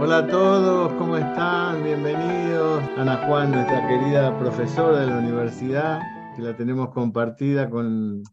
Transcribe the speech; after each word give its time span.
Hola 0.00 0.18
a 0.18 0.26
todos, 0.26 0.92
¿cómo 0.94 1.16
están? 1.16 1.84
Bienvenidos. 1.84 2.82
Ana 2.98 3.16
Juan, 3.26 3.52
nuestra 3.52 3.86
querida 3.86 4.36
profesora 4.40 5.00
de 5.00 5.06
la 5.06 5.18
universidad, 5.18 6.00
que 6.34 6.42
la 6.42 6.56
tenemos 6.56 6.90
compartida 6.90 7.70
con 7.70 8.24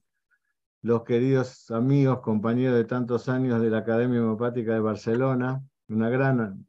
los 0.82 1.04
queridos 1.04 1.70
amigos, 1.70 2.22
compañeros 2.22 2.76
de 2.76 2.86
tantos 2.86 3.30
años 3.30 3.62
de 3.62 3.70
la 3.70 3.78
Academia 3.78 4.22
Homeopática 4.22 4.74
de 4.74 4.80
Barcelona, 4.80 5.62
una 5.88 6.10
gran, 6.10 6.66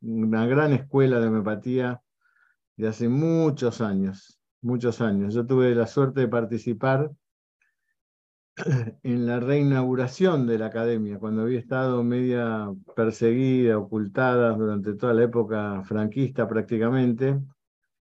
una 0.00 0.46
gran 0.46 0.72
escuela 0.72 1.18
de 1.18 1.26
homeopatía 1.26 2.00
de 2.76 2.86
hace 2.86 3.08
muchos 3.08 3.80
años, 3.80 4.38
muchos 4.62 5.00
años. 5.00 5.34
Yo 5.34 5.44
tuve 5.44 5.74
la 5.74 5.88
suerte 5.88 6.20
de 6.20 6.28
participar 6.28 7.10
en 9.02 9.26
la 9.26 9.38
reinauguración 9.38 10.46
de 10.46 10.58
la 10.58 10.66
academia, 10.66 11.18
cuando 11.18 11.42
había 11.42 11.58
estado 11.58 12.02
media 12.02 12.68
perseguida, 12.94 13.78
ocultada 13.78 14.52
durante 14.52 14.94
toda 14.94 15.12
la 15.12 15.24
época 15.24 15.82
franquista 15.84 16.48
prácticamente, 16.48 17.38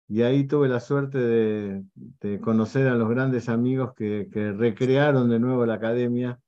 y 0.09 0.23
ahí 0.23 0.47
tuve 0.47 0.69
la 0.69 0.81
suerte 0.81 1.19
de, 1.19 2.41
conocer 2.41 2.89
a 2.89 2.95
los 2.97 3.09
grandes 3.09 3.49
amigos 3.49 3.95
que, 3.95 4.27
recrearon 4.57 5.31
de 5.31 5.39
nuevo 5.39 5.65
la 5.65 5.75
academia, 5.75 6.41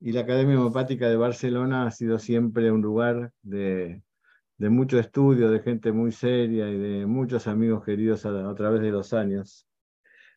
y 0.00 0.12
la 0.12 0.22
Academia 0.22 0.58
Homopática 0.58 1.08
de 1.08 1.16
Barcelona 1.16 1.86
ha 1.86 1.90
sido 1.90 2.18
siempre 2.18 2.70
un 2.72 2.80
lugar 2.80 3.32
de, 3.42 4.02
mucho 4.58 4.98
estudio, 4.98 5.50
de 5.50 5.60
gente 5.60 5.92
muy 5.92 6.12
seria 6.12 6.70
y 6.70 6.78
de 6.78 7.06
muchos 7.06 7.46
amigos 7.48 7.84
queridos 7.84 8.24
a 8.24 8.54
través 8.54 8.80
de 8.82 8.90
los 8.90 9.12
años. 9.12 9.66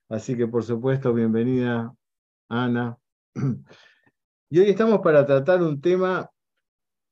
Así 0.09 0.35
que, 0.35 0.47
por 0.47 0.63
supuesto, 0.63 1.13
bienvenida 1.13 1.93
Ana. 2.53 2.97
Y 4.49 4.59
hoy 4.59 4.69
estamos 4.69 4.99
para 5.01 5.25
tratar 5.25 5.63
un 5.63 5.81
tema 5.81 6.29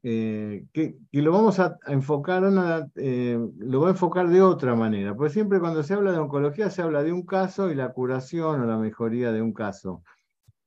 eh, 0.03 0.65
que, 0.73 0.95
lo 1.11 1.31
vamos 1.31 1.59
a, 1.59 1.79
enfocar, 1.87 2.45
Ana, 2.45 2.87
eh, 2.95 3.39
lo 3.57 3.79
voy 3.79 3.87
a 3.87 3.91
enfocar 3.91 4.29
de 4.29 4.43
otra 4.43 4.75
manera, 4.75 5.15
porque 5.15 5.33
siempre 5.33 5.59
cuando 5.59 5.81
se 5.81 5.95
habla 5.95 6.11
de 6.11 6.19
oncología 6.19 6.69
se 6.69 6.83
habla 6.83 7.01
de 7.01 7.11
un 7.11 7.25
caso 7.25 7.71
y 7.71 7.75
la 7.75 7.93
curación 7.93 8.61
o 8.61 8.65
la 8.65 8.77
mejoría 8.77 9.31
de 9.31 9.41
un 9.41 9.53
caso 9.53 10.03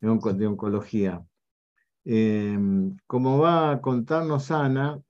de, 0.00 0.08
oncología. 0.46 1.24
Eh, 2.04 2.58
como 3.06 3.38
va 3.38 3.70
a 3.70 3.80
contarnos 3.80 4.50
Ana, 4.50 5.00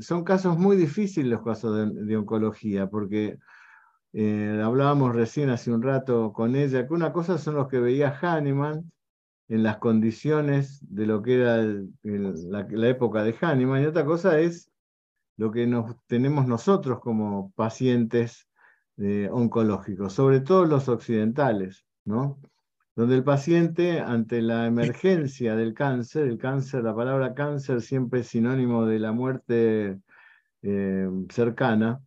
son 0.00 0.24
casos 0.24 0.58
muy 0.58 0.76
difíciles 0.76 1.30
los 1.30 1.42
casos 1.42 1.90
de 1.94 2.16
oncología, 2.16 2.88
porque 2.88 3.38
eh, 4.12 4.60
hablábamos 4.62 5.14
recién 5.14 5.50
hace 5.50 5.72
un 5.72 5.82
rato 5.82 6.32
con 6.32 6.54
ella, 6.56 6.86
que 6.86 6.92
una 6.92 7.12
cosa 7.12 7.38
son 7.38 7.54
los 7.54 7.68
que 7.68 7.78
veía 7.78 8.16
Hahnemann 8.20 8.92
en 9.48 9.62
las 9.62 9.78
condiciones 9.78 10.80
de 10.88 11.06
lo 11.06 11.22
que 11.22 11.34
era 11.40 11.56
la, 12.02 12.88
época 12.88 13.22
de 13.22 13.34
Hahnemann, 13.40 13.82
y 13.82 13.86
otra 13.86 14.04
cosa 14.04 14.38
es 14.38 14.70
lo 15.36 15.50
que 15.50 15.66
nos, 15.66 15.96
tenemos 16.06 16.46
nosotros 16.46 17.00
como 17.00 17.52
pacientes 17.52 18.48
eh, 18.98 19.28
oncológicos, 19.30 20.12
sobre 20.12 20.40
todo 20.40 20.66
los 20.66 20.88
occidentales, 20.88 21.86
¿no? 22.04 22.38
donde 22.94 23.16
el 23.16 23.24
paciente 23.24 24.00
ante 24.00 24.42
la 24.42 24.66
emergencia 24.66 25.56
del 25.56 25.74
cáncer, 25.74 26.24
el 26.24 26.38
cáncer, 26.38 26.84
la 26.84 26.94
palabra 26.94 27.34
cáncer 27.34 27.80
siempre 27.80 28.20
es 28.20 28.28
sinónimo 28.28 28.84
de 28.84 28.98
la 28.98 29.12
muerte 29.12 29.98
eh, 30.62 31.08
cercana, 31.30 32.00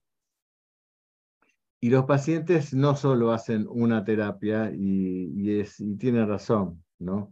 y 1.86 1.89
los 1.91 2.05
pacientes 2.05 2.73
no 2.73 2.95
solo 2.95 3.31
hacen 3.31 3.67
una 3.69 4.03
terapia 4.03 4.72
y, 4.73 5.31
y 5.36 6.11
razón, 6.25 6.83
¿no? 6.97 7.31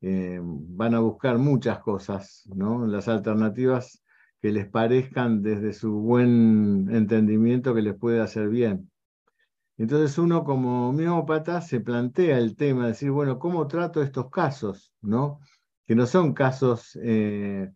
Eh, 0.00 0.40
van 0.42 0.94
a 0.94 1.00
buscar 1.00 1.36
muchas 1.36 1.80
cosas, 1.80 2.48
¿no? 2.54 2.86
Las 2.86 3.08
alternativas 3.08 4.02
que 4.40 4.52
les 4.52 4.66
parezcan 4.66 5.42
desde 5.42 5.74
su 5.74 5.92
buen 5.92 6.88
entendimiento 6.90 7.74
que 7.74 7.82
les 7.82 7.94
puede 7.94 8.22
hacer 8.22 8.48
bien. 8.48 8.90
Entonces 9.76 10.16
uno 10.16 10.44
como 10.44 10.88
homeópata 10.88 11.60
se 11.60 11.80
plantea 11.80 12.38
el 12.38 12.56
tema 12.56 12.84
de 12.84 12.92
decir, 12.92 13.10
bueno, 13.10 13.38
¿cómo 13.38 13.66
trato 13.66 14.02
estos 14.02 14.30
casos? 14.30 14.94
¿no? 15.02 15.40
Que 15.86 15.94
no 15.94 16.06
son 16.06 16.32
casos 16.32 16.98
eh, 17.02 17.70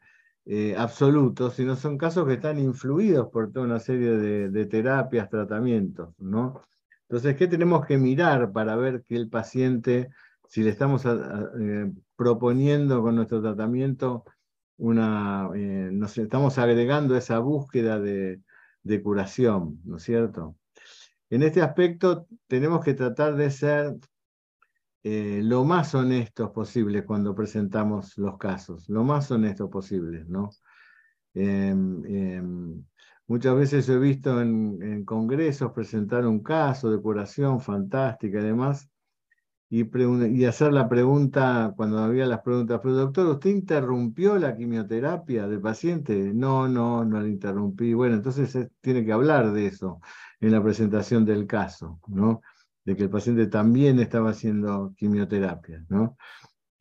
eh, 0.47 0.75
absolutos, 0.77 1.55
sino 1.55 1.75
son 1.77 1.97
casos 1.97 2.27
que 2.27 2.35
están 2.35 2.59
influidos 2.59 3.29
por 3.31 3.51
toda 3.51 3.65
una 3.67 3.81
serie 3.81 4.11
de, 4.11 4.67
terapias, 4.67 5.31
tratamientos, 5.31 6.15
¿no? 6.19 6.61
Entonces, 7.09 7.37
¿qué 7.37 7.47
tenemos 7.47 7.87
que 7.87 7.97
mirar 7.99 8.53
para 8.53 8.77
ver 8.77 9.05
que 9.05 9.17
el 9.17 9.29
paciente, 9.31 10.11
si 10.49 10.63
le 10.63 10.71
estamos 10.71 11.05
eh, 11.07 11.91
proponiendo 12.17 13.03
con 13.03 13.17
nuestro 13.17 13.41
tratamiento, 13.41 14.25
una, 14.77 15.49
eh, 15.55 15.91
nos 15.93 16.19
estamos 16.19 16.59
agregando 16.59 17.17
esa 17.17 17.39
búsqueda 17.39 18.01
de, 18.01 18.41
de 18.83 19.03
curación, 19.03 19.81
¿no 19.85 19.97
es 19.97 20.03
cierto? 20.03 20.57
En 21.31 21.43
este 21.43 21.63
aspecto 21.63 22.27
tenemos 22.49 22.85
que 22.85 22.95
tratar 22.95 23.37
de 23.37 23.51
ser 23.51 23.97
eh, 25.07 25.43
lo 25.43 25.65
más 25.67 25.95
honestos 25.95 26.51
posible 26.51 27.05
cuando 27.05 27.35
presentamos 27.35 28.17
los 28.17 28.39
casos, 28.39 28.89
lo 28.89 29.05
más 29.05 29.31
honestos 29.31 29.69
posible, 29.69 30.25
¿no? 30.27 30.49
Em, 31.35 32.03
em, 32.07 32.85
muchas 33.27 33.55
veces 33.55 33.87
he 33.91 33.99
visto 33.99 34.41
en, 34.41 35.05
congresos 35.05 35.73
presentar 35.73 36.27
un 36.27 36.43
caso 36.43 36.91
de 36.91 37.03
curación 37.03 37.61
fantástica 37.61 38.41
y 38.41 38.45
demás, 38.45 38.89
y, 39.69 39.85
y, 40.41 40.45
hacer 40.47 40.73
la 40.73 40.89
pregunta, 40.89 41.75
cuando 41.77 41.99
había 41.99 42.27
las 42.27 42.41
preguntas, 42.41 42.81
pero 42.83 42.95
doctor, 42.95 43.27
¿usted 43.27 43.51
interrumpió 43.51 44.39
la 44.39 44.57
quimioterapia 44.57 45.47
del 45.49 45.61
paciente? 45.61 46.33
No, 46.33 46.69
no, 46.69 47.05
no 47.05 47.21
la 47.21 47.29
interrumpí. 47.29 47.93
Bueno, 47.93 48.15
entonces 48.17 48.71
tiene 48.81 49.05
que 49.05 49.13
hablar 49.13 49.53
de 49.53 49.67
eso 49.67 50.01
en 50.41 50.53
la 50.53 50.63
presentación 50.63 51.25
del 51.25 51.47
caso, 51.47 52.01
¿no? 52.07 52.41
De 52.85 52.97
que 52.97 53.05
el 53.05 53.11
paciente 53.11 53.47
también 53.47 53.99
estaba 53.99 54.31
haciendo 54.31 54.95
quimioterapia, 54.97 55.85
¿no? 55.89 56.17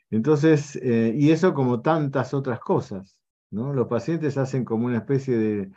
Entonces, 0.10 0.76
eh, 0.76 1.14
y 1.16 1.32
eso 1.32 1.54
como 1.54 1.82
tantas 1.82 2.34
otras 2.34 2.60
cosas, 2.60 3.18
¿no? 3.50 3.74
Los 3.74 3.88
pacientes 3.88 4.38
hacen 4.38 4.66
como 4.66 4.86
una 4.86 4.98
especie 4.98 5.38
de, 5.38 5.72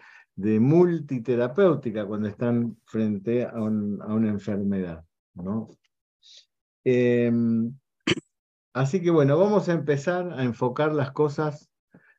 multiterapéutica 0.60 2.04
cuando 2.04 2.28
están 2.28 2.76
frente 2.84 3.46
a, 3.46 3.54
una 3.54 4.28
enfermedad, 4.28 5.04
¿no? 5.34 5.70
Em, 6.84 7.74
así 8.74 9.00
que 9.00 9.10
bueno, 9.10 9.38
vamos 9.38 9.68
a 9.68 9.72
empezar 9.72 10.32
a 10.34 10.44
enfocar 10.44 10.92
las 10.92 11.12
cosas 11.12 11.70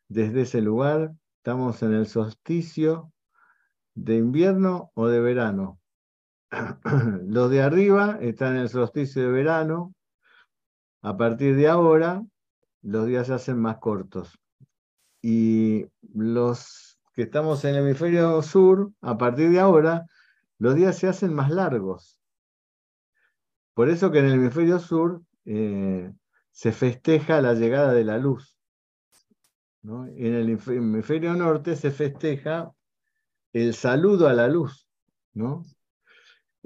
desde 0.08 0.42
ese 0.42 0.62
lugar. 0.62 1.14
Estamos 1.38 1.84
en 1.84 1.94
el 1.94 2.08
solsticio 2.08 3.12
de 3.94 4.16
invierno 4.18 4.92
o 4.96 5.08
de 5.08 5.20
verano. 5.20 5.80
Los 7.26 7.52
de 7.52 7.62
arriba 7.62 8.18
están 8.22 8.56
en 8.56 8.62
el 8.64 8.70
solsticio 8.70 9.22
de 9.22 9.30
verano. 9.30 9.94
A 11.02 11.16
partir 11.18 11.56
de 11.56 11.68
ahora, 11.68 12.24
los 12.82 13.08
días 13.08 13.28
se 13.28 13.34
hacen 13.34 13.60
más 13.60 13.78
cortos. 13.78 14.38
Y 15.22 15.86
los 16.14 17.00
que 17.14 17.24
estamos 17.24 17.64
en 17.66 17.76
el 17.76 17.84
hemisferio 17.84 18.42
sur, 18.42 18.92
a 19.02 19.18
partir 19.18 19.50
de 19.50 19.60
ahora, 19.60 20.06
los 20.60 20.76
días 20.76 20.98
se 20.98 21.08
hacen 21.08 21.34
más 21.34 21.52
largos. 21.52 22.20
Por 23.74 23.90
eso 23.90 24.12
que 24.12 24.20
en 24.20 24.26
el 24.26 24.34
hemisferio 24.34 24.80
sur 24.80 25.22
eh, 25.46 26.12
se 26.52 26.72
festeja 26.72 27.42
la 27.42 27.54
llegada 27.54 27.94
de 27.94 28.04
la 28.04 28.18
luz. 28.18 28.58
En 29.84 30.34
el 30.34 30.50
hemisferio 30.50 31.34
norte 31.34 31.76
se 31.76 31.92
festeja 31.92 32.72
el 33.54 33.74
saludo 33.74 34.28
a 34.28 34.34
la 34.34 34.48
luz. 34.48 34.88
¿no? 35.34 35.64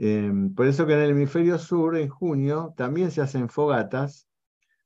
Em, 0.03 0.56
por 0.56 0.66
eso 0.66 0.88
que 0.88 0.94
en 0.94 1.00
el 1.01 1.12
hemisferio 1.12 1.59
sur, 1.59 1.95
en 1.95 2.09
junio, 2.09 2.73
también 2.75 3.12
se 3.12 3.22
hacen 3.22 3.50
fogatas, 3.50 4.28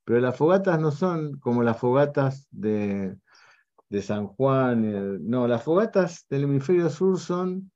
pero 0.03 0.20
las 0.20 0.36
fogatas 0.36 0.78
no 0.78 0.92
son 0.92 1.39
como 1.39 1.63
las 1.63 1.80
fogatas 1.80 2.50
de, 2.51 3.18
San 4.01 4.28
Juan. 4.28 5.25
no, 5.25 5.48
las 5.48 5.63
fogatas 5.63 6.25
del 6.30 6.44
hemisferio 6.44 6.89
sur 6.89 7.18
son 7.18 7.72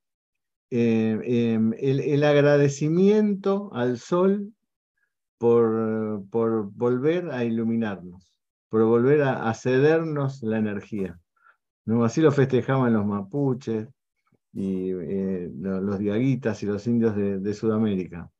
em, 0.70 1.22
em, 1.24 1.74
el, 1.78 2.24
agradecimiento 2.26 3.70
al 3.74 4.00
sol 4.00 4.52
por, 5.38 6.26
por 6.30 6.70
volver 6.74 7.32
a 7.32 7.46
iluminarnos, 7.46 8.34
por 8.68 8.84
volver 8.84 9.22
a, 9.22 9.54
cedernos 9.54 10.44
la 10.44 10.58
energía. 10.58 11.18
¿no? 11.86 12.04
Así 12.04 12.20
lo 12.20 12.34
festejaban 12.34 12.92
los 12.92 13.06
mapuches, 13.06 13.88
y 14.54 14.92
eh, 14.92 15.52
los 15.56 16.00
diaguitas 16.00 16.64
y 16.64 16.66
los 16.66 16.86
indios 16.88 17.16
de, 17.16 17.54
Sudamérica. 17.54 18.32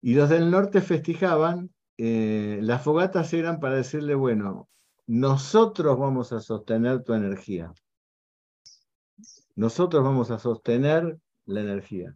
Y 0.00 0.14
los 0.14 0.28
del 0.28 0.50
norte 0.50 0.80
festejaban, 0.80 1.70
eh, 1.96 2.60
las 2.62 2.82
fogatas 2.82 3.32
eran 3.32 3.58
para 3.58 3.76
decirle, 3.76 4.14
bueno, 4.14 4.68
nosotros 5.06 5.98
vamos 5.98 6.32
a 6.32 6.40
sostener 6.40 7.02
tu 7.02 7.14
energía. 7.14 7.72
Nosotros 9.56 10.04
vamos 10.04 10.30
a 10.30 10.38
sostener 10.38 11.18
la 11.46 11.60
energía. 11.62 12.14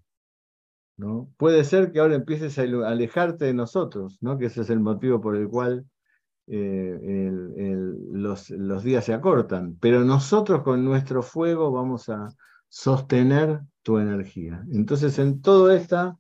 ¿no? 0.97 1.29
Puede 1.37 1.65
ser 1.65 1.91
que 1.91 1.99
ahora 1.99 2.15
empieces 2.15 2.59
a 2.59 2.63
alejarte 2.63 3.47
de 3.47 3.55
nosotros, 3.55 4.19
¿no? 4.21 4.39
que 4.39 4.47
ese 4.47 4.61
es 4.61 4.71
el 4.71 4.79
motivo 4.79 5.21
por 5.21 5.35
el 5.37 5.49
cual 5.49 5.87
eh, 6.47 7.31
los, 8.13 8.51
los 8.51 8.85
días 8.85 9.05
se 9.05 9.15
acortan, 9.15 9.77
pero 9.81 10.05
nosotros 10.05 10.63
con 10.63 10.85
nuestro 10.85 11.23
fuego 11.23 11.73
vamos 11.73 12.09
a 12.09 12.29
sostener 12.73 13.61
tu 13.83 13.99
energía. 13.99 14.65
Entonces, 14.73 15.19
en 15.19 15.43
toda 15.43 15.77
esta, 15.77 16.19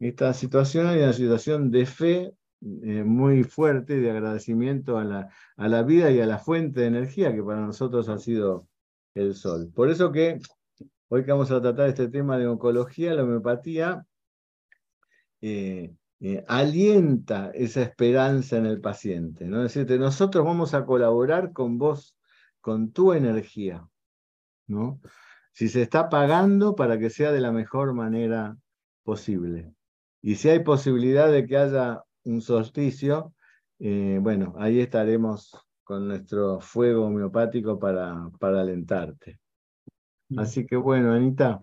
esta 0.00 0.34
situación 0.34 0.88
hay 0.88 0.98
una 0.98 1.12
situación 1.12 1.70
de 1.70 1.86
fe 1.86 2.34
eh, 2.82 3.04
muy 3.04 3.44
fuerte, 3.44 4.00
de 4.00 4.10
agradecimiento 4.10 4.98
a 4.98 5.04
la, 5.04 5.30
a 5.56 5.68
la 5.68 5.84
vida 5.84 6.10
y 6.10 6.20
a 6.20 6.26
la 6.26 6.38
fuente 6.38 6.80
de 6.80 6.86
energía 6.88 7.32
que 7.32 7.42
para 7.42 7.60
nosotros 7.60 8.08
ha 8.08 8.18
sido 8.18 8.66
el 9.14 9.36
sol. 9.36 9.70
Por 9.72 9.88
eso 9.88 10.10
que 10.10 10.40
hoy 11.08 11.24
que 11.24 11.30
vamos 11.30 11.52
a 11.52 11.62
tratar 11.62 11.88
este 11.88 12.08
tema 12.08 12.36
de 12.36 12.48
oncología, 12.48 13.14
la 13.14 13.22
homeopatía 13.22 14.04
eh, 15.40 15.94
eh, 16.18 16.44
alienta 16.48 17.52
esa 17.54 17.82
esperanza 17.82 18.56
en 18.56 18.66
el 18.66 18.80
paciente, 18.80 19.44
¿no? 19.44 19.64
Es 19.64 19.74
decir, 19.74 20.00
nosotros 20.00 20.44
vamos 20.44 20.74
a 20.74 20.84
colaborar 20.84 21.52
con 21.52 21.78
vos, 21.78 22.16
con 22.60 22.90
tu 22.90 23.12
energía, 23.12 23.88
¿no? 24.66 25.00
Si 25.56 25.70
se 25.70 25.80
está 25.80 26.10
pagando 26.10 26.74
para 26.74 26.98
que 26.98 27.08
sea 27.08 27.32
de 27.32 27.40
la 27.40 27.50
mejor 27.50 27.94
manera 27.94 28.58
posible. 29.04 29.72
Y 30.20 30.34
si 30.34 30.50
hay 30.50 30.58
posibilidad 30.58 31.32
de 31.32 31.46
que 31.46 31.56
haya 31.56 32.02
un 32.24 32.42
solsticio, 32.42 33.32
eh, 33.78 34.18
bueno, 34.20 34.54
ahí 34.58 34.80
estaremos 34.80 35.58
con 35.82 36.08
nuestro 36.08 36.60
fuego 36.60 37.06
homeopático 37.06 37.78
para, 37.78 38.28
para 38.38 38.60
alentarte. 38.60 39.40
Así 40.36 40.66
que 40.66 40.76
bueno, 40.76 41.14
Anita, 41.14 41.62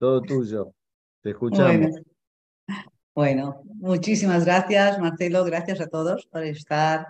todo 0.00 0.20
tuyo. 0.20 0.74
Te 1.22 1.30
escuchamos. 1.30 1.92
Bueno, 3.14 3.62
muchísimas 3.66 4.44
gracias, 4.44 4.98
Marcelo. 4.98 5.44
Gracias 5.44 5.80
a 5.80 5.86
todos 5.86 6.26
por 6.26 6.42
estar 6.42 7.06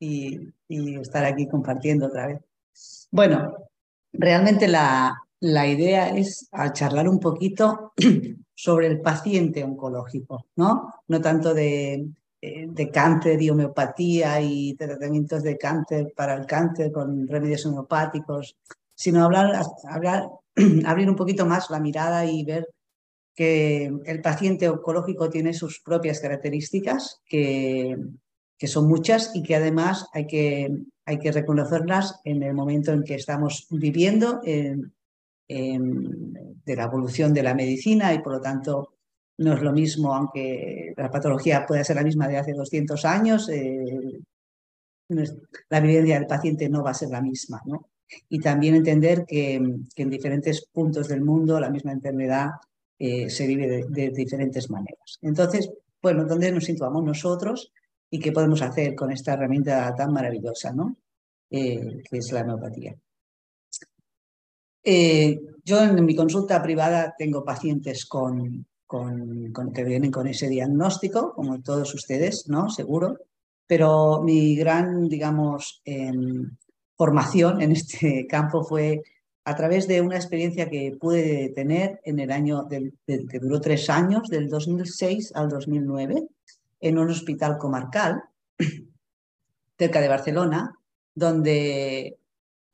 y, 0.00 0.52
estar 0.68 1.24
aquí 1.24 1.46
compartiendo 1.46 2.06
otra 2.06 2.26
vez. 2.26 2.40
Bueno, 3.12 3.54
realmente 4.12 4.66
la, 4.66 5.22
la 5.40 5.66
idea 5.66 6.08
es 6.10 6.48
charlar 6.72 7.08
un 7.08 7.20
poquito 7.20 7.92
sobre 8.54 8.86
el 8.86 9.00
paciente 9.00 9.62
oncológico, 9.62 10.46
¿no? 10.56 10.92
No 11.08 11.20
tanto 11.20 11.52
de, 11.52 12.08
eh, 12.40 12.66
de 12.68 12.90
cáncer 12.90 13.40
y 13.42 13.50
homeopatía 13.50 14.40
y 14.40 14.74
tratamientos 14.74 15.42
de 15.42 15.58
cáncer 15.58 16.12
para 16.16 16.34
el 16.34 16.46
cáncer 16.46 16.92
con 16.92 17.26
remedios 17.26 17.66
homeopáticos, 17.66 18.56
sino 18.94 19.24
hablar, 19.24 19.62
hablar, 19.88 20.28
abrir 20.86 21.10
un 21.10 21.16
poquito 21.16 21.44
más 21.44 21.70
la 21.70 21.80
mirada 21.80 22.24
y 22.24 22.44
ver 22.44 22.68
que 23.34 23.92
el 24.06 24.22
paciente 24.22 24.68
oncológico 24.68 25.28
tiene 25.28 25.52
sus 25.52 25.80
propias 25.80 26.20
características, 26.20 27.20
que, 27.26 27.96
que 28.56 28.66
son 28.66 28.88
muchas 28.88 29.32
y 29.34 29.42
que 29.42 29.56
además 29.56 30.06
hay 30.14 30.26
que, 30.26 30.74
hay 31.04 31.18
que 31.18 31.32
reconocerlas 31.32 32.20
en 32.24 32.42
el 32.42 32.54
momento 32.54 32.92
en 32.92 33.02
que 33.02 33.16
estamos 33.16 33.66
viviendo 33.70 34.40
en, 34.44 34.95
de 35.48 36.76
la 36.76 36.84
evolución 36.84 37.32
de 37.32 37.42
la 37.42 37.54
medicina 37.54 38.12
y 38.12 38.20
por 38.20 38.34
lo 38.34 38.40
tanto 38.40 38.94
no 39.38 39.54
es 39.54 39.62
lo 39.62 39.72
mismo, 39.72 40.14
aunque 40.14 40.94
la 40.96 41.10
patología 41.10 41.66
pueda 41.66 41.84
ser 41.84 41.96
la 41.96 42.02
misma 42.02 42.26
de 42.26 42.38
hace 42.38 42.52
200 42.52 43.04
años, 43.04 43.48
eh, 43.50 44.20
la 45.08 45.80
vivencia 45.80 46.18
del 46.18 46.26
paciente 46.26 46.68
no 46.68 46.82
va 46.82 46.90
a 46.90 46.94
ser 46.94 47.10
la 47.10 47.20
misma. 47.20 47.60
¿no? 47.66 47.90
Y 48.28 48.40
también 48.40 48.74
entender 48.74 49.24
que, 49.26 49.60
que 49.94 50.02
en 50.02 50.10
diferentes 50.10 50.66
puntos 50.66 51.08
del 51.08 51.20
mundo 51.20 51.60
la 51.60 51.70
misma 51.70 51.92
enfermedad 51.92 52.50
eh, 52.98 53.28
se 53.28 53.46
vive 53.46 53.84
de, 53.88 54.10
diferentes 54.10 54.70
maneras. 54.70 55.18
Entonces, 55.20 55.70
bueno, 56.00 56.24
¿dónde 56.24 56.50
nos 56.50 56.64
situamos 56.64 57.04
nosotros 57.04 57.72
y 58.10 58.18
qué 58.18 58.32
podemos 58.32 58.62
hacer 58.62 58.94
con 58.94 59.12
esta 59.12 59.34
herramienta 59.34 59.94
tan 59.94 60.12
maravillosa, 60.12 60.72
¿no? 60.72 60.96
Eh, 61.50 62.02
que 62.08 62.18
es 62.18 62.32
la 62.32 62.40
homeopatía? 62.40 62.96
Eh, 64.88 65.40
yo 65.64 65.82
en 65.82 66.04
mi 66.04 66.14
consulta 66.14 66.62
privada 66.62 67.12
tengo 67.18 67.44
pacientes 67.44 68.06
con, 68.06 68.64
con, 68.86 69.52
que 69.74 69.82
vienen 69.82 70.12
con 70.12 70.28
ese 70.28 70.48
diagnóstico, 70.48 71.32
como 71.34 71.60
todos 71.60 71.92
ustedes, 71.92 72.44
¿no? 72.46 72.70
Seguro. 72.70 73.18
Pero 73.66 74.22
mi 74.22 74.54
gran, 74.54 75.08
digamos, 75.08 75.82
em, 75.84 76.56
formación 76.96 77.62
en 77.62 77.72
este 77.72 78.26
campo 78.30 78.62
fue 78.62 79.02
a 79.44 79.56
través 79.56 79.88
de 79.88 80.00
una 80.00 80.14
experiencia 80.14 80.70
que 80.70 80.96
pude 81.00 81.48
tener 81.48 82.00
en 82.04 82.20
el 82.20 82.30
año 82.30 82.68
que 82.68 83.38
duró 83.40 83.60
tres 83.60 83.90
años, 83.90 84.28
del 84.28 84.48
2006 84.48 85.32
al 85.34 85.48
2009, 85.48 86.28
en 86.80 86.98
un 86.98 87.10
hospital 87.10 87.58
comarcal 87.58 88.22
cerca 89.78 90.00
de 90.00 90.08
Barcelona, 90.08 90.78
donde 91.12 92.18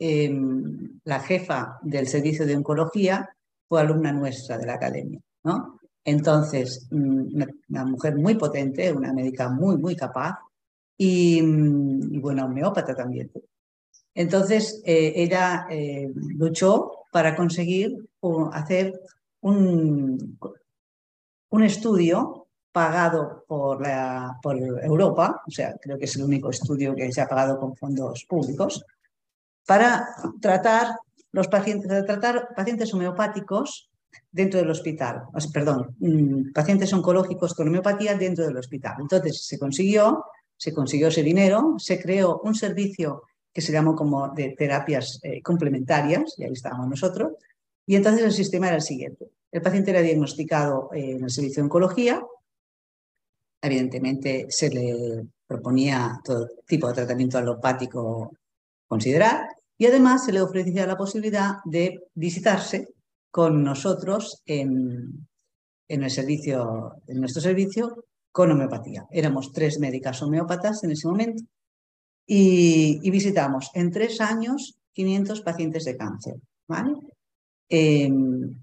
em, 0.03 0.99
la 1.05 1.21
jefa 1.21 1.79
del 1.83 2.07
servicio 2.07 2.45
de 2.45 2.57
oncología 2.57 3.29
fue 3.69 3.81
alumna 3.81 4.13
nuestra 4.13 4.59
de 4.59 4.67
la 4.67 4.75
academia. 4.75 5.21
¿no? 5.45 5.79
Entonces, 6.05 6.89
mm, 6.91 7.43
una, 7.69 7.85
mujer 7.85 8.17
muy 8.17 8.35
potente, 8.35 8.93
una 8.93 9.13
médica 9.13 9.49
muy, 9.49 9.77
muy 9.77 9.95
capaz 9.95 10.39
y, 10.97 11.41
mm, 11.41 12.15
y 12.15 12.19
buena 12.19 12.45
homeópata 12.47 12.95
también. 12.95 13.31
Entonces, 14.15 14.83
eh, 14.85 15.13
ella 15.17 15.67
eh, 15.71 16.11
luchó 16.15 16.93
para 17.13 17.35
conseguir 17.35 17.97
hacer 18.53 19.01
un, 19.41 20.39
un 21.51 21.63
estudio 21.63 22.49
pagado 22.73 23.45
por, 23.47 23.83
la, 23.83 24.39
por 24.43 24.57
Europa, 24.59 25.43
o 25.47 25.51
sea, 25.51 25.77
creo 25.81 25.99
que 25.99 26.07
es 26.07 26.17
el 26.17 26.25
único 26.25 26.51
estudio 26.51 26.95
que 26.95 27.13
se 27.13 27.21
ha 27.21 27.29
pagado 27.29 27.59
con 27.59 27.77
fondos 27.77 28.25
públicos, 28.29 28.85
para 29.67 30.09
tratar 30.41 30.97
los 31.33 31.49
pacientes, 31.49 31.89
tratar 32.07 32.49
pacientes 32.55 32.93
homeopáticos 32.93 33.91
dentro 34.31 34.61
del 34.61 34.71
hospital, 34.71 35.23
perdón, 35.53 35.95
mm, 35.99 36.53
pacientes 36.53 36.93
oncológicos 36.93 37.55
con 37.55 37.69
homeopatía 37.69 38.15
dentro 38.15 38.45
del 38.45 38.57
hospital. 38.57 38.97
Entonces 39.01 39.45
se 39.47 39.59
consiguió, 39.59 40.25
se 40.57 40.73
consiguió 40.73 41.09
ese 41.09 41.23
dinero, 41.23 41.77
se 41.79 42.01
creó 42.01 42.41
un 42.45 42.55
servicio 42.55 43.23
que 43.53 43.61
se 43.61 43.73
llamó 43.73 43.95
como 43.95 44.29
de 44.31 44.55
terapias 44.57 45.21
eh, 45.23 45.43
complementarias, 45.43 46.35
y 46.39 46.45
ahí 46.45 46.53
estábamos 46.53 46.89
nosotros. 46.89 47.33
Y 47.87 47.97
entonces 47.97 48.25
el 48.25 48.33
sistema 48.33 48.69
era 48.69 48.77
el 48.77 48.83
siguiente. 48.83 49.27
El 49.51 49.61
paciente 49.61 49.91
era 49.91 50.01
diagnosticado 50.01 50.91
eh, 50.95 51.13
en 51.13 51.25
el 51.25 51.31
servicio 51.31 51.63
de 51.63 51.65
oncología, 51.65 52.23
evidentemente 53.63 54.47
se 54.49 54.71
le 54.71 55.27
proponía 55.47 56.21
todo 56.25 56.49
tipo 56.67 56.89
de 56.89 56.95
tratamiento 56.95 57.39
alopático 57.39 58.33
considerar 58.89 59.47
y 59.79 59.87
además 59.87 60.25
se 60.25 60.33
le 60.33 60.41
ofrecía 60.41 60.87
la 60.87 60.97
posibilidad 60.97 61.57
de 61.65 62.01
visitarse 62.15 62.89
con 63.31 63.63
nosotros 63.65 64.43
en, 64.47 65.27
el 65.89 66.11
servicio, 66.11 66.97
en 67.07 67.21
nuestro 67.21 67.43
servicio 67.43 68.05
con 68.31 68.51
homeopatía. 68.51 69.07
Éramos 69.11 69.53
tres 69.53 69.79
médicas 69.79 70.23
homeópatas 70.23 70.85
en 70.85 70.93
ese 70.93 71.09
momento 71.09 71.45
y, 72.27 73.11
visitamos 73.11 73.71
en 73.75 73.91
tres 73.91 74.21
años 74.21 74.79
500 74.93 75.41
pacientes 75.41 75.85
de 75.85 75.97
cáncer, 75.97 76.35
¿vale? 76.69 76.95
Em, 77.69 78.55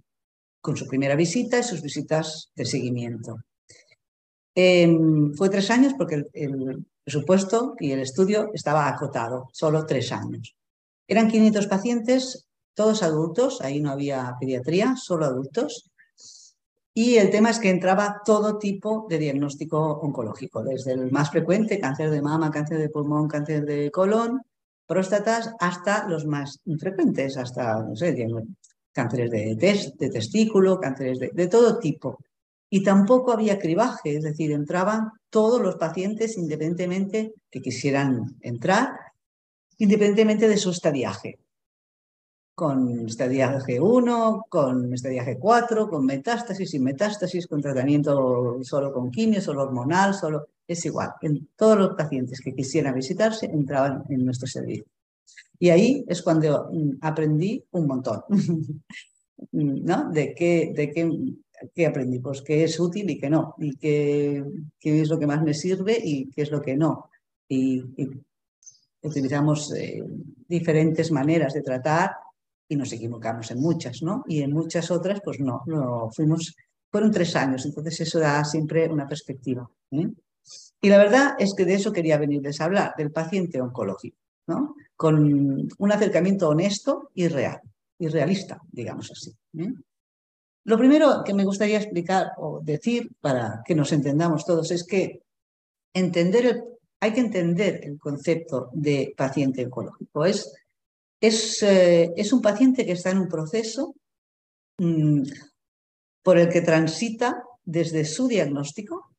con 0.61 0.77
su 0.77 0.87
primera 0.87 1.15
visita 1.15 1.59
y 1.59 1.63
sus 1.63 1.81
visitas 1.81 2.51
de 2.55 2.65
seguimiento. 2.65 3.37
Em, 4.55 5.33
fue 5.33 5.49
tres 5.49 5.69
años 5.71 5.93
porque 5.97 6.23
el, 6.33 6.85
presupuesto 7.03 7.75
y 7.79 7.91
el 7.91 8.01
estudio 8.01 8.51
estaba 8.53 8.87
acotado, 8.87 9.49
solo 9.51 9.85
tres 9.85 10.11
años. 10.11 10.55
Eran 11.09 11.27
500 11.27 11.65
pacientes, 11.65 12.47
todos 12.75 13.01
adultos, 13.01 13.61
ahí 13.61 13.81
no 13.81 13.89
había 13.89 14.35
pediatría, 14.39 14.95
solo 14.95 15.25
adultos, 15.25 15.89
y 16.93 17.15
el 17.15 17.31
tema 17.31 17.49
es 17.49 17.57
que 17.57 17.71
entraba 17.71 18.21
todo 18.23 18.59
tipo 18.59 19.07
de 19.09 19.17
diagnóstico 19.17 19.79
oncológico, 20.01 20.63
desde 20.63 20.93
el 20.93 21.11
más 21.11 21.31
frecuente, 21.31 21.79
cáncer 21.79 22.11
de 22.11 22.21
mama, 22.21 22.51
cáncer 22.51 22.77
de 22.77 22.89
pulmón, 22.89 23.27
cáncer 23.27 23.65
de 23.65 23.89
colon, 23.89 24.41
próstatas, 24.85 25.51
hasta 25.59 26.07
los 26.07 26.27
más 26.27 26.59
infrecuentes, 26.65 27.37
hasta, 27.37 27.81
no 27.81 27.95
sé, 27.95 28.27
cánceres 28.91 29.31
de, 29.31 29.55
testículo, 30.11 30.79
cánceres 30.79 31.19
de 31.19 31.47
todo 31.47 31.79
tipo. 31.79 32.19
Y 32.69 32.83
tampoco 32.83 33.31
había 33.31 33.57
cribaje, 33.57 34.17
es 34.17 34.23
decir, 34.23 34.51
entraban 34.51 35.09
todos 35.31 35.59
los 35.59 35.75
pacientes 35.77 36.37
independientemente 36.37 37.33
que 37.49 37.61
quisieran 37.61 38.37
entrar, 38.41 38.91
independientemente 39.79 40.48
de 40.48 40.57
su 40.57 40.69
estadiaje 40.69 41.39
con 42.59 43.07
estadiaje 43.07 43.79
1, 43.79 44.48
con 44.50 44.93
estadiaje 44.93 45.39
4, 45.39 45.89
con 45.89 46.05
metástasis, 46.05 46.71
sin 46.71 46.83
metástasis, 46.83 47.48
con 47.48 47.62
tratamiento 47.62 48.59
solo 48.63 48.91
con 48.91 49.09
quimio, 49.09 49.39
solo 49.39 49.63
hormonal, 49.63 50.13
solo... 50.13 50.48
Es 50.67 50.86
igual, 50.86 51.12
en 51.21 51.48
todos 51.55 51.77
los 51.77 51.95
pacientes 51.95 52.41
que 52.41 52.53
quisieran 52.53 52.93
visitarse 52.93 53.45
entraban 53.45 54.03
en 54.09 54.25
nuestro 54.25 54.45
servicio. 54.45 54.83
Y 55.57 55.69
ahí 55.69 56.03
es 56.05 56.21
cuando 56.21 56.69
mm, 56.69 56.98
aprendí 57.00 57.63
un 57.71 57.88
montón, 57.88 58.24
¿no? 59.53 60.12
De 60.12 60.36
qué, 60.36 60.74
de 60.75 60.91
qué, 60.91 61.09
qué 61.74 61.88
aprendí, 61.88 62.19
pues 62.19 62.41
qué 62.41 62.65
es 62.65 62.77
útil 62.77 63.09
y 63.09 63.17
qué 63.17 63.29
no, 63.29 63.55
y 63.57 63.77
qué, 63.77 64.43
qué 64.77 65.00
es 65.00 65.07
lo 65.07 65.17
que 65.17 65.27
más 65.27 65.41
me 65.41 65.53
sirve 65.53 65.98
y 66.03 66.29
qué 66.29 66.41
es 66.41 66.51
lo 66.51 66.62
que 66.62 66.75
no. 66.75 67.09
y, 67.48 67.81
utilizamos 69.01 69.73
eh, 69.73 70.03
diferentes 70.47 71.11
maneras 71.11 71.53
de 71.53 71.61
tratar 71.61 72.11
y 72.67 72.75
nos 72.75 72.91
equivocamos 72.93 73.49
en 73.51 73.59
muchas, 73.59 74.01
¿no? 74.03 74.23
Y 74.27 74.41
en 74.41 74.53
muchas 74.53 74.91
otras, 74.91 75.21
pues 75.23 75.39
no, 75.39 75.63
no 75.65 76.09
fuimos, 76.11 76.55
fueron 76.91 77.11
tres 77.11 77.35
años, 77.35 77.65
entonces 77.65 77.99
eso 78.01 78.19
da 78.19 78.43
siempre 78.43 78.87
una 78.87 79.07
perspectiva. 79.07 79.69
¿eh? 79.91 80.07
Y 80.81 80.89
la 80.89 80.97
verdad 80.97 81.35
es 81.39 81.53
que 81.53 81.65
de 81.65 81.75
eso 81.75 81.91
quería 81.91 82.17
venirles 82.17 82.61
a 82.61 82.65
hablar, 82.65 82.93
del 82.97 83.11
paciente 83.11 83.59
oncológico, 83.59 84.17
¿no? 84.47 84.75
Con 84.95 85.69
un 85.77 85.91
acercamiento 85.91 86.49
honesto 86.49 87.09
y 87.15 87.27
real, 87.27 87.59
y 87.97 88.07
realista, 88.07 88.61
digamos 88.71 89.11
así. 89.11 89.31
¿eh? 89.57 89.73
Lo 90.65 90.77
primero 90.77 91.23
que 91.23 91.33
me 91.33 91.45
gustaría 91.45 91.79
explicar 91.79 92.33
o 92.37 92.59
decir 92.61 93.09
para 93.19 93.63
que 93.65 93.73
nos 93.73 93.91
entendamos 93.91 94.45
todos 94.45 94.69
es 94.71 94.83
que 94.83 95.23
entender 95.93 96.63
hay 96.99 97.13
que 97.13 97.21
entender 97.21 97.81
el 97.83 97.97
concepto 97.97 98.69
de 98.73 99.13
paciente 99.15 99.65
oncológico. 99.65 100.25
Es 100.25 100.51
eh, 101.21 102.13
es, 102.15 102.31
un 102.31 102.41
paciente 102.41 102.85
que 102.85 102.93
está 102.93 103.11
en 103.11 103.19
un 103.19 103.27
proceso 103.27 103.93
mm, 104.77 105.23
por 106.23 106.37
el 106.37 106.49
que 106.49 106.61
transita 106.61 107.43
desde 107.63 108.05
su 108.05 108.27
diagnóstico. 108.27 109.11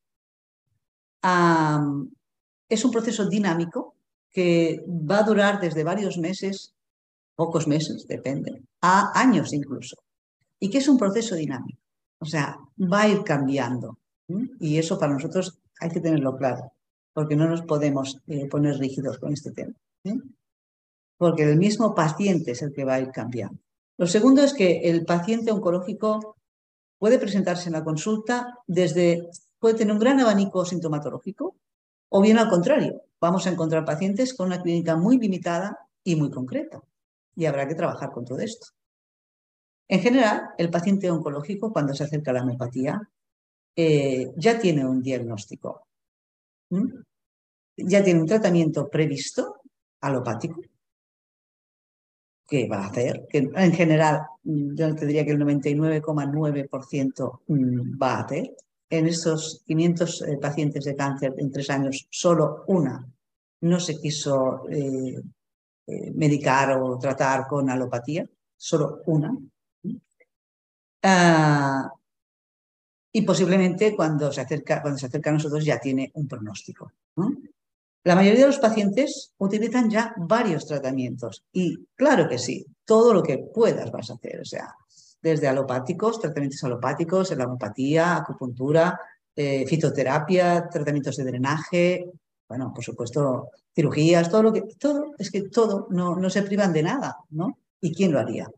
es 2.69 2.85
un 2.85 2.91
proceso 2.91 3.27
dinámico 3.29 3.95
que 4.31 4.83
va 4.87 5.19
a 5.19 5.23
durar 5.23 5.59
desde 5.59 5.83
varios 5.83 6.17
meses, 6.17 6.73
pocos 7.35 7.67
meses, 7.67 8.07
depende, 8.07 8.63
a 8.81 9.11
años 9.19 9.53
incluso. 9.53 9.97
Y 10.59 10.69
que 10.69 10.79
es 10.79 10.87
un 10.87 10.97
proceso 10.97 11.35
dinámico. 11.35 11.79
O 12.19 12.25
sea, 12.25 12.57
va 12.77 13.01
a 13.01 13.09
ir 13.09 13.23
cambiando. 13.23 13.97
Y 14.59 14.77
eso 14.77 14.97
para 14.97 15.13
nosotros 15.13 15.59
hay 15.79 15.89
que 15.89 15.99
tenerlo 15.99 16.37
claro, 16.37 16.71
porque 17.13 17.35
no 17.35 17.47
nos 17.47 17.61
podemos 17.63 18.19
eh, 18.27 18.47
poner 18.47 18.77
rígidos 18.77 19.19
con 19.19 19.33
este 19.33 19.51
tema 19.51 19.73
porque 21.21 21.43
el 21.43 21.59
mismo 21.59 21.93
paciente 21.93 22.49
es 22.49 22.63
el 22.63 22.73
que 22.73 22.83
va 22.83 22.95
a 22.95 22.99
ir 22.99 23.11
cambiando. 23.11 23.59
Lo 23.99 24.07
segundo 24.07 24.41
es 24.41 24.55
que 24.55 24.89
el 24.89 25.05
paciente 25.05 25.51
oncológico 25.51 26.35
puede 26.97 27.19
presentarse 27.19 27.69
en 27.69 27.73
la 27.73 27.83
consulta 27.83 28.57
desde, 28.65 29.29
puede 29.59 29.75
tener 29.75 29.93
un 29.93 29.99
gran 29.99 30.19
abanico 30.19 30.65
sintomatológico, 30.65 31.57
o 32.09 32.21
bien 32.21 32.39
al 32.39 32.49
contrario, 32.49 33.03
vamos 33.19 33.45
a 33.45 33.51
encontrar 33.51 33.85
pacientes 33.85 34.33
con 34.33 34.47
una 34.47 34.63
clínica 34.63 34.95
muy 34.95 35.19
limitada 35.19 35.77
y 36.03 36.15
muy 36.15 36.31
concreta, 36.31 36.81
y 37.35 37.45
habrá 37.45 37.67
que 37.67 37.75
trabajar 37.75 38.09
con 38.09 38.25
todo 38.25 38.39
esto. 38.39 38.69
En 39.87 39.99
general, 39.99 40.49
el 40.57 40.71
paciente 40.71 41.11
oncológico, 41.11 41.71
cuando 41.71 41.93
se 41.93 42.03
acerca 42.03 42.31
a 42.31 42.33
la 42.33 42.41
homeopatía, 42.41 42.99
eh, 43.75 44.31
ya 44.37 44.57
tiene 44.57 44.87
un 44.87 45.03
diagnóstico, 45.03 45.85
ya 47.77 48.03
tiene 48.03 48.21
un 48.21 48.27
tratamiento 48.27 48.89
previsto 48.89 49.61
alopático, 50.01 50.61
que 52.47 52.67
va 52.67 52.83
a 52.83 52.87
hacer, 52.87 53.27
que 53.29 53.49
en 53.53 53.73
general 53.73 54.21
mm, 54.43 54.75
yo 54.75 54.95
te 54.95 55.05
diría 55.05 55.25
que 55.25 55.31
el 55.31 55.39
99,9% 55.39 57.41
mm, 57.47 58.01
va 58.01 58.15
a 58.15 58.23
hacer. 58.23 58.55
En 58.89 59.07
esos 59.07 59.63
500 59.65 60.21
eh, 60.23 60.37
pacientes 60.37 60.83
de 60.83 60.95
cáncer 60.95 61.33
en 61.37 61.49
tres 61.49 61.69
años, 61.69 62.07
solo 62.09 62.65
una 62.67 63.07
no 63.61 63.79
se 63.79 63.99
quiso 63.99 64.67
eh, 64.69 65.21
eh, 65.87 66.11
medicar 66.13 66.81
o 66.81 66.97
tratar 66.97 67.47
con 67.47 67.69
alopatía, 67.69 68.27
solo 68.57 69.01
una. 69.05 69.37
Y 73.11 73.23
posiblemente 73.23 73.95
cuando 73.95 74.31
se, 74.31 74.41
acerca, 74.41 74.81
cuando 74.81 74.97
se 74.97 75.07
acerca 75.07 75.29
a 75.29 75.33
nosotros 75.33 75.65
ya 75.65 75.79
tiene 75.79 76.11
un 76.13 76.27
pronóstico. 76.27 76.91
La 78.03 78.15
mayoría 78.15 78.41
de 78.41 78.47
los 78.47 78.59
pacientes 78.59 79.33
utilizan 79.37 79.89
ya 79.89 80.13
varios 80.17 80.65
tratamientos 80.65 81.43
y 81.51 81.77
claro 81.95 82.27
que 82.27 82.39
sí, 82.39 82.65
todo 82.85 83.13
lo 83.13 83.21
que 83.21 83.37
puedas 83.53 83.91
vas 83.91 84.09
a 84.09 84.13
hacer, 84.13 84.39
o 84.39 84.45
sea, 84.45 84.73
desde 85.21 85.47
alopáticos, 85.47 86.19
tratamientos 86.19 86.63
alopáticos, 86.63 87.35
la 87.37 87.45
homopatía, 87.45 88.17
acupuntura, 88.17 88.99
eh, 89.35 89.65
fitoterapia, 89.67 90.67
tratamientos 90.67 91.15
de 91.17 91.23
drenaje, 91.25 92.11
bueno, 92.47 92.73
por 92.73 92.83
supuesto, 92.83 93.49
cirugías, 93.73 94.29
todo 94.29 94.43
lo 94.43 94.53
que, 94.53 94.63
todo, 94.79 95.13
es 95.17 95.29
que 95.31 95.43
todo, 95.43 95.87
no, 95.91 96.15
no 96.15 96.29
se 96.29 96.41
privan 96.43 96.73
de 96.73 96.83
nada, 96.83 97.17
¿no? 97.29 97.59
¿Y 97.79 97.93
quién 97.93 98.11
lo 98.11 98.19
haría? 98.19 98.49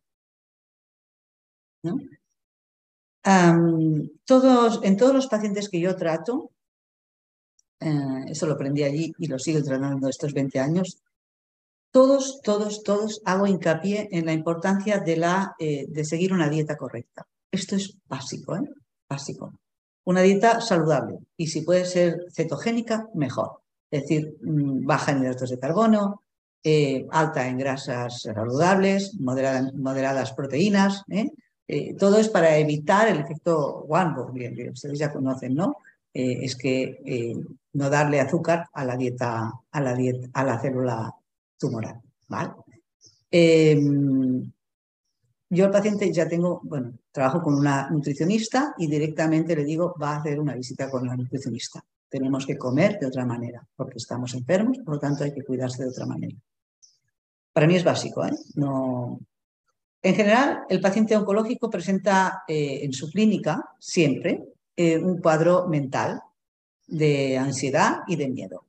Todos, 4.26 4.82
en 4.84 4.98
todos 4.98 5.14
los 5.14 5.28
pacientes 5.28 5.70
que 5.70 5.80
yo 5.80 5.96
trato, 5.96 6.52
eh, 7.80 8.26
eso 8.28 8.46
lo 8.48 8.54
aprendí 8.54 8.84
allí 8.84 9.14
y 9.18 9.28
lo 9.28 9.40
sigo 9.40 9.62
tratando 9.64 10.08
estos 10.08 10.34
20 10.34 10.60
años, 10.60 11.02
todos, 11.92 12.42
todos, 12.42 12.84
todos 12.84 13.22
hago 13.26 13.46
hincapié 13.46 14.10
en 14.12 14.26
la 14.26 14.34
importancia 14.34 15.00
de, 15.00 15.18
la, 15.18 15.56
eh, 15.60 15.86
de 15.88 16.06
seguir 16.06 16.34
una 16.34 16.50
dieta 16.50 16.76
correcta. 16.76 17.28
Esto 17.52 17.76
es 17.76 17.98
básico, 18.08 18.56
¿eh? 18.56 18.68
Básico. 19.08 19.54
Una 20.06 20.22
dieta 20.22 20.60
saludable 20.60 21.20
y 21.38 21.48
si 21.48 21.62
puede 21.62 21.86
ser 21.86 22.26
cetogénica, 22.34 23.08
mejor. 23.14 23.62
Es 23.92 24.02
decir, 24.02 24.38
mm, 24.42 24.86
baja 24.86 25.12
en 25.12 25.20
hidratos 25.20 25.52
de 25.52 25.60
carbono, 25.60 26.24
alta 27.12 27.48
en 27.48 27.58
grasas 27.58 28.22
saludables, 28.22 29.14
moderadas 29.20 30.34
proteínas. 30.34 31.04
Todo 31.98 32.18
es 32.20 32.30
para 32.30 32.58
evitar 32.58 33.08
el 33.08 33.20
efecto 33.20 33.86
Warburg, 33.88 34.34
que 34.34 34.70
ustedes 34.72 35.00
ya 35.00 35.12
conocen, 35.12 35.56
¿no? 35.56 35.78
es 36.14 36.56
que 36.56 37.36
no 37.74 37.90
darle 37.90 38.20
azúcar 38.20 38.68
a 38.74 38.86
la 38.86 38.96
dieta, 38.96 39.52
a 39.72 39.82
la, 39.82 39.96
dieta, 39.96 40.30
a 40.34 40.44
la 40.44 40.60
célula 40.60 41.16
tumoral. 41.58 42.02
¿vale? 42.28 42.52
Em, 43.32 44.52
yo 45.50 45.66
al 45.66 45.72
paciente 45.72 46.12
ya 46.12 46.28
tengo, 46.28 46.62
bueno, 46.64 46.94
trabajo 47.12 47.42
con 47.42 47.56
una 47.56 47.90
nutricionista 47.90 48.76
y 48.78 48.88
directamente 48.88 49.56
le 49.56 49.64
digo, 49.64 49.96
va 50.02 50.12
a 50.12 50.20
hacer 50.20 50.40
una 50.40 50.56
visita 50.56 50.90
con 50.90 51.08
la 51.08 51.16
nutricionista. 51.16 51.84
Tenemos 52.10 52.46
que 52.46 52.58
comer 52.58 53.00
de 53.00 53.08
otra 53.08 53.26
manera, 53.26 53.66
porque 53.76 53.98
estamos 53.98 54.34
enfermos, 54.36 54.78
por 54.80 54.96
lo 54.96 55.00
tanto 55.00 55.24
hay 55.24 55.34
que 55.34 55.44
cuidarse 55.44 55.84
de 55.84 55.90
otra 55.90 56.06
manera. 56.06 56.38
Para 57.52 57.68
mí 57.68 57.76
es 57.76 57.84
básico, 57.84 58.26
¿eh? 58.26 58.34
No... 58.56 59.20
En 60.06 60.16
general, 60.16 60.66
el 60.68 60.82
paciente 60.82 61.16
oncológico 61.16 61.70
presenta 61.70 62.44
eh, 62.46 62.82
en 62.84 62.92
su 62.92 63.10
clínica 63.10 63.64
siempre 63.80 64.44
eh, 64.76 64.98
un 64.98 65.20
cuadro 65.20 65.68
mental 65.70 66.22
de 66.86 67.38
ansiedad 67.38 68.02
y 68.06 68.18
de 68.18 68.28
miedo. 68.28 68.66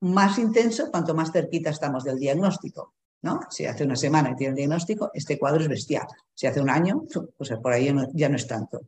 Más 0.00 0.38
intenso 0.38 0.90
cuanto 0.90 1.14
más 1.14 1.30
cerquita 1.30 1.68
estamos 1.68 2.04
del 2.04 2.18
diagnóstico. 2.18 2.94
¿no? 3.20 3.40
Si 3.50 3.66
hace 3.66 3.84
una 3.84 3.96
semana 3.96 4.30
y 4.30 4.36
tiene 4.36 4.52
el 4.52 4.56
diagnóstico, 4.56 5.10
este 5.12 5.38
cuadro 5.38 5.60
es 5.60 5.68
bestial. 5.68 6.06
Si 6.34 6.46
hace 6.46 6.60
un 6.60 6.70
año, 6.70 7.04
pues 7.36 7.50
por 7.62 7.72
ahí 7.72 7.94
ya 8.14 8.30
no 8.30 8.36
es 8.36 8.46
tanto. 8.46 8.80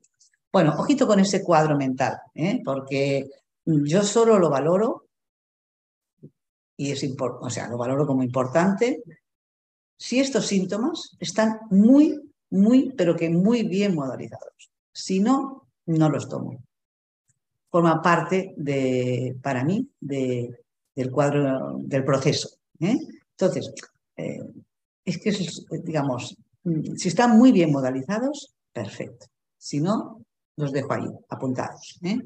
Bueno, 0.51 0.75
ojito 0.79 1.07
con 1.07 1.21
ese 1.21 1.43
cuadro 1.43 1.77
mental, 1.77 2.19
¿eh? 2.35 2.63
porque 2.65 3.29
yo 3.65 4.03
solo 4.03 4.39
lo 4.39 4.49
valoro, 4.49 5.07
y 6.77 6.93
es 6.93 7.05
o 7.19 7.51
sea, 7.51 7.69
lo 7.69 7.77
valoro 7.77 8.07
como 8.07 8.23
importante, 8.23 9.03
si 9.97 10.21
estos 10.21 10.47
síntomas 10.47 11.17
están 11.21 11.61
muy, 11.71 12.21
muy, 12.51 12.93
pero 12.97 13.17
que 13.17 13.31
muy 13.31 13.63
bien 13.63 13.95
modalizados. 13.95 14.71
Si 14.93 15.21
no, 15.21 15.67
no 15.87 16.09
los 16.09 16.29
tomo 16.29 16.59
forma 17.75 18.01
parte 18.01 18.55
de, 18.57 19.37
para 19.43 19.65
mí, 19.65 19.85
de, 19.99 20.49
del 20.95 21.11
cuadro, 21.11 21.81
del 21.81 22.05
proceso. 22.05 22.49
¿eh? 22.79 22.97
Entonces, 23.33 23.75
eh, 24.17 24.39
es 25.05 25.19
que, 25.19 25.33
digamos, 25.83 26.37
si 26.95 27.09
están 27.09 27.37
muy 27.37 27.51
bien 27.51 27.73
modalizados, 27.73 28.55
perfecto. 28.73 29.27
Si 29.59 29.81
no, 29.81 30.21
los 30.55 30.71
dejo 30.71 30.93
ahí, 30.93 31.09
apuntados. 31.29 31.99
¿eh? 32.05 32.17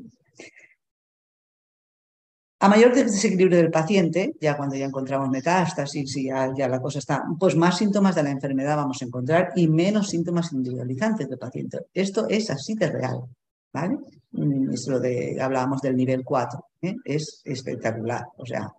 A 2.60 2.68
mayor 2.68 2.92
desequilibrio 2.92 3.58
del 3.58 3.70
paciente, 3.70 4.34
ya 4.40 4.56
cuando 4.56 4.74
ya 4.74 4.86
encontramos 4.86 5.30
metástasis 5.30 6.16
y 6.16 6.26
ya, 6.26 6.52
ya, 6.56 6.68
la 6.68 6.80
cosa 6.80 6.98
está, 6.98 7.24
pues 7.38 7.54
más 7.54 7.78
síntomas 7.78 8.16
de 8.16 8.24
la 8.24 8.30
enfermedad 8.30 8.76
vamos 8.76 9.00
a 9.00 9.04
encontrar 9.04 9.52
y 9.54 9.68
menos 9.68 10.08
síntomas 10.08 10.52
individualizantes 10.52 11.28
del 11.28 11.38
paciente. 11.38 11.78
Esto 11.94 12.26
es 12.28 12.50
así 12.50 12.74
de 12.74 12.90
real. 12.90 13.22
¿vale? 13.72 13.98
Mm, 14.32 14.72
es 14.72 14.86
lo 14.88 15.00
de, 15.00 15.40
hablábamos 15.40 15.80
del 15.80 15.96
nivel 15.96 16.24
4, 16.24 16.64
¿eh? 16.82 16.96
es 17.04 17.42
espectacular. 17.44 18.24
O 18.36 18.46
sea, 18.46 18.72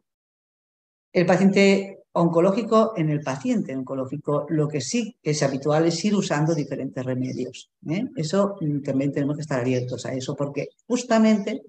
el 1.12 1.26
paciente 1.26 2.04
oncológico, 2.12 2.94
en 2.98 3.10
el 3.10 3.22
paciente 3.22 3.76
oncológico, 3.76 4.46
lo 4.50 4.68
que 4.68 4.82
sí 4.82 5.16
es 5.22 5.42
habitual 5.44 5.86
es 5.86 6.04
ir 6.06 6.16
usando 6.16 6.54
diferentes 6.54 7.06
remedios. 7.06 7.70
¿eh? 7.88 8.06
Eso 8.16 8.56
mm, 8.60 8.82
también 8.82 9.12
tenemos 9.12 9.36
que 9.36 9.42
estar 9.42 9.60
abiertos 9.60 10.06
a 10.06 10.14
eso, 10.14 10.36
porque 10.36 10.70
justamente 10.88 11.62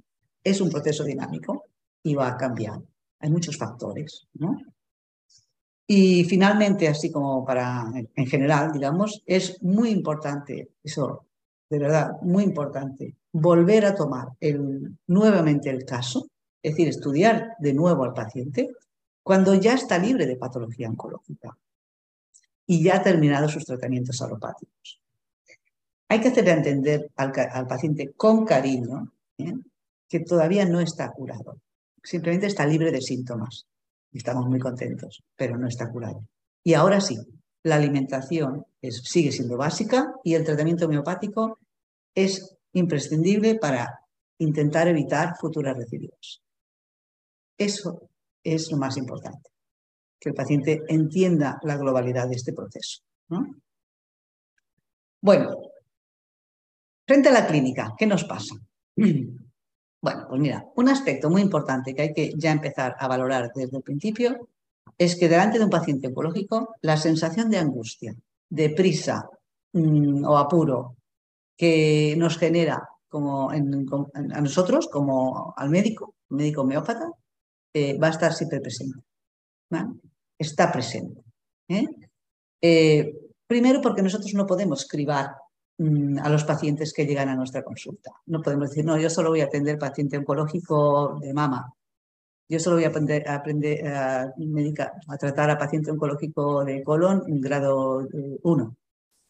es 0.43 0.61
un 0.61 0.71
proceso 0.71 1.05
dinámico 1.05 1.64
y 2.02 2.14
va 2.14 2.28
a 2.28 2.37
cambiar. 2.37 2.80
Hay 3.21 3.30
muchos 3.30 3.57
factores, 3.57 4.26
¿no? 4.35 4.57
Y 5.87 6.25
finalmente, 6.25 6.88
así 6.88 7.11
como 7.11 7.45
para 7.45 7.90
en 8.14 8.26
general, 8.26 8.73
digamos, 8.73 9.23
es 9.26 9.61
muy 9.62 9.90
importante 9.90 10.71
eso 10.83 11.26
de 11.69 11.78
verdad, 11.78 12.21
muy 12.23 12.42
importante, 12.42 13.14
volver 13.33 13.87
a 13.87 13.95
tomar 13.95 14.28
nuevamente 15.07 15.71
el 15.71 15.85
caso 15.85 16.26
es 16.62 16.73
decir, 16.73 16.88
estudiar 16.88 17.57
de 17.59 17.73
nuevo 17.73 18.04
al 18.04 18.12
paciente 18.12 18.71
cuando 19.23 19.54
ya 19.54 19.75
está 19.75 19.99
libre 19.99 20.26
de 20.26 20.37
patología 20.37 20.88
oncológica 20.88 21.57
y 22.66 22.83
ya 22.83 22.97
ha 22.97 23.02
terminado 23.02 23.49
sus 23.49 23.64
tratamientos 23.64 24.21
alopáticos. 24.21 25.00
Hay 26.09 26.21
que 26.21 26.28
hacerle 26.28 26.52
entender 26.52 27.11
al, 27.16 27.66
paciente 27.66 28.12
con 28.12 28.45
cariño 28.45 29.12
¿eh? 29.38 29.54
que 30.09 30.21
todavía 30.21 30.64
no 30.66 30.80
está 30.80 31.11
curado, 31.12 31.57
simplemente 32.02 32.47
está 32.47 32.66
libre 32.66 32.90
de 32.90 33.00
síntomas 33.00 33.66
y 34.12 34.19
estamos 34.19 34.47
muy 34.47 34.59
contentos, 34.59 35.23
pero 35.37 35.57
no 35.57 35.69
está 35.69 35.90
curado. 35.90 36.25
Y 36.62 36.75
ahora 36.75 37.00
sí, 37.00 37.19
la 37.62 37.76
alimentación 37.76 38.64
sigue 38.83 39.33
siendo 39.33 39.57
básica 39.57 40.14
y 40.25 40.35
el 40.35 40.45
tratamiento 40.45 40.87
homeopático 40.87 41.59
es 42.14 42.57
imprescindible 42.73 43.57
para 43.57 44.00
intentar 44.38 44.88
evitar 44.88 45.37
futuras 45.38 45.76
recidivas. 45.76 46.42
Eso 47.59 48.09
es 48.42 48.71
lo 48.71 48.78
más 48.78 48.97
importante, 48.97 49.50
que 50.19 50.30
el 50.30 50.35
paciente 50.35 50.83
entienda 50.88 51.59
la 51.62 51.76
globalidad 51.76 52.26
de 52.28 52.37
este 52.37 52.54
proceso. 52.54 53.00
Bueno, 55.21 55.57
frente 57.07 57.28
a 57.28 57.33
la 57.33 57.47
clínica, 57.47 57.92
¿qué 57.99 58.07
nos 58.07 58.25
pasa? 58.25 58.54
Bueno, 60.02 60.26
pues 60.28 60.40
mira, 60.40 60.66
un 60.76 60.88
aspecto 60.88 61.28
muy 61.28 61.42
importante 61.42 61.95
que 61.95 62.02
hay 62.02 62.12
que 62.14 62.33
ya 62.37 62.52
empezar 62.52 62.97
a 62.99 63.07
valorar 63.07 63.52
desde 63.54 63.76
el 63.76 63.83
principio 63.83 64.49
es 64.97 65.16
que 65.16 65.28
delante 65.28 65.59
de 65.59 65.64
un 65.64 65.71
paciente 65.71 66.09
oncológico 66.09 66.76
la 66.80 66.97
sensación 66.97 67.50
de 67.50 67.59
angustia, 67.59 68.14
de 68.49 68.71
prisa 68.71 69.28
mm, 69.73 70.25
o 70.25 70.38
apuro 70.38 70.97
que 71.57 72.14
nos 72.16 72.38
genera 72.38 72.88
como 73.09 73.50
a 73.50 74.40
nosotros, 74.40 74.88
como 74.88 75.52
al 75.57 75.69
médico, 75.69 76.14
médico 76.30 76.62
homeópata, 76.62 77.11
eh, 77.75 77.99
va 77.99 78.07
a 78.07 78.11
estar 78.11 78.33
siempre 78.33 78.61
presente. 78.61 79.00
Está 80.38 80.73
presente. 80.73 81.23
¿eh? 81.69 81.87
Eh, 82.62 83.14
primero 83.47 83.80
porque 83.80 84.02
nosotros 84.02 84.33
no 84.35 84.47
podemos 84.47 84.87
cribar 84.87 85.35
a 86.22 86.28
los 86.28 86.44
pacientes 86.44 86.92
que 86.92 87.06
llegan 87.06 87.28
a 87.28 87.37
nuestra 87.37 87.62
consulta. 87.62 88.12
No 88.26 88.42
podemos 88.42 88.68
decir, 88.68 88.84
no, 88.84 88.99
yo 88.99 89.08
solo 89.08 89.30
voy 89.30 89.40
a 89.40 89.44
atender 89.44 89.78
paciente 89.78 90.18
oncológico 90.18 91.18
de 91.20 91.32
mama. 91.32 91.72
Yo 92.49 92.58
solo 92.58 92.76
voy 92.76 92.84
a 92.84 92.88
aprender, 92.88 93.26
a, 93.28 93.37
aprender 93.37 93.87
a, 93.87 94.32
tratar 95.18 95.50
a 95.50 95.58
paciente 95.58 95.90
oncológico 95.90 96.64
de 96.64 96.82
colon 96.82 97.22
grado 97.40 98.06
1. 98.42 98.76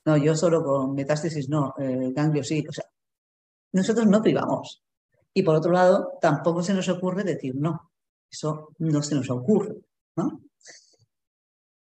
No, 0.07 0.17
yo 0.17 0.35
solo 0.35 0.65
con 0.65 0.95
metástasis 0.95 1.49
no, 1.49 1.75
ganglio 1.77 2.43
sí. 2.43 2.65
O 2.69 2.73
sea, 2.73 2.85
nosotros 3.73 4.07
no 4.07 4.23
privamos. 4.23 4.83
Y 5.33 5.43
por 5.43 5.55
otro 5.55 5.71
lado, 5.71 6.19
tampoco 6.21 6.63
se 6.63 6.75
nos 6.75 6.89
ocurre 6.89 7.23
decir 7.23 7.55
no. 7.55 7.93
Eso 8.29 8.71
no 8.79 9.03
se 9.03 9.15
nos 9.15 9.31
ocurre, 9.31 9.77
¿no? 10.17 10.41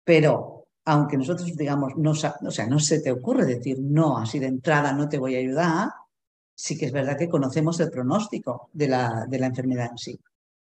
Pero 0.04 0.61
aunque 0.84 1.16
nosotros 1.16 1.56
digamos, 1.56 1.92
no, 1.96 2.10
o 2.10 2.50
sea, 2.50 2.66
no 2.66 2.78
se 2.78 3.00
te 3.00 3.12
ocurre 3.12 3.44
decir 3.44 3.78
no, 3.80 4.18
así 4.18 4.38
de 4.38 4.46
entrada 4.46 4.92
no 4.92 5.08
te 5.08 5.18
voy 5.18 5.36
a 5.36 5.38
ayudar, 5.38 5.90
sí 6.54 6.76
que 6.76 6.86
es 6.86 6.92
verdad 6.92 7.16
que 7.16 7.28
conocemos 7.28 7.78
el 7.80 7.90
pronóstico 7.90 8.70
de 8.72 8.88
la, 8.88 9.26
enfermedad 9.30 9.90
en 9.90 9.98
sí. 9.98 10.20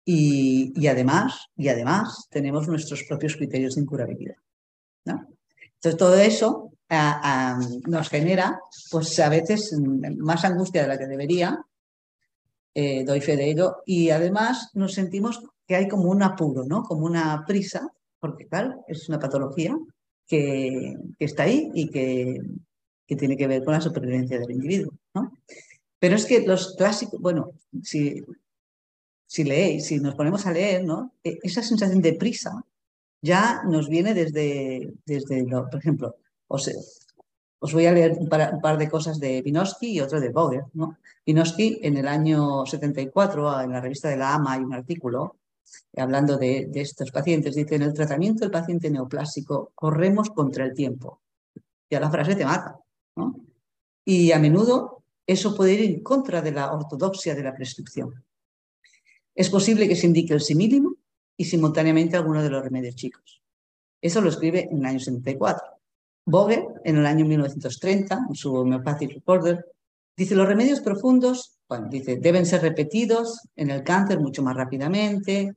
Y, 0.05 0.87
además, 0.87 1.47
y 1.57 1.69
además 1.69 2.27
tenemos 2.29 2.67
nuestros 2.67 3.05
propios 3.05 3.37
criterios 3.37 3.77
de 3.77 3.83
incurabilidad. 3.83 4.37
¿no? 5.05 5.27
Entonces, 5.75 5.97
todo 5.97 6.17
eso 6.17 6.73
nos 7.87 8.09
genera, 8.09 8.61
pues 8.91 9.19
a 9.21 9.29
veces 9.29 9.73
más 10.19 10.45
angustia 10.45 10.83
de 10.83 10.89
la 10.89 10.99
que 10.99 11.07
debería, 11.07 11.65
eh, 12.75 13.05
doy 13.05 13.21
fe 13.21 13.37
de 13.37 13.51
ello, 13.51 13.77
y 13.87 14.11
además 14.11 14.71
nos 14.75 14.95
sentimos 14.95 15.43
que 15.67 15.77
hay 15.77 15.89
como 15.89 16.11
un 16.11 16.23
apuro, 16.23 16.65
¿no? 16.65 16.83
Como 16.83 17.07
una 17.07 17.45
prisa, 17.47 17.89
porque 18.21 18.47
claro, 18.47 18.85
es 18.89 19.09
una 19.09 19.19
patología 19.19 19.77
que, 20.33 20.97
está 21.19 21.43
ahí 21.43 21.71
y 21.75 21.91
que, 21.91 22.41
tiene 23.19 23.37
que 23.37 23.47
ver 23.47 23.63
con 23.63 23.75
la 23.75 23.81
supervivencia 23.83 24.39
del 24.39 24.53
individuo, 24.53 24.95
¿no? 25.15 25.37
Pero 25.99 26.17
es 26.17 26.25
que 26.25 26.47
los 26.47 26.75
clásicos, 26.77 27.21
bueno, 27.21 27.53
si, 27.83 28.23
si 29.27 29.45
leéis, 29.45 29.85
si 29.85 30.01
nos 30.01 30.15
ponemos 30.15 30.47
a 30.47 30.53
leer, 30.53 30.83
¿no? 30.83 31.13
E, 31.23 31.39
esa 31.43 31.63
sensación 31.63 32.01
de 32.01 32.15
prisa 32.15 32.65
ya 33.21 33.65
nos 33.69 33.91
viene 33.91 34.15
desde, 34.15 34.95
desde 35.05 35.45
lo, 35.45 35.69
por 35.69 35.79
ejemplo, 35.79 36.17
os, 36.49 36.71
os 37.59 37.73
voy 37.75 37.85
a 37.85 37.93
leer 37.93 38.13
un 38.19 38.31
par, 38.31 38.79
de 38.79 38.89
cosas 38.89 39.21
de 39.21 39.43
Vinosky 39.43 39.93
y 39.93 40.01
otro 40.01 40.19
de 40.19 40.31
Boger. 40.31 40.65
¿no? 40.73 40.97
en 41.27 41.97
el 41.99 42.09
año 42.09 42.65
74, 42.65 43.61
en 43.61 43.73
la 43.73 43.81
revista 43.83 44.09
de 44.09 44.17
la 44.17 44.35
AMA, 44.35 44.55
hay 44.55 44.63
un 44.63 44.73
artículo 44.73 45.37
hablando 45.97 46.37
de, 46.37 46.71
estos 46.75 47.11
pacientes. 47.11 47.55
Dice, 47.55 47.75
en 47.77 47.83
el 47.83 47.93
tratamiento 47.93 48.41
del 48.41 48.51
paciente 48.51 48.91
neoplásico 48.91 49.73
corremos 49.75 50.31
contra 50.31 50.65
el 50.65 50.75
tiempo. 50.75 51.21
Ya 51.91 52.01
la 52.01 52.11
frase 52.11 52.35
te 52.35 52.45
mata. 52.45 52.79
Y 54.05 54.33
a 54.33 54.39
menudo 54.39 55.03
eso 55.27 55.55
puede 55.55 55.75
ir 55.75 55.81
en 55.83 56.03
contra 56.03 56.43
de 56.43 56.53
la 56.53 56.73
ortodoxia 56.73 57.35
de 57.35 57.43
la 57.43 57.55
prescripción. 57.55 58.25
Es 59.35 59.49
posible 59.49 59.89
que 59.89 59.97
se 59.97 60.07
indique 60.07 60.35
el 60.35 60.41
simílimo 60.41 60.97
y 61.37 61.45
simultáneamente 61.45 62.17
alguno 62.17 62.43
de 62.43 62.51
los 62.51 62.63
remedios 62.63 62.97
chicos. 62.97 63.43
Eso 64.01 64.21
lo 64.21 64.29
escribe 64.29 64.69
en 64.71 64.79
el 64.79 64.85
año 64.85 64.99
74. 64.99 65.65
Boger, 66.27 66.67
en 66.85 66.97
el 66.97 67.07
año 67.07 67.25
1930, 67.25 68.27
en 68.29 68.35
su 68.35 68.55
Homeopathic 68.55 69.15
Recorder, 69.15 69.65
dice 70.17 70.35
los 70.35 70.47
remedios 70.47 70.81
profundos, 70.81 71.59
bueno, 71.69 71.89
dice, 71.89 72.17
deben 72.17 72.45
ser 72.45 72.63
repetidos 72.63 73.41
en 73.57 73.71
el 73.71 73.83
cáncer 73.83 74.21
mucho 74.21 74.43
más 74.43 74.57
rápidamente. 74.57 75.55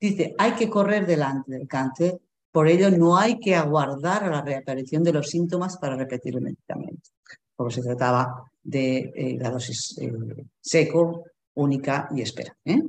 Dice, 0.00 0.34
hay 0.38 0.52
que 0.52 0.70
correr 0.70 1.06
delante 1.06 1.52
del 1.52 1.66
cáncer, 1.66 2.20
por 2.50 2.68
ello 2.68 2.90
no 2.90 3.16
hay 3.16 3.38
que 3.38 3.54
aguardar 3.54 4.24
a 4.24 4.30
la 4.30 4.42
reaparición 4.42 5.02
de 5.02 5.12
los 5.12 5.28
síntomas 5.28 5.76
para 5.76 5.96
repetir 5.96 6.34
el 6.34 6.42
medicamento, 6.42 7.10
como 7.54 7.70
se 7.70 7.82
trataba 7.82 8.50
de 8.62 9.12
eh, 9.14 9.36
la 9.38 9.50
dosis 9.50 9.98
eh, 9.98 10.12
seco, 10.60 11.24
única 11.54 12.08
y 12.14 12.22
espera. 12.22 12.56
¿eh? 12.64 12.82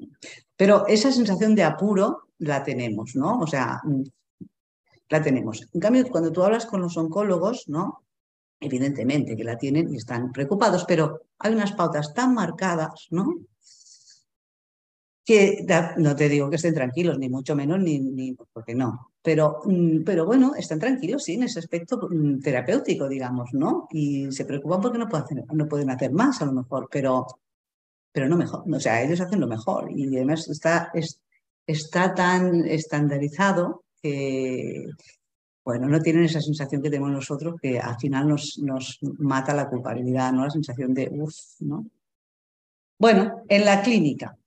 Pero 0.56 0.88
esa 0.88 1.12
sensación 1.12 1.56
de 1.56 1.63
apuro 1.63 2.30
la 2.39 2.63
tenemos, 2.63 3.15
¿no? 3.15 3.39
O 3.39 3.48
sea, 3.48 3.82
la 5.10 5.22
tenemos. 5.22 5.67
En 5.74 5.80
cambio, 5.80 6.08
cuando 6.10 6.32
tú 6.32 6.43
hablas 6.43 6.65
con 6.65 6.82
los 6.82 6.95
oncólogos, 6.98 7.65
¿no? 7.67 8.04
Evidentemente 8.60 9.36
que 9.36 9.43
la 9.43 9.58
tienen 9.58 9.93
y 9.93 9.98
están 9.98 10.32
preocupados, 10.32 10.86
pero 10.86 11.22
hay 11.39 11.54
unas 11.54 11.72
pautas 11.74 12.13
tan 12.13 12.34
marcadas, 12.34 13.08
¿no? 13.10 13.36
Que 15.29 15.63
no 15.97 16.15
te 16.15 16.27
digo 16.27 16.49
que 16.49 16.55
estén 16.55 16.73
tranquilos, 16.73 17.19
ni 17.19 17.29
mucho 17.29 17.55
menos, 17.55 17.77
ni, 17.79 17.99
ni 17.99 18.33
porque 18.33 18.73
no. 18.73 19.11
Pero, 19.21 19.59
mm, 19.63 20.03
pero 20.03 20.25
bueno, 20.25 20.55
están 20.55 20.79
tranquilos, 20.79 21.23
sí, 21.23 21.35
en 21.35 21.43
ese 21.43 21.59
aspecto 21.59 21.99
mm, 22.09 22.39
terapéutico, 22.39 23.07
digamos, 23.07 23.53
¿no? 23.53 23.87
Y 23.91 24.31
se 24.31 24.45
preocupan 24.45 24.81
porque 24.81 24.97
no 24.97 25.67
pueden 25.67 25.91
hacer, 25.91 26.11
más, 26.13 26.41
a 26.41 26.45
lo 26.45 26.53
mejor, 26.53 26.89
pero, 26.91 27.27
pero 28.11 28.27
no 28.27 28.37
mejor. 28.37 28.63
O 28.73 28.79
sea, 28.79 29.03
ellos 29.03 29.21
hacen 29.21 29.39
lo 29.39 29.45
mejor. 29.45 29.91
Y 29.95 30.07
además 30.15 30.49
está, 30.49 30.91
está 31.67 32.15
tan 32.15 32.65
estandarizado 32.65 33.83
que, 34.01 34.83
bueno, 35.63 35.87
no 35.87 35.99
tienen 36.01 36.23
esa 36.23 36.41
sensación 36.41 36.81
que 36.81 36.89
tenemos 36.89 37.11
nosotros 37.11 37.61
que 37.61 37.79
al 37.79 37.99
final 37.99 38.29
nos, 38.29 38.57
nos 38.63 38.97
mata 39.19 39.53
la 39.53 39.69
culpabilidad, 39.69 40.33
¿no? 40.33 40.45
La 40.45 40.49
sensación 40.49 40.91
de 40.91 41.07
uff, 41.11 41.35
¿no? 41.59 41.85
Bueno, 42.97 43.43
en 43.47 43.63
la 43.63 43.83
clínica. 43.83 44.38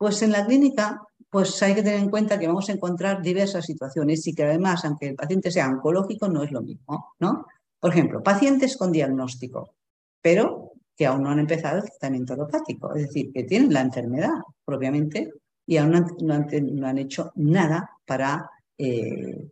Pues 0.00 0.22
en 0.22 0.32
la 0.32 0.46
clínica, 0.46 1.02
pues 1.28 1.62
hay 1.62 1.74
que 1.74 1.82
tener 1.82 2.00
en 2.00 2.08
cuenta 2.08 2.38
que 2.38 2.46
vamos 2.46 2.70
a 2.70 2.72
encontrar 2.72 3.20
diversas 3.20 3.66
situaciones 3.66 4.26
y 4.26 4.34
que 4.34 4.44
además, 4.44 4.82
aunque 4.86 5.08
el 5.08 5.14
paciente 5.14 5.50
sea 5.50 5.68
oncológico, 5.68 6.26
no 6.26 6.42
es 6.42 6.50
lo 6.50 6.62
mismo, 6.62 7.12
¿no? 7.18 7.44
Por 7.78 7.90
ejemplo, 7.90 8.22
pacientes 8.22 8.78
con 8.78 8.92
diagnóstico, 8.92 9.74
pero 10.22 10.72
que 10.96 11.04
aún 11.04 11.22
no 11.22 11.28
han 11.28 11.40
empezado 11.40 11.82
el 11.82 11.84
tratamiento 11.84 12.32
alopático, 12.32 12.94
es 12.94 13.08
decir, 13.08 13.30
que 13.30 13.44
tienen 13.44 13.74
la 13.74 13.82
enfermedad 13.82 14.30
propiamente 14.64 15.34
y 15.66 15.76
aún 15.76 15.90
no 16.22 16.86
han, 16.86 16.98
hecho 16.98 17.32
nada 17.34 17.90
para 18.06 18.48
eh, 18.78 19.50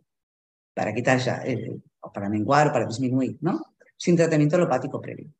para 0.73 0.95
quitar 0.95 1.19
o 1.99 2.11
para 2.11 2.27
menguar 2.27 2.73
para 2.73 2.87
disminuir, 2.87 3.37
¿no? 3.41 3.61
Sin 3.95 4.15
tratamiento 4.15 4.55
alopático 4.55 4.99
previo. 4.99 5.31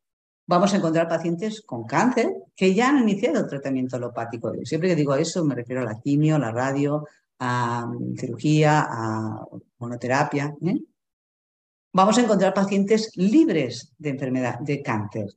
Vamos 0.45 0.71
a 0.71 0.77
encontrar 0.77 1.07
pacientes 1.07 1.63
con 1.63 1.85
cáncer 1.85 2.31
que 2.59 2.73
ya 2.73 2.89
han 2.89 2.99
iniciado 2.99 3.39
el 3.39 3.47
tratamiento 3.47 3.95
alopático. 3.95 4.51
Siempre 4.65 4.89
que 4.89 4.95
digo 4.97 5.15
eso 5.15 5.45
me 5.45 5.55
refiero 5.55 5.81
a 5.81 5.85
la 5.85 5.97
quimio, 5.97 6.35
a 6.35 6.39
la 6.39 6.51
radio, 6.51 7.07
a 7.39 7.87
mm, 7.87 8.17
cirugía, 8.17 8.85
a 8.85 9.45
monoterapia. 9.77 10.53
¿eh? 10.65 10.77
Vamos 11.93 12.17
a 12.17 12.21
encontrar 12.21 12.53
pacientes 12.53 13.11
libres 13.15 13.93
de 13.97 14.09
enfermedad, 14.09 14.59
de 14.59 14.81
cáncer, 14.81 15.27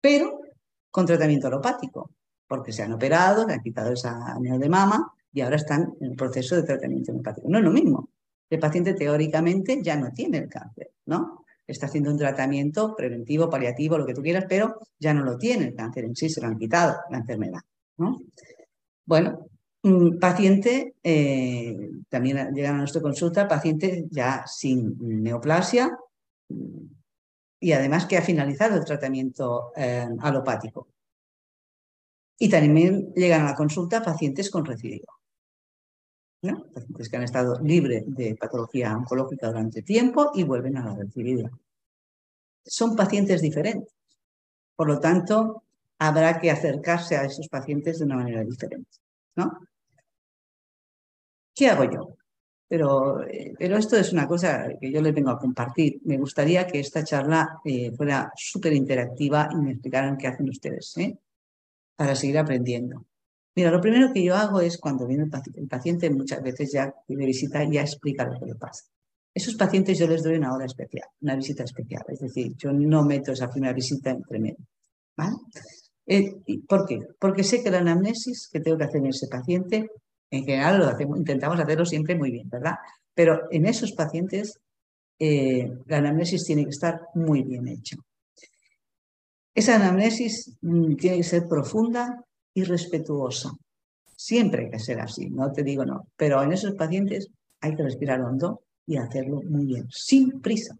pero 0.00 0.40
con 0.88 1.04
tratamiento 1.04 1.48
alopático, 1.48 2.12
porque 2.46 2.70
se 2.70 2.84
han 2.84 2.92
operado, 2.92 3.48
se 3.48 3.54
han 3.54 3.62
quitado 3.62 3.92
esa 3.92 4.34
anillo 4.34 4.60
de 4.60 4.68
mama 4.68 5.12
y 5.32 5.40
ahora 5.40 5.56
están 5.56 5.96
en 6.00 6.12
el 6.12 6.16
proceso 6.16 6.54
de 6.54 6.62
tratamiento 6.62 7.10
homeopático. 7.10 7.48
No 7.48 7.58
es 7.58 7.64
lo 7.64 7.72
mismo. 7.72 8.10
El 8.48 8.60
paciente 8.60 8.94
teóricamente 8.94 9.82
ya 9.82 9.96
no 9.96 10.12
tiene 10.12 10.38
el 10.38 10.48
cáncer, 10.48 10.92
¿no? 11.06 11.44
Está 11.68 11.86
haciendo 11.86 12.10
un 12.10 12.18
tratamiento 12.18 12.96
preventivo, 12.96 13.50
paliativo, 13.50 13.98
lo 13.98 14.06
que 14.06 14.14
tú 14.14 14.22
quieras, 14.22 14.46
pero 14.48 14.80
ya 14.98 15.12
no 15.12 15.22
lo 15.22 15.36
tiene 15.36 15.66
el 15.66 15.74
cáncer 15.74 16.04
en 16.04 16.16
sí, 16.16 16.30
se 16.30 16.40
lo 16.40 16.48
han 16.48 16.58
quitado 16.58 16.96
la 17.10 17.18
enfermedad, 17.18 17.60
¿no? 17.98 18.18
Bueno, 19.04 19.46
un 19.82 20.18
paciente, 20.18 20.94
eh, 21.02 21.76
también 22.08 22.52
llegan 22.54 22.76
a 22.76 22.78
nuestra 22.78 23.02
consulta, 23.02 23.46
paciente 23.46 24.06
ya 24.10 24.44
sin 24.46 24.96
neoplasia 24.98 25.96
y 27.60 27.72
además 27.72 28.06
que 28.06 28.16
ha 28.16 28.22
finalizado 28.22 28.76
el 28.76 28.84
tratamiento 28.84 29.72
eh, 29.76 30.06
alopático. 30.20 30.88
Y 32.38 32.48
también 32.48 33.12
llegan 33.14 33.42
a 33.42 33.50
la 33.50 33.54
consulta 33.54 34.02
pacientes 34.02 34.50
con 34.50 34.64
recidivo. 36.42 36.64
Pacientes 36.72 37.08
que 37.08 37.16
han 37.16 37.22
estado 37.22 37.60
libres 37.60 38.04
de 38.06 38.36
patología 38.36 38.96
oncológica 38.96 39.48
durante 39.48 39.82
tiempo 39.82 40.30
y 40.34 40.44
vuelven 40.44 40.76
a 40.76 40.86
la 40.86 40.96
recidiva. 40.96 41.50
Son 42.64 42.94
pacientes 42.94 43.40
diferentes. 43.40 43.92
Por 44.76 44.88
lo 44.88 45.00
tanto, 45.00 45.64
habrá 45.98 46.38
que 46.40 46.50
acercarse 46.50 47.16
a 47.16 47.24
esos 47.24 47.48
pacientes 47.48 47.98
de 47.98 48.04
una 48.04 48.16
manera 48.16 48.44
diferente. 48.44 48.90
¿no? 49.36 49.58
¿Qué 51.54 51.68
hago 51.68 51.84
yo? 51.84 52.16
Pero, 52.68 53.24
eh, 53.26 53.54
pero 53.58 53.78
esto 53.78 53.96
es 53.96 54.12
una 54.12 54.28
cosa 54.28 54.68
que 54.80 54.92
yo 54.92 55.00
les 55.00 55.14
vengo 55.14 55.30
a 55.30 55.38
compartir. 55.38 56.00
Me 56.04 56.18
gustaría 56.18 56.66
que 56.66 56.80
esta 56.80 57.02
charla 57.02 57.60
eh, 57.64 57.90
fuera 57.96 58.30
súper 58.36 58.74
interactiva 58.74 59.48
y 59.50 59.56
me 59.56 59.72
explicaran 59.72 60.18
qué 60.18 60.28
hacen 60.28 60.48
ustedes 60.48 60.96
¿eh? 60.98 61.18
para 61.96 62.14
seguir 62.14 62.38
aprendiendo. 62.38 63.06
Mira, 63.58 63.72
lo 63.72 63.80
primero 63.80 64.12
que 64.12 64.22
yo 64.22 64.36
hago 64.36 64.60
es 64.60 64.78
cuando 64.78 65.04
viene 65.04 65.24
el 65.24 65.30
paciente, 65.30 65.60
el 65.60 65.66
paciente 65.66 66.10
muchas 66.10 66.40
veces 66.40 66.70
ya 66.70 66.94
de 67.08 67.26
visita 67.26 67.68
ya 67.68 67.80
explica 67.80 68.24
lo 68.24 68.38
que 68.38 68.46
le 68.46 68.54
pasa. 68.54 68.84
Esos 69.34 69.56
pacientes 69.56 69.98
yo 69.98 70.06
les 70.06 70.22
doy 70.22 70.36
una 70.36 70.54
hora 70.54 70.64
especial, 70.64 71.08
una 71.22 71.34
visita 71.34 71.64
especial. 71.64 72.04
Es 72.06 72.20
decir, 72.20 72.54
yo 72.56 72.70
no 72.72 73.02
meto 73.02 73.32
esa 73.32 73.50
primera 73.50 73.72
visita 73.72 74.10
entre 74.10 74.38
medio. 74.38 74.64
¿vale? 75.16 75.34
Eh, 76.06 76.36
¿Por 76.68 76.86
qué? 76.86 77.00
Porque 77.18 77.42
sé 77.42 77.60
que 77.60 77.72
la 77.72 77.78
anamnesis 77.78 78.48
que 78.48 78.60
tengo 78.60 78.78
que 78.78 78.84
hacer 78.84 79.00
en 79.00 79.08
ese 79.08 79.26
paciente, 79.26 79.90
en 80.30 80.44
general 80.44 80.78
lo 80.78 80.86
hacemos, 80.86 81.18
intentamos 81.18 81.58
hacerlo 81.58 81.84
siempre 81.84 82.14
muy 82.14 82.30
bien, 82.30 82.48
¿verdad? 82.48 82.76
Pero 83.12 83.50
en 83.50 83.66
esos 83.66 83.90
pacientes 83.90 84.60
eh, 85.18 85.68
la 85.86 85.96
anamnesis 85.96 86.44
tiene 86.44 86.62
que 86.62 86.70
estar 86.70 87.08
muy 87.14 87.42
bien 87.42 87.66
hecha. 87.66 87.96
Esa 89.52 89.74
anamnesis 89.74 90.56
mm, 90.60 90.94
tiene 90.94 91.16
que 91.16 91.24
ser 91.24 91.48
profunda 91.48 92.24
y 92.58 92.64
respetuosa. 92.64 93.52
Siempre 94.16 94.64
hay 94.64 94.70
que 94.70 94.80
ser 94.80 95.00
así, 95.00 95.30
no 95.30 95.52
te 95.52 95.62
digo 95.62 95.84
no, 95.84 96.08
pero 96.16 96.42
en 96.42 96.52
esos 96.52 96.74
pacientes 96.74 97.28
hay 97.60 97.76
que 97.76 97.84
respirar 97.84 98.20
hondo 98.20 98.62
y 98.84 98.96
hacerlo 98.96 99.42
muy 99.42 99.64
bien, 99.64 99.86
sin 99.90 100.40
prisa. 100.40 100.76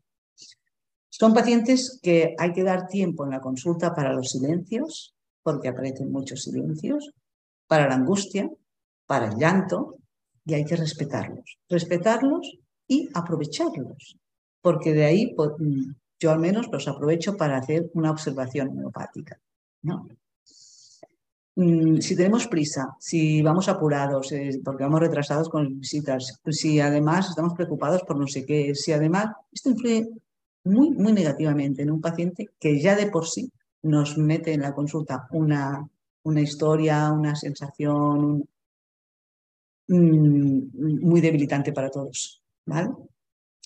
Son 1.08 1.32
pacientes 1.32 2.00
que 2.02 2.34
hay 2.36 2.52
que 2.52 2.64
dar 2.64 2.88
tiempo 2.88 3.24
en 3.24 3.30
la 3.30 3.40
consulta 3.40 3.94
para 3.94 4.12
los 4.12 4.30
silencios, 4.30 5.14
porque 5.42 5.68
aparecen 5.68 6.10
muchos 6.10 6.42
silencios, 6.42 7.12
para 7.68 7.88
la 7.88 7.94
angustia, 7.94 8.50
para 9.06 9.28
el 9.28 9.36
llanto, 9.36 9.98
y 10.44 10.54
hay 10.54 10.64
que 10.64 10.76
respetarlos. 10.76 11.58
Respetarlos 11.68 12.58
y 12.88 13.08
aprovecharlos, 13.14 14.16
porque 14.60 14.92
de 14.92 15.04
ahí 15.04 15.34
pues, 15.34 15.50
mm, 15.58 15.92
yo 16.18 16.32
al 16.32 16.40
menos 16.40 16.68
los 16.72 16.88
aprovecho 16.88 17.36
para 17.36 17.58
hacer 17.58 17.88
una 17.94 18.10
observación 18.10 18.70
homeopática. 18.70 19.38
¿no? 19.82 20.08
Mm, 21.58 21.98
si 22.00 22.14
tenemos 22.14 22.46
prisa, 22.46 22.94
si 23.00 23.42
vamos 23.42 23.68
apurados, 23.68 24.30
eh, 24.30 24.60
porque 24.64 24.84
vamos 24.84 25.00
retrasados 25.00 25.48
con 25.48 25.64
las 25.64 25.80
visitas, 25.80 26.40
si 26.50 26.78
además 26.78 27.30
estamos 27.30 27.54
preocupados 27.54 28.04
por 28.04 28.16
no 28.16 28.28
sé 28.28 28.46
qué, 28.46 28.76
si 28.76 28.92
además 28.92 29.34
esto 29.50 29.70
influye 29.70 30.08
muy, 30.62 30.90
muy 30.90 31.12
negativamente 31.12 31.82
en 31.82 31.90
un 31.90 32.00
paciente 32.00 32.50
que 32.60 32.80
ya 32.80 32.94
de 32.94 33.10
por 33.10 33.26
sí 33.26 33.50
nos 33.82 34.16
mete 34.16 34.52
en 34.52 34.60
la 34.62 34.72
consulta 34.72 35.26
una, 35.32 35.84
una 36.22 36.40
historia, 36.40 37.10
una 37.10 37.34
sensación 37.34 38.48
mm, 39.88 40.60
muy 41.08 41.20
debilitante 41.20 41.72
para 41.72 41.90
todos. 41.90 42.40
¿vale? 42.66 42.90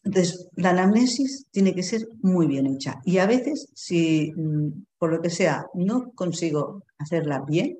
Entonces, 0.04 0.48
la 0.56 0.70
anamnesis 0.70 1.46
tiene 1.50 1.74
que 1.74 1.82
ser 1.82 2.08
muy 2.22 2.46
bien 2.46 2.66
hecha. 2.66 3.00
Y 3.04 3.18
a 3.18 3.26
veces, 3.26 3.68
si 3.74 4.32
mm, 4.32 4.84
por 4.98 5.12
lo 5.12 5.20
que 5.20 5.30
sea 5.30 5.66
no 5.74 6.12
consigo 6.12 6.82
hacerla 6.98 7.42
bien, 7.46 7.78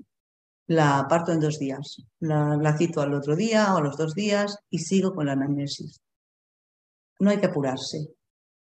la 0.66 1.06
parto 1.08 1.32
en 1.32 1.40
dos 1.40 1.58
días. 1.58 1.96
La, 2.20 2.76
cito 2.76 3.00
al 3.00 3.14
otro 3.14 3.34
día 3.36 3.74
o 3.74 3.78
a 3.78 3.80
los 3.82 3.96
dos 3.96 4.14
días 4.14 4.56
y 4.70 4.78
sigo 4.78 5.14
con 5.14 5.26
la 5.26 5.32
anamnesis. 5.32 6.00
No 7.18 7.30
hay 7.30 7.38
que 7.38 7.46
apurarse. 7.46 8.08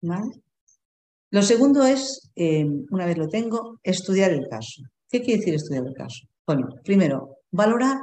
¿vale? 0.02 0.42
Lo 1.32 1.42
segundo 1.42 1.86
es, 1.86 2.30
eh, 2.36 2.66
una 2.92 3.06
vez 3.06 3.18
lo 3.18 3.28
tengo, 3.28 3.80
estudiar 3.84 4.32
el 4.32 4.48
caso. 4.48 4.84
¿Qué 5.10 5.22
quiere 5.22 5.40
decir 5.40 5.56
estudiar 5.56 5.86
el 5.86 5.94
caso? 5.94 6.28
Bueno, 6.46 6.68
primero, 6.84 7.38
valorar 7.52 7.98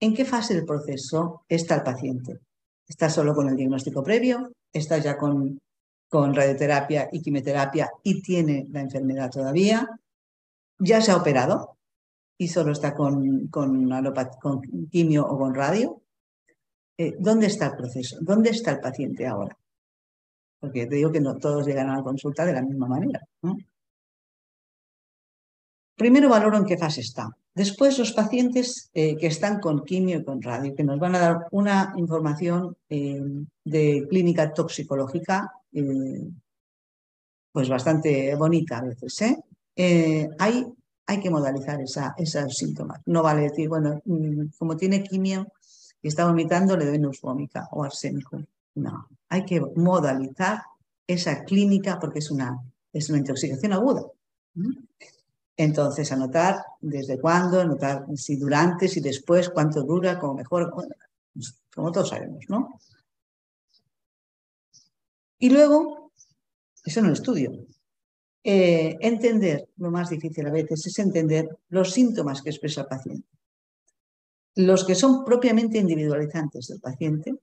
en 0.00 0.14
qué 0.14 0.24
fase 0.24 0.54
del 0.54 0.64
proceso 0.64 1.42
está 1.48 1.76
el 1.76 1.82
paciente. 1.82 2.38
¿Está 2.88 3.10
solo 3.10 3.34
con 3.34 3.48
el 3.48 3.56
diagnóstico 3.56 4.02
previo? 4.02 4.52
¿Está 4.72 4.98
ya 4.98 5.16
con, 5.16 5.60
con 6.08 6.34
radioterapia 6.34 7.08
y 7.12 7.20
quimioterapia 7.20 7.90
y 8.02 8.22
tiene 8.22 8.66
la 8.70 8.80
enfermedad 8.80 9.30
todavía? 9.30 9.86
¿Ya 10.78 11.00
se 11.00 11.12
ha 11.12 11.16
operado 11.16 11.76
y 12.38 12.48
solo 12.48 12.72
está 12.72 12.94
con, 12.94 13.48
con, 13.48 13.90
quimio 14.90 15.26
o 15.26 15.38
con 15.38 15.54
radio? 15.54 16.02
Eh, 16.96 17.14
¿Dónde 17.18 17.46
está 17.46 17.66
el 17.66 17.76
proceso? 17.76 18.18
¿Dónde 18.20 18.50
está 18.50 18.72
el 18.72 18.80
paciente 18.80 19.26
ahora? 19.26 19.56
porque 20.60 20.86
te 20.86 20.96
digo 20.96 21.12
que 21.12 21.20
no 21.20 21.36
todos 21.36 21.66
llegan 21.66 21.88
a 21.90 21.96
la 21.96 22.02
consulta 22.02 22.44
de 22.44 22.52
la 22.52 22.62
misma 22.62 22.86
manera. 22.86 23.20
Primero 25.96 26.28
valoro 26.28 26.56
en 26.58 26.64
qué 26.64 26.76
fase 26.76 27.00
está. 27.00 27.28
Después 27.58 27.98
los 27.98 28.12
pacientes 28.12 28.88
eh, 28.94 29.16
que 29.16 29.26
están 29.26 29.58
con 29.58 29.84
quimio 29.84 30.20
y 30.20 30.24
con 30.24 30.40
radio, 30.40 30.76
que 30.76 30.84
nos 30.84 31.00
van 31.00 31.16
a 31.16 31.18
dar 31.18 31.46
una 31.50 31.92
información 31.96 32.76
eh, 32.88 33.20
de 33.64 34.06
clínica 34.08 34.54
toxicológica, 34.54 35.50
eh, 35.72 36.30
pues 37.50 37.68
bastante 37.68 38.32
bonita 38.36 38.78
a 38.78 38.82
veces. 38.84 39.34
hay, 40.38 40.66
hay 41.04 41.20
que 41.20 41.30
modalizar 41.30 41.80
esa, 41.80 42.14
esos 42.16 42.54
síntomas. 42.56 43.00
No 43.06 43.24
vale 43.24 43.42
decir, 43.42 43.68
bueno, 43.68 44.00
mm, 44.04 44.50
como 44.56 44.76
tiene 44.76 45.02
quimio 45.02 45.48
y 46.00 46.06
está 46.06 46.26
vomitando, 46.26 46.76
le 46.76 46.86
doy 46.86 47.00
neusfómica 47.00 47.66
o 47.72 47.82
arsénico. 47.82 48.40
No, 48.76 49.08
hay 49.30 49.44
que 49.44 49.60
modalizar 49.74 50.62
esa 51.08 51.42
clínica 51.42 51.98
porque 51.98 52.20
es 52.20 52.30
una, 52.30 52.56
es 52.92 53.08
una 53.10 53.18
intoxicación 53.18 53.72
aguda. 53.72 54.02
Entonces, 55.58 56.10
anotar 56.12 56.64
desde 56.80 57.20
cuándo, 57.20 57.60
anotar 57.60 58.06
si 58.14 58.36
durante, 58.36 58.88
si 58.88 59.00
después, 59.00 59.50
cuánto 59.50 59.82
dura, 59.82 60.18
como 60.18 60.34
mejor, 60.34 60.72
como 61.74 61.92
todos 61.92 62.08
sabemos, 62.08 62.44
¿no? 62.48 62.80
Y 65.38 65.50
luego, 65.50 66.12
eso 66.84 67.02
no 67.02 67.08
lo 67.08 67.12
estudio. 67.12 67.66
Eh, 68.42 68.96
entender, 69.00 69.68
lo 69.76 69.90
más 69.90 70.08
difícil 70.08 70.46
a 70.46 70.52
veces 70.52 70.86
es 70.86 70.98
entender 70.98 71.58
los 71.68 71.92
síntomas 71.92 72.40
que 72.40 72.50
expresa 72.50 72.82
el 72.82 72.86
paciente. 72.86 73.28
Los 74.54 74.86
que 74.86 74.94
son 74.94 75.24
propiamente 75.24 75.78
individualizantes 75.78 76.68
del 76.68 76.80
paciente 76.80 77.34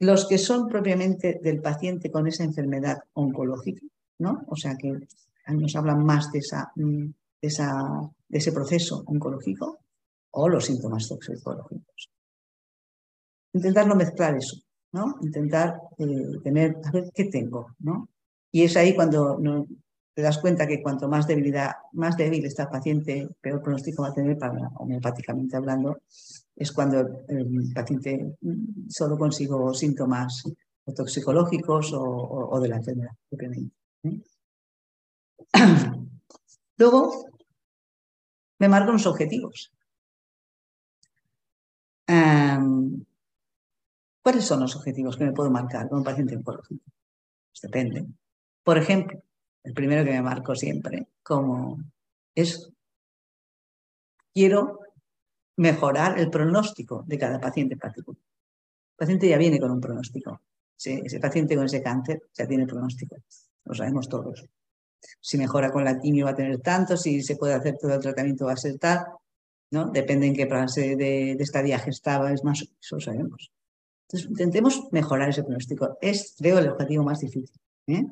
los 0.00 0.26
que 0.26 0.38
son 0.38 0.68
propiamente 0.68 1.40
del 1.42 1.60
paciente 1.60 2.10
con 2.10 2.26
esa 2.26 2.44
enfermedad 2.44 2.98
oncológica, 3.14 3.86
¿no? 4.18 4.44
O 4.48 4.56
sea 4.56 4.76
que 4.76 4.92
nos 5.52 5.76
hablan 5.76 6.04
más 6.04 6.28
mm, 6.76 7.06
de, 7.40 7.48
ese 8.30 8.52
proceso 8.52 9.04
oncológico 9.06 9.80
o 10.30 10.48
los 10.48 10.64
síntomas 10.64 11.08
toxicológicos. 11.08 12.10
Intentar 13.52 13.86
no 13.86 13.94
mezclar 13.94 14.36
eso, 14.36 14.56
¿no? 14.92 15.16
Intentar 15.22 15.80
eh, 15.98 16.40
tener, 16.42 16.76
¿qué 17.14 17.24
tengo? 17.26 17.68
¿no? 17.78 18.08
Y 18.50 18.62
es 18.62 18.76
ahí 18.76 18.94
cuando 18.94 19.38
te 20.14 20.22
das 20.22 20.38
cuenta 20.38 20.66
que 20.66 20.82
cuanto 20.82 21.08
más 21.08 21.26
debilidad, 21.26 21.72
más 21.92 22.16
débil 22.16 22.44
está 22.44 22.64
el 22.64 22.68
paciente, 22.68 23.28
peor 23.40 23.62
pronóstico 23.62 24.02
va 24.02 24.08
a 24.08 24.14
tener 24.14 24.38
para, 24.38 24.68
homeopáticamente 24.76 25.56
hablando, 25.56 25.98
es 26.56 26.70
cuando 26.72 27.24
el 27.28 27.72
paciente 27.74 28.36
solo 28.88 29.18
consigo 29.18 29.74
síntomas 29.74 30.44
toxicológicos 30.94 31.92
o, 31.94 32.60
de 32.60 32.68
la 32.68 32.76
enfermedad. 32.76 33.12
¿eh? 34.04 34.20
Luego, 36.76 37.26
me 38.58 38.68
marco 38.68 38.90
unos 38.90 39.06
objetivos. 39.06 39.72
¿Cuáles 44.24 44.46
son 44.46 44.60
los 44.60 44.74
objetivos 44.74 45.16
que 45.18 45.24
me 45.24 45.32
puedo 45.32 45.50
marcar 45.50 45.86
con 45.88 45.98
un 45.98 46.04
paciente 46.04 46.34
oncológico? 46.34 46.82
Pues 47.50 47.60
depende. 47.60 48.06
Por 48.62 48.78
ejemplo, 48.78 49.22
el 49.62 49.74
primero 49.74 50.02
que 50.02 50.12
me 50.12 50.22
marco 50.22 50.54
siempre, 50.54 51.08
como 51.22 51.78
es, 52.34 52.70
quiero 54.32 54.80
mejorar 55.56 56.18
el 56.18 56.30
pronóstico 56.30 57.04
de 57.06 57.18
cada 57.18 57.38
paciente 57.38 57.74
en 57.74 57.80
particular. 57.80 58.18
El 58.18 58.96
paciente 58.96 59.28
ya 59.28 59.36
viene 59.36 59.60
con 59.60 59.70
un 59.70 59.80
pronóstico. 59.80 60.40
Ese 60.76 61.20
paciente 61.20 61.54
con 61.54 61.66
ese 61.66 61.82
cáncer 61.82 62.22
ya 62.32 62.46
tiene 62.46 62.66
pronóstico, 62.66 63.16
lo 63.64 63.74
sabemos 63.74 64.08
todos. 64.08 64.44
Si 65.20 65.38
mejora 65.38 65.70
con 65.70 65.84
la 65.84 65.98
quimio 65.98 66.26
va 66.26 66.32
a 66.32 66.36
tener 66.36 66.60
tanto, 66.60 66.96
si 66.96 67.22
se 67.22 67.36
puede 67.36 67.54
hacer 67.54 67.76
todo 67.78 67.94
el 67.94 68.00
tratamiento 68.00 68.46
va 68.46 68.52
a 68.52 68.56
ser 68.56 68.78
tal. 68.78 69.04
¿no? 69.70 69.86
Depende 69.86 70.26
en 70.26 70.34
qué 70.34 70.46
fase 70.46 70.96
de, 70.96 71.32
esta 71.32 71.62
viaje 71.62 71.90
estaba, 71.90 72.32
es 72.32 72.44
más, 72.44 72.62
eso 72.62 72.96
lo 72.96 73.00
sabemos. 73.00 73.50
Entonces, 74.08 74.30
intentemos 74.30 74.88
mejorar 74.92 75.30
ese 75.30 75.42
pronóstico. 75.42 75.98
Es, 76.00 76.34
creo, 76.38 76.58
el 76.58 76.68
objetivo 76.68 77.02
más 77.02 77.20
difícil. 77.20 77.58
¿eh? 77.86 78.04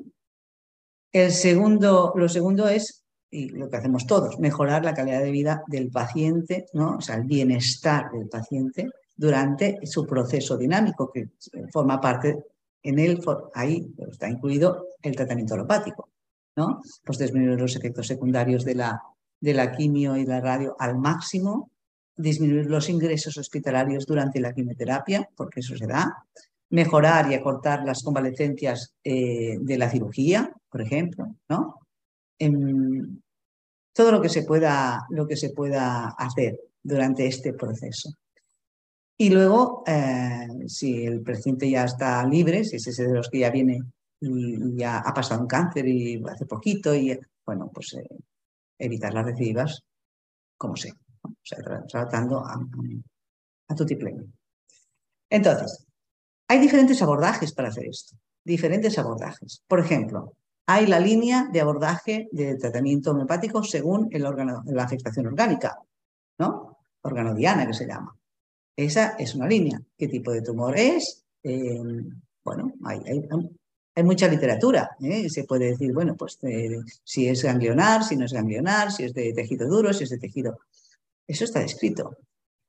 El 1.11 1.31
segundo, 1.31 2.13
lo 2.15 2.27
segundo 2.27 2.67
es, 2.67 3.03
y 3.29 3.49
lo 3.49 3.69
que 3.69 3.77
hacemos 3.77 4.05
todos, 4.05 4.39
mejorar 4.39 4.83
la 4.83 4.93
calidad 4.93 5.21
de 5.21 5.31
vida 5.31 5.63
del 5.67 5.89
paciente, 5.89 6.65
¿no? 6.73 6.97
o 6.97 7.01
sea, 7.01 7.15
el 7.15 7.23
bienestar 7.23 8.11
del 8.11 8.27
paciente 8.27 8.89
durante 9.15 9.79
su 9.85 10.05
proceso 10.05 10.57
dinámico, 10.57 11.11
que 11.11 11.29
forma 11.71 12.01
parte, 12.01 12.43
en 12.81 12.99
él, 12.99 13.21
ahí 13.53 13.93
está 14.11 14.29
incluido 14.29 14.87
el 15.01 15.15
tratamiento 15.15 15.53
alopático, 15.53 16.09
¿no? 16.55 16.81
Pues 17.03 17.17
disminuir 17.17 17.59
los 17.59 17.75
efectos 17.75 18.07
secundarios 18.07 18.63
de 18.65 18.75
la, 18.75 19.01
de 19.39 19.53
la 19.53 19.71
quimio 19.71 20.15
y 20.15 20.25
la 20.25 20.39
radio 20.39 20.75
al 20.79 20.97
máximo, 20.97 21.71
disminuir 22.15 22.67
los 22.67 22.89
ingresos 22.89 23.37
hospitalarios 23.37 24.05
durante 24.05 24.39
la 24.39 24.53
quimioterapia, 24.53 25.29
porque 25.35 25.61
eso 25.61 25.75
se 25.75 25.87
da, 25.87 26.25
mejorar 26.69 27.31
y 27.31 27.35
acortar 27.35 27.83
las 27.83 28.03
convalecencias 28.03 28.93
eh, 29.03 29.57
de 29.59 29.77
la 29.77 29.89
cirugía, 29.89 30.51
por 30.69 30.81
ejemplo, 30.81 31.35
¿no? 31.49 31.79
todo 33.93 34.11
lo 34.11 34.21
que, 34.21 34.27
se 34.27 34.43
pueda, 34.43 35.05
lo 35.09 35.27
que 35.27 35.37
se 35.37 35.51
pueda 35.51 36.09
hacer 36.09 36.59
durante 36.81 37.25
este 37.27 37.53
proceso. 37.53 38.09
Y 39.17 39.29
luego, 39.29 39.83
eh, 39.85 40.47
si 40.67 41.05
el 41.05 41.21
paciente 41.21 41.69
ya 41.69 41.85
está 41.85 42.25
libre, 42.25 42.63
si 42.63 42.77
es 42.77 42.87
ese 42.87 43.07
de 43.07 43.13
los 43.13 43.29
que 43.29 43.39
ya 43.39 43.51
viene 43.51 43.81
y, 44.23 44.77
ya 44.77 44.99
ha 44.99 45.13
pasado 45.13 45.41
un 45.41 45.47
cáncer 45.47 45.87
y 45.87 46.21
hace 46.29 46.45
poquito, 46.45 46.93
y 46.95 47.17
bueno, 47.45 47.69
pues 47.73 47.93
eh, 47.93 48.07
evitar 48.77 49.13
las 49.13 49.25
recidivas 49.25 49.83
como 50.57 50.75
sea, 50.75 50.93
tratando 51.89 52.39
a, 52.39 52.59
a, 53.67 53.75
tu 53.75 53.85
Entonces, 55.29 55.85
hay 56.47 56.59
diferentes 56.59 57.01
abordajes 57.01 57.53
para 57.53 57.69
hacer 57.69 57.85
esto, 57.85 58.15
diferentes 58.43 58.97
abordajes. 58.97 59.61
Por 59.67 59.79
ejemplo, 59.79 60.33
hay 60.65 60.87
la 60.87 60.99
línea 60.99 61.49
de 61.51 61.61
abordaje 61.61 62.29
de 62.31 62.55
tratamiento 62.55 63.11
homeopático 63.11 63.63
según 63.63 64.07
el 64.11 64.25
órgano, 64.25 64.63
la 64.65 64.83
afectación 64.83 65.27
orgánica, 65.27 65.77
¿no? 66.39 66.77
Organodiana 67.01 67.67
que 67.67 67.73
se 67.73 67.87
llama. 67.87 68.15
Esa 68.75 69.15
es 69.19 69.35
una 69.35 69.47
línea. 69.47 69.81
¿Qué 69.97 70.07
tipo 70.07 70.31
de 70.31 70.41
tumor 70.41 70.77
es? 70.77 71.25
Eh, 71.43 71.81
bueno, 72.43 72.73
hay, 72.85 72.99
hay, 73.05 73.27
mucha 74.01 74.27
literatura. 74.27 74.91
¿eh? 75.01 75.29
Se 75.29 75.43
puede 75.43 75.71
decir, 75.71 75.93
bueno, 75.93 76.15
pues 76.15 76.39
eh, 76.43 76.79
si 77.03 77.27
es 77.27 77.43
ganglionar, 77.43 78.03
si 78.03 78.15
no 78.15 78.25
es 78.25 78.33
ganglionar, 78.33 78.91
si 78.91 79.03
es 79.03 79.13
de 79.13 79.33
tejido 79.33 79.67
duro, 79.67 79.93
si 79.93 80.05
es 80.05 80.09
de 80.09 80.17
tejido. 80.17 80.59
Eso 81.27 81.43
está 81.43 81.59
descrito. 81.59 82.17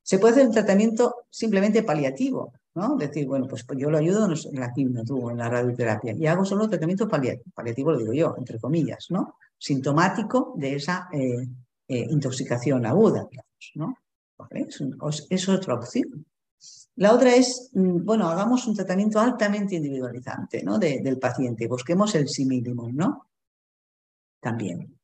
Se 0.02 0.18
puede 0.18 0.34
hacer 0.34 0.46
un 0.46 0.52
tratamiento 0.52 1.26
simplemente 1.30 1.82
paliativo, 1.82 2.52
¿no? 2.74 2.96
Decir, 2.96 3.26
bueno, 3.26 3.46
pues 3.48 3.64
yo 3.76 3.88
lo 3.88 3.96
ayudo 3.96 4.26
en 4.26 4.60
la 4.60 4.72
quimio, 4.72 5.02
en 5.30 5.38
la 5.38 5.48
radioterapia, 5.48 6.12
y 6.12 6.26
hago 6.26 6.44
solo 6.44 6.64
un 6.64 6.70
tratamiento 6.70 7.08
paliativo, 7.08 7.50
paliativo 7.54 7.92
lo 7.92 7.98
digo 7.98 8.12
yo, 8.12 8.34
entre 8.36 8.58
comillas, 8.58 9.06
¿no? 9.08 9.36
Sintomático 9.56 10.52
de 10.56 10.74
esa 10.74 11.08
intoxicación 11.88 12.84
aguda, 12.84 13.26
digamos, 13.30 13.72
¿no? 13.76 13.96
Es, 14.50 15.48
otra 15.48 15.74
opción. 15.74 16.26
La 16.96 17.12
otra 17.12 17.34
es, 17.34 17.70
mm, 17.72 18.04
bueno, 18.04 18.28
hagamos 18.28 18.66
un 18.66 18.74
tratamiento 18.74 19.18
altamente 19.20 19.74
individualizante 19.74 20.62
¿no? 20.62 20.78
del 20.78 21.18
paciente, 21.18 21.66
busquemos 21.66 22.14
el 22.14 22.28
sí 22.28 22.44
mínimo, 22.44 22.88
¿no? 22.92 23.26
También. 24.40 24.96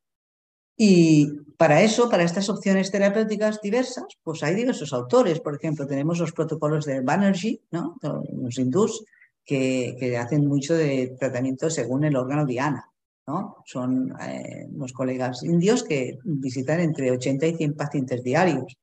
Y 0.77 1.27
para 1.57 1.83
eso, 1.83 2.09
para 2.09 2.23
estas 2.23 2.49
opciones 2.49 2.91
terapéuticas 2.91 3.61
diversas, 3.61 4.07
pues 4.23 4.43
hay 4.43 4.55
diversos 4.55 4.93
autores. 4.93 5.41
Por 5.41 5.57
ejemplo, 5.57 5.87
tenemos 5.87 6.19
los 6.19 6.33
protocolos 6.33 6.87
de 6.87 7.01
Banerjee, 7.01 7.61
¿no? 7.71 7.97
los 8.03 8.59
hindús, 8.59 9.05
que, 9.45 10.17
hacen 10.19 10.47
mucho 10.47 10.75
de 10.75 11.17
tratamiento 11.19 11.69
según 11.69 12.05
el 12.05 12.17
órgano 12.17 12.47
diana. 12.47 12.91
¿no? 13.27 13.57
Son 13.67 14.15
eh, 14.23 14.69
unos 14.73 14.93
colegas 14.93 15.43
indios 15.43 15.83
que 15.83 16.19
visitan 16.25 16.81
entre 16.81 17.11
80 17.11 17.47
y 17.47 17.57
100 17.57 17.75
pacientes 17.75 18.23
diarios 18.23 18.79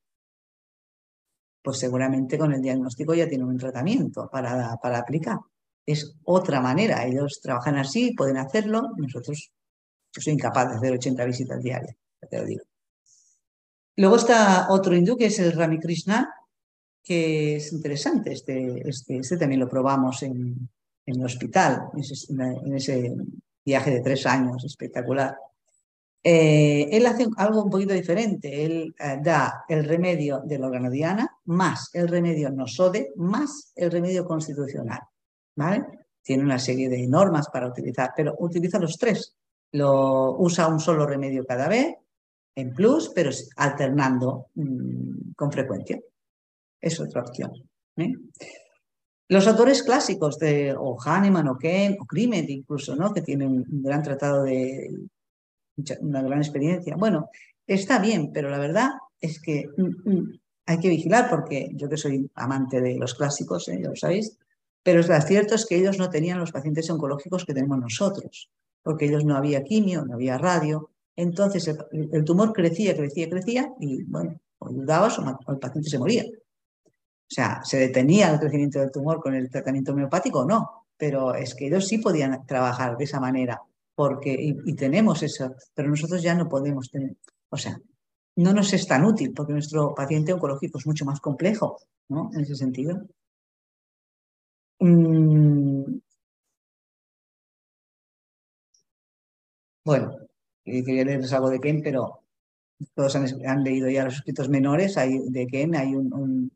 pues 1.68 1.80
seguramente 1.80 2.38
con 2.38 2.50
el 2.54 2.62
diagnóstico 2.62 3.12
ya 3.12 3.28
tienen 3.28 3.46
un 3.46 3.58
tratamiento 3.58 4.26
para, 4.32 4.78
para 4.80 5.00
aplicar. 5.00 5.36
Es 5.84 6.16
otra 6.24 6.62
manera, 6.62 7.04
ellos 7.04 7.40
trabajan 7.42 7.76
así, 7.76 8.14
pueden 8.14 8.38
hacerlo, 8.38 8.94
nosotros, 8.96 9.50
yo 10.10 10.22
soy 10.22 10.32
incapaz 10.32 10.70
de 10.70 10.76
hacer 10.76 10.94
80 10.94 11.24
visitas 11.26 11.62
diarias, 11.62 11.94
te 12.30 12.38
lo 12.38 12.46
digo. 12.46 12.64
Luego 13.96 14.16
está 14.16 14.68
otro 14.70 14.96
hindú 14.96 15.18
que 15.18 15.26
es 15.26 15.38
el 15.40 15.52
Ramikrishna, 15.52 16.32
que 17.04 17.56
es 17.56 17.70
interesante, 17.70 18.32
este, 18.32 18.88
este, 18.88 19.18
este 19.18 19.36
también 19.36 19.60
lo 19.60 19.68
probamos 19.68 20.22
en, 20.22 20.70
en 21.04 21.16
el 21.16 21.22
hospital, 21.22 21.90
en 21.94 22.74
ese 22.76 23.14
viaje 23.62 23.90
de 23.90 24.00
tres 24.00 24.24
años 24.24 24.64
espectacular. 24.64 25.36
Eh, 26.22 26.88
él 26.90 27.06
hace 27.06 27.26
algo 27.36 27.62
un 27.62 27.70
poquito 27.70 27.94
diferente. 27.94 28.64
Él 28.64 28.94
eh, 28.98 29.18
da 29.22 29.64
el 29.68 29.84
remedio 29.84 30.40
de 30.44 30.58
la 30.58 30.66
organodiana 30.66 31.28
más 31.44 31.90
el 31.92 32.08
remedio 32.08 32.50
nosode 32.50 33.12
más 33.16 33.72
el 33.76 33.90
remedio 33.90 34.24
constitucional. 34.24 35.00
¿vale? 35.56 35.84
Tiene 36.22 36.44
una 36.44 36.58
serie 36.58 36.88
de 36.88 37.06
normas 37.06 37.48
para 37.48 37.68
utilizar, 37.68 38.12
pero 38.16 38.34
utiliza 38.38 38.78
los 38.78 38.96
tres. 38.96 39.34
Lo, 39.72 40.36
usa 40.38 40.68
un 40.68 40.80
solo 40.80 41.06
remedio 41.06 41.44
cada 41.44 41.68
vez, 41.68 41.94
en 42.54 42.72
plus, 42.72 43.10
pero 43.14 43.30
alternando 43.56 44.46
mm, 44.54 45.32
con 45.36 45.52
frecuencia. 45.52 46.00
Es 46.80 46.98
otra 47.00 47.22
opción. 47.22 47.52
¿eh? 47.96 48.12
Los 49.28 49.46
autores 49.46 49.82
clásicos 49.82 50.38
de 50.38 50.74
o 50.78 50.96
Hahnemann 50.98 51.48
o 51.48 51.58
Ken 51.58 51.96
o 52.00 52.06
Krimet 52.06 52.48
incluso, 52.48 52.96
¿no? 52.96 53.12
que 53.12 53.22
tienen 53.22 53.48
un 53.48 53.82
gran 53.82 54.02
tratado 54.02 54.44
de 54.44 54.88
una 56.00 56.22
gran 56.22 56.38
experiencia. 56.38 56.96
Bueno, 56.96 57.30
está 57.66 57.98
bien, 57.98 58.32
pero 58.32 58.50
la 58.50 58.58
verdad 58.58 58.90
es 59.20 59.40
que 59.40 59.66
mm, 59.76 60.10
mm, 60.10 60.40
hay 60.66 60.78
que 60.78 60.88
vigilar 60.88 61.28
porque 61.30 61.70
yo 61.74 61.88
que 61.88 61.96
soy 61.96 62.30
amante 62.34 62.80
de 62.80 62.96
los 62.96 63.14
clásicos, 63.14 63.68
¿eh? 63.68 63.80
ya 63.82 63.88
lo 63.88 63.96
sabéis, 63.96 64.36
pero 64.82 65.02
lo 65.02 65.20
cierto 65.20 65.54
es 65.54 65.66
que 65.66 65.76
ellos 65.76 65.98
no 65.98 66.10
tenían 66.10 66.38
los 66.38 66.52
pacientes 66.52 66.88
oncológicos 66.90 67.44
que 67.44 67.54
tenemos 67.54 67.78
nosotros, 67.78 68.50
porque 68.82 69.06
ellos 69.06 69.24
no 69.24 69.36
había 69.36 69.64
quimio, 69.64 70.04
no 70.04 70.14
había 70.14 70.38
radio, 70.38 70.90
entonces 71.16 71.68
el, 71.92 72.24
tumor 72.24 72.52
crecía, 72.52 72.96
crecía, 72.96 73.28
crecía 73.28 73.72
y 73.80 74.04
bueno, 74.04 74.40
o 74.58 74.68
ayudabas 74.68 75.18
o, 75.18 75.38
el 75.50 75.58
paciente 75.58 75.90
se 75.90 75.98
moría. 75.98 76.24
O 76.24 77.30
sea, 77.30 77.60
se 77.64 77.78
detenía 77.78 78.30
el 78.30 78.38
crecimiento 78.38 78.78
del 78.78 78.90
tumor 78.90 79.20
con 79.20 79.34
el 79.34 79.50
tratamiento 79.50 79.92
homeopático 79.92 80.44
no, 80.44 80.86
pero 80.96 81.34
es 81.34 81.54
que 81.54 81.66
ellos 81.66 81.86
sí 81.86 81.98
podían 81.98 82.46
trabajar 82.46 82.96
de 82.96 83.04
esa 83.04 83.20
manera 83.20 83.60
porque, 83.98 84.32
y, 84.38 84.76
tenemos 84.76 85.24
eso, 85.24 85.56
pero 85.74 85.88
nosotros 85.88 86.22
ya 86.22 86.32
no 86.32 86.48
podemos 86.48 86.88
tener, 86.88 87.16
o 87.50 87.56
sea, 87.56 87.80
no 88.36 88.52
nos 88.52 88.72
es 88.72 88.86
tan 88.86 89.04
útil 89.04 89.32
porque 89.34 89.52
nuestro 89.52 89.92
paciente 89.92 90.32
oncológico 90.32 90.78
es 90.78 90.86
mucho 90.86 91.04
más 91.04 91.18
complejo, 91.18 91.78
¿no? 92.08 92.30
En 92.32 92.42
ese 92.42 92.54
sentido. 92.54 93.02
Mm. 94.78 95.98
Bueno, 99.84 100.16
quería 100.64 101.04
leerles 101.04 101.32
algo 101.32 101.50
de 101.50 101.58
Ken, 101.58 101.80
pero 101.82 102.20
todos 102.94 103.16
han, 103.16 103.64
leído 103.64 103.90
ya 103.90 104.04
los 104.04 104.14
escritos 104.14 104.48
menores 104.48 104.96
hay, 104.96 105.18
de 105.28 105.46
Ken. 105.48 105.74
Hay 105.74 105.96
un, 105.96 106.52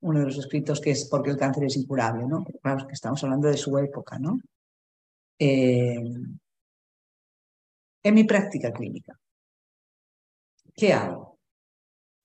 uno 0.00 0.18
de 0.18 0.24
los 0.24 0.38
escritos 0.38 0.80
que 0.80 0.92
es 0.92 1.06
porque 1.10 1.28
el 1.28 1.36
cáncer 1.36 1.64
es 1.64 1.76
incurable, 1.76 2.26
¿no? 2.26 2.42
Claro, 2.62 2.86
que 2.86 2.94
estamos 2.94 3.22
hablando 3.22 3.48
de 3.48 3.58
su 3.58 3.76
época, 3.76 4.18
¿no? 4.18 4.38
Eh, 5.38 6.00
en 8.06 8.14
mi 8.14 8.24
práctica 8.24 8.72
clínica. 8.72 9.18
¿Qué 10.74 10.92
hago? 10.92 11.38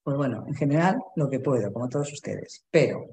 Pues 0.04 0.16
bueno, 0.16 0.44
en 0.46 0.54
general 0.54 0.98
lo 1.16 1.28
que 1.28 1.40
puedo, 1.40 1.72
como 1.72 1.88
todos 1.88 2.12
ustedes. 2.12 2.64
Pero 2.70 3.06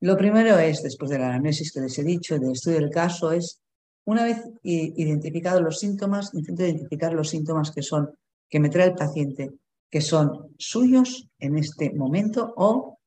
lo 0.00 0.16
primero 0.16 0.58
es, 0.58 0.82
después 0.82 1.10
del 1.10 1.22
análisis 1.22 1.72
que 1.72 1.80
les 1.80 1.96
he 1.98 2.02
dicho, 2.02 2.38
del 2.38 2.52
estudio 2.52 2.80
del 2.80 2.90
caso, 2.90 3.30
es 3.30 3.60
una 4.06 4.24
vez 4.24 4.42
identificados 4.62 5.62
los 5.62 5.78
síntomas, 5.78 6.34
intento 6.34 6.64
identificar 6.64 7.12
los 7.12 7.28
síntomas 7.28 7.70
que 7.70 7.82
son, 7.82 8.12
que 8.48 8.58
me 8.58 8.70
trae 8.70 8.88
el 8.88 8.94
paciente, 8.94 9.52
que 9.88 10.00
son 10.00 10.54
suyos 10.58 11.28
en 11.38 11.58
este 11.58 11.92
momento 11.92 12.54
o 12.56 12.98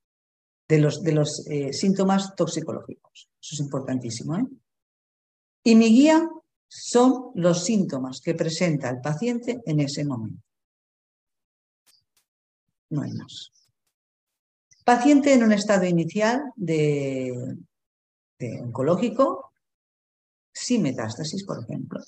de 0.69 0.79
los, 0.79 1.03
de 1.03 1.11
los 1.11 1.45
eh, 1.47 1.73
síntomas 1.73 2.35
toxicológicos. 2.35 3.29
Eso 3.41 3.55
es 3.55 3.59
importantísimo. 3.59 4.37
¿eh? 4.37 4.45
Y 5.65 5.75
mi 5.75 5.89
guía 5.89 6.29
son 6.75 7.31
los 7.35 7.63
síntomas 7.63 8.19
que 8.19 8.33
presenta 8.33 8.89
el 8.89 8.99
paciente 8.99 9.61
en 9.63 9.79
ese 9.79 10.03
momento. 10.03 10.41
No 12.89 13.03
hay 13.03 13.11
más. 13.11 13.51
Paciente 14.83 15.33
en 15.33 15.43
un 15.43 15.51
estado 15.51 15.85
inicial 15.85 16.41
de, 16.55 17.31
oncológico, 18.63 19.53
sin 20.51 20.81
metástasis, 20.81 21.45
por 21.45 21.63
ejemplo. 21.63 22.01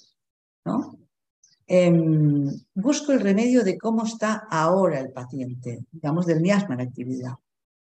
¿no? 0.66 0.98
Em, 1.68 2.50
busco 2.74 3.12
el 3.12 3.20
remedio 3.20 3.64
de 3.64 3.78
cómo 3.78 4.04
está 4.04 4.48
ahora 4.50 5.00
el 5.00 5.12
paciente, 5.12 5.86
digamos 5.92 6.26
del 6.26 6.42
miasma 6.42 6.74
en 6.74 6.82
actividad. 6.82 7.34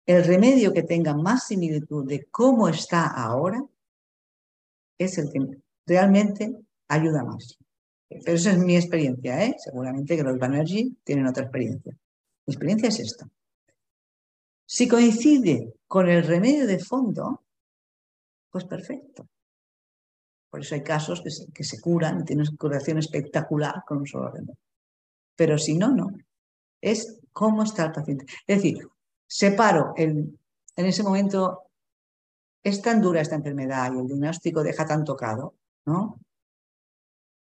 El 0.06 0.24
remedio 0.24 0.72
que 0.72 0.84
tenga 0.84 1.14
más 1.14 1.48
similitud 1.48 2.08
de 2.08 2.26
cómo 2.32 2.70
está 2.70 3.06
ahora 3.06 3.62
es 4.98 5.18
el 5.18 5.30
que 5.30 5.62
realmente 5.86 6.56
ayuda 6.90 7.24
más. 7.24 7.58
Pero 8.10 8.34
esa 8.34 8.52
es 8.52 8.58
mi 8.58 8.76
experiencia, 8.76 9.46
¿eh? 9.46 9.56
Seguramente 9.58 10.18
que 10.18 10.24
los 10.24 10.38
Banerjee 10.38 10.92
tienen 11.04 11.28
otra 11.28 11.44
experiencia. 11.44 11.94
Mi 12.46 12.54
experiencia 12.54 12.90
es 12.90 13.00
esta. 13.00 13.30
Si 14.66 14.88
coincide 14.88 15.74
con 15.88 16.10
el 16.10 16.24
remedio 16.24 16.68
de 16.68 16.80
fondo, 16.80 17.44
pues 18.50 18.66
perfecto. 18.66 19.28
Por 20.50 20.62
eso 20.62 20.76
hay 20.76 20.84
casos 20.84 21.22
que 21.22 21.64
se, 21.64 21.80
curan 21.80 22.22
y 22.22 22.24
tienen 22.24 22.46
curación 22.58 22.98
espectacular 22.98 23.84
con 23.88 24.00
un 24.00 24.08
solo 24.08 24.32
remedio. 24.32 24.58
Pero 25.36 25.58
si 25.58 25.78
no, 25.78 25.90
no. 25.90 26.10
Es 26.82 27.20
cómo 27.32 27.64
está 27.64 27.86
el 27.86 27.92
paciente. 27.92 28.26
Es 28.48 28.58
decir, 28.58 28.88
separo 29.28 29.94
el, 29.96 30.40
en 30.76 30.86
ese 30.86 31.04
momento, 31.04 31.64
es 32.64 32.82
tan 32.82 33.02
dura 33.02 33.22
esta 33.22 33.36
enfermedad 33.36 33.94
y 33.94 34.00
el 34.00 34.08
diagnóstico 34.08 34.64
deja 34.64 34.86
tan 34.86 35.04
tocado, 35.04 35.54
¿no? 35.86 36.20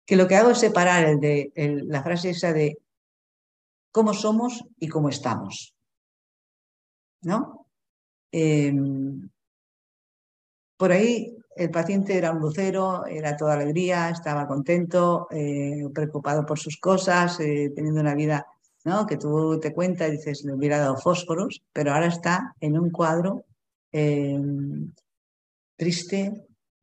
Que 0.07 0.17
lo 0.17 0.27
que 0.29 0.37
hago 0.37 0.51
es 0.51 0.59
separar 0.59 1.05
el 1.05 1.89
la 1.89 2.03
frase 2.03 2.31
esa 2.31 2.53
de 2.53 2.79
cómo 3.91 4.15
somos 4.15 4.65
y 4.79 4.89
cómo 4.89 5.09
estamos. 5.09 5.75
¿No? 7.23 7.67
Em, 8.31 9.29
por 10.77 10.93
ahí 10.93 11.37
el 11.57 11.71
paciente 11.71 12.17
era 12.19 12.33
un 12.33 12.41
lucero, 12.41 13.07
era 13.07 13.37
toda 13.37 13.55
alegría, 13.55 14.11
estaba 14.11 14.47
contento, 14.47 15.27
eh, 15.31 15.83
preocupado 15.95 16.45
por 16.45 16.59
sus 16.59 16.77
cosas, 16.77 17.41
eh, 17.41 17.73
teniendo 17.75 18.03
una 18.03 18.15
vida 18.15 18.47
¿no? 18.85 19.07
que 19.07 19.17
tú 19.17 19.59
te 19.59 19.73
cuentas 19.73 20.09
y 20.09 20.13
dices, 20.13 20.45
le 20.45 20.53
hubiera 20.53 20.79
dado 20.79 20.99
fósforos, 20.99 21.63
pero 21.73 21.93
ahora 21.93 22.09
está 22.09 22.55
en 22.61 22.79
un 22.79 22.91
cuadro 22.91 23.47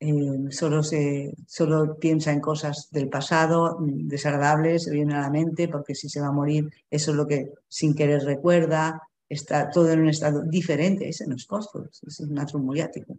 eh, 0.06 0.52
solo, 0.52 0.84
se, 0.84 1.34
solo 1.48 1.98
piensa 1.98 2.34
en 2.34 2.42
cosas 2.42 2.90
del 2.92 3.08
pasado, 3.08 3.78
desagradables, 3.80 4.84
se 4.84 4.92
viene 4.92 5.14
a 5.16 5.22
la 5.22 5.30
mente, 5.30 5.70
porque 5.70 5.96
si 5.96 6.10
se 6.10 6.20
va 6.20 6.28
a 6.28 6.32
morir, 6.34 6.70
eso 6.90 7.12
es 7.12 7.18
lo 7.18 7.26
que 7.26 7.54
sin 7.70 7.96
querer 7.96 8.22
recuerda, 8.24 9.02
está 9.30 9.70
todo 9.70 9.90
en 9.92 10.02
un 10.02 10.10
estado 10.10 10.44
diferente, 10.44 11.08
ese 11.08 11.26
no 11.26 11.36
es 11.36 11.48
fósforos, 11.48 12.02
es 12.04 12.20
un 12.20 12.66
muriático. 12.66 13.18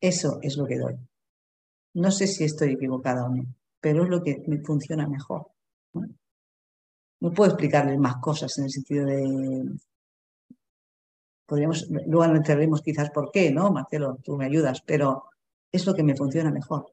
Eso 0.00 0.40
es 0.42 0.56
lo 0.56 0.66
que 0.66 0.78
doy. 0.78 0.96
No 1.94 2.10
sé 2.10 2.26
si 2.26 2.42
estoy 2.42 2.72
equivocada 2.72 3.24
o 3.24 3.28
no, 3.28 3.46
pero 3.80 4.02
es 4.02 4.10
lo 4.10 4.24
que 4.24 4.42
me 4.48 4.58
funciona 4.58 5.06
mejor. 5.06 5.46
¿no? 5.92 7.32
puedo 7.32 7.52
explicarles 7.52 7.98
más 7.98 8.16
cosas 8.16 8.58
en 8.58 8.64
el 8.64 8.70
sentido 8.70 9.06
de... 9.06 9.78
Podríamos, 11.46 11.88
luego 11.88 12.24
entenderemos 12.24 12.82
quizás 12.82 13.10
por 13.10 13.30
qué, 13.30 13.52
¿no? 13.52 13.70
Marcelo, 13.70 14.18
tú 14.24 14.36
me 14.36 14.46
ayudas, 14.46 14.82
pero 14.84 15.26
es 15.76 15.86
lo 15.86 15.94
que 15.94 16.02
me 16.02 16.16
funciona 16.16 16.50
mejor. 16.50 16.92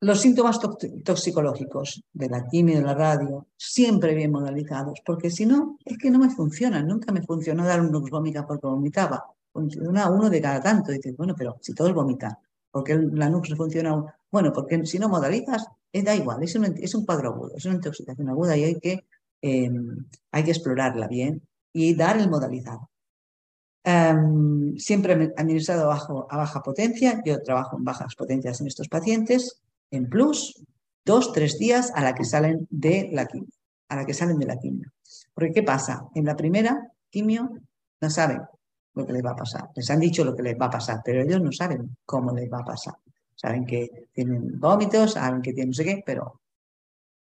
Los 0.00 0.20
síntomas 0.20 0.60
toxicológicos 1.02 2.04
de 2.12 2.28
la 2.28 2.46
quimio 2.46 2.74
y 2.74 2.76
de 2.76 2.84
la 2.84 2.94
radio, 2.94 3.46
siempre 3.56 4.14
bien 4.14 4.32
modalizados, 4.32 5.00
porque 5.02 5.30
si 5.30 5.46
no, 5.46 5.78
es 5.82 5.96
que 5.96 6.10
no 6.10 6.18
me 6.18 6.28
funcionan. 6.28 6.86
Nunca 6.86 7.10
me 7.10 7.22
funcionó 7.22 7.64
dar 7.64 7.80
un 7.80 7.90
nux 7.90 8.10
vómica 8.10 8.46
porque 8.46 8.66
vomitaba. 8.66 9.24
Funciona 9.50 10.10
uno 10.10 10.28
de 10.28 10.42
cada 10.42 10.60
tanto. 10.60 10.92
Dices, 10.92 11.16
bueno, 11.16 11.34
pero 11.34 11.56
si 11.62 11.72
todos 11.72 11.94
vomitan, 11.94 12.36
¿por 12.70 12.84
qué 12.84 12.96
la 13.12 13.30
nux 13.30 13.54
funciona? 13.56 14.04
Bueno, 14.30 14.52
porque 14.52 14.84
si 14.84 14.98
no 14.98 15.08
modalizas, 15.08 15.66
es, 15.90 16.04
da 16.04 16.14
igual, 16.14 16.42
es 16.42 16.54
un, 16.54 16.64
es 16.66 16.94
un 16.94 17.06
cuadro 17.06 17.30
agudo, 17.30 17.56
es 17.56 17.64
una 17.64 17.76
intoxicación 17.76 18.28
aguda 18.28 18.56
y 18.58 18.64
hay 18.64 18.78
que, 18.80 19.06
em, 19.40 20.04
hay 20.32 20.44
que 20.44 20.50
explorarla 20.50 21.08
bien 21.08 21.40
y 21.72 21.94
dar 21.94 22.18
el 22.18 22.28
modalizado. 22.28 22.90
Em, 23.86 24.78
siempre 24.78 25.34
administrado 25.36 25.88
bajo, 25.88 26.26
a 26.30 26.38
baja 26.38 26.62
potencia, 26.62 27.20
yo 27.22 27.42
trabajo 27.42 27.76
en 27.76 27.84
bajas 27.84 28.14
potencias 28.14 28.62
en 28.62 28.66
estos 28.66 28.88
pacientes, 28.88 29.60
en 29.90 30.08
plus 30.08 30.64
dos, 31.04 31.32
tres 31.32 31.58
días 31.58 31.92
a 31.94 32.02
la 32.02 32.14
que 32.14 32.24
salen 32.24 32.66
de 32.70 33.10
la 33.12 33.26
quimio, 33.26 33.52
a 33.88 33.96
la 33.96 34.06
que 34.06 34.14
salen 34.14 34.38
de 34.38 34.46
la 34.46 34.56
quimio. 34.56 34.90
Porque 35.34 35.52
¿qué 35.52 35.62
pasa? 35.62 36.08
En 36.14 36.24
la 36.24 36.34
primera 36.34 36.92
quimio 37.10 37.50
no 38.00 38.08
saben 38.08 38.40
lo 38.94 39.06
que 39.06 39.12
les 39.12 39.22
va 39.22 39.32
a 39.32 39.36
pasar. 39.36 39.68
Les 39.76 39.90
han 39.90 40.00
dicho 40.00 40.24
lo 40.24 40.34
que 40.34 40.42
les 40.42 40.56
va 40.58 40.66
a 40.66 40.70
pasar, 40.70 41.02
pero 41.04 41.20
ellos 41.20 41.42
no 41.42 41.52
saben 41.52 41.98
cómo 42.06 42.32
les 42.34 42.50
va 42.50 42.60
a 42.60 42.64
pasar. 42.64 42.94
Saben 43.34 43.66
que 43.66 44.08
tienen 44.14 44.58
vómitos, 44.58 45.12
saben 45.12 45.42
que 45.42 45.52
tienen 45.52 45.70
no 45.70 45.74
sé 45.74 45.84
qué, 45.84 46.02
pero 46.06 46.40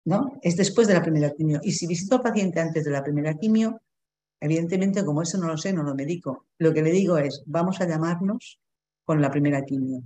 ¿no? 0.05 0.39
Es 0.43 0.57
después 0.57 0.87
de 0.89 0.95
la 0.95 1.03
primera 1.03 1.31
quimio. 1.31 1.61
Y 1.63 1.73
si 1.73 1.87
visito 1.87 2.17
al 2.17 2.23
paciente 2.23 2.61
antes 2.61 2.85
de 2.85 2.91
la 2.91 3.03
primera 3.03 3.33
quimio, 3.35 3.81
evidentemente 4.41 5.05
como 5.05 5.23
eso 5.23 5.39
no 5.39 5.47
lo 5.47 5.57
sé, 5.57 5.73
no 5.73 5.83
lo 5.83 5.95
medico. 5.95 6.47
Lo 6.59 6.73
que 6.73 6.83
le 6.83 6.91
digo 6.91 7.19
es, 7.19 7.43
vamos 7.47 7.81
a 7.81 7.87
llamarnos 7.87 8.59
con 9.05 9.21
la 9.21 9.31
primera 9.31 9.65
quimio. 9.65 10.03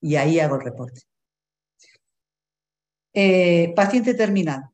Y 0.00 0.16
ahí 0.16 0.40
hago 0.40 0.56
el 0.56 0.62
reporte. 0.62 1.02
Eh, 3.12 3.72
paciente 3.74 4.14
terminal. 4.14 4.70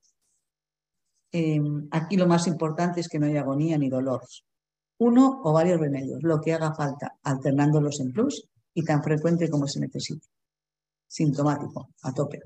Em, 1.31 1.89
aquí 1.91 2.17
lo 2.17 2.27
más 2.27 2.47
importante 2.47 3.01
es 3.01 3.09
que 3.09 3.19
no 3.19 3.27
haya 3.27 3.41
agonía 3.41 3.79
ni 3.79 3.89
dolor. 3.89 4.23
Uno 4.99 5.41
o 5.45 5.53
varios 5.53 5.81
remedios, 5.81 6.23
lo 6.23 6.41
que 6.41 6.53
haga 6.53 6.75
falta, 6.75 7.19
alternándolos 7.23 8.01
en 8.01 8.13
plus 8.13 8.49
y 8.75 8.85
tan 8.85 9.03
frecuente 9.03 9.49
como 9.49 9.67
se 9.67 9.81
necesite. 9.81 10.27
Sintomático, 11.07 11.91
a 12.03 12.13
tope. 12.13 12.41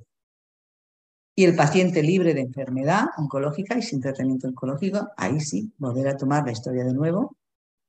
Y 1.38 1.44
el 1.44 1.54
paciente 1.54 2.02
libre 2.02 2.32
de 2.32 2.40
enfermedad 2.40 3.04
oncológica 3.18 3.76
y 3.76 3.82
sin 3.82 4.00
tratamiento 4.00 4.48
oncológico, 4.48 5.10
ahí 5.18 5.38
sí, 5.38 5.70
volver 5.76 6.08
a 6.08 6.16
tomar 6.16 6.46
la 6.46 6.52
historia 6.52 6.82
de 6.82 6.94
nuevo 6.94 7.36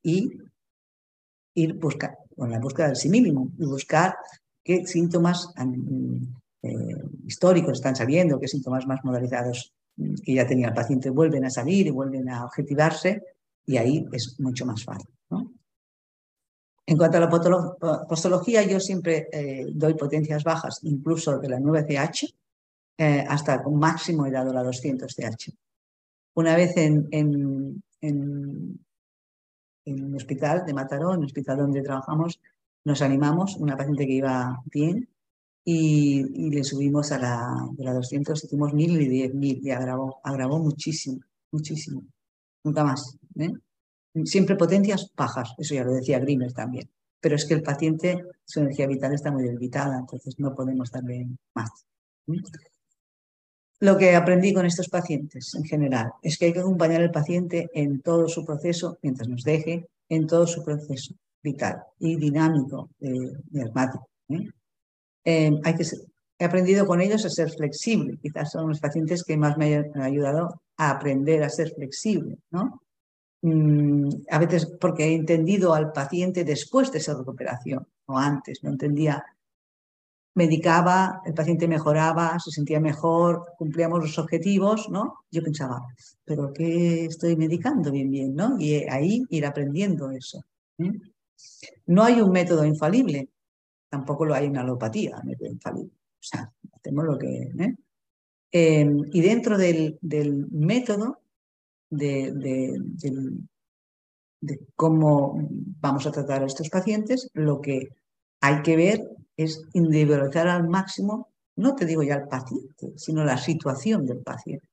y 0.04 0.38
ir 1.54 1.74
buscar, 1.76 2.18
con 2.36 2.52
la 2.52 2.60
búsqueda 2.60 2.88
del 2.88 2.98
sí 2.98 3.08
mínimo 3.08 3.50
y 3.58 3.66
buscar 3.66 4.18
qué 4.62 4.86
síntomas 4.86 5.54
eh, 6.62 6.76
históricos 7.26 7.78
están 7.78 7.96
saliendo, 7.96 8.38
qué 8.38 8.50
síntomas 8.50 8.86
más 8.86 9.00
modalizados 9.06 9.74
que 9.96 10.34
ya 10.34 10.46
tenía 10.46 10.68
el 10.68 10.74
paciente 10.74 11.10
vuelven 11.10 11.46
a 11.46 11.50
salir 11.50 11.88
y 11.88 11.92
vuelven 11.92 12.30
a 12.30 12.46
objetivarse 12.46 13.24
y 13.66 13.78
ahí 13.78 14.06
es 14.12 14.40
mucho 14.40 14.66
más 14.66 14.84
fácil. 14.84 15.10
En 16.86 16.98
cuanto 16.98 17.18
a 17.18 17.22
la 17.22 17.30
postología, 17.30 18.64
yo 18.64 18.80
siempre 18.80 19.28
eh, 19.32 19.68
doy 19.74 19.94
potencias 19.96 20.44
bajas, 20.44 20.80
incluso 20.84 21.38
de 21.38 21.50
la 21.50 21.60
9CH, 21.60 22.34
eh, 22.98 23.24
hasta 23.28 23.62
con 23.62 23.78
máximo 23.78 24.26
he 24.26 24.32
dado 24.32 24.52
la 24.52 24.64
200 24.64 25.14
CH. 25.14 25.54
Una 26.36 26.56
vez 26.56 26.76
en, 26.78 27.08
en, 27.12 27.84
un 29.86 30.16
hospital 30.16 30.66
de 30.66 30.74
Mataró, 30.74 31.14
en 31.14 31.22
el 31.22 31.26
hospital 31.26 31.58
donde 31.58 31.82
trabajamos, 31.82 32.40
nos 32.86 33.02
animamos, 33.02 33.56
una 33.58 33.78
paciente 33.78 34.06
que 34.06 34.14
iba 34.14 34.62
bien, 34.66 35.08
y, 35.64 36.50
le 36.50 36.64
subimos 36.64 37.12
a 37.12 37.20
la, 37.20 37.68
de 37.74 37.84
la 37.84 37.94
200, 37.94 38.44
hicimos 38.44 38.74
1000 38.74 39.02
y 39.02 39.30
10.000 39.30 39.60
y 39.62 39.72
agravó, 39.72 40.20
agravó 40.24 40.60
muchísimo, 40.60 41.20
muchísimo. 41.52 42.04
Nunca 42.64 42.84
más. 42.84 43.18
¿eh? 43.36 43.52
Siempre 44.24 44.56
potencias 44.56 45.12
bajas, 45.16 45.54
eso 45.58 45.76
ya 45.76 45.84
lo 45.84 45.94
decía 45.94 46.20
Grimmer 46.20 46.54
también. 46.54 46.90
Pero 47.20 47.36
es 47.36 47.46
que 47.46 47.56
el 47.56 47.64
paciente, 47.64 48.24
su 48.46 48.60
energía 48.62 48.88
vital 48.88 49.14
está 49.14 49.32
muy 49.32 49.44
debilitada, 49.44 49.98
entonces 49.98 50.40
no 50.40 50.56
podemos 50.56 50.92
darle 50.92 51.28
más. 51.54 51.86
Lo 53.80 53.98
que 53.98 54.16
aprendí 54.16 54.54
con 54.54 54.66
estos 54.66 54.90
pacientes 54.90 55.54
en 55.54 55.64
general 55.64 56.12
es 56.24 56.38
que 56.38 56.46
hay 56.46 56.54
que 56.54 56.60
acompañar 56.60 57.02
al 57.02 57.12
paciente 57.12 57.70
en 57.74 58.02
todo 58.02 58.28
su 58.28 58.44
proceso, 58.44 58.98
mientras 59.04 59.30
nos 59.30 59.44
deje, 59.44 59.88
en 60.10 60.26
todo 60.26 60.48
su 60.48 60.64
proceso 60.64 61.14
vital 61.44 61.84
y 62.00 62.16
dinámico, 62.16 62.90
eh. 63.00 63.32
Em, 65.24 65.62
que 65.62 65.84
he 66.40 66.46
aprendido 66.46 66.86
con 66.86 67.02
ellos 67.02 67.26
a 67.26 67.30
ser 67.30 67.50
flexible. 67.52 68.18
Quizás 68.22 68.52
son 68.52 68.70
los 68.70 68.80
pacientes 68.80 69.24
que 69.24 69.38
más 69.38 69.58
me 69.58 69.76
han 69.76 70.02
ayudado 70.02 70.62
a 70.78 70.92
aprender 70.92 71.44
a 71.44 71.50
ser 71.50 71.74
flexible, 71.74 72.38
¿no? 72.52 72.82
Mm, 73.42 74.10
a 74.30 74.40
veces 74.40 74.66
porque 74.80 75.06
he 75.06 75.16
entendido 75.16 75.74
al 75.74 75.92
paciente 75.92 76.44
después 76.44 76.92
de 76.92 77.00
esa 77.00 77.14
recuperación, 77.16 77.86
o 78.06 78.18
antes, 78.18 78.64
no 78.64 78.72
entendía. 78.72 79.24
Medicaba, 80.38 81.24
el 81.26 81.34
paciente 81.34 81.68
mejoraba, 81.68 82.38
se 82.40 82.52
sentía 82.52 82.80
mejor, 82.80 83.56
cumplíamos 83.58 84.02
los 84.02 84.20
objetivos, 84.20 84.88
¿no? 84.88 85.26
Yo 85.32 85.42
pensaba, 85.42 85.82
¿pero 86.24 86.54
qué 86.54 87.06
estoy 87.06 87.36
medicando 87.36 87.92
bien, 87.92 88.12
bien, 88.12 88.36
¿no? 88.36 88.56
Y 88.60 88.76
ahí 88.88 89.24
ir 89.32 89.48
aprendiendo 89.48 90.12
eso. 90.12 90.46
No 91.88 92.04
hay 92.04 92.22
un 92.22 92.32
método 92.32 92.64
infalible, 92.66 93.30
tampoco 93.90 94.26
lo 94.26 94.36
hay 94.36 94.46
en 94.46 94.58
alopatía, 94.58 95.18
O 95.18 95.90
sea, 96.20 96.54
hacemos 96.72 97.06
lo 97.06 97.18
que... 97.18 97.52
¿eh? 97.58 97.76
Em, 98.52 99.10
y 99.12 99.22
dentro 99.22 99.58
del, 99.58 99.98
método 100.52 101.20
de, 101.90 102.32
de, 104.40 104.60
cómo 104.76 105.50
vamos 105.82 106.06
a 106.06 106.12
tratar 106.12 106.44
a 106.44 106.46
estos 106.46 106.70
pacientes, 106.70 107.28
lo 107.34 107.60
que 107.60 107.90
hay 108.40 108.62
que 108.62 108.76
ver 108.76 109.17
es 109.38 109.64
individualizar 109.74 110.48
al 110.48 110.68
máximo, 110.68 111.30
no 111.58 111.76
te 111.76 111.86
digo 111.86 112.04
ya 112.04 112.16
el 112.16 112.28
paciente, 112.28 112.94
sino 112.98 113.24
la 113.24 113.38
situación 113.38 114.06
del 114.06 114.20
paciente, 114.24 114.68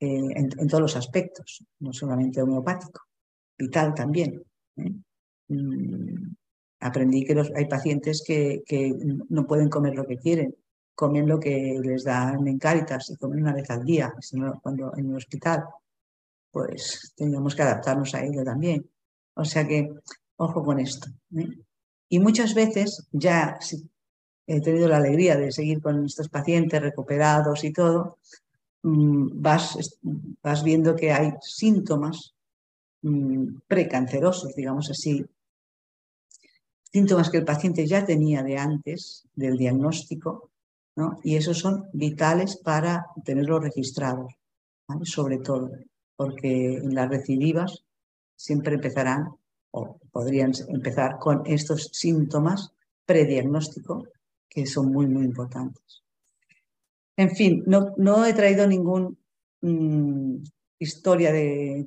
eh, 0.00 0.32
en, 0.36 0.68
todos 0.68 0.80
los 0.80 0.96
aspectos, 0.96 1.64
no 1.80 1.92
solamente 1.92 2.40
homeopático, 2.40 3.02
vital 3.58 3.92
también. 3.94 4.42
¿eh? 4.76 4.92
Mm, 5.48 6.34
aprendí 6.80 7.24
que 7.24 7.42
hay 7.56 7.66
pacientes 7.66 8.22
que, 8.24 8.62
no 9.28 9.46
pueden 9.46 9.68
comer 9.68 9.94
lo 9.96 10.06
que 10.06 10.18
quieren, 10.18 10.54
comen 10.94 11.28
lo 11.28 11.40
que 11.40 11.78
les 11.82 12.04
dan 12.04 12.46
en 12.46 12.58
Cáritas 12.58 13.10
y 13.10 13.16
comen 13.16 13.42
una 13.42 13.54
vez 13.54 13.68
al 13.70 13.84
día, 13.84 14.12
cuando 14.62 14.92
en 14.96 15.10
el 15.10 15.16
hospital, 15.16 15.64
pues 16.50 17.12
teníamos 17.16 17.54
que 17.54 17.62
adaptarnos 17.62 18.14
a 18.14 18.24
ello 18.24 18.44
también. 18.44 18.88
O 19.34 19.44
sea 19.44 19.66
que, 19.66 19.92
ojo 20.36 20.62
con 20.62 20.78
esto. 20.80 21.08
¿eh? 21.36 21.67
Y 22.08 22.18
muchas 22.18 22.54
veces 22.54 23.06
ya 23.12 23.58
he 24.46 24.60
tenido 24.60 24.88
la 24.88 24.96
alegría 24.96 25.36
de 25.36 25.52
seguir 25.52 25.82
con 25.82 26.06
estos 26.06 26.28
pacientes 26.28 26.80
recuperados 26.80 27.64
y 27.64 27.72
todo, 27.72 28.18
mm, 28.82 29.42
vas, 29.42 29.98
vas 30.42 30.64
viendo 30.64 30.96
que 30.96 31.12
hay 31.12 31.32
síntomas 31.42 32.34
mm, 33.02 33.58
precancerosos, 33.66 34.54
digamos 34.54 34.90
así, 34.90 35.24
síntomas 36.90 37.30
que 37.30 37.38
el 37.38 37.44
paciente 37.44 37.86
ya 37.86 38.04
tenía 38.04 38.42
de 38.42 38.56
antes 38.56 39.24
del 39.34 39.56
diagnóstico, 39.58 40.50
¿no? 40.96 41.20
y 41.22 41.36
esos 41.36 41.58
son 41.58 41.88
vitales 41.92 42.56
para 42.56 43.06
tenerlos 43.24 43.62
registrados, 43.62 44.32
sobre 45.04 45.38
todo, 45.38 45.70
porque 46.16 46.78
en 46.78 46.94
las 46.94 47.08
recidivas 47.08 47.84
siempre 48.34 48.74
empezarán 48.74 49.36
o 49.70 49.98
podrían 50.10 50.52
empezar 50.68 51.18
con 51.18 51.42
estos 51.46 51.90
síntomas 51.92 52.72
prediagnóstico 53.04 54.08
que 54.48 54.66
son 54.66 54.92
muy, 54.92 55.06
muy 55.06 55.24
importantes. 55.24 56.02
En 57.16 57.34
fin, 57.34 57.64
no, 57.66 57.94
no 57.96 58.24
he 58.24 58.32
traído 58.32 58.66
ninguna 58.66 59.10
mm, 59.60 60.36
historia 60.78 61.32
de, 61.32 61.86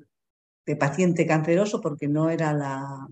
paciente 0.79 1.25
canceroso 1.25 1.81
porque 1.81 2.07
no 2.07 2.29
era 2.29 2.53
la, 2.53 3.05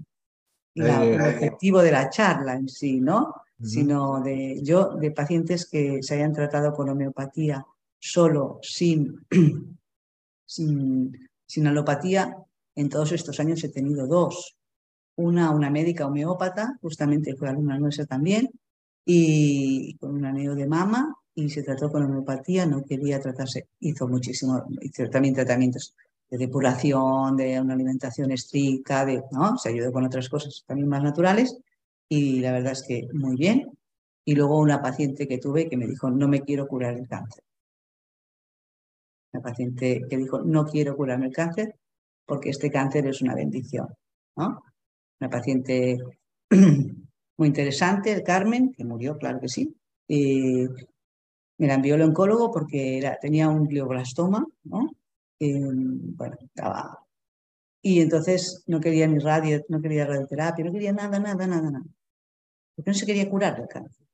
el 0.75 1.19
objetivo 1.19 1.81
de 1.81 1.91
la 1.91 2.09
charla 2.09 2.53
en 2.53 2.69
sí, 2.69 3.01
¿no? 3.01 3.33
Sino 3.61 4.21
de 4.21 4.61
yo, 4.63 4.95
de 4.95 5.11
pacientes 5.11 5.67
que 5.69 6.01
se 6.01 6.15
hayan 6.15 6.31
tratado 6.31 6.71
con 6.71 6.87
homeopatía 6.87 7.65
solo, 7.99 8.59
sin, 8.61 9.27
sin, 10.45 11.29
sin 11.45 11.67
alopatía, 11.67 12.37
en 12.75 12.87
todos 12.87 13.11
estos 13.11 13.37
años 13.41 13.61
he 13.65 13.69
tenido 13.69 14.07
dos 14.07 14.58
una, 15.19 15.51
una 15.51 15.69
médica 15.69 16.07
homeópata, 16.07 16.77
justamente 16.81 17.35
fue 17.35 17.49
alumna 17.49 17.77
nuestra 17.77 18.05
también, 18.05 18.49
y 19.05 19.95
con 19.97 20.11
un 20.11 20.25
aneo 20.25 20.55
de 20.55 20.67
mama 20.67 21.15
y 21.35 21.49
se 21.49 21.63
trató 21.63 21.89
con 21.89 22.03
homeopatía, 22.03 22.65
no 22.65 22.83
quería 22.83 23.19
tratarse, 23.19 23.67
hizo 23.79 24.07
muchísimo, 24.07 24.63
hizo 24.81 25.09
también 25.09 25.33
tratamientos 25.33 25.95
de 26.29 26.37
depuración, 26.37 27.35
de 27.35 27.59
una 27.59 27.73
alimentación 27.73 28.31
estricta, 28.31 29.05
de, 29.05 29.23
¿no? 29.31 29.57
se 29.57 29.69
ayudó 29.69 29.91
con 29.91 30.05
otras 30.05 30.29
cosas 30.29 30.63
también 30.65 30.87
más 30.87 31.03
naturales 31.03 31.57
y 32.07 32.39
la 32.39 32.51
verdad 32.51 32.73
es 32.73 32.83
que 32.87 33.07
muy 33.13 33.35
bien. 33.35 33.71
Y 34.25 34.35
luego 34.35 34.59
una 34.59 34.81
paciente 34.81 35.27
que 35.27 35.39
tuve 35.39 35.67
que 35.69 35.77
me 35.77 35.87
dijo, 35.87 36.09
no 36.11 36.27
me 36.27 36.41
quiero 36.41 36.67
curar 36.67 36.93
el 36.95 37.07
cáncer. 37.07 37.43
Una 39.33 39.41
paciente 39.41 40.01
que 40.09 40.17
dijo, 40.17 40.41
no 40.41 40.65
quiero 40.65 40.95
curarme 40.95 41.27
el 41.27 41.33
cáncer 41.33 41.75
porque 42.25 42.49
este 42.51 42.69
cáncer 42.69 43.07
es 43.07 43.21
una 43.21 43.33
bendición. 43.33 43.87
¿no? 44.35 44.61
Una 45.19 45.29
paciente 45.29 45.97
muy 47.37 47.47
interesante, 47.47 48.23
Carmen, 48.23 48.71
que 48.71 48.83
murió, 48.83 49.17
claro 49.17 49.39
que 49.39 49.47
sí. 49.47 49.75
me 50.07 51.67
la 51.67 51.75
envió 51.75 51.95
el 51.95 52.01
oncólogo 52.01 52.51
porque 52.51 53.01
tenía 53.21 53.49
un 53.49 53.67
glioblastoma, 53.67 54.45
¿no? 54.63 54.91
bueno, 55.39 56.35
estaba... 56.41 56.99
Y 57.81 58.01
entonces 58.01 58.63
no 58.67 58.81
quería 58.81 59.07
ni 59.07 59.19
radio, 59.19 59.63
no 59.69 59.81
quería 59.81 60.05
radioterapia, 60.05 60.65
no 60.65 60.71
quería 60.71 60.91
nada, 60.91 61.17
nada, 61.17 61.47
nada, 61.47 61.71
nada. 61.71 61.85
Porque 62.75 62.91
no 62.91 62.93
se 62.93 63.05
quería 63.05 63.29
curar 63.29 63.57
el 63.57 63.67
cáncer. 63.67 64.05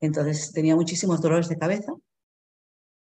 Entonces 0.00 0.52
tenía 0.52 0.76
muchísimos 0.76 1.22
dolores 1.22 1.48
de 1.48 1.56
cabeza 1.56 1.94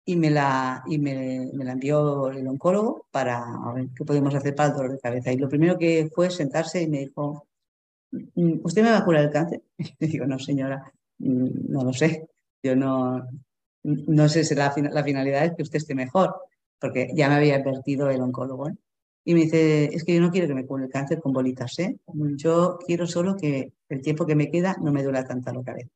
y 0.06 0.16
me 0.18 0.30
la, 0.30 0.84
y 0.88 0.98
me, 0.98 1.50
la 1.54 1.72
envió 1.72 2.30
el 2.30 2.48
oncólogo 2.48 3.08
para 3.12 3.46
ver 3.74 3.88
qué 3.96 4.04
podemos 4.04 4.36
hacer 4.36 4.56
para 4.56 4.70
el 4.70 4.76
dolor 4.76 4.92
de 4.92 5.00
cabeza. 5.00 5.32
Y 5.32 5.38
lo 5.38 5.50
primero 5.50 5.78
que 5.78 6.10
fue 6.14 6.30
sentarse 6.30 6.82
y 6.82 6.88
me 6.88 7.00
dijo, 7.00 7.48
mm, 8.12 8.60
¿usted 8.64 8.84
me 8.84 8.92
va 8.92 8.98
a 9.00 9.06
curar 9.06 9.26
el 9.26 9.32
cáncer? 9.32 9.62
Y 10.00 10.08
digo, 10.08 10.26
no, 10.26 10.40
señora, 10.40 10.92
mm, 11.20 11.72
no 11.72 11.84
lo 11.84 11.94
sé. 11.94 12.28
Yo 12.64 12.76
no, 12.76 13.28
no 13.84 14.30
sé 14.30 14.44
si 14.44 14.56
la, 14.56 14.74
la 14.92 15.04
finalidad 15.04 15.46
es 15.46 15.54
que 15.56 15.64
usted 15.64 15.78
esté 15.78 15.96
mejor, 15.96 16.36
porque 16.80 17.10
ya 17.16 17.30
me 17.30 17.36
había 17.36 17.56
advertido 17.56 18.10
el 18.10 18.22
oncólogo. 18.22 18.70
¿eh? 18.70 18.76
Y 19.26 19.34
me 19.34 19.42
dice, 19.42 19.86
es 19.86 20.04
que 20.04 20.16
yo 20.16 20.22
no 20.22 20.32
quiero 20.32 20.48
que 20.48 20.56
me 20.56 20.66
cure 20.66 20.86
el 20.86 20.90
cáncer 20.92 21.22
con 21.22 21.32
bolitas, 21.32 21.80
¿eh? 21.80 21.98
Yo 22.36 22.78
quiero 22.86 23.08
solo 23.08 23.38
que 23.38 23.72
el 23.88 24.02
tiempo 24.02 24.26
que 24.26 24.36
me 24.36 24.52
queda 24.52 24.76
no 24.82 24.92
me 24.92 25.04
duela 25.04 25.24
tanta 25.26 25.54
la 25.54 25.64
cabeza. 25.64 25.90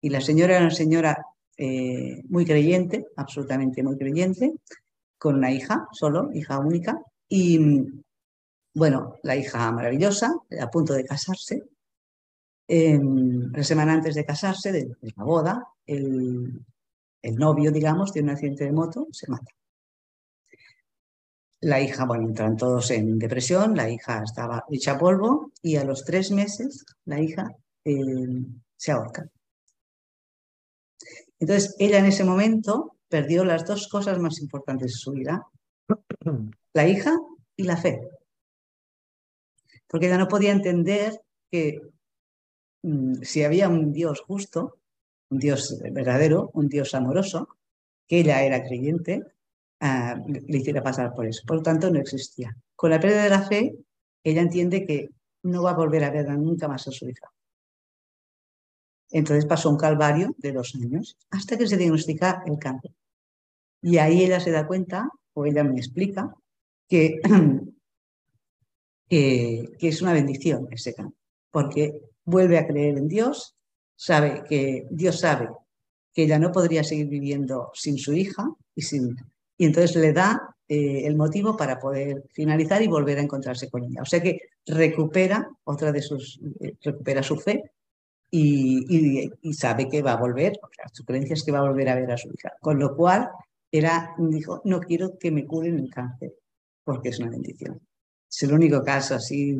Y 0.00 0.08
la 0.10 0.20
señora 0.20 0.56
era 0.56 0.64
una 0.64 0.74
señora 0.74 1.26
eh, 1.58 2.22
muy 2.28 2.44
creyente, 2.44 3.06
absolutamente 3.16 3.82
muy 3.82 3.98
creyente, 3.98 4.54
con 5.18 5.34
una 5.34 5.50
hija 5.50 5.88
solo, 5.92 6.30
hija 6.32 6.58
única, 6.60 7.02
y 7.28 7.58
bueno, 8.74 9.16
la 9.24 9.34
hija 9.34 9.72
maravillosa, 9.72 10.32
a 10.60 10.70
punto 10.70 10.94
de 10.94 11.04
casarse. 11.04 11.64
Em, 12.68 13.50
la 13.52 13.64
semana 13.64 13.94
antes 13.94 14.14
de 14.14 14.24
casarse, 14.24 14.70
de, 14.70 14.88
la 15.16 15.24
boda, 15.24 15.66
el, 15.84 16.64
el, 17.22 17.34
novio, 17.34 17.72
digamos, 17.72 18.12
tiene 18.12 18.28
un 18.28 18.34
accidente 18.34 18.64
de 18.64 18.72
moto, 18.72 19.08
se 19.10 19.28
mata. 19.28 19.50
La 21.60 21.80
hija, 21.80 22.04
bueno, 22.06 22.28
entran 22.28 22.56
todos 22.56 22.92
en 22.92 23.18
depresión, 23.18 23.74
la 23.74 23.90
hija 23.90 24.22
estaba 24.22 24.64
hecha 24.70 24.96
polvo 24.96 25.50
y 25.60 25.74
a 25.74 25.84
los 25.84 26.04
tres 26.04 26.30
meses 26.30 26.84
la 27.04 27.20
hija 27.20 27.48
em, 27.84 28.60
se 28.76 28.92
ahorca. 28.92 29.28
Entonces, 31.40 31.76
ella 31.78 31.98
en 31.98 32.06
ese 32.06 32.24
momento 32.24 32.96
perdió 33.08 33.44
las 33.44 33.64
dos 33.64 33.88
cosas 33.88 34.18
más 34.18 34.40
importantes 34.40 34.92
de 34.92 34.98
su 34.98 35.12
vida, 35.12 35.46
la 36.74 36.88
hija 36.88 37.12
y 37.56 37.64
la 37.64 37.76
fe. 37.76 38.00
Porque 39.86 40.06
ella 40.06 40.18
no 40.18 40.28
podía 40.28 40.52
entender 40.52 41.20
que 41.50 41.80
mm, 42.82 43.22
si 43.22 43.42
había 43.44 43.68
un 43.68 43.92
Dios 43.92 44.20
justo, 44.20 44.78
un 45.30 45.38
Dios 45.38 45.78
verdadero, 45.92 46.50
un 46.54 46.68
Dios 46.68 46.94
amoroso, 46.94 47.48
que 48.06 48.20
ella 48.20 48.42
era 48.42 48.62
creyente, 48.62 49.22
ah, 49.80 50.16
le 50.26 50.58
hiciera 50.58 50.82
pasar 50.82 51.14
por 51.14 51.26
eso. 51.26 51.42
Por 51.46 51.58
lo 51.58 51.62
tanto, 51.62 51.90
no 51.90 52.00
existía. 52.00 52.56
Con 52.74 52.90
la 52.90 53.00
pérdida 53.00 53.24
de 53.24 53.30
la 53.30 53.42
fe, 53.42 53.76
ella 54.24 54.42
entiende 54.42 54.86
que 54.86 55.10
no 55.44 55.62
va 55.62 55.70
a 55.70 55.76
volver 55.76 56.04
a 56.04 56.10
ver 56.10 56.28
nunca 56.30 56.68
más 56.68 56.86
a 56.88 56.90
su 56.90 57.08
hija. 57.08 57.30
Entonces 59.10 59.46
pasó 59.46 59.70
un 59.70 59.78
calvario 59.78 60.34
de 60.38 60.52
dos 60.52 60.74
años 60.74 61.16
hasta 61.30 61.56
que 61.56 61.66
se 61.66 61.76
diagnostica 61.76 62.42
el 62.46 62.58
cáncer. 62.58 62.92
Y 63.80 63.98
ahí 63.98 64.24
ella 64.24 64.40
se 64.40 64.50
da 64.50 64.66
cuenta, 64.66 65.08
o 65.34 65.46
ella 65.46 65.64
me 65.64 65.76
explica, 65.76 66.34
que, 66.88 67.20
que, 69.08 69.68
es 69.80 70.02
una 70.02 70.12
bendición 70.12 70.68
ese 70.70 70.94
cáncer, 70.94 71.18
porque 71.50 72.00
vuelve 72.24 72.58
a 72.58 72.66
creer 72.66 72.98
en 72.98 73.08
Dios, 73.08 73.56
sabe 73.96 74.44
que 74.48 74.86
Dios 74.90 75.20
sabe 75.20 75.48
que 76.12 76.24
ella 76.24 76.38
no 76.38 76.52
podría 76.52 76.84
seguir 76.84 77.08
viviendo 77.08 77.70
sin 77.74 77.96
su 77.98 78.12
hija 78.12 78.48
y, 78.74 78.82
sin, 78.82 79.16
y 79.56 79.66
entonces 79.66 79.96
le 79.96 80.12
da 80.12 80.56
eh, 80.66 81.06
el 81.06 81.16
motivo 81.16 81.56
para 81.56 81.78
poder 81.78 82.24
finalizar 82.32 82.82
y 82.82 82.88
volver 82.88 83.18
a 83.18 83.22
encontrarse 83.22 83.70
con 83.70 83.84
ella. 83.84 84.02
O 84.02 84.04
sea 84.04 84.20
que 84.20 84.40
recupera 84.66 85.48
otra 85.64 85.92
de 85.92 86.02
sus, 86.02 86.40
eh, 86.60 86.74
recupera 86.82 87.22
su 87.22 87.36
fe 87.36 87.72
y, 88.30 89.52
sabe 89.52 89.88
que 89.88 90.02
va 90.02 90.12
a 90.12 90.20
volver, 90.20 90.58
su 90.92 91.04
creencia 91.04 91.34
es 91.34 91.44
que 91.44 91.52
va 91.52 91.58
a 91.58 91.68
volver 91.68 91.88
a 91.88 91.94
ver 91.94 92.10
a 92.10 92.16
su 92.16 92.28
hija. 92.28 92.52
Con 92.60 92.78
lo 92.78 92.94
cual, 92.96 93.28
era, 93.70 94.14
dijo, 94.18 94.60
no 94.64 94.80
quiero 94.80 95.18
que 95.18 95.30
me 95.30 95.46
curen 95.46 95.78
el 95.78 95.90
cáncer, 95.90 96.34
porque 96.84 97.10
es 97.10 97.18
una 97.18 97.30
bendición. 97.30 97.80
Es 98.30 98.42
el 98.42 98.52
único 98.52 98.82
caso 98.82 99.14
así 99.14 99.56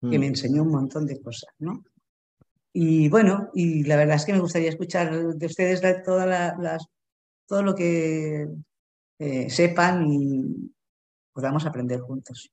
que 0.00 0.18
me 0.18 0.26
mm. 0.26 0.30
enseñó 0.30 0.62
un 0.62 0.70
montón 0.70 1.06
de 1.06 1.20
cosas, 1.20 1.50
¿no? 1.58 1.82
Y 2.72 3.08
bueno, 3.08 3.50
y 3.54 3.84
la 3.84 3.96
verdad 3.96 4.16
es 4.16 4.24
que 4.24 4.32
me 4.32 4.40
gustaría 4.40 4.68
escuchar 4.68 5.34
de 5.34 5.46
ustedes 5.46 5.80
todas 6.02 6.26
las, 6.58 6.84
todo 7.46 7.62
lo 7.62 7.74
que 7.74 8.48
eh, 9.20 9.48
sepan 9.48 10.04
y 10.10 10.72
podamos 11.32 11.64
aprender 11.66 12.00
juntos. 12.00 12.50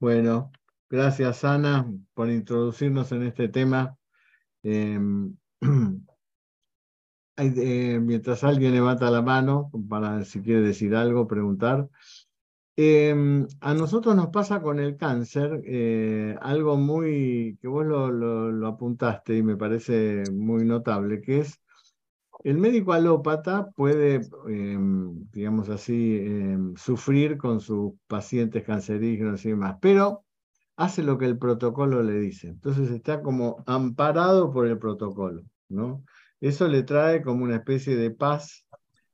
Bueno, 0.00 0.50
gracias 0.88 1.44
Ana 1.44 1.92
por 2.14 2.30
introducirnos 2.30 3.12
en 3.12 3.24
este 3.24 3.48
tema 3.48 3.98
Em, 4.64 5.36
mientras 7.36 8.44
alguien 8.44 8.72
levanta 8.72 9.10
la 9.10 9.20
mano 9.22 9.70
para 9.88 10.24
si 10.24 10.40
quiere 10.40 10.62
decir 10.62 10.94
algo, 10.96 11.26
preguntar. 11.26 11.88
Em, 12.76 13.46
a 13.60 13.74
nosotros 13.74 14.16
nos 14.16 14.28
pasa 14.30 14.60
con 14.60 14.80
el 14.80 14.96
cáncer 14.96 15.62
eh, 15.64 16.36
algo 16.40 16.76
muy, 16.76 17.56
que 17.60 17.68
vos 17.68 17.86
lo, 17.86 18.66
apuntaste 18.66 19.36
y 19.36 19.42
me 19.42 19.56
parece 19.56 20.24
muy 20.32 20.64
notable, 20.64 21.20
que 21.20 21.40
es 21.40 21.60
el 22.44 22.58
médico 22.58 22.92
alópata 22.92 23.70
puede, 23.70 24.22
em, 24.48 25.30
digamos 25.30 25.68
así, 25.68 26.20
sufrir 26.76 27.38
con 27.38 27.60
sus 27.60 27.92
pacientes 28.06 28.64
cancerígenos 28.64 29.44
y 29.44 29.50
demás, 29.50 29.76
pero 29.80 30.24
hace 30.76 31.02
lo 31.02 31.18
que 31.18 31.26
el 31.26 31.38
protocolo 31.38 32.02
le 32.02 32.18
dice. 32.18 32.48
Entonces 32.48 32.90
está 32.90 33.22
como 33.22 33.62
amparado 33.66 34.52
por 34.52 34.66
el 34.66 34.78
protocolo, 34.78 35.42
¿no? 35.68 36.04
Eso 36.40 36.68
le 36.68 36.82
trae 36.82 37.22
como 37.22 37.44
una 37.44 37.56
especie 37.56 37.96
de 37.96 38.10
paz 38.10 38.66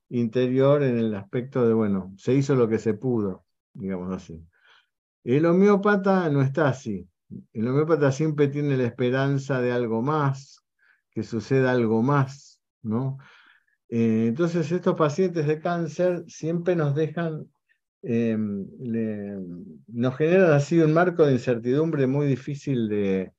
interior 0.09 0.83
en 0.83 0.97
el 0.97 1.15
aspecto 1.15 1.67
de, 1.67 1.73
bueno, 1.73 2.13
se 2.17 2.33
hizo 2.33 2.55
lo 2.55 2.67
que 2.67 2.79
se 2.79 2.93
pudo 2.93 3.45
digamos 3.73 4.11
así. 4.13 4.43
El 5.23 5.45
homeópata 5.45 6.29
no 6.29 6.41
está 6.41 6.69
así. 6.69 7.07
El 7.53 7.67
homeópata 7.67 8.11
siempre 8.11 8.47
tiene 8.47 8.77
la 8.77 8.85
esperanza 8.85 9.61
de 9.61 9.71
algo 9.71 10.01
más, 10.01 10.63
que 11.11 11.23
suceda 11.23 11.71
algo 11.71 12.01
más, 12.01 12.59
¿no? 12.81 13.17
Eh, 13.89 14.25
entonces 14.27 14.71
estos 14.71 14.95
pacientes 14.95 15.47
de 15.47 15.59
cáncer 15.59 16.23
siempre 16.27 16.75
nos 16.75 16.95
dejan, 16.95 17.51
eh, 18.03 18.37
nos 18.37 20.15
generan 20.15 20.51
así 20.51 20.79
un 20.79 20.93
marco 20.93 21.25
de 21.25 21.33
incertidumbre 21.33 22.07
muy 22.07 22.27
difícil 22.27 22.89
de, 22.89 23.31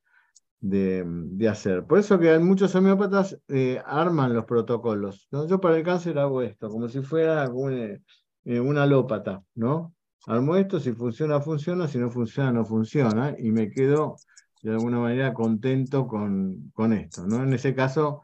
hacer. 1.48 1.84
Por 1.84 1.98
eso 1.98 2.18
que 2.18 2.38
muchos 2.38 2.74
homeópatas 2.74 3.38
eh, 3.48 3.82
arman 3.84 4.34
los 4.34 4.44
protocolos. 4.44 5.28
Yo 5.30 5.60
para 5.60 5.76
el 5.76 5.84
cáncer 5.84 6.18
hago 6.18 6.42
esto, 6.42 6.68
como 6.68 6.88
si 6.88 7.02
fuera 7.02 7.48
una, 7.50 7.98
una 8.44 8.82
alópata, 8.84 9.42
¿no? 9.54 9.94
armo 10.26 10.56
esto, 10.56 10.78
si 10.80 10.92
funciona, 10.92 11.40
funciona, 11.40 11.88
si 11.88 11.98
no 11.98 12.10
funciona, 12.10 12.52
no 12.52 12.64
funciona, 12.64 13.34
y 13.38 13.50
me 13.50 13.70
quedo 13.70 14.16
de 14.62 14.70
alguna 14.72 14.98
manera 15.00 15.34
contento 15.34 16.06
con, 16.06 16.70
con 16.72 16.92
esto. 16.92 17.26
¿no? 17.26 17.42
En 17.42 17.52
ese 17.52 17.74
caso, 17.74 18.22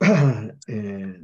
eh, 0.66 1.20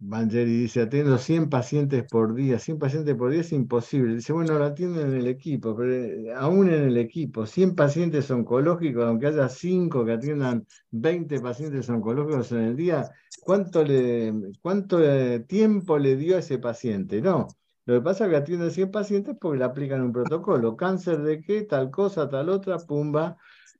dice, 0.00 0.82
atiendo 0.82 1.18
100 1.18 1.50
pacientes 1.50 2.04
por 2.04 2.34
día, 2.34 2.58
100 2.58 2.78
pacientes 2.78 3.14
por 3.16 3.30
día 3.30 3.42
es 3.42 3.52
imposible. 3.52 4.14
Dice, 4.14 4.32
bueno, 4.32 4.58
lo 4.58 4.64
atienden 4.64 5.08
en 5.08 5.14
el 5.18 5.26
equipo, 5.26 5.76
pero 5.76 5.92
eh, 5.94 6.32
aún 6.34 6.72
en 6.72 6.84
el 6.84 6.96
equipo, 6.96 7.46
100 7.46 7.74
pacientes 7.74 8.30
oncológicos, 8.30 9.04
aunque 9.04 9.26
haya 9.26 9.48
5 9.48 10.04
que 10.04 10.12
atiendan 10.12 10.66
20 10.90 11.40
pacientes 11.40 11.88
oncológicos 11.90 12.50
en 12.52 12.60
el 12.60 12.76
día, 12.76 13.10
¿cuánto, 13.42 13.84
cuánto 14.62 15.04
eh, 15.04 15.40
tiempo 15.40 15.98
le 15.98 16.16
dio 16.16 16.36
a 16.36 16.38
ese 16.40 16.58
paciente? 16.58 17.20
No, 17.20 17.48
lo 17.84 17.94
que 17.94 18.00
pasa 18.00 18.24
es 18.24 18.30
que 18.30 18.36
atiende 18.36 18.70
100 18.70 18.90
pacientes 18.90 19.36
porque 19.38 19.58
le 19.58 19.64
aplican 19.64 20.00
un 20.00 20.12
protocolo. 20.12 20.76
Cáncer 20.76 21.20
de 21.22 21.42
qué, 21.42 21.62
tal 21.62 21.90
cosa, 21.90 22.28
tal 22.28 22.48
otra, 22.48 22.78
pumba, 22.78 23.36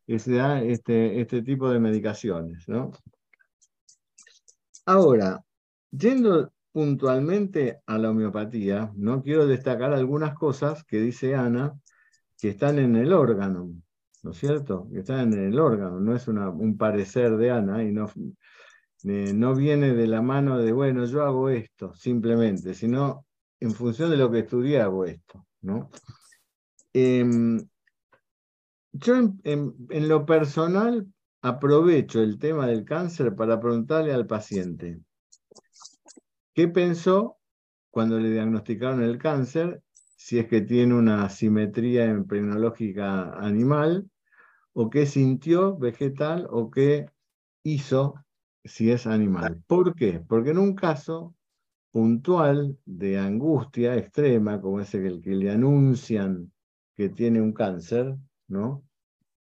y 0.06 0.18
se 0.18 0.34
da 0.34 0.62
este, 0.62 1.20
este 1.20 1.42
tipo 1.42 1.70
de 1.70 1.80
medicaciones. 1.80 2.68
¿no? 2.68 2.90
Ahora, 4.84 5.42
yendo 5.90 6.52
puntualmente 6.72 7.80
a 7.86 7.98
la 7.98 8.10
homeopatía, 8.10 8.92
¿no? 8.96 9.22
quiero 9.22 9.46
destacar 9.46 9.92
algunas 9.92 10.34
cosas 10.34 10.84
que 10.84 11.00
dice 11.00 11.34
Ana 11.34 11.74
que 12.38 12.48
están 12.50 12.78
en 12.78 12.96
el 12.96 13.12
órgano, 13.12 13.70
¿no 14.22 14.30
es 14.30 14.38
cierto? 14.38 14.88
Que 14.92 15.00
están 15.00 15.32
en 15.32 15.52
el 15.52 15.58
órgano, 15.58 16.00
no 16.00 16.14
es 16.14 16.26
un 16.28 16.76
parecer 16.78 17.36
de 17.36 17.50
Ana 17.50 17.84
y 17.84 17.92
no, 17.92 18.10
eh, 19.04 19.32
no 19.34 19.54
viene 19.54 19.94
de 19.94 20.06
la 20.06 20.22
mano 20.22 20.58
de, 20.58 20.72
bueno, 20.72 21.04
yo 21.04 21.24
hago 21.24 21.50
esto, 21.50 21.94
simplemente, 21.94 22.72
sino 22.74 23.26
en 23.58 23.72
función 23.72 24.10
de 24.10 24.16
lo 24.16 24.30
que 24.30 24.40
estudié 24.40 24.80
hago 24.80 25.04
esto. 25.04 25.46
¿no? 25.62 25.90
Em, 26.92 27.68
yo 28.92 29.14
en, 29.44 30.08
lo 30.08 30.26
personal 30.26 31.06
aprovecho 31.42 32.22
el 32.22 32.38
tema 32.38 32.66
del 32.66 32.84
cáncer 32.84 33.34
para 33.34 33.60
preguntarle 33.60 34.12
al 34.12 34.26
paciente 34.26 35.00
qué 36.54 36.68
pensó 36.68 37.38
cuando 37.90 38.18
le 38.18 38.30
diagnosticaron 38.30 39.02
el 39.02 39.18
cáncer, 39.18 39.82
si 40.16 40.38
es 40.38 40.46
que 40.46 40.60
tiene 40.60 40.94
una 40.94 41.28
simetría 41.28 42.04
emprenológica 42.04 43.32
animal, 43.34 44.08
o 44.72 44.90
qué 44.90 45.06
sintió 45.06 45.76
vegetal, 45.76 46.46
o 46.50 46.70
qué 46.70 47.06
hizo 47.64 48.14
si 48.64 48.90
es 48.90 49.06
animal. 49.06 49.62
¿Por 49.66 49.94
qué? 49.94 50.20
Porque 50.20 50.50
en 50.50 50.58
un 50.58 50.74
caso 50.74 51.34
puntual 51.90 52.78
de 52.84 53.18
angustia 53.18 53.96
extrema, 53.96 54.60
como 54.60 54.80
ese 54.80 55.00
que, 55.00 55.08
el 55.08 55.20
que 55.20 55.30
le 55.30 55.50
anuncian 55.50 56.52
que 56.96 57.08
tiene 57.08 57.40
un 57.40 57.52
cáncer, 57.52 58.14
¿no? 58.46 58.84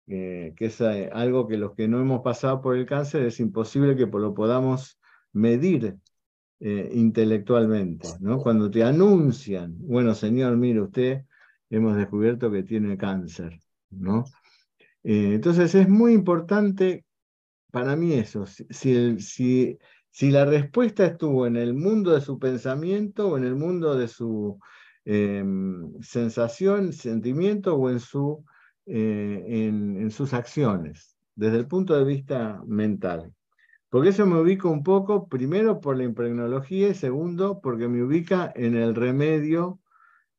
Eh, 0.07 0.53
que 0.55 0.65
es 0.65 0.81
eh, 0.81 1.09
algo 1.13 1.47
que 1.47 1.57
los 1.57 1.75
que 1.75 1.87
no 1.87 1.99
hemos 1.99 2.21
pasado 2.21 2.61
por 2.61 2.75
el 2.75 2.85
cáncer 2.85 3.23
es 3.23 3.39
imposible 3.39 3.95
que 3.95 4.07
lo 4.07 4.33
podamos 4.33 4.99
medir 5.33 5.97
eh, 6.59 6.89
intelectualmente, 6.93 8.07
¿no? 8.19 8.39
Cuando 8.39 8.69
te 8.69 8.83
anuncian, 8.83 9.75
bueno, 9.79 10.13
señor, 10.13 10.57
mire 10.57 10.81
usted, 10.81 11.25
hemos 11.69 11.95
descubierto 11.95 12.51
que 12.51 12.63
tiene 12.63 12.97
cáncer, 12.97 13.61
¿no? 13.89 14.25
entonces 15.01 15.73
es 15.75 15.87
muy 15.87 16.11
importante 16.11 17.05
para 17.71 17.95
mí 17.95 18.13
eso, 18.13 18.45
si, 18.45 19.19
si 19.21 19.79
si 20.11 20.31
la 20.31 20.45
respuesta 20.45 21.05
estuvo 21.05 21.47
en 21.47 21.55
el 21.55 21.73
mundo 21.73 22.11
de 22.11 22.21
su 22.21 22.39
pensamiento 22.39 23.29
o 23.29 23.37
en 23.37 23.45
el 23.45 23.55
mundo 23.55 23.95
de 23.95 24.07
su 24.07 24.59
em, 25.05 25.93
sensación, 26.01 26.93
sentimiento 26.93 27.75
o 27.75 27.89
en, 27.89 27.99
su, 27.99 28.43
eh, 28.85 29.43
en, 29.47 30.11
sus 30.11 30.33
acciones, 30.33 31.15
desde 31.35 31.57
el 31.57 31.67
punto 31.67 31.95
de 31.97 32.03
vista 32.03 32.61
mental. 32.67 33.33
Porque 33.89 34.09
eso 34.09 34.25
me 34.25 34.39
ubica 34.39 34.67
un 34.67 34.83
poco, 34.83 35.27
primero 35.27 35.81
por 35.81 35.97
la 35.97 36.03
impregnología 36.03 36.89
y 36.89 36.93
segundo 36.93 37.59
porque 37.59 37.87
me 37.87 38.03
ubica 38.03 38.51
en 38.55 38.75
el 38.75 38.93
remedio 38.95 39.79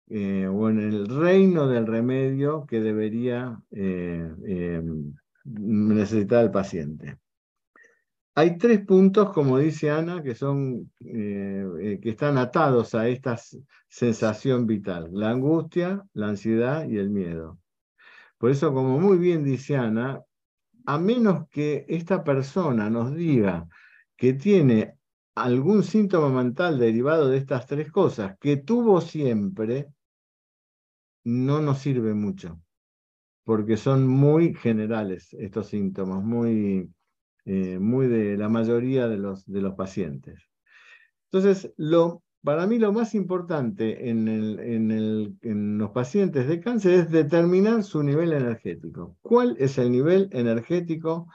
eh, 0.09 0.46
o 0.48 0.68
en 0.68 0.80
el 0.80 1.07
reino 1.09 1.68
del 1.68 1.86
remedio 1.86 2.66
que 2.66 2.80
debería 2.80 3.61
eh, 3.70 4.28
em, 4.44 5.14
necesitar 5.44 6.44
el 6.44 6.51
paciente. 6.51 7.18
Hay 8.36 8.57
tres 8.57 8.84
puntos, 8.86 9.32
como 9.32 9.59
dice 9.59 9.90
Ana, 9.90 10.22
que, 10.22 10.34
son, 10.34 10.90
eh, 11.01 11.98
que 12.01 12.11
están 12.11 12.38
atados 12.38 12.94
a 12.94 13.09
esta 13.09 13.36
sensación 13.88 14.66
vital, 14.66 15.11
la 15.12 15.30
angustia, 15.30 16.05
la 16.12 16.28
ansiedad 16.28 16.88
y 16.88 16.98
el 16.98 17.11
miedo. 17.11 17.59
Por 18.38 18.51
eso, 18.51 18.72
como 18.72 18.98
muy 18.98 19.18
bien 19.18 19.44
dice 19.44 19.76
Ana, 19.76 20.22
a 20.87 20.99
menos 20.99 21.49
que 21.49 21.85
esta 21.89 22.24
persona 22.24 22.91
nos 22.91 23.14
diga 23.14 23.68
que 24.16 24.35
tiene 24.35 24.97
algún 25.35 25.83
síntoma 25.83 26.28
mental 26.28 26.78
derivado 26.78 27.28
de 27.28 27.39
estas 27.39 27.66
tres 27.66 27.91
cosas 27.91 28.37
que 28.41 28.57
tuvo 28.57 29.01
siempre, 29.01 29.89
no 31.24 31.61
nos 31.61 31.78
sirve 31.78 32.14
mucho, 32.14 32.61
porque 33.45 33.76
son 33.76 34.07
muy 34.07 34.55
generales 34.55 35.33
estos 35.35 35.68
síntomas, 35.68 36.22
muy 36.22 36.91
eh, 37.47 37.78
muy 37.78 38.07
de 38.07 38.37
la 38.37 38.49
mayoría 38.49 39.09
de 39.09 39.16
los, 39.16 39.47
de 39.47 39.62
los 39.62 39.74
pacientes. 39.74 40.41
Entonces, 41.33 41.72
lo, 41.76 42.22
para 42.43 42.66
mí 42.66 42.78
lo 42.78 42.93
más 42.93 43.14
importante 43.14 44.09
en, 44.09 45.78
los 45.78 45.91
pacientes 45.91 46.49
de 46.49 46.61
cáncer 46.61 46.93
es 46.93 47.11
determinar 47.11 47.82
su 47.84 48.03
nivel 48.03 48.32
energético. 48.32 49.16
¿Cuál 49.20 49.57
es 49.59 49.78
el 49.78 49.93
nivel 49.93 50.28
energético 50.32 51.28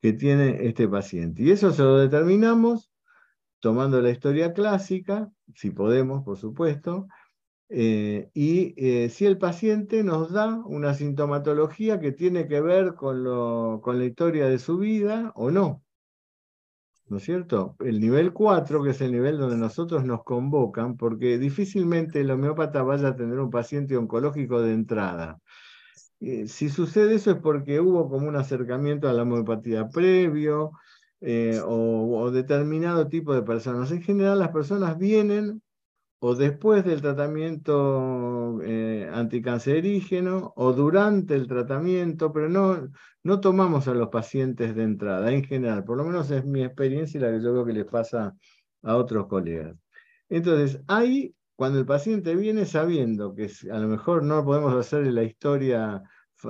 que 0.00 0.12
tiene 0.12 0.66
este 0.66 0.88
paciente? 0.88 1.42
Y 1.42 1.50
eso 1.50 1.72
se 1.72 1.82
lo 1.82 1.98
determinamos 1.98 2.90
tomando 3.60 4.00
la 4.00 4.10
historia 4.10 4.52
clásica, 4.52 5.30
si 5.54 5.70
podemos, 5.70 6.24
por 6.24 6.36
supuesto, 6.36 7.06
eh, 7.68 8.28
y 8.34 8.74
eh, 8.76 9.08
si 9.08 9.24
el 9.24 9.38
paciente 9.38 10.04
nos 10.04 10.32
da 10.32 10.62
una 10.66 10.94
sintomatología 10.94 12.00
que 12.00 12.12
tiene 12.12 12.46
que 12.46 12.60
ver 12.60 12.94
con 12.94 13.24
la 13.24 14.04
historia 14.04 14.46
de 14.46 14.58
su 14.58 14.78
vida 14.78 15.32
o 15.34 15.50
no. 15.50 15.82
¿No 17.12 17.18
es 17.18 17.24
cierto? 17.24 17.76
El 17.80 18.00
nivel 18.00 18.32
4, 18.32 18.82
que 18.82 18.90
es 18.90 19.00
el 19.02 19.12
nivel 19.12 19.36
donde 19.36 19.58
nosotros 19.58 20.02
nos 20.02 20.24
convocan, 20.24 20.96
porque 20.96 21.36
difícilmente 21.36 22.22
el 22.22 22.30
homeópata 22.30 22.82
vaya 22.82 23.08
a 23.08 23.16
tener 23.16 23.38
un 23.38 23.50
paciente 23.50 23.98
oncológico 23.98 24.62
de 24.62 24.72
entrada. 24.72 25.38
Eh, 26.20 26.48
si 26.48 26.70
sucede 26.70 27.16
eso 27.16 27.32
es 27.32 27.36
porque 27.36 27.80
hubo 27.80 28.08
como 28.08 28.28
un 28.28 28.36
acercamiento 28.36 29.10
a 29.10 29.12
la 29.12 29.24
homeopatía 29.24 29.90
previo 29.90 30.72
o, 31.66 32.18
o 32.18 32.30
determinado 32.30 33.06
tipo 33.08 33.34
de 33.34 33.42
personas. 33.42 33.90
En 33.92 34.00
general 34.02 34.38
las 34.38 34.48
personas 34.48 34.96
vienen 34.96 35.60
o 36.20 36.34
después 36.34 36.84
del 36.84 37.02
tratamiento 37.02 38.60
eh, 38.62 39.10
anticancerígeno 39.12 40.52
o 40.56 40.72
durante 40.72 41.34
el 41.34 41.46
tratamiento, 41.46 42.32
pero 42.32 42.48
no, 42.48 42.88
no 43.24 43.40
tomamos 43.40 43.88
a 43.88 43.94
los 43.94 44.08
pacientes 44.08 44.74
de 44.74 44.82
entrada 44.82 45.30
en 45.32 45.44
general, 45.44 45.84
por 45.84 45.96
lo 45.96 46.04
menos 46.04 46.30
es 46.30 46.44
mi 46.44 46.62
experiencia 46.62 47.18
y 47.18 47.20
la 47.20 47.30
que 47.30 47.42
yo 47.42 47.52
veo 47.52 47.64
que 47.64 47.72
les 47.72 47.84
pasa 47.84 48.34
a 48.82 48.96
otros 48.96 49.26
colegas. 49.26 49.76
Entonces, 50.28 50.80
ahí 50.88 51.34
cuando 51.56 51.78
el 51.78 51.86
paciente 51.86 52.34
viene 52.34 52.64
sabiendo 52.64 53.34
que 53.34 53.50
a 53.70 53.78
lo 53.78 53.88
mejor 53.88 54.24
no 54.24 54.44
podemos 54.44 54.74
hacer 54.74 55.06
la 55.06 55.22
historia 55.22 56.02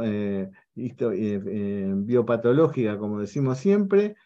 eh, 0.03 0.49
eh, 0.77 0.95
eh, 1.01 1.93
biopatológica, 1.95 2.97
como 2.97 3.21
decimos 3.21 3.59
siempre, 3.59 4.17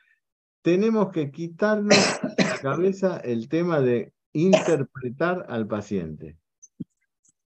tenemos 0.63 1.11
que 1.11 1.31
quitarnos 1.31 1.97
de 2.37 2.45
la 2.45 2.59
cabeza 2.61 3.17
el 3.19 3.49
tema 3.49 3.81
de 3.81 4.13
interpretar 4.33 5.47
al 5.49 5.67
paciente. 5.67 6.37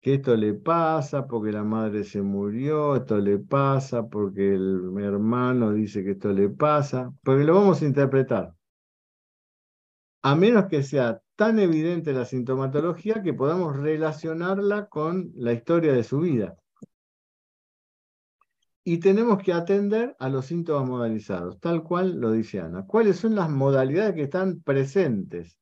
Que 0.01 0.15
esto 0.15 0.35
le 0.35 0.53
pasa 0.55 1.27
porque 1.27 1.51
la 1.51 1.63
madre 1.63 2.03
se 2.03 2.21
murió, 2.23 2.95
esto 2.95 3.17
le 3.19 3.37
pasa 3.37 4.07
porque 4.07 4.55
el, 4.55 4.91
hermano 4.99 5.71
dice 5.71 6.03
que 6.03 6.11
esto 6.11 6.33
le 6.33 6.49
pasa, 6.49 7.13
porque 7.23 7.43
lo 7.43 7.55
vamos 7.55 7.81
a 7.81 7.85
interpretar. 7.85 8.55
A 10.23 10.35
menos 10.35 10.65
que 10.65 10.81
sea 10.81 11.21
tan 11.35 11.59
evidente 11.59 12.13
la 12.13 12.25
sintomatología 12.25 13.21
que 13.21 13.33
podamos 13.33 13.75
relacionarla 13.77 14.87
con 14.89 15.31
la 15.35 15.53
historia 15.53 15.93
de 15.93 16.03
su 16.03 16.19
vida. 16.19 16.57
Y 18.83 18.99
tenemos 18.99 19.41
que 19.43 19.53
atender 19.53 20.15
a 20.19 20.29
los 20.29 20.47
síntomas 20.47 20.89
modalizados, 20.89 21.59
tal 21.59 21.83
cual 21.83 22.19
lo 22.19 22.31
dice 22.31 22.59
Ana. 22.59 22.85
¿Cuáles 22.87 23.17
son 23.17 23.35
las 23.35 23.49
modalidades 23.49 24.15
que 24.15 24.23
están 24.23 24.61
presentes 24.61 25.60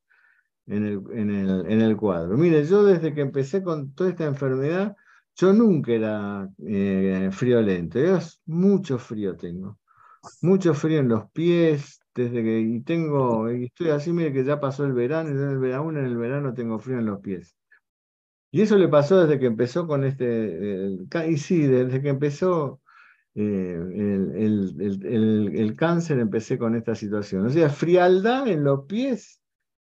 en 0.69 0.85
el, 0.85 1.65
en 1.67 1.81
el, 1.81 1.97
cuadro? 1.97 2.37
Mire, 2.37 2.65
yo 2.65 2.83
desde 2.83 3.13
que 3.13 3.21
empecé 3.21 3.63
con 3.63 3.93
toda 3.93 4.09
esta 4.11 4.25
enfermedad, 4.25 4.95
yo 5.35 5.53
nunca 5.53 5.91
era 5.93 6.49
eh, 6.65 7.29
friolento, 7.31 7.99
yo 7.99 8.19
mucho 8.45 8.97
frío 8.99 9.35
tengo. 9.35 9.79
Mucho 10.41 10.73
frío 10.73 10.99
en 10.99 11.09
los 11.09 11.29
pies, 11.31 11.99
desde 12.13 12.43
que 12.43 12.59
y 12.59 12.81
tengo, 12.81 13.51
y 13.51 13.65
estoy 13.65 13.89
así, 13.89 14.11
mire 14.11 14.33
que 14.33 14.43
ya 14.43 14.59
pasó 14.59 14.85
el 14.85 14.93
verano, 14.93 15.67
y 15.67 15.71
aún 15.71 15.97
en 15.97 16.05
el 16.05 16.17
verano 16.17 16.53
tengo 16.53 16.79
frío 16.79 16.99
en 16.99 17.05
los 17.05 17.19
pies. 17.21 17.55
Y 18.51 18.61
eso 18.61 18.77
le 18.77 18.87
pasó 18.87 19.21
desde 19.21 19.39
que 19.39 19.45
empezó 19.45 19.87
con 19.87 20.03
este, 20.03 20.97
y 21.27 21.37
sí, 21.37 21.67
desde 21.67 22.01
que 22.01 22.09
empezó 22.09 22.81
eh, 23.35 23.79
el, 24.35 25.75
cáncer 25.77 26.19
empecé 26.19 26.57
con 26.57 26.75
esta 26.75 26.95
situación. 26.95 27.45
O 27.45 27.49
sea, 27.49 27.69
frialdad 27.69 28.47
en 28.47 28.63
los 28.63 28.85
pies 28.85 29.38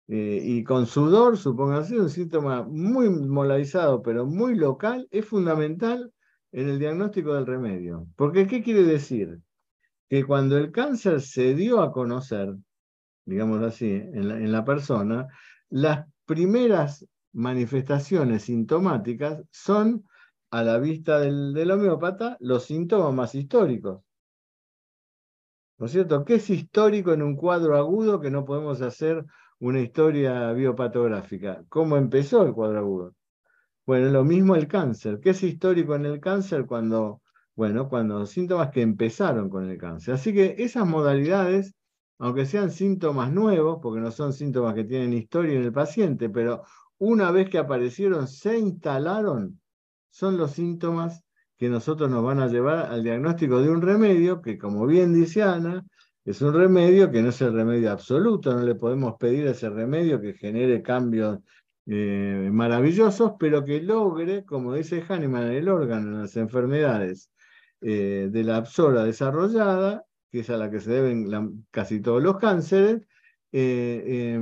eh, 0.08 0.42
y 0.44 0.64
con 0.64 0.86
sudor, 0.86 1.36
así, 1.74 1.98
un 1.98 2.10
síntoma 2.10 2.64
muy 2.64 3.10
molarizado, 3.10 4.02
pero 4.02 4.26
muy 4.26 4.56
local, 4.56 5.08
es 5.12 5.26
fundamental 5.26 6.12
en 6.52 6.70
el 6.70 6.80
diagnóstico 6.80 7.34
del 7.34 7.46
remedio. 7.46 8.08
Porque, 8.16 8.48
¿qué 8.48 8.62
quiere 8.62 8.84
decir? 8.84 9.40
Que 10.10 10.26
cuando 10.26 10.58
el 10.58 10.72
cáncer 10.72 11.22
se 11.22 11.56
dio 11.56 11.82
a 11.82 11.92
conocer, 11.92 12.56
digamos 13.26 13.62
así, 13.64 13.92
en 13.92 14.52
la, 14.52 14.66
persona, 14.66 15.28
las 15.70 16.06
primeras 16.26 17.08
manifestaciones 17.32 18.44
sintomáticas 18.44 19.42
son 19.52 20.06
a 20.52 20.64
la 20.64 20.78
vista 20.78 21.20
del, 21.20 21.72
homeópata 21.72 22.38
los 22.40 22.66
síntomas 22.66 23.14
más 23.14 23.36
históricos. 23.36 24.04
¿No 25.80 25.88
es 25.88 25.92
cierto? 25.92 26.24
¿Qué 26.24 26.36
es 26.36 26.50
histórico 26.50 27.14
en 27.14 27.24
un 27.24 27.36
cuadro 27.36 27.76
agudo 27.76 28.20
que 28.20 28.30
no 28.30 28.46
podemos 28.46 28.82
hacer 28.82 29.26
una 29.68 29.80
historia 29.80 30.52
biopatográfica? 30.52 31.64
¿Cómo 31.70 31.96
empezó 31.96 32.46
el 32.46 32.54
cuadro 32.54 32.80
agudo? 32.80 33.16
Bueno, 33.86 34.10
lo 34.10 34.26
mismo 34.26 34.56
el 34.56 34.68
cáncer. 34.68 35.22
¿Qué 35.22 35.30
es 35.30 35.42
histórico 35.42 35.96
en 35.96 36.06
el 36.06 36.20
cáncer 36.20 36.66
cuando, 36.66 37.22
bueno, 37.56 37.88
cuando 37.88 38.26
síntomas 38.26 38.72
que 38.72 38.82
empezaron 38.82 39.50
con 39.50 39.70
el 39.70 39.78
cáncer? 39.78 40.16
Así 40.16 40.34
que 40.34 40.56
esas 40.58 40.86
modalidades, 40.86 41.76
aunque 42.20 42.46
sean 42.46 42.72
síntomas 42.72 43.32
nuevos, 43.32 43.80
porque 43.82 44.02
no 44.02 44.12
son 44.12 44.34
síntomas 44.34 44.76
que 44.76 44.84
tienen 44.84 45.14
historia 45.14 45.58
en 45.58 45.64
el 45.64 45.72
paciente, 45.72 46.30
pero 46.30 46.64
una 46.98 47.32
vez 47.32 47.50
que 47.50 47.58
aparecieron, 47.58 48.28
se 48.28 48.58
instalaron 48.60 49.62
son 50.10 50.38
los 50.38 50.52
síntomas 50.52 51.24
que 51.58 51.70
nosotros 51.70 52.10
nos 52.10 52.24
van 52.24 52.40
a 52.40 52.48
llevar 52.48 52.92
al 52.92 53.04
diagnóstico 53.04 53.62
de 53.62 53.70
un 53.70 53.82
remedio 53.82 54.42
que, 54.42 54.58
como 54.58 54.86
bien 54.86 55.14
dice 55.14 55.42
Ana, 55.42 55.86
es 56.26 56.42
un 56.42 56.54
remedio 56.54 57.12
que 57.12 57.22
no 57.22 57.30
es 57.30 57.42
el 57.42 57.54
remedio 57.54 57.92
absoluto, 57.92 58.54
no 58.54 58.64
le 58.64 58.76
podemos 58.76 59.16
pedir 59.20 59.48
a 59.48 59.52
ese 59.52 59.70
remedio 59.70 60.22
que 60.22 60.34
genere 60.34 60.82
cambios 60.82 61.40
eh, 61.86 62.50
maravillosos, 62.52 63.34
pero 63.38 63.66
que 63.66 63.82
logre, 63.82 64.46
como 64.46 64.74
dice 64.74 65.04
Hahnemann, 65.08 65.52
el 65.52 65.68
órgano 65.68 66.10
en 66.10 66.22
las 66.22 66.38
enfermedades 66.38 67.30
eh, 67.82 68.30
de 68.32 68.44
la 68.44 68.58
absora 68.58 69.04
desarrollada, 69.04 70.06
que 70.32 70.40
es 70.40 70.50
a 70.50 70.58
la 70.58 70.72
que 70.72 70.80
se 70.80 70.92
deben 70.92 71.66
casi 71.72 72.00
todos 72.00 72.24
los 72.24 72.38
cánceres, 72.38 73.02
eh, 73.52 74.40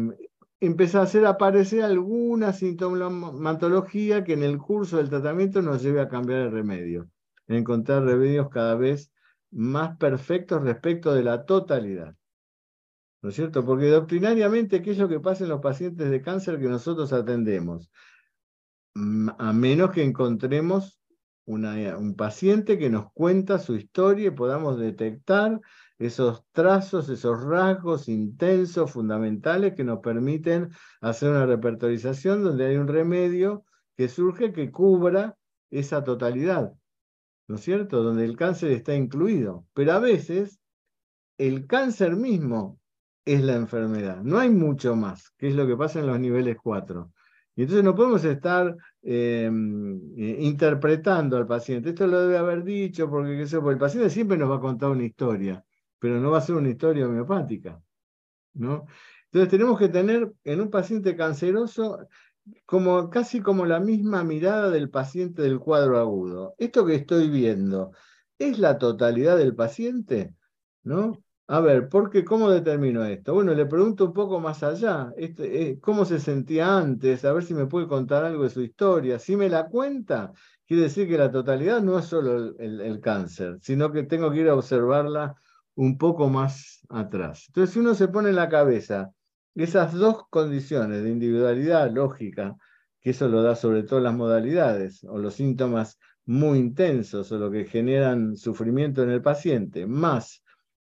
empezar 0.60 1.02
a 1.02 1.04
hacer 1.06 1.26
aparecer 1.26 1.82
alguna 1.82 2.54
sintomatología 2.54 4.24
que 4.24 4.34
en 4.34 4.44
el 4.44 4.60
curso 4.60 4.98
del 4.98 5.10
tratamiento 5.10 5.62
nos 5.64 5.82
lleve 5.82 6.00
a 6.02 6.08
cambiar 6.08 6.42
el 6.42 6.52
remedio, 6.52 7.10
encontrar 7.48 8.04
remedios 8.04 8.50
cada 8.50 8.76
vez 8.76 9.12
más 9.52 9.98
perfectos 9.98 10.64
respecto 10.64 11.14
de 11.14 11.24
la 11.24 11.46
totalidad. 11.46 12.16
¿No 13.22 13.30
es 13.30 13.36
cierto? 13.36 13.64
Porque 13.64 13.88
doctrinariamente, 13.90 14.82
¿qué 14.82 14.92
es 14.92 14.98
lo 14.98 15.08
que 15.08 15.20
pasa 15.20 15.44
en 15.44 15.50
los 15.50 15.62
pacientes 15.62 16.10
de 16.10 16.22
cáncer 16.22 16.60
que 16.60 16.68
nosotros 16.68 17.14
atendemos? 17.14 17.92
Mm, 18.96 19.30
a 19.38 19.54
menos 19.54 19.92
que 19.92 20.04
encontremos 20.04 21.02
un 21.46 22.16
paciente 22.16 22.78
que 22.78 22.90
nos 22.90 23.12
cuenta 23.14 23.60
su 23.60 23.76
historia 23.76 24.28
y 24.28 24.32
podamos 24.32 24.80
detectar 24.80 25.60
esos 25.98 26.46
trazos, 26.52 27.10
esos 27.10 27.44
rasgos 27.44 28.08
intensos, 28.08 28.92
fundamentales 28.92 29.74
que 29.76 29.84
nos 29.84 30.00
permiten 30.00 30.70
hacer 31.02 31.30
una 31.30 31.46
repertorización 31.46 32.44
donde 32.44 32.68
hay 32.68 32.78
un 32.78 32.88
remedio 32.88 33.66
que 33.98 34.08
surge 34.08 34.54
que 34.54 34.72
cubra 34.72 35.38
esa 35.70 36.04
totalidad, 36.04 36.74
¿no 37.52 37.58
es 37.58 37.62
cierto? 37.62 38.02
Donde 38.04 38.26
el 38.26 38.36
cáncer 38.36 38.72
está 38.72 38.96
incluido. 38.96 39.66
Pero 39.74 39.94
a 39.94 40.00
veces 40.00 40.60
el 41.38 41.68
cáncer 41.68 42.16
mismo 42.16 42.80
es 43.26 43.42
la 43.44 43.56
enfermedad, 43.56 44.24
no 44.24 44.40
hay 44.40 44.50
mucho 44.50 44.96
más, 44.96 45.30
que 45.38 45.48
es 45.50 45.56
lo 45.56 45.68
que 45.68 45.78
pasa 45.78 46.00
en 46.00 46.08
los 46.08 46.20
niveles 46.20 46.58
4. 46.62 47.12
Y 47.56 47.64
entonces 47.64 47.84
no 47.84 47.94
podemos 47.94 48.24
estar 48.24 48.76
em, 49.04 49.98
eh, 50.18 50.38
interpretando 50.40 51.38
al 51.38 51.46
paciente. 51.46 51.90
Esto 51.90 52.08
lo 52.08 52.22
debe 52.22 52.38
haber 52.38 52.64
dicho 52.64 53.10
porque, 53.10 53.38
qué 53.38 53.46
sé, 53.46 53.58
porque 53.58 53.74
el 53.74 53.80
paciente 53.80 54.10
siempre 54.10 54.38
nos 54.38 54.50
va 54.50 54.56
a 54.56 54.60
contar 54.62 54.90
una 54.90 55.04
historia 55.04 55.64
pero 56.02 56.20
no 56.20 56.32
va 56.32 56.40
a 56.40 56.42
ser 56.42 56.56
una 56.56 56.70
historia 56.70 57.06
homeopática. 57.06 57.80
¿no? 58.56 58.88
Entonces 59.26 59.52
tenemos 59.52 59.78
que 59.78 59.88
tener 59.88 60.34
en 60.44 60.62
un 60.62 60.72
paciente 60.72 61.16
canceroso 61.16 62.08
como, 62.66 63.10
casi 63.10 63.42
como 63.42 63.66
la 63.66 63.80
misma 63.80 64.24
mirada 64.24 64.70
del 64.70 64.90
paciente 64.90 65.42
del 65.42 65.60
cuadro 65.60 66.00
agudo. 66.00 66.56
Esto 66.58 66.86
que 66.86 66.96
estoy 66.96 67.30
viendo, 67.30 67.92
¿es 68.40 68.60
la 68.60 68.78
totalidad 68.78 69.38
del 69.38 69.56
paciente? 69.56 70.36
¿No? 70.84 71.24
A 71.48 71.60
ver, 71.60 71.90
qué? 72.12 72.24
¿cómo 72.24 72.50
determino 72.50 73.04
esto? 73.04 73.34
Bueno, 73.34 73.54
le 73.54 73.66
pregunto 73.66 74.06
un 74.06 74.14
poco 74.14 74.40
más 74.40 74.64
allá, 74.64 75.14
este, 75.18 75.70
eh, 75.70 75.80
¿cómo 75.82 76.06
se 76.06 76.20
sentía 76.20 76.78
antes? 76.78 77.26
A 77.26 77.34
ver 77.34 77.44
si 77.44 77.54
me 77.54 77.66
puede 77.66 77.88
contar 77.88 78.24
algo 78.24 78.44
de 78.44 78.50
su 78.50 78.62
historia. 78.62 79.20
Si 79.20 79.36
me 79.36 79.50
la 79.50 79.68
cuenta, 79.68 80.32
quiere 80.66 80.84
decir 80.84 81.08
que 81.10 81.18
la 81.18 81.30
totalidad 81.30 81.82
no 81.82 82.00
es 82.00 82.06
solo 82.06 82.58
el 82.58 83.00
cáncer, 83.02 83.58
sino 83.62 83.92
que 83.92 84.04
tengo 84.04 84.32
que 84.32 84.40
ir 84.40 84.50
a 84.50 84.56
observarla 84.56 85.36
un 85.76 85.98
poco 85.98 86.30
más 86.30 86.82
atrás. 86.90 87.46
Entonces, 87.48 87.74
si 87.74 87.80
uno 87.80 87.94
se 87.96 88.08
pone 88.08 88.30
en 88.30 88.36
la 88.36 88.50
cabeza 88.50 89.12
esas 89.56 89.94
dos 89.94 90.28
condiciones 90.30 91.04
de 91.04 91.10
individualidad 91.10 91.92
lógica, 91.92 92.56
que 93.02 93.12
eso 93.12 93.28
lo 93.28 93.42
da 93.42 93.56
sobre 93.56 93.84
todo 93.84 94.00
las 94.00 94.14
modalidades 94.14 95.04
o 95.04 95.18
los 95.18 95.36
síntomas 95.36 96.00
muy 96.26 96.60
intensos 96.60 97.32
o 97.32 97.38
lo 97.38 97.52
que 97.52 97.66
generan 97.66 98.38
sufrimiento 98.38 99.04
en 99.04 99.10
el 99.10 99.22
paciente, 99.22 99.88
más 99.88 100.44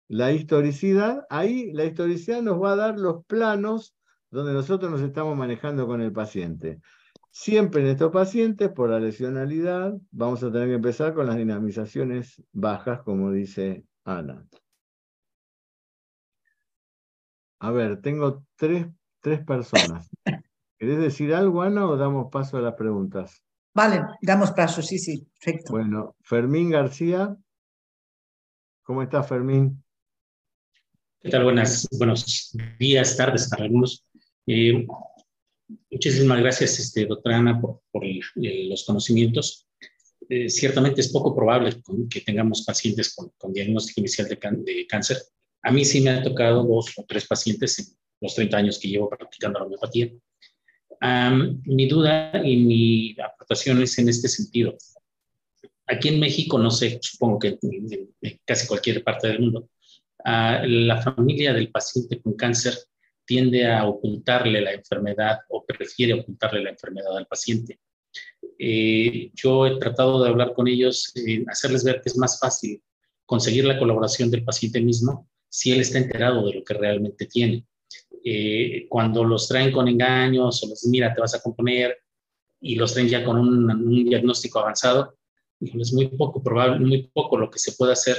la 0.08 0.32
historicidad, 0.32 1.26
ahí 1.30 1.72
la 1.72 1.84
historicidad 1.84 2.42
nos 2.42 2.62
va 2.62 2.72
a 2.72 2.76
dar 2.76 2.98
los 2.98 3.24
planos 3.26 3.94
donde 4.30 4.52
nosotros 4.52 4.90
nos 4.90 5.00
estamos 5.00 5.36
manejando 5.36 5.86
con 5.86 6.00
el 6.00 6.12
paciente. 6.12 6.80
Siempre 7.30 7.82
en 7.82 7.88
estos 7.88 8.12
pacientes, 8.12 8.70
por 8.70 8.90
la 8.90 9.00
lesionalidad, 9.00 9.94
vamos 10.10 10.42
a 10.42 10.50
tener 10.50 10.68
que 10.68 10.74
empezar 10.74 11.12
con 11.12 11.26
las 11.26 11.36
dinamizaciones 11.36 12.42
bajas, 12.52 13.02
como 13.02 13.30
dice 13.30 13.84
Ana. 14.04 14.46
A 17.59 17.70
ver, 17.70 18.00
tengo 18.02 18.44
tres, 18.57 18.86
tres 19.20 19.44
personas. 19.44 20.09
¿Querés 20.78 20.98
decir 20.98 21.34
algo, 21.34 21.62
Ana, 21.62 21.86
o 21.88 21.96
damos 21.96 22.30
paso 22.30 22.59
a 22.59 22.61
las 22.61 22.74
preguntas? 22.74 23.42
Vale, 23.74 24.02
damos 24.20 24.52
paso, 24.52 24.82
sí, 24.82 24.98
sí, 24.98 25.26
perfecto. 25.40 25.72
Bueno, 25.72 26.16
Fermín 26.20 26.70
García. 26.70 27.36
¿Cómo 28.82 29.02
estás, 29.02 29.28
Fermín? 29.28 29.82
¿Qué 31.20 31.30
tal? 31.30 31.44
Buenas, 31.44 31.88
buenos 31.98 32.57
días, 32.78 33.16
tardes 33.16 33.48
para 33.48 33.64
algunos. 33.64 34.04
Eh, 34.46 34.86
muchísimas 35.90 36.40
gracias, 36.40 36.78
este, 36.78 37.07
doctora 37.07 37.38
Ana, 37.38 37.61
por, 37.61 37.80
los 38.34 38.84
conocimientos. 38.84 39.66
Eh, 40.28 40.50
ciertamente 40.50 41.00
es 41.00 41.11
poco 41.11 41.34
probable 41.34 41.82
que 42.11 42.20
tengamos 42.20 42.64
pacientes 42.64 43.14
con, 43.14 43.52
diagnóstico 43.52 44.00
inicial 44.00 44.28
de, 44.28 44.36
de 44.36 44.86
cáncer 44.86 45.16
a 45.66 45.72
mí 45.72 45.84
sí 45.84 46.00
me 46.00 46.10
han 46.10 46.22
tocado 46.22 46.62
dos 46.62 46.92
o 46.96 47.04
tres 47.08 47.26
pacientes 47.26 47.80
en 47.80 47.86
los 48.20 48.36
30 48.36 48.56
años 48.56 48.78
que 48.78 48.86
llevo 48.86 49.10
practicando 49.10 49.58
la 49.58 49.64
homeopatía. 49.64 50.12
mi 51.64 51.88
duda 51.88 52.30
y 52.44 52.56
mi 52.56 53.16
aportación 53.20 53.82
es 53.82 53.98
en 53.98 54.08
este 54.08 54.28
sentido. 54.28 54.76
Aquí 55.88 56.08
en 56.08 56.20
México, 56.20 56.56
no 56.56 56.70
sé, 56.70 57.00
supongo 57.02 57.40
que 57.40 57.58
en 57.60 58.12
casi 58.44 58.68
cualquier 58.68 59.02
parte 59.02 59.26
del 59.26 59.40
mundo, 59.40 59.68
la 60.24 61.02
familia 61.02 61.52
del 61.52 61.72
paciente 61.72 62.20
con 62.20 62.34
cáncer 62.34 62.74
tiende 63.24 63.66
a 63.66 63.86
ocultarle 63.86 64.60
la 64.60 64.72
enfermedad 64.72 65.40
o 65.48 65.64
prefiere 65.66 66.14
ocultarle 66.14 66.62
la 66.62 66.70
enfermedad 66.70 67.16
al 67.16 67.26
paciente. 67.26 67.80
Eh, 68.56 69.32
yo 69.34 69.66
he 69.66 69.80
tratado 69.80 70.22
de 70.22 70.28
hablar 70.28 70.54
con 70.54 70.68
ellos, 70.68 71.12
eh, 71.16 71.44
hacerles 71.48 71.82
ver 71.82 72.00
que 72.02 72.10
es 72.10 72.16
más 72.16 72.38
fácil 72.38 72.80
conseguir 73.24 73.64
la 73.64 73.80
colaboración 73.80 74.30
del 74.30 74.44
paciente 74.44 74.80
mismo 74.80 75.28
si 75.49 75.72
él 75.72 75.80
está 75.80 75.99
enterado 75.99 76.47
de 76.47 76.55
lo 76.55 76.64
que 76.64 76.74
realmente 76.74 77.26
tiene. 77.26 77.66
Eh, 78.24 78.86
cuando 78.88 79.24
los 79.24 79.49
traen 79.49 79.72
con 79.72 79.88
engaños 79.88 80.62
o 80.62 80.68
dicen, 80.68 80.90
mira, 80.90 81.14
te 81.14 81.20
vas 81.20 81.34
a 81.34 81.42
componer 81.42 81.97
y 82.61 82.74
los 82.74 82.92
traen 82.92 83.09
ya 83.09 83.24
con 83.24 83.38
un, 83.38 83.70
un 83.70 84.05
diagnóstico 84.05 84.59
avanzado, 84.59 85.16
es 85.61 85.92
muy 85.92 86.09
poco 86.09 86.42
probable, 86.42 86.84
muy 86.84 87.03
poco 87.12 87.38
lo 87.38 87.51
que 87.51 87.59
se 87.59 87.72
puede 87.72 87.92
hacer 87.92 88.16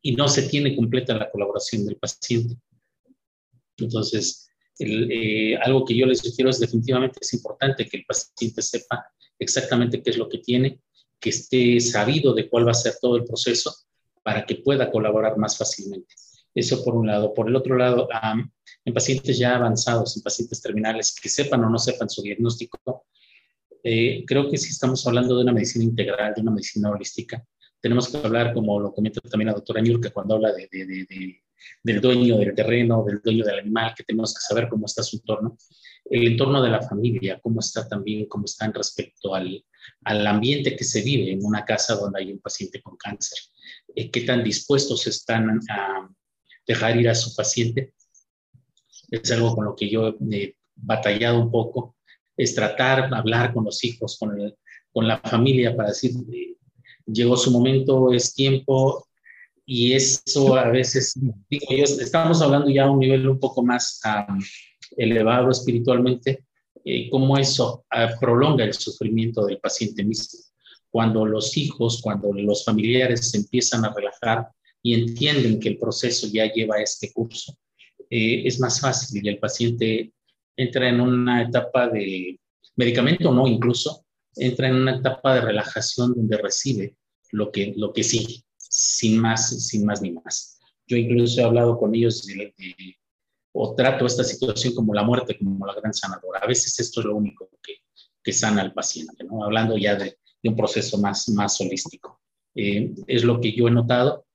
y 0.00 0.14
no 0.14 0.28
se 0.28 0.42
tiene 0.42 0.76
completa 0.76 1.14
la 1.14 1.30
colaboración 1.30 1.86
del 1.86 1.96
paciente. 1.96 2.56
Entonces, 3.78 4.48
eh, 4.78 5.56
algo 5.56 5.84
que 5.84 5.96
yo 5.96 6.06
les 6.06 6.18
sugiero 6.18 6.50
es 6.50 6.58
definitivamente 6.58 7.18
es 7.20 7.32
importante 7.34 7.86
que 7.86 7.98
el 7.98 8.04
paciente 8.04 8.62
sepa 8.62 9.06
exactamente 9.38 10.02
qué 10.02 10.10
es 10.10 10.16
lo 10.16 10.28
que 10.28 10.38
tiene, 10.38 10.80
que 11.20 11.30
esté 11.30 11.78
sabido 11.80 12.34
de 12.34 12.48
cuál 12.48 12.66
va 12.66 12.72
a 12.72 12.74
ser 12.74 12.94
todo 13.00 13.16
el 13.16 13.24
proceso 13.24 13.74
para 14.22 14.44
que 14.44 14.56
pueda 14.56 14.90
colaborar 14.90 15.36
más 15.36 15.56
fácilmente. 15.56 16.14
Eso 16.54 16.84
por 16.84 16.94
un 16.94 17.06
lado. 17.06 17.32
Por 17.32 17.48
el 17.48 17.56
otro 17.56 17.76
lado, 17.76 18.08
en 18.84 18.94
pacientes 18.94 19.38
ya 19.38 19.56
avanzados, 19.56 20.16
en 20.16 20.22
pacientes 20.22 20.60
terminales, 20.60 21.14
que 21.20 21.28
sepan 21.28 21.64
o 21.64 21.70
no 21.70 21.78
sepan 21.78 22.10
su 22.10 22.22
diagnóstico, 22.22 23.06
eh, 23.84 24.24
creo 24.26 24.48
que 24.50 24.58
si 24.58 24.70
estamos 24.70 25.06
hablando 25.06 25.36
de 25.36 25.42
una 25.42 25.52
medicina 25.52 25.84
integral, 25.84 26.34
de 26.34 26.42
una 26.42 26.52
medicina 26.52 26.90
holística, 26.90 27.44
tenemos 27.80 28.08
que 28.08 28.18
hablar, 28.18 28.54
como 28.54 28.78
lo 28.78 28.92
comenta 28.92 29.20
también 29.22 29.48
la 29.48 29.54
doctora 29.54 29.82
que 29.82 30.10
cuando 30.10 30.36
habla 30.36 30.52
de, 30.52 30.68
del 31.82 32.00
dueño 32.00 32.38
del 32.38 32.54
terreno, 32.54 33.04
del 33.04 33.20
dueño 33.20 33.44
del 33.44 33.58
animal, 33.58 33.92
que 33.96 34.04
tenemos 34.04 34.34
que 34.34 34.40
saber 34.40 34.68
cómo 34.68 34.86
está 34.86 35.02
su 35.02 35.16
entorno, 35.16 35.56
el 36.04 36.28
entorno 36.28 36.62
de 36.62 36.70
la 36.70 36.80
familia, 36.82 37.40
cómo 37.42 37.58
está 37.58 37.88
también, 37.88 38.26
cómo 38.26 38.44
está 38.44 38.66
en 38.66 38.74
respecto 38.74 39.34
al, 39.34 39.64
al 40.04 40.26
ambiente 40.26 40.76
que 40.76 40.84
se 40.84 41.02
vive 41.02 41.32
en 41.32 41.44
una 41.44 41.64
casa 41.64 41.96
donde 41.96 42.20
hay 42.20 42.32
un 42.32 42.40
paciente 42.40 42.80
con 42.80 42.96
cáncer, 42.96 43.38
eh, 43.96 44.10
qué 44.10 44.20
tan 44.20 44.44
dispuestos 44.44 45.06
están 45.08 45.60
a 45.68 46.08
dejar 46.66 46.96
ir 46.96 47.08
a 47.08 47.14
su 47.14 47.34
paciente. 47.34 47.92
Es 49.10 49.30
algo 49.30 49.54
con 49.54 49.64
lo 49.64 49.76
que 49.76 49.90
yo 49.90 50.16
he 50.30 50.56
batallado 50.74 51.40
un 51.40 51.50
poco, 51.50 51.96
es 52.36 52.54
tratar, 52.54 53.12
hablar 53.12 53.52
con 53.52 53.64
los 53.64 53.84
hijos, 53.84 54.16
con, 54.18 54.36
con 54.92 55.06
la 55.06 55.18
familia 55.18 55.76
para 55.76 55.90
decir, 55.90 56.12
eh, 56.32 56.56
llegó 57.06 57.36
su 57.36 57.50
momento, 57.50 58.12
es 58.12 58.34
tiempo, 58.34 59.06
y 59.64 59.92
eso 59.92 60.56
a 60.56 60.68
veces, 60.70 61.14
estamos 61.48 62.42
hablando 62.42 62.68
ya 62.68 62.84
a 62.84 62.90
un 62.90 62.98
nivel 62.98 63.28
un 63.28 63.38
poco 63.38 63.62
más 63.62 64.00
elevado 64.96 65.50
espiritualmente, 65.50 66.44
eh, 66.84 67.08
cómo 67.10 67.38
eso 67.38 67.84
ah, 67.90 68.10
prolonga 68.20 68.64
el 68.64 68.74
sufrimiento 68.74 69.46
del 69.46 69.58
paciente 69.58 70.02
mismo. 70.04 70.40
Cuando 70.90 71.24
los 71.24 71.56
hijos, 71.56 72.02
cuando 72.02 72.32
los 72.32 72.64
familiares 72.64 73.30
se 73.30 73.38
empiezan 73.38 73.84
a 73.84 73.94
relajar 73.94 74.48
y 74.82 74.94
entienden 74.94 75.60
que 75.60 75.70
el 75.70 75.78
proceso 75.78 76.26
ya 76.32 76.52
lleva 76.52 76.80
este 76.80 77.12
curso, 77.12 77.56
eh, 78.10 78.42
es 78.44 78.60
más 78.60 78.80
fácil 78.80 79.24
y 79.24 79.28
el 79.28 79.38
paciente 79.38 80.12
entra 80.56 80.88
en 80.88 81.00
una 81.00 81.42
etapa 81.42 81.88
de 81.88 82.38
medicamento, 82.76 83.32
no 83.32 83.46
incluso, 83.46 84.04
entra 84.34 84.68
en 84.68 84.76
una 84.76 84.96
etapa 84.96 85.34
de 85.34 85.40
relajación 85.42 86.14
donde 86.14 86.36
recibe 86.38 86.96
lo 87.30 87.50
que, 87.50 87.72
lo 87.76 87.92
que 87.92 88.02
sigue, 88.02 88.42
sin 88.56 89.18
más, 89.18 89.66
sin 89.66 89.84
más 89.84 90.02
ni 90.02 90.12
más. 90.12 90.58
Yo 90.86 90.96
incluso 90.96 91.40
he 91.40 91.44
hablado 91.44 91.78
con 91.78 91.94
ellos 91.94 92.26
o 93.52 93.74
trato 93.74 94.06
esta 94.06 94.24
situación 94.24 94.74
como 94.74 94.94
la 94.94 95.02
muerte, 95.02 95.38
como 95.38 95.66
la 95.66 95.74
gran 95.74 95.92
sanadora. 95.92 96.40
A 96.40 96.46
veces 96.46 96.78
esto 96.80 97.00
es 97.00 97.06
lo 97.06 97.16
único 97.16 97.48
que, 97.62 97.76
que 98.22 98.32
sana 98.32 98.62
al 98.62 98.72
paciente, 98.72 99.24
¿no? 99.24 99.44
hablando 99.44 99.76
ya 99.76 99.94
de, 99.94 100.18
de 100.42 100.48
un 100.48 100.56
proceso 100.56 100.98
más, 100.98 101.28
más 101.28 101.60
holístico. 101.60 102.20
Eh, 102.54 102.94
es 103.06 103.24
lo 103.24 103.40
que 103.40 103.52
yo 103.52 103.68
he 103.68 103.70
notado. 103.70 104.26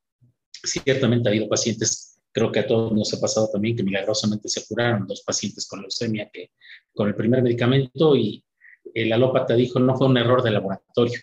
Ciertamente 0.52 1.30
ha 1.30 1.32
habido 1.32 1.48
pacientes, 1.48 2.20
creo 2.32 2.52
que 2.52 2.60
a 2.60 2.68
todos 2.68 2.92
nos 2.92 3.14
ha 3.14 3.20
pasado 3.20 3.50
también, 3.52 3.76
que 3.76 3.84
milagrosamente 3.84 4.50
se 4.50 4.66
curaron, 4.66 5.08
dos 5.08 5.24
pacientes 5.26 5.68
con 5.68 5.82
leucemia 5.82 6.30
que 6.32 6.52
con 6.94 7.08
el 7.08 7.16
primer 7.16 7.42
medicamento 7.42 8.16
y 8.16 8.44
el 8.94 9.14
alópata 9.14 9.54
dijo 9.56 9.80
no 9.80 9.96
fue 9.96 10.08
un 10.08 10.18
error 10.18 10.42
de 10.42 10.52
laboratorio, 10.52 11.20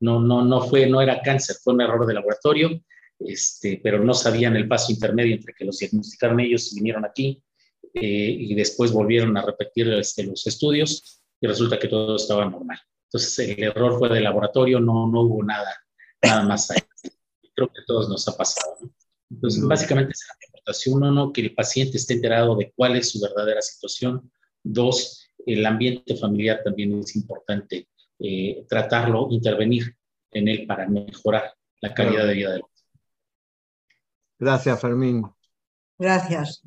no, 0.00 0.20
no, 0.20 0.44
no, 0.44 0.62
fue, 0.62 0.86
no 0.86 1.02
era 1.02 1.20
cáncer, 1.20 1.56
fue 1.62 1.74
un 1.74 1.82
error 1.82 2.06
de 2.06 2.14
laboratorio, 2.14 2.82
este, 3.18 3.80
pero 3.82 4.02
no 4.02 4.14
sabían 4.14 4.56
el 4.56 4.66
paso 4.66 4.92
intermedio 4.92 5.34
entre 5.34 5.52
que 5.54 5.64
los 5.64 5.78
diagnosticaron 5.78 6.40
ellos 6.40 6.72
y 6.72 6.76
vinieron 6.76 7.04
aquí 7.04 7.42
eh, 7.94 8.36
y 8.38 8.54
después 8.54 8.92
volvieron 8.92 9.36
a 9.36 9.42
repetir 9.42 9.92
este, 9.92 10.24
los 10.24 10.46
estudios 10.46 11.22
y 11.40 11.46
resulta 11.46 11.78
que 11.78 11.88
todo 11.88 12.16
estaba 12.16 12.44
normal. 12.46 12.78
Entonces 13.04 13.48
el 13.48 13.62
error 13.64 13.98
fue 13.98 14.08
de 14.08 14.20
laboratorio, 14.20 14.80
no, 14.80 15.06
no 15.08 15.22
hubo 15.22 15.42
nada, 15.42 15.74
nada 16.22 16.44
más 16.44 16.70
ahí. 16.70 16.78
Creo 17.60 17.72
que 17.74 17.80
a 17.82 17.84
todos 17.86 18.08
nos 18.08 18.26
ha 18.26 18.34
pasado. 18.38 18.78
Entonces, 19.30 19.62
básicamente 19.62 20.12
es 20.12 20.26
la 20.26 20.48
aportación. 20.48 20.94
Uno, 20.96 21.12
no, 21.12 21.30
que 21.30 21.42
el 21.42 21.54
paciente 21.54 21.98
esté 21.98 22.14
enterado 22.14 22.56
de 22.56 22.72
cuál 22.74 22.96
es 22.96 23.10
su 23.10 23.20
verdadera 23.20 23.60
situación. 23.60 24.32
Dos, 24.62 25.28
el 25.44 25.66
ambiente 25.66 26.16
familiar 26.16 26.62
también 26.64 26.98
es 26.98 27.14
importante 27.16 27.86
eh, 28.18 28.64
tratarlo, 28.66 29.28
intervenir 29.30 29.94
en 30.30 30.48
él 30.48 30.66
para 30.66 30.88
mejorar 30.88 31.54
la 31.82 31.92
calidad 31.92 32.26
de 32.26 32.32
vida 32.32 32.52
del 32.52 32.62
Gracias, 34.38 34.80
Fermín. 34.80 35.26
Gracias. 35.98 36.62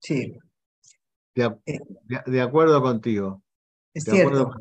Sí. 0.00 0.36
De, 1.36 1.56
eh. 1.66 2.40
acuerdo 2.40 2.82
contigo. 2.82 3.44
Es 3.94 4.02
cierto. 4.02 4.56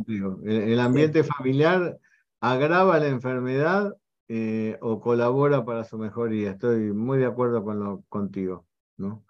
El, 0.45 0.79
ambiente 0.79 1.23
familiar 1.23 1.97
agrava 2.39 2.99
la 2.99 3.07
enfermedad 3.07 3.95
eh, 4.33 4.77
o 4.79 5.01
colabora 5.01 5.65
para 5.65 5.83
su 5.83 5.97
mejoría. 5.97 6.51
Estoy 6.51 6.93
muy 6.93 7.17
de 7.17 7.25
acuerdo 7.25 7.65
con 7.65 7.83
lo, 7.83 8.03
contigo. 8.07 8.65
¿no? 8.95 9.25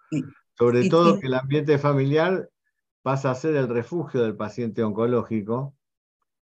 Sobre 0.56 0.88
todo 0.88 1.18
que 1.18 1.26
el 1.26 1.34
ambiente 1.34 1.76
familiar 1.76 2.48
pasa 3.02 3.32
a 3.32 3.34
ser 3.34 3.56
el 3.56 3.68
refugio 3.68 4.22
del 4.22 4.36
paciente 4.36 4.84
oncológico 4.84 5.74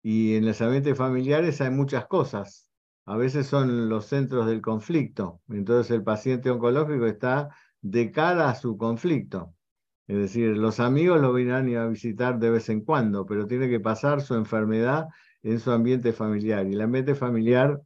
y 0.03 0.37
en 0.37 0.47
los 0.47 0.63
ambientes 0.63 0.97
familiares 0.97 1.61
hay 1.61 1.69
muchas 1.69 2.07
cosas. 2.07 2.71
A 3.05 3.19
veces 3.19 3.47
son 3.47 3.91
los 3.91 4.07
centros 4.07 4.47
del 4.47 4.63
conflicto. 4.63 5.43
Entonces 5.51 5.91
el 5.91 6.03
paciente 6.03 6.49
oncológico 6.49 7.05
está 7.05 7.51
de 7.83 8.11
cara 8.11 8.49
a 8.49 8.55
su 8.55 8.79
conflicto. 8.79 9.53
Es 10.07 10.17
decir, 10.17 10.57
los 10.57 10.81
amigos 10.81 11.21
lo 11.21 11.35
vienen 11.35 11.77
a 11.77 11.89
visitar 11.89 12.39
de 12.39 12.49
vez 12.49 12.71
en 12.71 12.81
cuando, 12.81 13.27
pero 13.27 13.47
tiene 13.47 13.69
que 13.69 13.81
pasar 13.81 14.23
su 14.23 14.35
enfermedad 14.35 15.09
en 15.43 15.61
su 15.61 15.73
ambiente 15.73 16.15
familiar. 16.15 16.67
Y 16.67 16.73
el 16.73 16.81
ambiente 16.81 17.15
familiar 17.15 17.83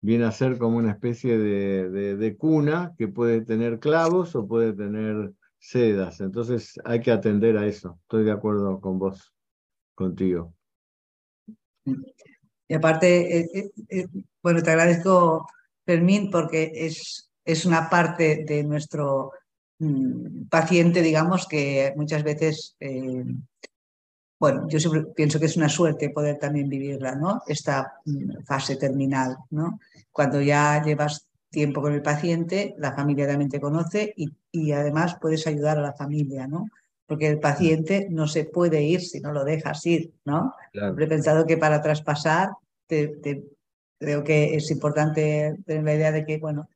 viene 0.00 0.24
a 0.24 0.32
ser 0.32 0.58
como 0.58 0.78
una 0.78 0.92
especie 0.92 1.38
de, 1.38 2.16
de 2.16 2.36
cuna 2.36 2.94
que 2.96 3.08
puede 3.08 3.40
tener 3.42 3.78
clavos 3.78 4.34
o 4.36 4.46
puede 4.46 4.72
tener 4.72 5.32
sedas. 5.58 6.20
Entonces 6.20 6.78
hay 6.84 7.00
que 7.00 7.10
atender 7.10 7.56
a 7.56 7.66
eso. 7.66 7.98
Estoy 8.02 8.24
de 8.24 8.32
acuerdo 8.32 8.80
con 8.80 8.98
vos, 8.98 9.34
contigo. 9.94 10.54
Y 12.68 12.74
aparte, 12.74 13.38
eh, 13.38 13.50
eh, 13.54 13.70
eh, 13.88 14.06
bueno, 14.42 14.62
te 14.62 14.70
agradezco, 14.70 15.46
Fermín, 15.84 16.30
porque 16.30 16.72
es, 16.74 17.30
es 17.44 17.64
una 17.64 17.88
parte 17.88 18.44
de 18.46 18.64
nuestro 18.64 19.32
mm, 19.78 20.48
paciente, 20.48 21.02
digamos, 21.02 21.46
que 21.46 21.92
muchas 21.96 22.24
veces, 22.24 22.76
bueno, 24.38 24.66
yo 24.68 24.78
siempre 24.78 25.04
pienso 25.14 25.40
que 25.40 25.46
es 25.46 25.56
una 25.56 25.68
suerte 25.68 26.10
poder 26.10 26.38
también 26.38 26.68
vivirla, 26.68 27.14
¿no? 27.14 27.42
Esta 27.46 27.94
mm, 28.04 28.44
fase 28.44 28.76
terminal, 28.76 29.36
¿no? 29.50 29.80
Cuando 30.12 30.40
ya 30.40 30.82
llevas 30.82 31.26
tiempo 31.50 31.80
con 31.80 31.94
el 31.94 32.02
paciente, 32.02 32.74
la 32.78 32.92
familia 32.92 33.26
también 33.26 33.50
te 33.50 33.60
conoce 33.60 34.12
y, 34.16 34.30
y 34.50 34.72
además 34.72 35.16
puedes 35.20 35.46
ayudar 35.46 35.78
a 35.78 35.82
la 35.82 35.94
familia, 35.94 36.46
¿no? 36.46 36.66
porque 37.06 37.28
el 37.28 37.38
paciente 37.38 38.08
no 38.10 38.26
se 38.26 38.44
puede 38.44 38.82
ir 38.82 39.00
si 39.00 39.20
no 39.20 39.32
lo 39.32 39.44
dejas 39.44 39.84
ir, 39.86 40.12
¿no? 40.24 40.54
he 40.72 41.06
pensado 41.06 41.46
que 41.46 41.56
para 41.56 41.80
traspasar, 41.80 42.50
creo 42.88 44.24
que 44.24 44.54
es 44.56 44.70
importante 44.70 45.56
tener 45.64 45.84
la 45.84 45.94
idea 45.94 46.12
de 46.12 46.26
que, 46.26 46.38
bueno, 46.38 46.68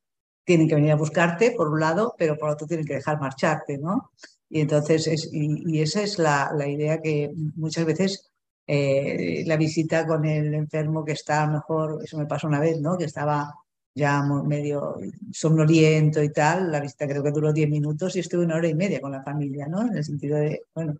tienen 0.43 0.67
que 0.67 0.75
venir 0.75 0.91
a 0.91 0.95
buscarte, 0.95 1.51
por 1.51 1.69
un 1.69 1.79
lado, 1.79 2.15
pero 2.17 2.37
por 2.37 2.49
otro 2.49 2.65
tienen 2.65 2.85
que 2.85 2.95
dejar 2.95 3.19
marcharte, 3.19 3.77
¿no? 3.77 4.11
Y 4.53 4.59
entonces, 4.59 5.07
es, 5.07 5.29
y, 5.31 5.79
esa 5.79 6.03
es 6.03 6.19
la, 6.19 6.51
idea 6.67 7.01
que 7.01 7.31
muchas 7.55 7.85
veces 7.85 8.29
eh, 8.67 9.43
la 9.47 9.55
visita 9.55 10.05
con 10.05 10.25
el 10.25 10.53
enfermo 10.53 11.05
que 11.05 11.13
está 11.13 11.47
mejor, 11.47 12.01
eso 12.03 12.17
me 12.17 12.25
pasó 12.25 12.47
una 12.47 12.59
vez, 12.59 12.81
¿no? 12.81 12.97
Que 12.97 13.05
estaba 13.05 13.49
ya 13.95 14.21
medio 14.23 14.97
somnoliento 15.31 16.21
y 16.21 16.33
tal. 16.33 16.69
La 16.69 16.81
visita 16.81 17.07
creo 17.07 17.23
que 17.23 17.31
duró 17.31 17.53
10 17.53 17.69
minutos 17.69 18.13
y 18.17 18.19
estuve 18.19 18.43
una 18.43 18.57
hora 18.57 18.67
y 18.67 18.75
media 18.75 18.99
con 18.99 19.13
la 19.13 19.23
familia, 19.23 19.67
¿no? 19.67 19.83
En 19.83 19.95
el 19.95 20.03
sentido 20.03 20.37
de, 20.37 20.63
bueno, 20.75 20.97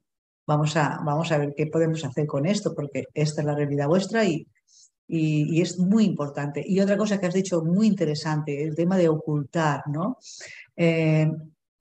vamos 0.48 0.78
a, 0.78 1.02
vamos 1.04 1.30
a 1.34 1.38
ver 1.38 1.54
qué 1.56 1.68
podemos 1.68 2.06
hacer 2.06 2.26
con 2.28 2.46
esto, 2.46 2.74
porque 2.74 3.04
esta 3.14 3.42
es 3.42 3.46
la 3.46 3.56
realidad 3.56 3.88
vuestra 3.88 4.24
y, 4.24 4.48
y, 5.10 5.62
es 5.62 5.78
muy 5.78 6.06
importante. 6.06 6.64
Y 6.66 6.80
otra 6.80 6.96
cosa 6.96 7.20
que 7.20 7.26
has 7.26 7.34
dicho 7.34 7.62
muy 7.66 7.88
interesante, 7.88 8.64
el 8.64 8.76
tema 8.76 8.96
de 8.96 9.10
ocultar, 9.10 9.84
¿no? 9.90 10.18
Eh, 10.78 11.30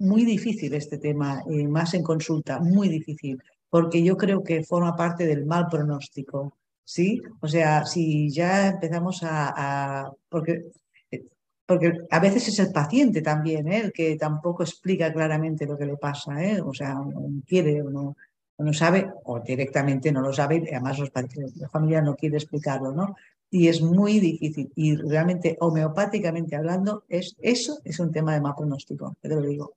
muy 0.00 0.24
difícil 0.24 0.74
este 0.74 0.98
tema, 0.98 1.42
y 1.48 1.66
más 1.66 1.94
en 1.94 2.02
consulta, 2.02 2.58
muy 2.58 2.88
difícil, 2.88 3.40
porque 3.68 4.02
yo 4.02 4.16
creo 4.16 4.42
que 4.42 4.64
forma 4.64 4.96
parte 4.96 5.26
del 5.26 5.46
mal 5.46 5.66
pronóstico, 5.70 6.56
¿sí? 6.84 7.20
O 7.40 7.48
sea, 7.48 7.84
si 7.86 8.30
ya 8.30 8.68
empezamos 8.68 9.20
a... 9.22 10.10
porque, 10.28 10.64
porque 11.66 11.92
a 12.10 12.18
veces 12.18 12.48
es 12.48 12.58
el 12.58 12.72
paciente 12.72 13.22
también, 13.22 13.68
¿eh? 13.68 13.78
el 13.84 13.92
que 13.92 14.16
tampoco 14.16 14.64
explica 14.64 15.12
claramente 15.12 15.66
lo 15.66 15.78
que 15.78 15.86
le 15.86 15.96
pasa, 15.96 16.42
¿eh? 16.42 16.60
o 16.60 16.74
sea, 16.74 16.94
no 16.94 17.42
quiere 17.46 17.82
o 17.82 17.90
no, 17.90 18.16
no 18.58 18.72
sabe, 18.72 19.08
o 19.24 19.38
directamente 19.40 20.10
no 20.12 20.20
lo 20.20 20.32
sabe, 20.32 20.62
y 20.64 20.74
además 20.74 20.98
los, 20.98 21.10
la 21.56 21.68
familia 21.68 22.02
no 22.02 22.16
quiere 22.16 22.36
explicarlo, 22.36 22.92
¿no? 22.92 23.14
Y 23.50 23.68
es 23.68 23.82
muy 23.82 24.20
difícil. 24.20 24.72
Y 24.76 24.96
realmente, 24.96 25.56
homeopáticamente 25.60 26.56
hablando, 26.56 27.04
es, 27.08 27.36
eso 27.40 27.78
es 27.84 27.98
un 28.00 28.12
tema 28.12 28.34
de 28.34 28.40
mal 28.40 28.54
pronóstico, 28.56 29.16
te 29.20 29.28
lo 29.28 29.40
digo. 29.40 29.74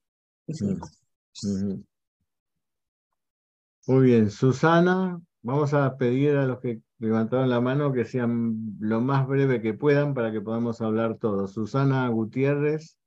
Muy 3.86 4.06
bien, 4.06 4.32
Susana, 4.32 5.20
vamos 5.41 5.74
a 5.74 5.98
pedir 5.98 6.36
a 6.38 6.46
los 6.46 6.60
que 6.60 6.82
levantaron 7.00 7.50
la 7.50 7.60
mano 7.60 7.91
que 7.91 8.06
sean 8.06 8.78
lo 8.80 9.02
más 9.02 9.28
breve 9.28 9.62
que 9.62 9.74
puedan 9.74 10.14
para 10.14 10.32
que 10.32 10.41
podamos 10.41 10.82
hablar 10.82 11.18
todos. 11.18 11.54
Susana 11.54 12.08
Gutiérrez, 12.08 12.98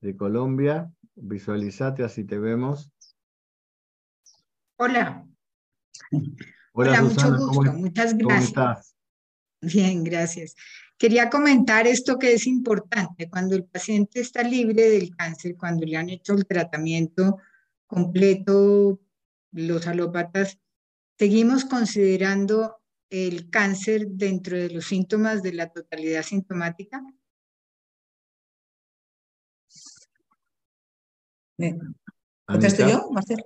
de 0.00 0.16
Colombia, 0.16 0.90
visualizate 1.14 2.04
así 2.04 2.24
te 2.24 2.38
vemos. 2.38 2.90
Hola. 4.76 5.26
Hola, 6.72 7.02
mucho 7.02 7.36
gusto. 7.36 7.72
Muchas 7.72 8.16
gracias. 8.16 8.96
Bien, 9.60 10.04
gracias. 10.04 10.54
Quería 10.98 11.28
comentar 11.28 11.86
esto 11.86 12.18
que 12.18 12.32
es 12.32 12.46
importante. 12.46 13.28
Cuando 13.28 13.54
el 13.54 13.64
paciente 13.64 14.20
está 14.20 14.42
libre 14.42 14.88
del 14.88 15.14
cáncer, 15.14 15.56
cuando 15.56 15.84
le 15.84 15.96
han 15.96 16.08
hecho 16.08 16.32
el 16.32 16.46
tratamiento 16.46 17.38
completo, 17.86 18.98
los 19.52 19.86
alópatas, 19.86 20.58
seguimos 21.18 21.64
considerando 21.64 22.78
el 23.10 23.50
cáncer 23.50 24.08
dentro 24.08 24.56
de 24.56 24.70
los 24.70 24.86
síntomas 24.86 25.42
de 25.42 25.52
la 25.52 25.68
totalidad 25.70 26.22
sintomática. 26.22 27.02
¿Contesto 32.46 32.88
yo, 32.88 33.10
Marcelo? 33.10 33.44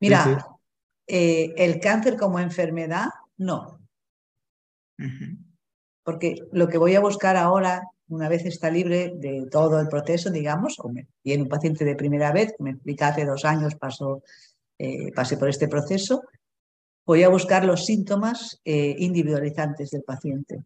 Mira, 0.00 0.46
eh, 1.06 1.52
el 1.56 1.80
cáncer 1.80 2.16
como 2.16 2.38
enfermedad, 2.38 3.08
no. 3.36 3.80
Porque 6.04 6.36
lo 6.52 6.68
que 6.68 6.78
voy 6.78 6.94
a 6.94 7.00
buscar 7.00 7.36
ahora, 7.36 7.82
una 8.08 8.28
vez 8.28 8.44
está 8.44 8.70
libre 8.70 9.12
de 9.16 9.46
todo 9.50 9.80
el 9.80 9.88
proceso, 9.88 10.30
digamos, 10.30 10.76
y 11.22 11.32
en 11.32 11.42
un 11.42 11.48
paciente 11.48 11.84
de 11.84 11.94
primera 11.94 12.32
vez, 12.32 12.54
me 12.58 12.70
explica 12.70 13.08
hace 13.08 13.24
dos 13.24 13.44
años, 13.44 13.76
pasó, 13.76 14.22
eh, 14.78 15.12
pasé 15.12 15.36
por 15.36 15.48
este 15.48 15.68
proceso, 15.68 16.22
voy 17.06 17.22
a 17.22 17.28
buscar 17.28 17.64
los 17.64 17.84
síntomas 17.84 18.60
eh, 18.64 18.94
individualizantes 18.98 19.90
del 19.90 20.02
paciente. 20.02 20.64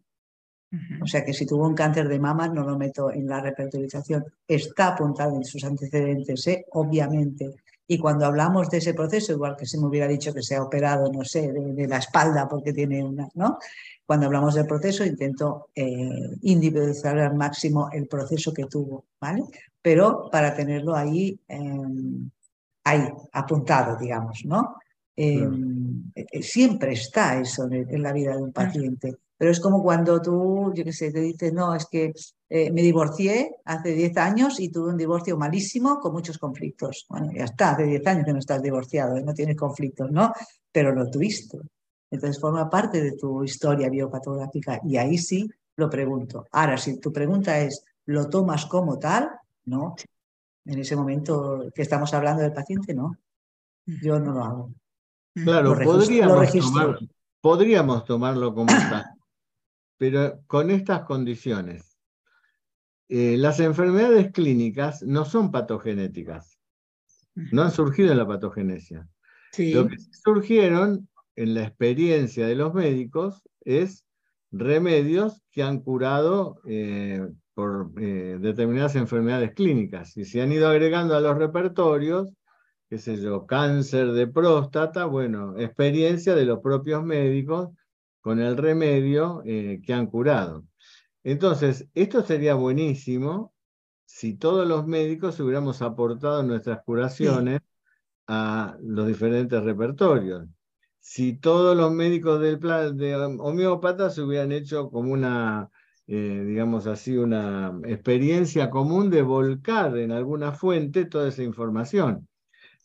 O 1.01 1.07
sea 1.07 1.23
que 1.23 1.33
si 1.33 1.45
tuvo 1.45 1.65
un 1.65 1.73
cáncer 1.73 2.09
de 2.09 2.19
mama, 2.19 2.49
no 2.49 2.63
lo 2.63 2.77
meto 2.77 3.11
en 3.11 3.25
la 3.25 3.39
repertorización. 3.39 4.25
Está 4.45 4.89
apuntado 4.89 5.35
en 5.35 5.45
sus 5.45 5.63
antecedentes, 5.63 6.45
obviamente. 6.71 7.55
Y 7.87 7.97
cuando 7.97 8.25
hablamos 8.25 8.69
de 8.69 8.79
ese 8.79 8.93
proceso, 8.93 9.31
igual 9.31 9.55
que 9.55 9.65
se 9.65 9.77
me 9.77 9.87
hubiera 9.87 10.07
dicho 10.07 10.33
que 10.33 10.43
se 10.43 10.55
ha 10.55 10.63
operado, 10.63 11.11
no 11.11 11.23
sé, 11.23 11.53
de, 11.53 11.87
la 11.87 11.97
espalda 11.97 12.47
porque 12.47 12.73
tiene 12.73 13.03
una, 13.03 13.29
¿no? 13.35 13.57
Cuando 14.05 14.25
hablamos 14.25 14.55
del 14.55 14.65
proceso, 14.65 15.05
intento 15.05 15.69
eh, 15.73 16.37
individualizar 16.41 17.17
al 17.19 17.35
máximo 17.35 17.89
el 17.91 18.07
proceso 18.07 18.53
que 18.53 18.65
tuvo, 18.65 19.05
¿vale? 19.19 19.43
Pero 19.81 20.29
para 20.29 20.53
tenerlo 20.53 20.95
ahí, 20.95 21.39
em, 21.47 22.29
ahí, 22.83 23.09
apuntado, 23.31 23.97
digamos, 23.97 24.43
¿no? 24.45 24.75
Em, 25.15 26.11
eh, 26.13 26.41
siempre 26.41 26.93
está 26.93 27.39
eso 27.39 27.67
en 27.71 28.03
la 28.03 28.13
vida 28.13 28.35
de 28.35 28.43
un 28.43 28.51
paciente. 28.51 29.15
Pero 29.37 29.51
es 29.51 29.59
como 29.59 29.83
cuando 29.83 30.21
tú, 30.21 30.73
yo 30.73 30.83
qué 30.83 30.91
sé, 30.91 31.11
te 31.11 31.21
dices, 31.21 31.53
no, 31.53 31.75
es 31.75 31.85
que 31.85 32.13
eh, 32.49 32.71
me 32.71 32.81
divorcié 32.81 33.57
hace 33.65 33.93
10 33.93 34.17
años 34.17 34.59
y 34.59 34.69
tuve 34.69 34.89
un 34.89 34.97
divorcio 34.97 35.37
malísimo 35.37 35.99
con 35.99 36.13
muchos 36.13 36.37
conflictos. 36.37 37.05
Bueno, 37.09 37.31
ya 37.33 37.45
está, 37.45 37.71
hace 37.71 37.83
10 37.83 38.07
años 38.07 38.25
que 38.25 38.33
no 38.33 38.39
estás 38.39 38.61
divorciado, 38.61 39.17
y 39.17 39.23
no 39.23 39.33
tienes 39.33 39.57
conflictos, 39.57 40.11
¿no? 40.11 40.31
Pero 40.71 40.93
lo 40.93 41.09
tuviste. 41.09 41.59
Entonces 42.09 42.39
forma 42.39 42.69
parte 42.69 43.01
de 43.01 43.13
tu 43.13 43.43
historia 43.43 43.89
biopatográfica 43.89 44.79
y 44.85 44.95
ahí 44.97 45.17
sí 45.17 45.49
lo 45.75 45.89
pregunto. 45.89 46.45
Ahora, 46.51 46.77
si 46.77 46.99
tu 46.99 47.11
pregunta 47.11 47.59
es, 47.59 47.83
¿lo 48.05 48.29
tomas 48.29 48.65
como 48.65 48.97
tal? 48.97 49.29
No. 49.65 49.95
En 50.65 50.79
ese 50.79 50.95
momento 50.95 51.65
que 51.75 51.81
estamos 51.81 52.13
hablando 52.13 52.43
del 52.43 52.53
paciente, 52.53 52.93
no. 52.93 53.17
Yo 53.85 54.19
no 54.19 54.31
lo 54.31 54.43
hago. 54.43 54.71
Claro, 55.33 55.77
podríamos, 55.83 56.47
podríamos 57.41 58.05
tomarlo 58.05 58.53
como 58.53 58.67
tal 58.67 59.17
pero 59.97 60.39
con 60.47 60.69
estas 60.71 61.01
condiciones. 61.01 61.86
Eh, 63.09 63.37
las 63.37 63.59
enfermedades 63.59 64.31
clínicas 64.31 65.01
no 65.03 65.25
son 65.25 65.51
patogenéticas, 65.51 66.59
no 67.35 67.61
han 67.63 67.71
surgido 67.71 68.11
en 68.11 68.17
la 68.17 68.27
patogenesia. 68.27 69.07
Lo 69.57 69.87
que 69.87 69.95
surgieron 70.23 71.07
en 71.35 71.53
la 71.53 71.63
experiencia 71.63 72.45
de 72.45 72.55
los 72.55 72.73
médicos 72.73 73.41
es 73.61 74.05
remedios 74.51 75.41
que 75.51 75.63
han 75.63 75.79
curado 75.79 76.59
eh, 76.67 77.27
por 77.53 77.91
eh, 77.99 78.37
determinadas 78.39 78.95
enfermedades 78.95 79.53
clínicas 79.53 80.15
y 80.17 80.25
se 80.25 80.41
han 80.41 80.51
ido 80.51 80.67
agregando 80.67 81.15
a 81.15 81.21
los 81.21 81.37
repertorios, 81.37 82.31
qué 82.89 82.97
sé 82.97 83.17
yo, 83.17 83.45
cáncer 83.45 84.11
de 84.11 84.27
próstata, 84.27 85.05
bueno, 85.05 85.57
experiencia 85.57 86.35
de 86.35 86.45
los 86.45 86.59
propios 86.59 87.03
médicos 87.03 87.69
con 88.21 88.39
el 88.39 88.57
remedio 88.57 89.41
eh, 89.45 89.81
que 89.83 89.93
han 89.93 90.07
curado. 90.07 90.65
Entonces, 91.23 91.87
esto 91.93 92.21
sería 92.23 92.55
buenísimo 92.55 93.53
si 94.05 94.35
todos 94.35 94.67
los 94.67 94.87
médicos 94.87 95.39
hubiéramos 95.39 95.81
aportado 95.81 96.41
nuestras 96.43 96.81
curaciones 96.83 97.59
a 98.27 98.77
los 98.81 99.07
diferentes 99.07 99.61
repertorios. 99.63 100.47
Si 100.99 101.37
todos 101.37 101.75
los 101.75 101.91
médicos 101.91 102.39
del 102.41 102.59
plan 102.59 102.95
de 102.97 103.15
homeópatas 103.15 104.17
hubieran 104.17 104.51
hecho 104.51 104.89
como 104.89 105.11
una, 105.11 105.69
eh, 106.07 106.43
digamos 106.45 106.87
así, 106.87 107.17
una 107.17 107.77
experiencia 107.85 108.69
común 108.69 109.09
de 109.09 109.21
volcar 109.21 109.97
en 109.97 110.11
alguna 110.11 110.53
fuente 110.53 111.05
toda 111.05 111.29
esa 111.29 111.43
información. 111.43 112.27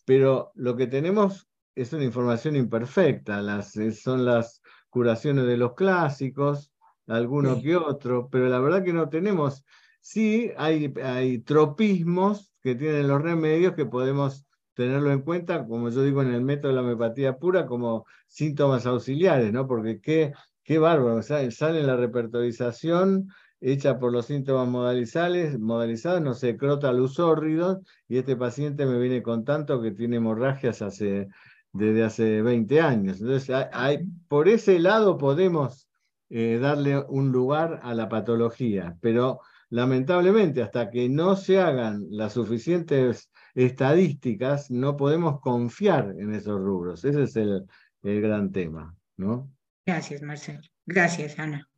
Pero 0.04 0.50
lo 0.54 0.76
que 0.76 0.88
tenemos 0.88 1.48
es 1.74 1.92
una 1.92 2.04
información 2.04 2.56
imperfecta, 2.56 3.40
las, 3.40 3.74
son 4.00 4.24
las 4.24 4.60
curaciones 4.90 5.46
de 5.46 5.56
los 5.56 5.74
clásicos, 5.74 6.71
alguno 7.16 7.60
que 7.60 7.76
otro, 7.76 8.28
pero 8.30 8.48
la 8.48 8.60
verdad 8.60 8.84
que 8.84 8.92
no 8.92 9.08
tenemos. 9.08 9.64
Sí, 10.00 10.50
hay, 10.56 10.92
hay 11.02 11.38
tropismos 11.40 12.52
que 12.62 12.74
tienen 12.74 13.08
los 13.08 13.22
remedios 13.22 13.74
que 13.74 13.86
podemos 13.86 14.46
tenerlo 14.74 15.12
en 15.12 15.22
cuenta, 15.22 15.66
como 15.66 15.90
yo 15.90 16.02
digo 16.02 16.22
en 16.22 16.32
el 16.32 16.42
método 16.42 16.68
de 16.68 16.76
la 16.76 16.82
homeopatía 16.82 17.38
pura, 17.38 17.66
como 17.66 18.06
síntomas 18.26 18.86
auxiliares, 18.86 19.52
¿no? 19.52 19.66
Porque 19.66 20.00
qué, 20.00 20.32
qué 20.64 20.78
bárbaro, 20.78 21.22
sale 21.22 21.82
la 21.82 21.96
repertorización 21.96 23.28
hecha 23.60 23.98
por 23.98 24.12
los 24.12 24.26
síntomas 24.26 24.68
modalizales, 24.68 25.58
modalizados, 25.58 26.20
no 26.20 26.34
sé, 26.34 26.56
crota 26.56 26.92
luzórridos, 26.92 27.78
y 28.08 28.18
este 28.18 28.36
paciente 28.36 28.86
me 28.86 28.98
viene 28.98 29.22
con 29.22 29.44
tanto 29.44 29.80
que 29.80 29.92
tiene 29.92 30.16
hemorragias 30.16 30.82
hace 30.82 31.28
desde 31.72 32.04
hace 32.04 32.42
20 32.42 32.80
años. 32.80 33.20
Entonces, 33.20 33.54
hay, 33.72 34.04
por 34.28 34.48
ese 34.48 34.78
lado 34.78 35.16
podemos 35.16 35.88
eh, 36.34 36.58
darle 36.58 36.98
un 36.98 37.30
lugar 37.30 37.80
a 37.82 37.92
la 37.94 38.08
patología, 38.08 38.96
pero 39.00 39.40
lamentablemente 39.68 40.62
hasta 40.62 40.90
que 40.90 41.08
no 41.08 41.36
se 41.36 41.60
hagan 41.60 42.06
las 42.10 42.32
suficientes 42.32 43.30
estadísticas, 43.54 44.70
no 44.70 44.96
podemos 44.96 45.40
confiar 45.40 46.14
en 46.18 46.34
esos 46.34 46.58
rubros. 46.58 47.04
Ese 47.04 47.24
es 47.24 47.36
el, 47.36 47.66
el 48.02 48.22
gran 48.22 48.50
tema, 48.50 48.96
¿no? 49.18 49.50
Gracias, 49.84 50.22
Marcelo. 50.22 50.60
Gracias, 50.86 51.38
Ana. 51.38 51.68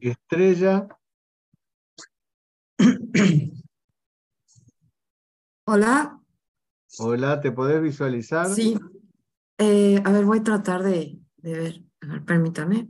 Estrella. 0.00 0.86
Hola, 5.64 6.22
Hola, 6.98 7.40
¿te 7.40 7.52
podés 7.52 7.80
visualizar? 7.80 8.48
Sí. 8.50 8.78
Eh, 9.56 10.00
a 10.04 10.12
ver, 10.12 10.26
voy 10.26 10.38
a 10.40 10.42
tratar 10.42 10.82
de, 10.82 11.18
ver. 11.38 11.82
A 12.02 12.06
ver, 12.06 12.24
permítame. 12.24 12.88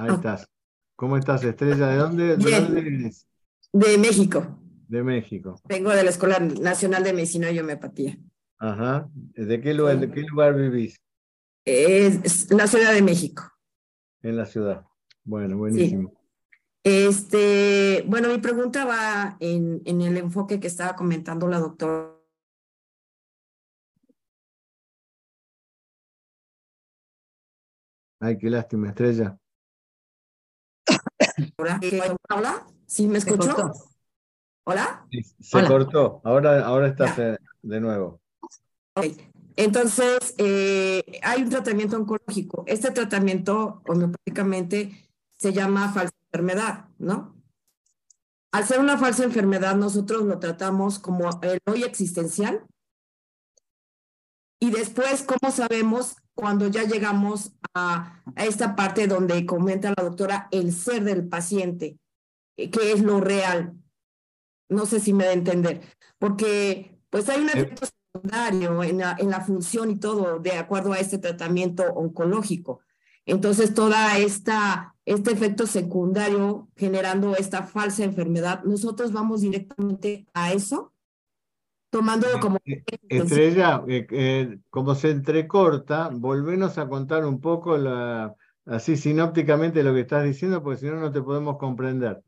Ahí 0.00 0.14
estás. 0.14 0.48
¿Cómo 0.96 1.16
estás, 1.18 1.44
Estrella? 1.44 1.88
¿De 1.88 1.96
dónde, 1.96 2.36
de 2.36 2.60
dónde 2.60 2.80
vienes? 2.80 3.26
De 3.72 3.98
México. 3.98 4.58
De 4.88 5.02
México. 5.02 5.60
Vengo 5.64 5.90
de 5.90 6.02
la 6.02 6.10
Escuela 6.10 6.38
Nacional 6.38 7.04
de 7.04 7.12
Medicina 7.12 7.50
y 7.50 7.58
Homeopatía. 7.58 8.18
Ajá. 8.58 9.10
¿De 9.12 9.60
qué 9.60 9.74
lugar, 9.74 10.00
de 10.00 10.10
qué 10.10 10.22
lugar 10.22 10.54
vivís? 10.54 10.96
Es 11.66 12.50
la 12.50 12.66
Ciudad 12.66 12.94
de 12.94 13.02
México. 13.02 13.42
En 14.22 14.36
la 14.36 14.46
ciudad. 14.46 14.86
Bueno, 15.22 15.58
buenísimo. 15.58 16.12
Este, 16.82 18.02
bueno, 18.06 18.28
mi 18.28 18.38
pregunta 18.38 18.86
va 18.86 19.36
en, 19.38 19.82
en 19.84 20.00
el 20.00 20.16
enfoque 20.16 20.60
que 20.60 20.66
estaba 20.68 20.96
comentando 20.96 21.46
la 21.46 21.58
doctora. 21.58 22.16
Ay, 28.18 28.38
qué 28.38 28.48
lástima, 28.48 28.88
estrella. 28.88 29.38
¿Hola? 31.56 32.66
¿Sí 32.86 33.06
me 33.06 33.18
escuchó? 33.18 33.72
¿Hola? 34.64 35.06
se 35.40 35.64
cortó. 35.66 36.20
Ahora, 36.24 36.64
ahora 36.66 36.88
estás 36.88 37.16
de 37.62 37.80
nuevo. 37.80 38.20
Entonces, 39.56 40.34
eh, 40.38 41.02
hay 41.22 41.42
un 41.42 41.50
tratamiento 41.50 41.96
oncológico. 41.96 42.64
Este 42.66 42.90
tratamiento 42.90 43.82
homeopáticamente 43.86 45.10
se 45.36 45.52
llama 45.52 45.92
falsa 45.92 46.14
enfermedad, 46.32 46.88
¿no? 46.98 47.36
Al 48.52 48.66
ser 48.66 48.80
una 48.80 48.98
falsa 48.98 49.24
enfermedad, 49.24 49.76
nosotros 49.76 50.22
lo 50.22 50.38
tratamos 50.38 50.98
como 50.98 51.28
el 51.42 51.60
hoy 51.66 51.84
existencial. 51.84 52.64
Y 54.60 54.70
después, 54.70 55.22
¿cómo 55.22 55.52
sabemos 55.52 56.16
cuando 56.40 56.68
ya 56.68 56.84
llegamos 56.84 57.52
a, 57.74 58.22
a 58.34 58.46
esta 58.46 58.74
parte 58.74 59.06
donde 59.06 59.44
comenta 59.44 59.92
la 59.94 60.04
doctora 60.04 60.48
el 60.50 60.72
ser 60.72 61.04
del 61.04 61.28
paciente, 61.28 61.98
eh, 62.56 62.70
que 62.70 62.92
es 62.92 63.02
lo 63.02 63.20
real? 63.20 63.74
No 64.70 64.86
sé 64.86 65.00
si 65.00 65.12
me 65.12 65.24
da 65.24 65.30
a 65.30 65.34
entender, 65.34 65.82
porque 66.18 66.98
pues 67.10 67.28
hay 67.28 67.42
un 67.42 67.50
efecto 67.50 67.86
secundario 67.86 68.82
en 68.82 68.98
la, 68.98 69.16
en 69.18 69.30
la 69.30 69.42
función 69.42 69.90
y 69.90 69.96
todo 69.96 70.38
de 70.38 70.52
acuerdo 70.52 70.92
a 70.94 70.98
este 70.98 71.18
tratamiento 71.18 71.84
oncológico. 71.92 72.80
Entonces, 73.26 73.74
toda 73.74 74.16
esta, 74.16 74.96
este 75.04 75.32
efecto 75.32 75.66
secundario 75.66 76.68
generando 76.76 77.36
esta 77.36 77.64
falsa 77.64 78.02
enfermedad, 78.02 78.62
nosotros 78.64 79.12
vamos 79.12 79.42
directamente 79.42 80.26
a 80.32 80.52
eso, 80.52 80.94
tomándolo 81.90 82.40
como... 82.40 82.58
Eh, 82.64 82.84
Estrella, 83.08 83.82
eh, 83.88 84.58
como 84.70 84.94
se 84.94 85.10
entrecorta, 85.10 86.08
volvenos 86.12 86.78
a 86.78 86.88
contar 86.88 87.24
un 87.24 87.40
poco 87.40 87.76
la, 87.76 88.34
así 88.66 88.96
sinópticamente 88.96 89.82
lo 89.82 89.92
que 89.92 90.00
estás 90.00 90.24
diciendo, 90.24 90.62
porque 90.62 90.80
si 90.80 90.86
no, 90.86 90.96
no 90.96 91.12
te 91.12 91.20
podemos 91.20 91.58
comprender. 91.58 92.22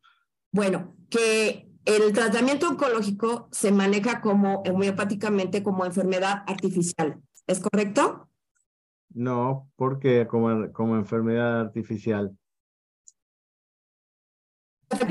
Bueno, 0.51 0.95
que 1.09 1.69
el 1.85 2.13
tratamiento 2.13 2.69
oncológico 2.69 3.49
se 3.51 3.73
maneja 3.73 4.21
como 4.21 4.63
homeopáticamente 4.63 5.63
como 5.63 5.87
enfermedad 5.87 6.43
artificial, 6.47 7.21
¿es 7.47 7.61
correcto? 7.61 8.29
No, 9.15 9.71
¿por 9.77 9.99
qué 9.99 10.27
como, 10.27 10.73
como 10.73 10.97
enfermedad 10.97 11.61
artificial? 11.61 12.37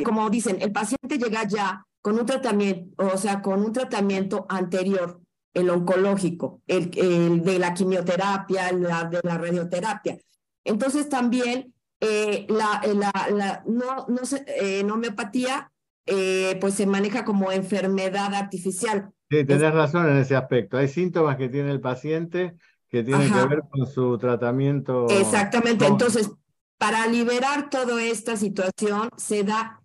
Como 0.04 0.30
dicen, 0.30 0.62
el 0.62 0.72
paciente 0.72 1.18
llega 1.18 1.48
ya 1.48 1.86
con 2.02 2.20
un 2.20 2.26
tratamiento, 2.26 3.06
o 3.06 3.18
sea, 3.18 3.42
con 3.42 3.64
un 3.64 3.74
tratamiento 3.74 4.46
anterior, 4.50 5.22
el 5.54 5.70
oncológico, 5.70 6.62
el, 6.68 6.92
el 6.98 7.44
de 7.44 7.60
la 7.60 7.74
quimioterapia, 7.74 8.70
el 8.70 8.82
de 8.82 9.20
la 9.24 9.38
radioterapia. 9.38 10.18
Entonces 10.64 11.10
también 11.10 11.74
eh, 12.00 12.46
la, 12.50 12.82
la, 12.94 13.12
la, 13.32 13.64
no, 13.66 14.06
no 14.08 14.22
eh, 14.48 14.80
en 14.80 14.90
homeopatía 14.90 15.72
eh, 16.06 16.58
pues 16.60 16.74
se 16.74 16.86
maneja 16.86 17.24
como 17.24 17.52
enfermedad 17.52 18.34
artificial. 18.34 19.12
Sí, 19.30 19.46
tenés 19.46 19.74
razón 19.74 20.10
en 20.10 20.18
ese 20.18 20.36
aspecto. 20.36 20.78
Hay 20.78 20.88
síntomas 20.88 21.38
que 21.38 21.50
tiene 21.50 21.72
el 21.72 21.80
paciente 21.80 22.56
que 22.90 23.04
tienen 23.04 23.32
que 23.32 23.48
ver 23.48 23.62
con 23.70 23.88
su 23.88 24.18
tratamiento. 24.18 25.08
Exactamente. 25.10 25.86
Entonces, 25.86 26.30
para 26.78 27.08
liberar 27.08 27.70
toda 27.70 28.04
esta 28.04 28.36
situación, 28.36 29.10
se 29.16 29.44
da 29.44 29.81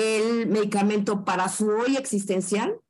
el 0.00 0.46
medicamento 0.48 1.24
para 1.24 1.48
su 1.48 1.68
hoy 1.68 1.96
existencial. 1.96 2.80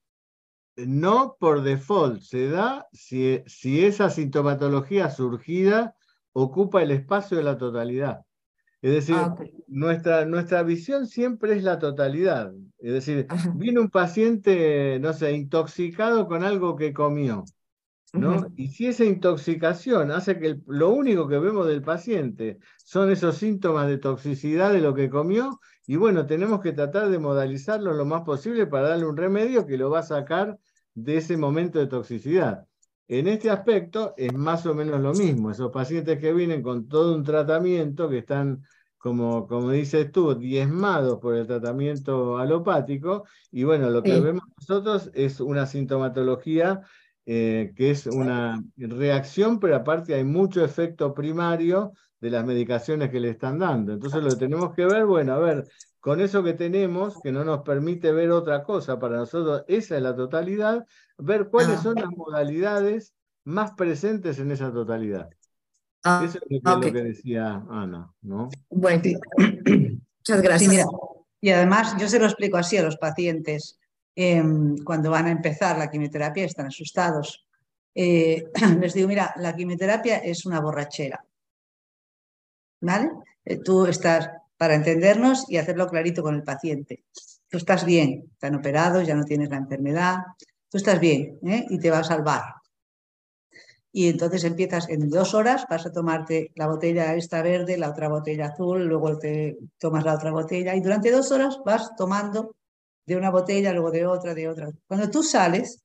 No 0.77 1.37
por 1.39 1.63
default, 1.63 2.23
se 2.23 2.49
da 2.49 2.87
si, 2.93 3.43
si 3.47 3.85
esa 3.85 4.09
sintomatología 4.09 5.11
surgida 5.11 5.95
ocupa 6.33 6.83
el 6.83 6.93
espacio 6.93 7.37
de 7.37 7.43
la 7.43 7.59
totalidad. 7.59 8.21
Es 8.83 8.93
decir, 8.93 9.17
ah, 9.19 9.35
nuestra, 9.67 10.25
nuestra 10.25 10.63
visión 10.63 11.07
siempre 11.07 11.55
es 11.55 11.63
la 11.63 11.79
totalidad. 11.79 12.53
Es 12.79 12.93
decir, 12.93 13.27
viene 13.55 13.81
un 13.81 13.91
paciente, 13.91 14.99
no 15.01 15.13
sé, 15.13 15.33
intoxicado 15.33 16.27
con 16.27 16.45
algo 16.45 16.77
que 16.77 16.93
comió. 16.93 17.45
¿no? 18.13 18.53
Y 18.57 18.69
si 18.69 18.87
esa 18.87 19.05
intoxicación 19.05 20.11
hace 20.11 20.39
que 20.39 20.59
lo 20.67 20.91
único 20.91 21.29
que 21.29 21.39
vemos 21.39 21.67
del 21.67 21.83
paciente 21.83 22.59
son 22.79 23.11
esos 23.11 23.37
síntomas 23.37 23.87
de 23.87 23.99
toxicidad 23.99 24.73
de 24.73 24.81
lo 24.81 24.95
que 24.95 25.11
comió, 25.11 25.61
y 25.87 25.97
bueno, 25.97 26.27
tenemos 26.27 26.61
que 26.61 26.73
tratar 26.73 27.09
de 27.09 27.19
modalizarlo 27.19 27.93
lo 27.93 28.05
más 28.05 28.23
posible 28.23 28.67
para 28.67 28.91
darle 28.91 29.07
un 29.07 29.17
remedio 29.17 29.67
que 29.67 29.77
lo 29.77 29.91
va 29.91 30.01
a 30.01 30.05
sacar 30.05 30.59
de 30.95 31.17
ese 31.17 31.37
momento 31.37 31.79
de 31.79 31.87
toxicidad. 31.87 32.67
En 33.09 33.27
este 33.27 33.51
aspecto 33.51 34.15
es 34.17 34.33
más 34.33 34.65
o 34.67 34.75
menos 34.75 35.01
lo 35.01 35.13
mismo. 35.13 35.51
Esos 35.51 35.73
pacientes 35.73 36.21
que 36.21 36.33
vienen 36.33 36.63
con 36.63 36.87
todo 36.87 37.17
un 37.17 37.25
tratamiento, 37.25 38.09
que 38.09 38.19
están, 38.19 38.63
como, 38.99 39.49
como 39.49 39.71
dices 39.71 40.13
tú, 40.13 40.35
diezmados 40.37 41.19
por 41.19 41.35
el 41.35 41.47
tratamiento 41.47 42.39
alopático, 42.39 43.25
y 43.51 43.65
bueno, 43.65 43.91
lo 43.91 44.03
que 44.03 44.21
vemos 44.21 44.45
nosotros 44.57 45.11
es 45.13 45.41
una 45.41 45.67
sintomatología 45.67 46.83
eh, 47.27 47.73
que 47.75 47.91
es 47.91 48.07
una 48.07 48.63
reacción, 48.77 49.59
pero 49.59 49.77
aparte 49.77 50.15
hay 50.15 50.25
mucho 50.25 50.65
efecto 50.65 51.13
primario 51.13 51.93
de 52.21 52.31
las 52.31 52.45
medicaciones 52.45 53.11
que 53.11 53.21
le 53.21 53.31
están 53.31 53.59
dando. 53.59 53.93
Entonces 53.93 54.23
lo 54.23 54.31
que 54.31 54.37
tenemos 54.37 54.75
que 54.75 54.85
ver, 54.85 55.07
bueno, 55.07 55.33
a 55.35 55.39
ver, 55.39 55.69
con 56.01 56.21
eso 56.21 56.43
que 56.43 56.55
tenemos, 56.55 57.21
que 57.23 57.33
no 57.33 57.45
nos 57.45 57.63
permite 57.63 58.13
ver 58.13 58.31
otra 58.31 58.63
cosa, 58.63 58.99
para 58.99 59.17
nosotros 59.17 59.65
esa 59.69 59.97
es 59.97 60.03
la 60.03 60.15
totalidad, 60.15 60.87
ver 61.19 61.49
cuáles 61.49 61.79
ah. 61.79 61.83
son 61.83 61.95
las 61.97 62.11
modalidades 62.11 63.15
más 63.45 63.73
presentes 63.73 64.39
en 64.39 64.51
esa 64.51 64.73
totalidad. 64.73 65.29
Ah, 66.03 66.23
eso 66.25 66.39
es 66.49 66.61
lo 66.63 66.81
que, 66.81 66.93
decía 66.93 67.63
Ana, 67.69 68.11
¿no? 68.23 68.49
Bueno, 68.71 69.03
muchas 69.37 70.43
gracias. 70.43 70.87
y 71.41 71.51
además 71.51 71.95
yo 71.99 72.09
se 72.09 72.19
lo 72.19 72.25
explico 72.25 72.57
así 72.57 72.77
a 72.79 72.83
los 72.83 72.97
pacientes. 72.97 73.79
Em, 74.15 74.77
cuando 74.79 75.11
van 75.11 75.27
a 75.27 75.31
empezar 75.31 75.79
la 75.79 75.91
quimioterapia 75.91 76.45
están 76.45 76.67
asustados. 76.67 77.47
Eh, 77.95 78.45
les 78.81 78.95
digo, 78.95 79.09
mira, 79.09 79.35
la 79.37 79.55
quimioterapia 79.55 80.19
es 80.19 80.47
una 80.47 80.61
borrachera. 80.61 81.25
¿Vale? 82.81 83.11
Eh, 83.45 83.59
tú 83.59 83.87
estás 83.87 84.31
para 84.57 84.75
entendernos 84.75 85.49
y 85.49 85.57
hacerlo 85.57 85.87
clarito 85.87 86.23
con 86.23 86.35
el 86.35 86.43
paciente. 86.43 87.05
Tú 87.49 87.57
estás 87.57 87.85
bien, 87.85 88.29
están 88.33 88.55
operados, 88.55 89.07
ya 89.07 89.15
no 89.15 89.25
tienes 89.25 89.51
la 89.51 89.57
enfermedad, 89.57 90.19
tú 90.69 90.77
estás 90.79 91.01
bien 91.01 91.39
¿eh? 91.47 91.67
y 91.69 91.79
te 91.79 91.91
va 91.91 91.99
a 92.01 92.05
salvar. 92.05 92.43
Y 93.93 94.09
entonces 94.09 94.45
empiezas 94.45 94.89
en 94.89 95.09
dos 95.09 95.35
horas, 95.35 95.65
vas 95.69 95.85
a 95.85 95.93
tomarte 95.93 96.53
la 96.55 96.69
botella 96.69 97.15
esta 97.15 97.43
verde, 97.43 97.77
la 97.77 97.91
otra 97.91 98.09
botella 98.09 98.47
azul, 98.47 98.85
luego 98.85 99.19
te 99.19 99.59
tomas 99.79 100.05
la 100.05 100.15
otra 100.15 100.31
botella 100.31 100.77
y 100.77 100.81
durante 100.81 101.11
dos 101.11 101.33
horas 101.33 101.59
vas 101.65 101.97
tomando 101.97 102.55
de 103.07 103.17
una 103.17 103.31
botella, 103.31 103.73
luego 103.73 103.91
de 103.91 104.07
otra, 104.07 104.35
de 104.35 104.49
otra. 104.49 104.69
Cuando 104.87 105.11
tú 105.11 105.23
sales, 105.25 105.83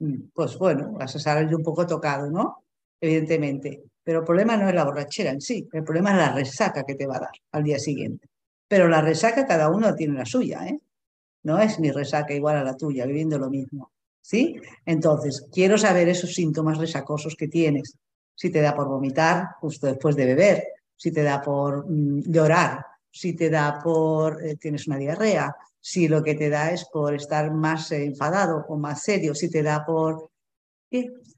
mm, 0.00 0.30
pues 0.34 0.58
bueno, 0.58 0.92
vas 0.92 1.14
a 1.16 1.18
salir 1.18 1.54
un 1.54 1.62
poco 1.62 1.86
tocado, 1.86 2.30
¿no? 2.30 2.64
Evidentemente. 3.00 3.84
Pero 4.08 4.20
el 4.20 4.24
problema 4.24 4.56
no 4.56 4.66
es 4.66 4.74
la 4.74 4.86
borrachera 4.86 5.32
en 5.32 5.42
sí, 5.42 5.68
el 5.70 5.84
problema 5.84 6.12
es 6.12 6.16
la 6.16 6.32
resaca 6.32 6.82
que 6.82 6.94
te 6.94 7.06
va 7.06 7.18
a 7.18 7.20
dar 7.20 7.32
al 7.52 7.62
día 7.62 7.78
siguiente. 7.78 8.26
Pero 8.66 8.88
la 8.88 9.02
resaca 9.02 9.46
cada 9.46 9.68
uno 9.68 9.94
tiene 9.94 10.16
la 10.16 10.24
suya, 10.24 10.66
¿eh? 10.66 10.80
No 11.42 11.58
es 11.58 11.78
mi 11.78 11.90
resaca 11.90 12.32
igual 12.32 12.56
a 12.56 12.64
la 12.64 12.74
tuya, 12.74 13.04
viviendo 13.04 13.38
lo 13.38 13.50
mismo. 13.50 13.92
¿Sí? 14.22 14.56
Entonces, 14.86 15.46
quiero 15.52 15.76
saber 15.76 16.08
esos 16.08 16.32
síntomas 16.32 16.78
resacosos 16.78 17.36
que 17.36 17.48
tienes. 17.48 17.98
Si 18.34 18.48
te 18.48 18.62
da 18.62 18.74
por 18.74 18.88
vomitar 18.88 19.48
justo 19.60 19.86
después 19.86 20.16
de 20.16 20.24
beber, 20.24 20.64
si 20.96 21.12
te 21.12 21.22
da 21.22 21.42
por 21.42 21.84
mm, 21.86 22.32
llorar, 22.32 22.86
si 23.10 23.34
te 23.34 23.50
da 23.50 23.78
por 23.78 24.42
eh, 24.42 24.56
tienes 24.56 24.86
una 24.86 24.96
diarrea, 24.96 25.54
si 25.78 26.08
lo 26.08 26.22
que 26.22 26.34
te 26.34 26.48
da 26.48 26.70
es 26.70 26.86
por 26.86 27.14
estar 27.14 27.52
más 27.52 27.92
enfadado 27.92 28.64
o 28.70 28.78
más 28.78 29.02
serio, 29.02 29.34
si 29.34 29.50
te 29.50 29.62
da 29.62 29.84
por 29.84 30.30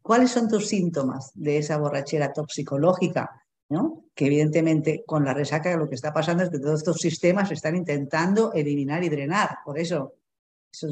¿Cuáles 0.03 0.31
son 0.31 0.49
tus 0.49 0.69
síntomas 0.69 1.31
de 1.35 1.59
esa 1.59 1.79
borrachera 1.79 2.33
toxicológica? 2.33 3.41
¿no? 3.71 4.05
Que 4.15 4.27
evidentemente 4.27 5.05
con 5.07 5.25
la 5.25 5.33
resaca 5.33 5.77
lo 5.77 5.89
que 5.89 5.95
está 5.95 6.13
pasando 6.13 6.43
es 6.43 6.51
que 6.51 6.59
todos 6.59 6.81
estos 6.81 6.99
sistemas 6.99 7.51
están 7.53 7.77
intentando 7.77 8.53
eliminar 8.53 9.03
y 9.05 9.09
drenar. 9.09 9.59
Por 9.65 9.79
eso, 9.79 10.15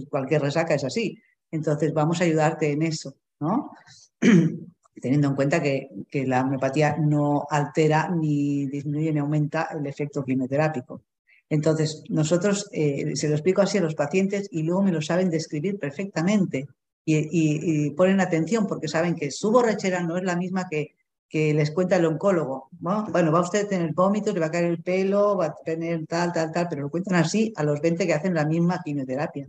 cualquier 0.08 0.42
resaca 0.42 0.74
es 0.74 0.84
así. 0.84 1.20
Entonces 1.50 1.92
vamos 1.92 2.20
a 2.20 2.24
ayudarte 2.24 2.70
en 2.70 2.82
eso, 2.82 3.16
¿no? 3.40 3.72
teniendo 5.00 5.28
en 5.28 5.34
cuenta 5.34 5.62
que, 5.62 5.88
la 6.26 6.42
homeopatía 6.42 6.96
no 6.98 7.46
altera 7.50 8.10
ni 8.10 8.66
disminuye 8.66 9.12
ni 9.12 9.20
aumenta 9.20 9.68
el 9.72 9.86
efecto 9.86 10.24
quimioterápico. 10.24 11.02
Entonces, 11.48 12.02
nosotros 12.10 12.68
eh, 12.72 13.16
se 13.16 13.28
lo 13.28 13.34
explico 13.34 13.62
así 13.62 13.78
a 13.78 13.80
los 13.80 13.94
pacientes 13.94 14.48
y 14.50 14.62
luego 14.62 14.82
me 14.82 14.92
lo 14.92 15.00
saben 15.00 15.30
describir 15.30 15.78
perfectamente 15.78 16.68
y, 17.04 17.90
ponen 17.90 18.20
atención 18.20 18.66
porque 18.66 18.88
saben 18.88 19.14
que 19.14 19.30
su 19.30 19.50
borrachera 19.50 20.02
no 20.02 20.16
es 20.16 20.24
la 20.24 20.36
misma 20.36 20.68
que, 20.68 20.94
que 21.28 21.54
les 21.54 21.70
cuenta 21.70 21.96
el 21.96 22.06
oncólogo. 22.06 22.68
Bueno, 22.70 23.32
va 23.32 23.40
usted 23.40 23.66
a 23.66 23.68
tener 23.68 23.92
vómitos, 23.92 24.34
le 24.34 24.40
va 24.40 24.46
a 24.46 24.50
caer 24.50 24.66
el 24.66 24.82
pelo, 24.82 25.36
va 25.36 25.46
a 25.46 25.54
tener 25.64 26.06
tal, 26.06 26.32
tal, 26.32 26.52
tal, 26.52 26.68
pero 26.68 26.82
lo 26.82 26.90
cuentan 26.90 27.16
así 27.16 27.52
a 27.56 27.62
los 27.62 27.80
20 27.80 28.06
que 28.06 28.14
hacen 28.14 28.34
la 28.34 28.44
misma 28.44 28.80
quimioterapia. 28.84 29.48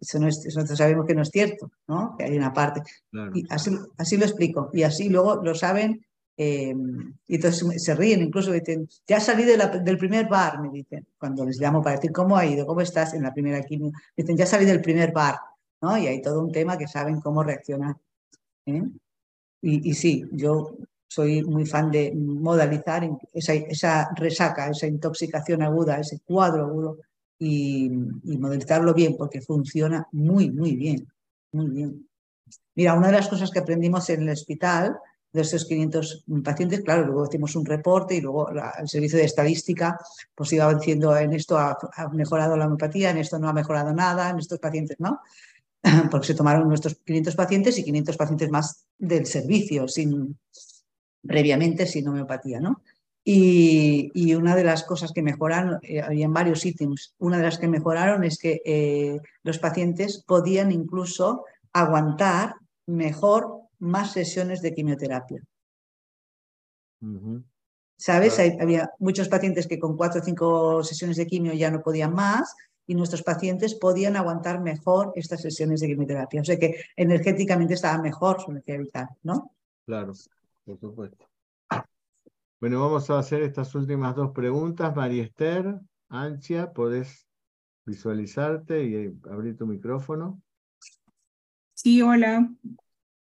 Eso, 0.00 0.18
no 0.18 0.28
es, 0.28 0.44
nosotros 0.44 0.76
sabemos 0.76 1.06
que 1.06 1.14
no 1.14 1.22
es 1.22 1.30
cierto, 1.30 1.70
¿no? 1.86 2.16
que 2.18 2.24
hay 2.24 2.36
una 2.36 2.52
parte. 2.52 2.82
Y 3.34 3.44
así, 3.48 3.70
así 3.96 4.16
lo 4.16 4.24
explico. 4.24 4.70
Y 4.72 4.82
así 4.82 5.08
luego 5.08 5.36
lo 5.36 5.54
saben 5.54 6.04
eh, 6.36 6.74
y 7.28 7.34
entonces 7.36 7.82
se 7.82 7.94
ríen, 7.94 8.22
incluso 8.22 8.50
dicen, 8.50 8.88
ya 9.06 9.20
salí 9.20 9.44
del 9.44 9.98
primer 9.98 10.26
bar, 10.28 10.60
me 10.60 10.68
dicen, 10.70 11.06
cuando 11.16 11.44
les 11.44 11.60
llamo 11.60 11.80
para 11.80 11.96
decir 11.96 12.10
cómo 12.10 12.36
ha 12.36 12.44
ido, 12.44 12.66
cómo 12.66 12.80
estás 12.80 13.14
en 13.14 13.22
la 13.22 13.32
primera 13.32 13.62
quimio. 13.62 13.92
Dicen, 14.16 14.36
ya 14.36 14.46
salí 14.46 14.64
del 14.64 14.80
primer 14.80 15.12
bar, 15.12 15.36
Y 15.98 16.06
hay 16.06 16.22
todo 16.22 16.40
un 16.40 16.52
tema 16.52 16.78
que 16.78 16.88
saben 16.88 17.20
cómo 17.20 17.42
reaccionar. 17.42 17.96
¿eh? 18.66 18.82
Y, 19.60 19.94
sí, 19.94 20.24
yo 20.32 20.76
soy 21.08 21.42
muy 21.42 21.64
fan 21.64 21.90
de 21.90 22.12
modalizar 22.14 23.08
esa, 23.32 23.54
esa, 23.54 24.10
resaca, 24.14 24.68
esa 24.68 24.86
intoxicación 24.86 25.62
aguda, 25.62 25.98
ese 25.98 26.20
cuadro 26.20 26.64
agudo 26.64 26.98
y, 27.38 27.86
y 28.24 28.38
modernizarlo 28.38 28.92
bien, 28.92 29.16
porque 29.16 29.40
funciona 29.40 30.06
muy, 30.12 30.50
muy 30.50 30.76
bien, 30.76 31.06
muy 31.52 31.70
bien. 31.70 32.08
Mira, 32.74 32.94
una 32.94 33.06
de 33.06 33.14
las 33.14 33.28
cosas 33.28 33.50
que 33.50 33.60
aprendimos 33.60 34.10
en 34.10 34.22
el 34.22 34.30
hospital 34.30 34.98
de 35.34 35.40
esos 35.40 35.64
500 35.64 36.24
pacientes, 36.44 36.80
claro, 36.82 37.06
luego 37.06 37.26
hicimos 37.26 37.56
un 37.56 37.66
reporte 37.66 38.14
y 38.14 38.20
luego 38.20 38.48
el 38.50 38.88
servicio 38.88 39.18
de 39.18 39.24
estadística 39.24 39.98
pues 40.32 40.52
iba 40.52 40.72
diciendo 40.72 41.16
en 41.16 41.32
esto 41.32 41.58
ha, 41.58 41.76
mejorado 42.12 42.56
la 42.56 42.66
homeopatía, 42.66 43.10
en 43.10 43.18
esto 43.18 43.40
no 43.40 43.48
ha 43.48 43.52
mejorado 43.52 43.92
nada, 43.92 44.30
en 44.30 44.38
estos 44.38 44.60
pacientes 44.60 44.96
no, 45.00 45.20
porque 46.10 46.26
se 46.26 46.34
tomaron 46.34 46.68
nuestros 46.68 46.96
500 47.04 47.36
pacientes 47.36 47.78
y 47.78 47.84
500 47.84 48.16
pacientes 48.16 48.50
más 48.50 48.86
del 48.98 49.26
servicio, 49.26 49.86
sin, 49.88 50.38
previamente 51.22 51.86
sin 51.86 52.08
homeopatía, 52.08 52.60
¿no? 52.60 52.82
Y, 53.26 54.34
una 54.34 54.54
de 54.54 54.64
las 54.64 54.84
cosas 54.84 55.12
que 55.12 55.22
mejoraron, 55.22 55.78
eh, 55.82 56.02
había 56.02 56.26
en 56.26 56.32
varios 56.34 56.66
ítems, 56.66 57.14
una 57.18 57.38
de 57.38 57.44
las 57.44 57.58
que 57.58 57.68
mejoraron 57.68 58.22
es 58.22 58.38
que 58.38 58.60
eh, 58.66 59.18
los 59.42 59.58
pacientes 59.58 60.22
podían 60.26 60.72
incluso 60.72 61.44
aguantar 61.72 62.56
mejor 62.86 63.62
más 63.78 64.12
sesiones 64.12 64.60
de 64.60 64.74
quimioterapia. 64.74 65.42
¿Sabes? 67.96 68.38
había 68.38 68.90
muchos 68.98 69.28
pacientes 69.28 69.66
que 69.66 69.78
con 69.78 69.96
cuatro 69.96 70.20
o 70.20 70.24
cinco 70.24 70.82
sesiones 70.82 71.16
de 71.16 71.26
quimio 71.26 71.52
ya 71.52 71.70
no 71.70 71.82
podían 71.82 72.14
más 72.14 72.54
y 72.86 72.94
nuestros 72.94 73.22
pacientes 73.22 73.74
podían 73.74 74.16
aguantar 74.16 74.60
mejor 74.60 75.12
estas 75.16 75.42
sesiones 75.42 75.80
de 75.80 75.88
quimioterapia. 75.88 76.40
O 76.40 76.44
sea 76.44 76.58
que 76.58 76.84
energéticamente 76.96 77.74
estaba 77.74 78.02
mejor 78.02 78.40
su 78.40 78.50
energía 78.50 78.78
vital, 78.78 79.08
¿no? 79.22 79.52
Claro, 79.86 80.12
por 80.64 80.78
supuesto. 80.78 81.26
Bueno, 82.60 82.80
vamos 82.80 83.10
a 83.10 83.18
hacer 83.18 83.42
estas 83.42 83.74
últimas 83.74 84.14
dos 84.14 84.30
preguntas. 84.32 84.94
María 84.96 85.24
Esther, 85.24 85.78
Ancha, 86.08 86.72
¿podés 86.72 87.26
visualizarte 87.84 88.84
y 88.84 89.20
abrir 89.30 89.56
tu 89.56 89.66
micrófono? 89.66 90.40
Sí, 91.74 92.00
hola. 92.00 92.50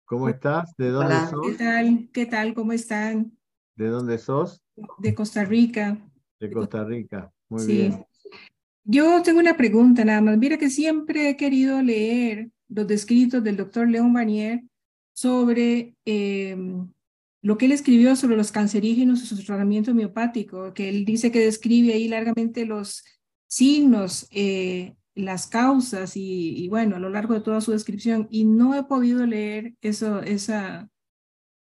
¿Cómo 0.05 0.29
estás? 0.29 0.75
¿De 0.77 0.89
dónde 0.89 1.15
sos? 1.29 1.47
¿Qué 1.47 1.53
tal? 1.53 2.09
¿Qué 2.13 2.25
tal? 2.25 2.53
¿Cómo 2.53 2.73
están? 2.73 3.31
¿De 3.75 3.87
dónde 3.87 4.17
sos? 4.17 4.61
De 4.99 5.15
Costa 5.15 5.45
Rica. 5.45 5.97
De 6.39 6.51
Costa 6.51 6.83
Rica. 6.83 7.31
Muy 7.49 7.61
sí. 7.61 7.77
bien. 7.77 8.05
Yo 8.83 9.21
tengo 9.21 9.39
una 9.39 9.57
pregunta 9.57 10.03
nada 10.03 10.21
más. 10.21 10.37
Mira 10.37 10.57
que 10.57 10.69
siempre 10.69 11.29
he 11.29 11.37
querido 11.37 11.81
leer 11.81 12.49
los 12.67 12.87
descritos 12.87 13.43
del 13.43 13.57
doctor 13.57 13.87
León 13.87 14.13
Banier 14.13 14.63
sobre 15.13 15.95
em, 16.05 16.89
lo 17.41 17.57
que 17.57 17.65
él 17.65 17.71
escribió 17.71 18.15
sobre 18.15 18.37
los 18.37 18.51
cancerígenos 18.51 19.23
y 19.23 19.27
su 19.27 19.43
tratamiento 19.43 19.91
homeopático, 19.91 20.73
que 20.73 20.89
él 20.89 21.05
dice 21.05 21.31
que 21.31 21.39
describe 21.39 21.93
ahí 21.93 22.07
largamente 22.07 22.65
los 22.65 23.03
signos 23.47 24.27
eh, 24.31 24.95
las 25.15 25.47
causas 25.47 26.13
y, 26.15 26.67
bueno, 26.69 26.95
a 26.95 26.99
lo 26.99 27.09
largo 27.09 27.33
de 27.33 27.41
toda 27.41 27.61
su 27.61 27.71
descripción 27.71 28.27
y 28.31 28.45
no 28.45 28.75
he 28.75 28.83
podido 28.83 29.25
leer 29.25 29.73
eso, 29.81 30.21
esa, 30.21 30.89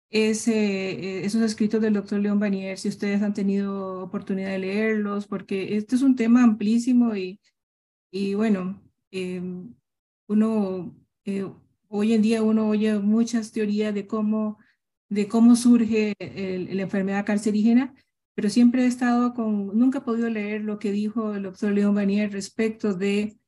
eh, 0.09 1.25
esos 1.25 1.41
escritos 1.41 1.81
del 1.81 1.93
doctor 1.93 2.19
León 2.19 2.39
Banier, 2.39 2.77
si 2.77 2.89
ustedes 2.89 3.21
han 3.21 3.33
tenido 3.33 4.01
oportunidad 4.03 4.49
de 4.51 4.59
leerlos, 4.59 5.27
porque 5.27 5.77
este 5.77 5.95
es 5.95 6.01
un 6.01 6.15
tema 6.15 6.43
amplísimo 6.43 7.15
y, 7.15 7.39
y 8.11 8.33
bueno, 8.35 8.81
em, 9.11 9.73
uno, 10.27 10.95
eh, 11.25 11.45
hoy 11.89 12.13
en 12.13 12.21
día 12.21 12.43
uno 12.43 12.69
oye 12.69 12.99
muchas 12.99 13.51
teorías 13.51 13.93
de 13.93 14.07
cómo, 14.07 14.59
de 15.09 15.27
cómo 15.27 15.55
surge 15.55 16.13
la 16.19 16.81
enfermedad 16.81 17.25
cancerígena, 17.25 17.93
pero 18.37 18.51
siempre 18.51 18.83
he 18.83 18.87
estado 18.87 19.33
con, 19.33 19.77
nunca 19.77 19.97
he 19.97 20.01
podido 20.01 20.29
leer 20.29 20.61
lo 20.63 20.77
que 20.77 20.91
dijo 20.91 21.33
el 21.33 21.41
doctor 21.41 21.71
León 21.73 21.95
Banier 21.95 22.31
respecto 22.31 22.93
de 22.93 23.39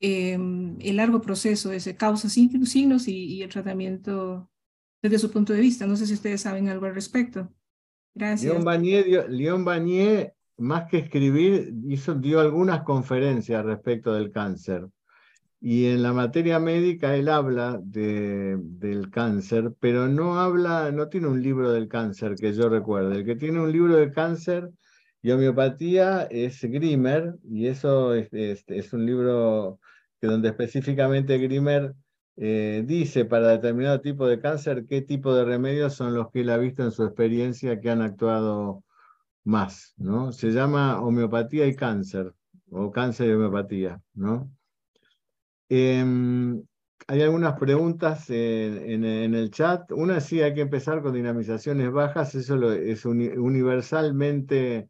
em, 0.00 0.76
el 0.80 0.96
largo 0.96 1.20
proceso, 1.20 1.72
ese 1.72 1.96
causa, 1.96 2.28
signos 2.28 3.08
y, 3.08 3.42
el 3.42 3.48
tratamiento 3.48 4.50
desde 5.04 5.18
su 5.18 5.30
punto 5.30 5.52
de 5.52 5.60
vista. 5.60 5.86
No 5.86 5.96
sé 5.96 6.06
si 6.06 6.14
ustedes 6.14 6.40
saben 6.40 6.68
algo 6.68 6.86
al 6.86 6.94
respecto. 6.94 7.52
Gracias. 8.14 8.50
León 9.28 9.64
Banier, 9.66 10.34
más 10.56 10.88
que 10.88 10.96
escribir, 10.96 11.74
hizo, 11.86 12.14
dio 12.14 12.40
algunas 12.40 12.84
conferencias 12.84 13.64
respecto 13.66 14.14
del 14.14 14.32
cáncer. 14.32 14.88
Y 15.60 15.86
en 15.86 16.02
la 16.02 16.14
materia 16.14 16.58
médica 16.58 17.16
él 17.16 17.28
habla 17.28 17.78
de, 17.82 18.56
del 18.58 19.10
cáncer, 19.10 19.74
pero 19.78 20.08
no 20.08 20.40
habla, 20.40 20.90
no 20.90 21.08
tiene 21.10 21.26
un 21.26 21.42
libro 21.42 21.70
del 21.70 21.86
cáncer 21.88 22.34
que 22.34 22.54
yo 22.54 22.70
recuerde. 22.70 23.16
El 23.16 23.24
que 23.26 23.36
tiene 23.36 23.60
un 23.60 23.72
libro 23.72 23.96
de 23.96 24.10
cáncer 24.10 24.70
y 25.20 25.32
homeopatía 25.32 26.22
es 26.30 26.62
Grimmer, 26.62 27.34
y 27.44 27.66
eso 27.66 28.14
es, 28.14 28.28
es, 28.32 28.92
un 28.94 29.04
libro 29.04 29.80
que 30.18 30.28
donde 30.28 30.48
específicamente 30.48 31.36
Grimmer 31.36 31.94
eh, 32.36 32.82
dice 32.84 33.24
para 33.24 33.48
determinado 33.48 34.00
tipo 34.00 34.26
de 34.26 34.40
cáncer 34.40 34.86
qué 34.88 35.02
tipo 35.02 35.34
de 35.34 35.44
remedios 35.44 35.94
son 35.94 36.14
los 36.14 36.30
que 36.30 36.40
él 36.40 36.50
ha 36.50 36.56
visto 36.56 36.82
en 36.82 36.90
su 36.90 37.04
experiencia 37.04 37.80
que 37.80 37.90
han 37.90 38.02
actuado 38.02 38.82
más, 39.44 39.94
¿no? 39.96 40.32
Se 40.32 40.50
llama 40.50 41.00
homeopatía 41.00 41.66
y 41.66 41.76
cáncer, 41.76 42.32
o 42.70 42.90
cáncer 42.90 43.28
y 43.28 43.32
homeopatía, 43.34 44.00
¿no? 44.14 44.50
Em, 45.68 46.62
hay 47.06 47.22
algunas 47.22 47.58
preguntas 47.58 48.30
en, 48.30 49.04
el 49.04 49.50
chat. 49.50 49.90
Una 49.92 50.20
sí 50.20 50.40
hay 50.40 50.54
que 50.54 50.62
empezar 50.62 51.02
con 51.02 51.14
dinamizaciones 51.14 51.92
bajas, 51.92 52.34
eso 52.34 52.72
es 52.72 53.04
universalmente, 53.04 54.88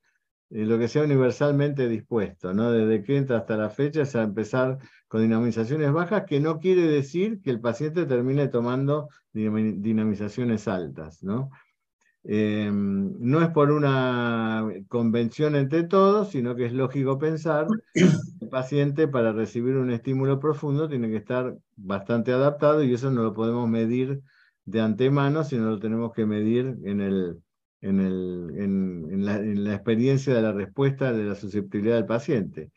lo 0.50 0.78
que 0.78 0.88
sea 0.88 1.02
universalmente 1.02 1.88
dispuesto, 1.88 2.54
¿no? 2.54 2.70
Desde 2.70 3.02
que 3.02 3.16
entra 3.16 3.38
hasta 3.38 3.56
la 3.56 3.70
fecha 3.70 4.02
es 4.02 4.14
a 4.14 4.22
empezar 4.22 4.78
con 5.08 5.22
dinamizaciones 5.22 5.92
bajas, 5.92 6.24
que 6.26 6.40
no 6.40 6.60
quiere 6.60 6.82
decir 6.82 7.40
que 7.42 7.50
el 7.50 7.60
paciente 7.60 8.06
termine 8.06 8.48
tomando 8.48 9.08
dinamizaciones 9.32 10.68
altas, 10.68 11.22
¿no? 11.22 11.50
Em, 12.26 13.12
no 13.20 13.42
es 13.42 13.50
por 13.50 13.70
una 13.70 14.66
convención 14.88 15.56
entre 15.56 15.82
todos, 15.82 16.30
sino 16.30 16.56
que 16.56 16.64
es 16.66 16.72
lógico 16.72 17.18
pensar 17.18 17.66
que 17.92 18.00
el 18.00 18.48
paciente 18.48 19.08
para 19.08 19.32
recibir 19.32 19.76
un 19.76 19.90
estímulo 19.90 20.40
profundo 20.40 20.88
tiene 20.88 21.10
que 21.10 21.18
estar 21.18 21.54
bastante 21.76 22.32
adaptado 22.32 22.82
y 22.82 22.94
eso 22.94 23.10
no 23.10 23.22
lo 23.22 23.34
podemos 23.34 23.68
medir 23.68 24.22
de 24.64 24.80
antemano, 24.80 25.44
sino 25.44 25.68
lo 25.68 25.78
tenemos 25.78 26.12
que 26.12 26.24
medir 26.24 26.78
en, 26.84 27.02
el, 27.02 27.42
en, 27.88 29.24
la, 29.24 29.36
en 29.36 29.64
la 29.64 29.74
experiencia 29.74 30.34
de 30.34 30.42
la 30.42 30.52
respuesta 30.52 31.12
de 31.12 31.24
la 31.24 31.34
susceptibilidad 31.34 31.96
del 31.96 32.06
paciente. 32.06 32.70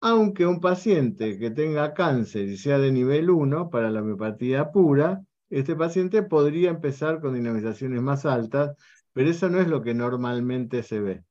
Aunque 0.00 0.46
un 0.46 0.60
paciente 0.60 1.38
que 1.38 1.50
tenga 1.50 1.94
cáncer 1.94 2.48
y 2.48 2.56
sea 2.56 2.78
de 2.78 2.92
nivel 2.92 3.30
1 3.30 3.70
para 3.70 3.90
la 3.90 4.00
homeopatía 4.00 4.70
pura, 4.70 5.22
este 5.50 5.74
paciente 5.76 6.22
podría 6.22 6.70
empezar 6.70 7.20
con 7.20 7.34
dinamizaciones 7.34 8.02
más 8.02 8.26
altas, 8.26 8.76
pero 9.12 9.30
eso 9.30 9.48
no 9.48 9.60
es 9.60 9.68
lo 9.68 9.82
que 9.82 9.94
normalmente 9.94 10.82
se 10.82 11.00
ve. 11.00 11.24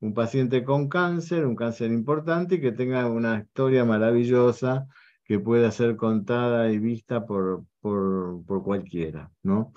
Un 0.00 0.14
paciente 0.14 0.64
con 0.64 0.88
cáncer, 0.88 1.46
un 1.46 1.56
cáncer 1.56 1.90
importante 1.90 2.56
y 2.56 2.60
que 2.60 2.72
tenga 2.72 3.08
una 3.08 3.40
historia 3.40 3.84
maravillosa 3.84 4.86
que 5.24 5.38
pueda 5.38 5.70
ser 5.70 5.96
contada 5.96 6.70
y 6.70 6.78
vista 6.78 7.24
por, 7.26 7.64
por, 7.80 8.44
por 8.44 8.62
cualquiera, 8.62 9.30
¿no? 9.42 9.72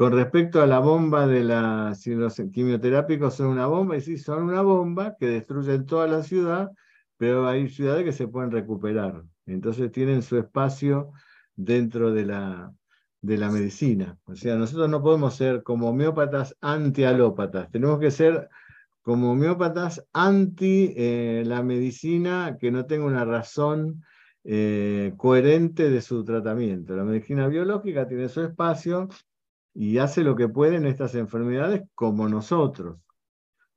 Con 0.00 0.14
respecto 0.14 0.62
a 0.62 0.66
la 0.66 0.78
bomba 0.78 1.26
de 1.26 1.44
la, 1.44 1.94
si 1.94 2.14
los 2.14 2.36
quimioterápicos 2.54 3.34
son 3.34 3.48
una 3.48 3.66
bomba, 3.66 3.98
y 3.98 4.00
sí, 4.00 4.16
son 4.16 4.44
una 4.44 4.62
bomba 4.62 5.14
que 5.20 5.26
destruyen 5.26 5.84
toda 5.84 6.06
la 6.06 6.22
ciudad, 6.22 6.70
pero 7.18 7.46
hay 7.46 7.68
ciudades 7.68 8.04
que 8.04 8.12
se 8.12 8.26
pueden 8.26 8.50
recuperar. 8.50 9.22
Entonces 9.44 9.92
tienen 9.92 10.22
su 10.22 10.38
espacio 10.38 11.12
dentro 11.54 12.14
de 12.14 12.24
la, 12.24 12.72
de 13.20 13.36
la 13.36 13.50
medicina. 13.50 14.16
O 14.24 14.34
sea, 14.34 14.56
nosotros 14.56 14.88
no 14.88 15.02
podemos 15.02 15.34
ser 15.34 15.62
como 15.62 15.90
homeópatas 15.90 16.56
antialópatas, 16.62 17.70
tenemos 17.70 18.00
que 18.00 18.10
ser 18.10 18.48
como 19.02 19.32
homeópatas 19.32 20.02
anti 20.14 20.94
eh, 20.96 21.42
la 21.44 21.62
medicina 21.62 22.56
que 22.58 22.70
no 22.70 22.86
tenga 22.86 23.04
una 23.04 23.26
razón 23.26 24.02
eh, 24.44 25.12
coherente 25.18 25.90
de 25.90 26.00
su 26.00 26.24
tratamiento. 26.24 26.96
La 26.96 27.04
medicina 27.04 27.48
biológica 27.48 28.08
tiene 28.08 28.30
su 28.30 28.40
espacio 28.40 29.10
y 29.74 29.98
hace 29.98 30.22
lo 30.22 30.36
que 30.36 30.48
puede 30.48 30.76
en 30.76 30.86
estas 30.86 31.14
enfermedades 31.14 31.82
como 31.94 32.28
nosotros. 32.28 32.98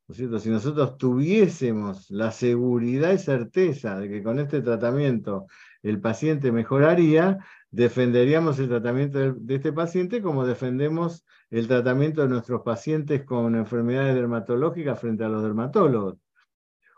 Si 0.10 0.50
nosotros 0.50 0.98
tuviésemos 0.98 2.12
la 2.12 2.32
seguridad 2.32 3.14
y 3.14 3.18
certeza 3.18 3.98
de 3.98 4.10
que 4.10 4.22
con 4.22 4.40
este 4.40 4.62
tratamiento 4.62 5.48
el 5.82 6.02
paciente 6.02 6.52
mejoraría, 6.52 7.40
defenderíamos 7.72 8.60
el 8.60 8.68
tratamiento 8.68 9.34
de 9.34 9.56
este 9.56 9.72
paciente 9.72 10.22
como 10.22 10.46
defendemos 10.46 11.26
el 11.50 11.68
tratamiento 11.68 12.22
de 12.22 12.28
nuestros 12.28 12.62
pacientes 12.64 13.24
con 13.24 13.56
enfermedades 13.56 14.16
dermatológicas 14.16 15.00
frente 15.00 15.24
a 15.24 15.30
los 15.30 15.42
dermatólogos 15.42 16.18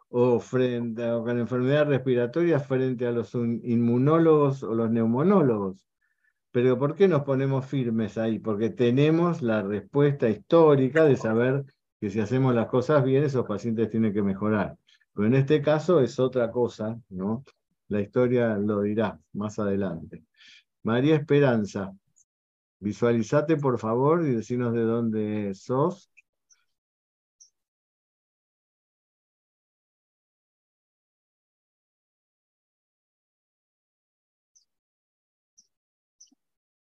o, 0.09 0.39
frente 0.39 1.03
a, 1.03 1.19
con 1.19 1.37
enfermedades 1.39 1.87
respiratorias 1.87 2.65
frente 2.65 3.05
a 3.05 3.11
los 3.11 3.33
inmunólogos 3.35 4.63
o 4.63 4.73
los 4.73 4.89
neumonólogos. 4.89 5.85
Pero 6.55 6.79
¿por 6.79 6.95
qué 6.95 7.09
nos 7.09 7.23
ponemos 7.23 7.65
firmes 7.65 8.17
ahí? 8.17 8.39
Porque 8.39 8.69
tenemos 8.69 9.41
la 9.41 9.61
respuesta 9.61 10.29
histórica 10.29 11.03
de 11.03 11.17
saber 11.17 11.65
que 11.99 12.09
si 12.09 12.21
hacemos 12.21 12.55
las 12.55 12.67
cosas 12.67 13.03
bien, 13.03 13.25
esos 13.25 13.45
pacientes 13.45 13.89
tienen 13.89 14.13
que 14.13 14.23
mejorar. 14.23 14.77
Pero 15.13 15.27
en 15.27 15.33
este 15.33 15.61
caso 15.61 15.99
es 15.99 16.17
otra 16.17 16.49
cosa, 16.51 16.97
¿no? 17.09 17.43
La 17.89 17.99
historia 17.99 18.55
lo 18.57 18.83
dirá 18.83 19.19
más 19.33 19.59
adelante. 19.59 20.23
María 20.83 21.17
Esperanza, 21.17 21.91
visualizate 22.79 23.57
por 23.57 23.77
favor 23.77 24.25
y 24.25 24.31
decinos 24.31 24.73
de 24.73 24.83
dónde 24.83 25.53
sos. 25.55 26.09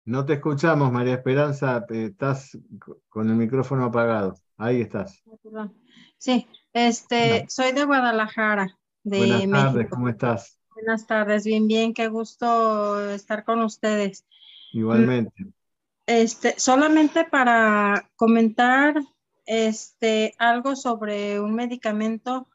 No 0.06 0.26
te 0.26 0.35
escuchamos, 0.35 0.93
María 0.93 1.14
Esperanza, 1.14 1.86
estás 1.89 2.59
con 3.09 3.31
el 3.31 3.36
micrófono 3.36 3.86
apagado. 3.86 4.35
Ahí 4.59 4.82
estás. 4.82 5.24
Sí, 6.18 6.47
este, 6.74 7.47
soy 7.48 7.72
de 7.72 7.85
Guadalajara, 7.85 8.78
de 9.02 9.18
Buenas 9.18 9.64
tardes, 9.64 9.89
¿cómo 9.89 10.09
estás? 10.10 10.60
Buenas 10.74 11.06
tardes, 11.06 11.44
bien, 11.44 11.68
bien, 11.68 11.94
qué 11.94 12.09
gusto 12.09 13.09
estar 13.10 13.44
con 13.44 13.62
ustedes. 13.62 14.26
Igualmente. 14.72 15.47
Este, 16.06 16.55
solamente 16.59 17.24
para 17.24 18.10
comentar 18.16 18.97
este, 19.47 20.35
algo 20.39 20.76
sobre 20.76 21.40
un 21.40 21.55
medicamento 21.55 22.47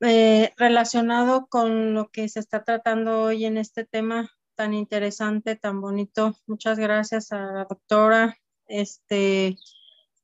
eh, 0.00 0.54
relacionado 0.56 1.48
con 1.48 1.92
lo 1.92 2.08
que 2.10 2.28
se 2.28 2.38
está 2.38 2.62
tratando 2.62 3.22
hoy 3.22 3.46
en 3.46 3.58
este 3.58 3.84
tema 3.84 4.30
tan 4.60 4.74
interesante, 4.74 5.56
tan 5.56 5.80
bonito. 5.80 6.36
Muchas 6.46 6.78
gracias 6.78 7.32
a 7.32 7.38
la 7.38 7.64
doctora. 7.64 8.36
Este, 8.66 9.56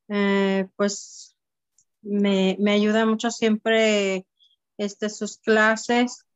eh, 0.09 0.69
pues 0.77 1.35
me, 2.03 2.55
me, 2.61 2.73
ayuda 2.73 3.07
mucho 3.07 3.31
siempre 3.31 4.27
este, 4.77 5.09
sus 5.09 5.39
clases. 5.39 6.27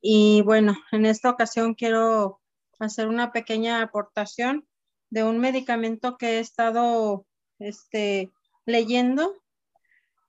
Y 0.00 0.42
bueno, 0.42 0.76
en 0.92 1.04
esta 1.04 1.30
ocasión 1.30 1.74
quiero 1.74 2.40
hacer 2.78 3.08
una 3.08 3.32
pequeña 3.32 3.82
aportación 3.82 4.68
de 5.10 5.24
un 5.24 5.40
medicamento 5.40 6.16
que 6.16 6.36
he 6.36 6.38
estado 6.38 7.26
este, 7.58 8.30
leyendo 8.66 9.34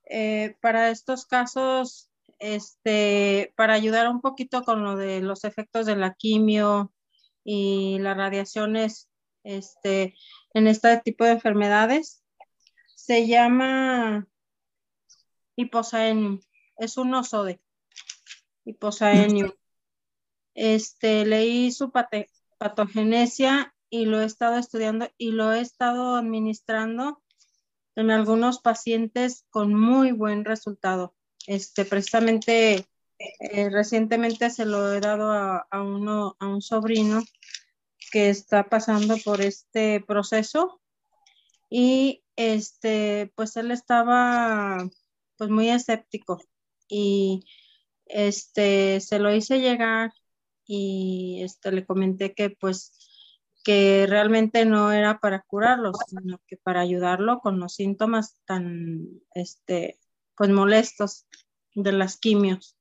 eh, 0.06 0.56
para 0.60 0.90
estos 0.90 1.26
casos, 1.26 2.10
este, 2.40 3.54
para 3.56 3.74
ayudar 3.74 4.08
un 4.08 4.20
poquito 4.20 4.64
con 4.64 4.82
lo 4.82 4.96
de 4.96 5.20
los 5.20 5.44
efectos 5.44 5.86
de 5.86 5.94
la 5.94 6.14
quimio, 6.14 6.92
y 7.44 7.98
las 8.00 8.16
radiaciones 8.16 9.10
este, 9.44 10.14
en 10.54 10.66
este 10.66 10.98
tipo 10.98 11.24
de 11.24 11.32
enfermedades. 11.32 12.22
Se 12.94 13.26
llama 13.26 14.28
hiposaenium, 15.56 16.40
es 16.76 16.96
un 16.96 17.14
osode, 17.14 17.60
hiposaenium. 18.64 19.52
Este, 20.52 21.24
leí 21.24 21.70
su 21.70 21.92
patogenesia 22.58 23.72
y 23.88 24.04
lo 24.04 24.20
he 24.20 24.24
estado 24.24 24.58
estudiando 24.58 25.08
y 25.16 25.30
lo 25.30 25.52
he 25.52 25.60
estado 25.60 26.16
administrando 26.16 27.22
en 27.94 28.10
algunos 28.10 28.58
pacientes 28.58 29.46
con 29.50 29.72
muy 29.72 30.10
buen 30.10 30.44
resultado. 30.44 31.14
Este, 31.46 31.84
precisamente 31.84 32.89
eh, 33.20 33.68
recientemente 33.68 34.48
se 34.48 34.64
lo 34.64 34.92
he 34.94 35.00
dado 35.00 35.30
a, 35.30 35.82
uno, 35.82 36.36
a 36.40 36.46
un 36.46 36.62
sobrino 36.62 37.22
que 38.10 38.30
está 38.30 38.68
pasando 38.68 39.16
por 39.24 39.42
este 39.42 40.00
proceso 40.00 40.80
y 41.68 42.24
este, 42.36 43.30
pues 43.36 43.56
él 43.56 43.70
estaba 43.72 44.78
pues 45.36 45.50
muy 45.50 45.68
escéptico 45.68 46.40
y 46.88 47.44
este, 48.06 49.00
se 49.00 49.18
lo 49.18 49.34
hice 49.34 49.60
llegar 49.60 50.12
y 50.66 51.42
este, 51.42 51.72
le 51.72 51.84
comenté 51.84 52.34
que 52.34 52.50
pues 52.50 52.96
que 53.62 54.06
realmente 54.08 54.64
no 54.64 54.90
era 54.92 55.18
para 55.20 55.42
curarlo, 55.42 55.92
sino 56.06 56.40
que 56.46 56.56
para 56.56 56.80
ayudarlo 56.80 57.40
con 57.40 57.60
los 57.60 57.74
síntomas 57.74 58.40
tan, 58.46 59.06
este, 59.34 60.00
pues 60.34 60.48
molestos 60.48 61.26
de 61.74 61.92
las 61.92 62.16
quimios. 62.16 62.79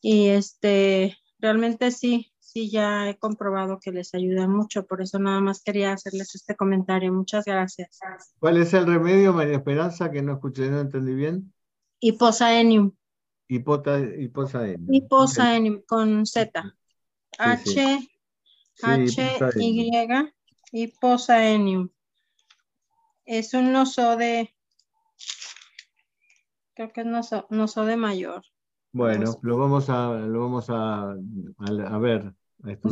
Y 0.00 0.28
este, 0.28 1.18
realmente 1.38 1.90
sí, 1.90 2.32
sí, 2.38 2.70
ya 2.70 3.08
he 3.08 3.18
comprobado 3.18 3.78
que 3.78 3.92
les 3.92 4.14
ayuda 4.14 4.48
mucho, 4.48 4.86
por 4.86 5.02
eso 5.02 5.18
nada 5.18 5.40
más 5.40 5.62
quería 5.62 5.92
hacerles 5.92 6.34
este 6.34 6.56
comentario. 6.56 7.12
Muchas 7.12 7.44
gracias. 7.44 8.00
¿Cuál 8.38 8.56
es 8.56 8.74
el 8.74 8.86
remedio, 8.86 9.32
María 9.32 9.56
Esperanza, 9.56 10.10
que 10.10 10.22
no 10.22 10.32
escuché, 10.32 10.70
no 10.70 10.80
entendí 10.80 11.14
bien? 11.14 11.52
Hiposaenium. 12.00 12.92
Hipota, 13.48 13.98
hiposaenium. 13.98 14.94
Hiposaenium 14.94 15.82
con 15.86 16.24
Z. 16.24 16.76
H, 17.38 18.08
H, 18.82 19.38
Y, 19.56 19.90
hiposaenium. 20.72 21.90
Es 23.24 23.54
un 23.54 23.72
noso 23.72 24.16
de, 24.16 24.54
creo 26.74 26.92
que 26.92 27.02
es 27.02 27.06
noso, 27.06 27.46
noso 27.50 27.84
de 27.84 27.96
mayor. 27.96 28.42
Bueno, 28.92 29.38
lo 29.42 29.56
vamos 29.58 29.88
a, 29.88 30.08
lo 30.14 30.40
vamos 30.40 30.68
a, 30.68 31.12
a, 31.12 31.98
ver. 31.98 32.34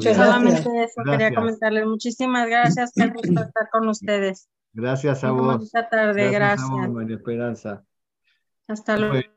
Solamente 0.00 0.84
eso 0.84 1.02
quería 1.04 1.34
comentarles. 1.34 1.86
Muchísimas 1.86 2.48
gracias. 2.48 2.92
Qué 2.94 3.08
gusto 3.08 3.22
estar 3.42 3.68
con 3.70 3.88
ustedes. 3.88 4.48
Gracias 4.72 5.24
a 5.24 5.32
vos. 5.32 5.64
Esta 5.64 5.88
tarde, 5.88 6.30
gracias. 6.30 6.68
gracias. 6.70 6.88
A 6.88 6.88
María 6.88 7.16
Esperanza. 7.16 7.84
Hasta 8.68 8.96
luego. 8.96 9.28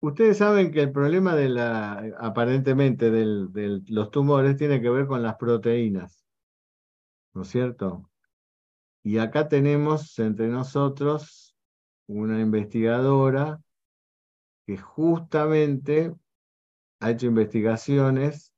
Ustedes 0.00 0.36
saben 0.36 0.70
que 0.70 0.82
el 0.82 0.92
problema 0.92 1.34
de 1.34 1.48
la, 1.48 2.14
aparentemente 2.18 3.10
de 3.10 3.80
los 3.88 4.10
tumores 4.10 4.56
tiene 4.56 4.82
que 4.82 4.90
ver 4.90 5.06
con 5.06 5.22
las 5.22 5.36
proteínas, 5.36 6.26
¿no 7.32 7.40
es 7.40 7.48
cierto? 7.48 8.10
Y 9.02 9.16
acá 9.16 9.48
tenemos 9.48 10.18
entre 10.18 10.48
nosotros 10.48 11.56
una 12.06 12.38
investigadora 12.38 13.63
que 14.66 14.78
justamente 14.78 16.14
ha 17.00 17.10
hecho 17.10 17.26
investigaciones 17.26 18.52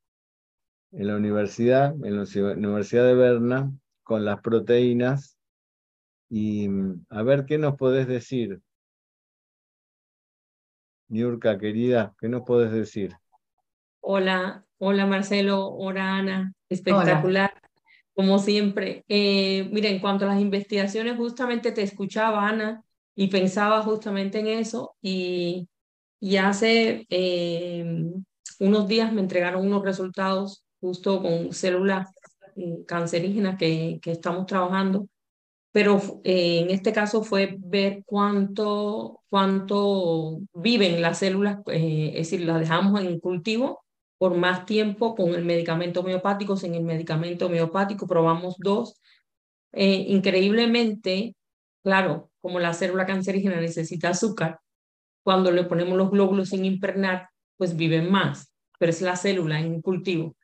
en 0.92 1.08
la 1.08 1.16
universidad, 1.16 1.94
en 2.04 2.16
la 2.16 2.52
Universidad 2.52 3.04
de 3.04 3.14
Berna, 3.14 3.72
con 4.02 4.24
las 4.24 4.40
proteínas. 4.40 5.36
Y 6.28 6.68
a 7.10 7.22
ver 7.22 7.44
qué 7.44 7.58
nos 7.58 7.76
podés 7.76 8.06
decir. 8.06 8.60
Niurka, 11.08 11.58
querida, 11.58 12.14
¿qué 12.18 12.28
nos 12.28 12.42
podés 12.42 12.72
decir? 12.72 13.14
Hola, 14.00 14.64
hola 14.78 15.06
Marcelo, 15.06 15.68
hola 15.68 16.16
Ana, 16.16 16.52
espectacular, 16.68 17.52
como 18.14 18.38
siempre. 18.38 19.04
Eh, 19.08 19.68
mira, 19.72 19.88
en 19.88 20.00
cuanto 20.00 20.24
a 20.24 20.28
las 20.28 20.40
investigaciones, 20.40 21.16
justamente 21.16 21.72
te 21.72 21.82
escuchaba 21.82 22.48
Ana 22.48 22.84
y 23.14 23.28
pensaba 23.28 23.82
justamente 23.82 24.40
en 24.40 24.48
eso 24.48 24.96
y 25.00 25.68
y 26.20 26.36
hace 26.36 27.06
eh, 27.10 27.84
unos 28.60 28.88
días 28.88 29.12
me 29.12 29.20
entregaron 29.20 29.66
unos 29.66 29.84
resultados 29.84 30.64
justo 30.80 31.22
con 31.22 31.52
células 31.52 32.08
eh, 32.56 32.84
cancerígenas 32.86 33.58
que, 33.58 33.98
que 34.02 34.12
estamos 34.12 34.46
trabajando, 34.46 35.08
pero 35.72 36.00
eh, 36.24 36.60
en 36.60 36.70
este 36.70 36.92
caso 36.92 37.22
fue 37.22 37.56
ver 37.58 38.02
cuánto, 38.06 39.22
cuánto 39.28 40.40
viven 40.54 41.02
las 41.02 41.18
células, 41.18 41.58
es 41.66 42.14
decir, 42.14 42.40
las 42.42 42.60
dejamos 42.60 43.00
en 43.00 43.20
cultivo 43.20 43.84
por 44.18 44.34
más 44.36 44.64
tiempo 44.64 45.14
con 45.14 45.34
el 45.34 45.44
medicamento 45.44 46.00
homeopático, 46.00 46.56
sin 46.56 46.74
el 46.74 46.84
medicamento 46.84 47.46
homeopático, 47.46 48.06
probamos 48.06 48.56
dos. 48.58 48.98
increíblemente, 49.72 51.36
claro, 51.82 52.30
como 52.40 52.58
la 52.58 52.72
célula 52.72 53.04
cancerígena 53.04 53.60
necesita 53.60 54.10
azúcar, 54.10 54.60
cuando 55.26 55.50
le 55.50 55.64
ponemos 55.64 55.98
los 55.98 56.12
glóbulos 56.12 56.50
sin 56.50 56.64
impregnar, 56.64 57.30
pues 57.56 57.74
viven 57.76 58.08
más. 58.12 58.52
pero 58.78 58.90
es 58.90 59.02
la 59.02 59.16
célula 59.16 59.58
en 59.58 59.82
cultivo. 59.82 60.36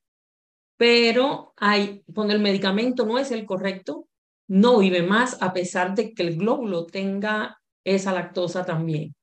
Pero 0.76 1.52
hay, 1.56 2.02
cuando 2.12 2.34
el 2.34 2.40
medicamento 2.40 3.06
no 3.06 3.16
es 3.18 3.30
el 3.30 3.46
correcto, 3.46 4.08
no 4.48 4.78
vive 4.78 5.02
más 5.02 5.40
a 5.40 5.52
pesar 5.52 5.94
de 5.94 6.12
que 6.12 6.24
el 6.24 6.36
glóbulo 6.36 6.86
tenga 6.86 7.60
esa 7.84 8.12
lactosa 8.12 8.64
también. 8.64 9.14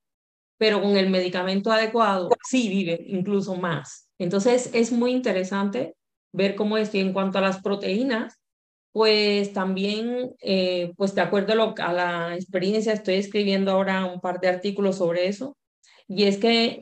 Pero 0.57 0.81
con 0.81 0.95
el 0.95 1.10
medicamento 1.10 1.73
adecuado, 1.73 2.30
sí 2.48 2.69
vive 2.69 3.03
incluso 3.07 3.56
más. 3.57 4.10
Entonces 4.18 4.69
es 4.73 4.94
muy 4.94 5.11
interesante 5.11 5.98
ver 6.31 6.56
cómo 6.56 6.77
es. 6.77 6.95
Y 6.95 7.02
en 7.02 7.11
cuanto 7.11 7.40
a 7.40 7.41
las 7.41 7.61
proteínas, 7.61 8.39
pues 8.91 9.53
también, 9.53 10.36
eh, 10.41 10.94
pues 10.98 11.16
de 11.16 11.22
acuerdo 11.22 11.76
a, 11.78 11.94
la 11.94 12.36
experiencia, 12.36 12.94
estoy 12.94 13.16
escribiendo 13.16 13.72
ahora 13.72 14.06
un 14.06 14.20
par 14.20 14.40
de 14.40 14.49
artículos 14.49 14.98
sobre 14.98 15.28
eso. 15.28 15.57
Y 16.07 16.24
es 16.24 16.38
que 16.38 16.82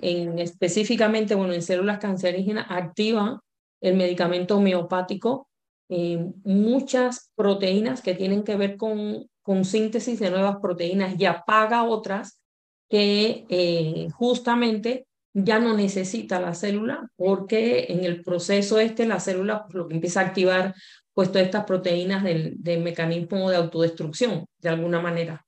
en, 0.00 0.38
específicamente, 0.38 1.34
bueno, 1.34 1.52
en 1.52 1.62
células 1.62 1.98
cancerígenas 1.98 2.66
activa 2.70 3.42
el 3.80 3.96
medicamento 3.96 4.56
homeopático 4.56 5.48
eh, 5.88 6.18
muchas 6.42 7.30
proteínas 7.36 8.02
que 8.02 8.14
tienen 8.14 8.42
que 8.42 8.56
ver 8.56 8.76
con, 8.76 9.28
con 9.42 9.64
síntesis 9.64 10.18
de 10.18 10.30
nuevas 10.30 10.56
proteínas 10.60 11.14
y 11.18 11.26
apaga 11.26 11.84
otras 11.84 12.40
que 12.88 13.46
eh, 13.48 14.08
justamente 14.12 15.06
ya 15.32 15.60
no 15.60 15.76
necesita 15.76 16.40
la 16.40 16.54
célula 16.54 17.08
porque 17.14 17.86
en 17.90 18.04
el 18.04 18.22
proceso 18.24 18.80
este 18.80 19.06
la 19.06 19.20
célula 19.20 19.64
pues, 19.64 19.74
lo 19.74 19.86
que 19.86 19.94
empieza 19.94 20.20
a 20.20 20.24
activar 20.24 20.74
pues 21.16 21.32
todas 21.32 21.46
estas 21.46 21.64
proteínas 21.64 22.22
del, 22.22 22.58
mecanismo 22.82 23.48
de 23.48 23.56
autodestrucción, 23.56 24.44
de 24.58 24.68
alguna 24.68 25.00
manera. 25.00 25.46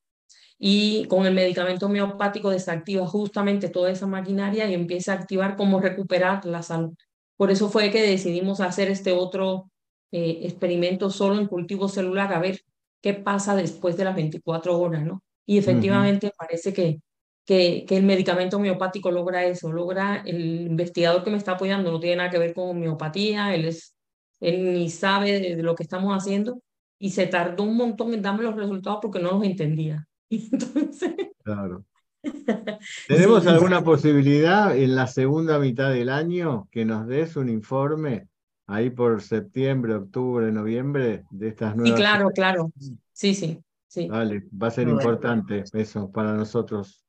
Y 0.59 1.05
con 1.09 1.27
el 1.27 1.35
medicamento 1.35 1.85
homeopático 1.85 2.49
desactiva 2.49 3.07
justamente 3.07 3.69
toda 3.69 3.91
esa 3.91 4.07
maquinaria 4.07 4.67
y 4.67 4.73
empieza 4.73 5.13
a 5.13 5.17
activar 5.17 5.57
cómo 5.57 5.79
recuperar 5.79 6.47
la 6.47 6.63
salud. 6.63 6.95
Por 7.37 7.51
eso 7.51 7.69
fue 7.69 7.91
que 7.91 8.01
decidimos 8.01 8.61
hacer 8.61 8.91
este 8.91 9.13
otro 9.13 9.71
eh, 10.11 10.39
experimento 10.45 11.11
solo 11.11 11.39
en 11.39 11.47
cultivo 11.47 11.87
celular, 11.91 12.33
a 12.33 12.39
ver 12.39 12.63
qué 13.03 13.13
pasa 13.13 13.55
después 13.55 13.99
de 13.99 14.05
las 14.05 14.17
24 14.17 14.81
horas, 14.81 15.05
¿no? 15.05 15.23
Y 15.45 15.59
efectivamente 15.59 16.33
parece 16.39 16.73
que, 16.73 17.03
que, 17.45 17.85
que, 17.87 17.99
el 17.99 18.05
medicamento 18.05 18.57
homeopático 18.57 19.11
logra 19.11 19.45
eso, 19.45 19.71
logra, 19.71 20.23
el 20.25 20.63
investigador 20.63 21.25
que 21.25 21.31
me 21.31 21.37
está 21.37 21.53
apoyando 21.53 21.93
no 21.93 22.01
tiene 22.01 22.17
nada 22.17 22.31
que 22.31 22.39
ver 22.39 22.55
con 22.55 22.71
homeopatía, 22.71 23.55
él 23.55 23.67
es 23.67 23.98
él 24.41 24.73
ni 24.75 24.91
sabe 24.91 25.41
de, 25.41 25.63
lo 25.63 25.75
que 25.75 25.83
estamos 25.83 26.15
haciendo 26.15 26.63
y 26.99 27.11
se 27.11 27.27
tardó 27.27 27.65
un 27.65 27.77
montón 27.77 28.15
en 28.15 28.23
darme 28.23 28.45
los 28.45 28.57
resultados 28.57 28.99
porque 29.03 29.21
no 29.21 29.33
los 29.33 29.45
entendía. 29.45 30.07
Entonces... 30.31 31.15
Claro. 31.43 31.85
¿Tenemos 33.09 33.47
alguna 33.47 33.83
posibilidad 33.83 34.77
en 34.77 34.97
la 34.97 35.07
segunda 35.07 35.59
mitad 35.59 35.91
del 35.91 36.09
año 36.09 36.69
que 36.71 36.85
nos 36.85 37.07
des 37.07 37.37
un 37.37 37.49
informe 37.49 38.29
ahí 38.67 38.91
por 38.91 39.23
septiembre, 39.23 39.95
octubre, 39.95 40.51
noviembre 40.53 41.25
de 41.31 41.49
estas 41.49 41.77
nuevas? 41.77 41.97
Sí, 41.97 42.03
claro, 42.03 42.31
claro. 42.31 42.73
Sí, 43.13 43.35
sí, 43.35 43.63
sí. 43.87 44.09
Vale, 44.09 44.47
va 44.51 44.69
a 44.69 44.73
ser 44.73 44.89
importante 44.89 45.65
eso 45.73 46.11
para 46.11 46.35
nosotros. 46.35 47.05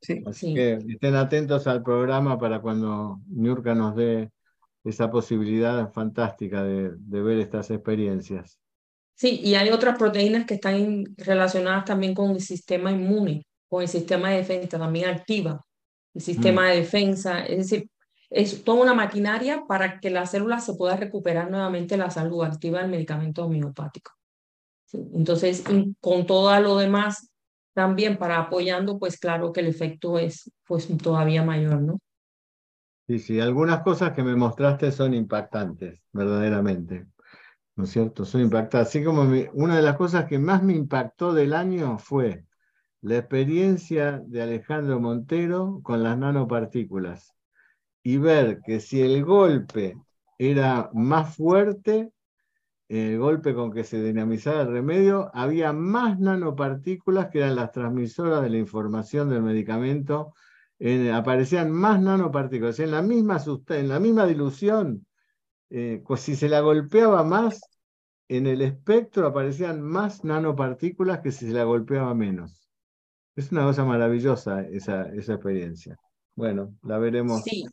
Sí. 0.00 0.22
Así 0.26 0.54
que 0.54 0.74
estén 0.88 1.14
atentos 1.14 1.66
al 1.66 1.82
programa 1.82 2.38
para 2.38 2.60
cuando 2.60 3.20
Nurka 3.28 3.74
nos 3.74 3.94
dé 3.96 4.30
esa 4.86 5.10
posibilidad 5.10 5.92
fantástica 5.92 6.62
de, 6.62 6.90
ver 6.98 7.38
estas 7.38 7.70
experiencias. 7.70 8.58
Sí, 9.14 9.40
y 9.42 9.54
hay 9.54 9.70
otras 9.70 9.98
proteínas 9.98 10.46
que 10.46 10.54
están 10.54 11.04
relacionadas 11.16 11.84
también 11.84 12.14
con 12.14 12.32
el 12.32 12.40
sistema 12.40 12.92
inmune, 12.92 13.46
con 13.68 13.82
el 13.82 13.88
sistema 13.88 14.30
de 14.30 14.38
defensa, 14.38 14.78
también 14.78 15.08
activa 15.08 15.60
el 16.16 16.22
sistema 16.22 16.62
mm. 16.62 16.64
de 16.64 16.76
defensa. 16.76 17.44
Es 17.44 17.58
decir, 17.58 17.90
es 18.30 18.64
toda 18.64 18.82
una 18.82 18.94
maquinaria 18.94 19.64
para 19.68 20.00
que 20.00 20.10
la 20.10 20.26
célula 20.26 20.58
se 20.58 20.74
pueda 20.74 20.96
recuperar 20.96 21.50
nuevamente 21.50 21.96
la 21.96 22.10
salud 22.10 22.42
activa 22.42 22.80
del 22.80 22.90
medicamento 22.90 23.44
homeopático. 23.44 24.12
Entonces, 24.92 25.64
con 26.00 26.26
todo 26.26 26.58
lo 26.60 26.76
demás, 26.78 27.30
también 27.74 28.16
para 28.16 28.38
apoyando, 28.38 28.98
pues 28.98 29.18
claro 29.18 29.52
que 29.52 29.60
el 29.60 29.66
efecto 29.66 30.18
es 30.18 30.50
pues 30.64 30.88
todavía 30.96 31.42
mayor, 31.42 31.82
¿no? 31.82 31.98
Sí, 33.06 33.20
sí, 33.20 33.40
algunas 33.40 33.82
cosas 33.82 34.12
que 34.12 34.24
me 34.24 34.34
mostraste 34.34 34.90
son 34.90 35.14
impactantes, 35.14 36.00
verdaderamente. 36.12 37.06
¿No 37.76 37.84
es 37.84 37.90
cierto? 37.90 38.24
Son 38.24 38.40
impactantes. 38.40 38.88
Así 38.88 39.04
como 39.04 39.22
una 39.52 39.76
de 39.76 39.82
las 39.82 39.96
cosas 39.96 40.24
que 40.26 40.38
más 40.38 40.62
me 40.62 40.74
impactó 40.74 41.32
del 41.32 41.54
año 41.54 41.98
fue 41.98 42.44
la 43.02 43.18
experiencia 43.18 44.22
de 44.26 44.42
Alejandro 44.42 44.98
Montero 44.98 45.80
con 45.84 46.02
las 46.02 46.18
nanopartículas 46.18 47.34
y 48.02 48.18
ver 48.18 48.60
que 48.64 48.80
si 48.80 49.02
el 49.02 49.24
golpe 49.24 49.96
era 50.38 50.90
más 50.92 51.36
fuerte, 51.36 52.10
el 52.88 53.18
golpe 53.18 53.54
con 53.54 53.72
que 53.72 53.84
se 53.84 54.02
dinamizaba 54.02 54.62
el 54.62 54.72
remedio, 54.72 55.30
había 55.34 55.72
más 55.72 56.18
nanopartículas 56.18 57.28
que 57.28 57.38
eran 57.38 57.56
las 57.56 57.72
transmisoras 57.72 58.42
de 58.42 58.50
la 58.50 58.58
información 58.58 59.28
del 59.28 59.42
medicamento 59.42 60.34
aparecían 61.12 61.70
más 61.70 62.00
nanopartículas. 62.00 62.78
En 62.80 62.90
la 62.90 63.02
misma, 63.02 63.42
en 63.68 63.88
la 63.88 64.00
misma 64.00 64.26
dilución, 64.26 65.06
eh, 65.70 66.02
pues 66.06 66.20
si 66.20 66.36
se 66.36 66.48
la 66.48 66.60
golpeaba 66.60 67.24
más, 67.24 67.60
en 68.28 68.46
el 68.46 68.60
espectro 68.62 69.26
aparecían 69.26 69.80
más 69.82 70.24
nanopartículas 70.24 71.20
que 71.20 71.32
si 71.32 71.46
se 71.46 71.52
la 71.52 71.64
golpeaba 71.64 72.14
menos. 72.14 72.68
Es 73.36 73.52
una 73.52 73.64
cosa 73.64 73.84
maravillosa 73.84 74.62
esa, 74.62 75.04
esa 75.14 75.34
experiencia. 75.34 75.96
Bueno, 76.34 76.74
la 76.82 76.98
veremos 76.98 77.42
sí. 77.42 77.64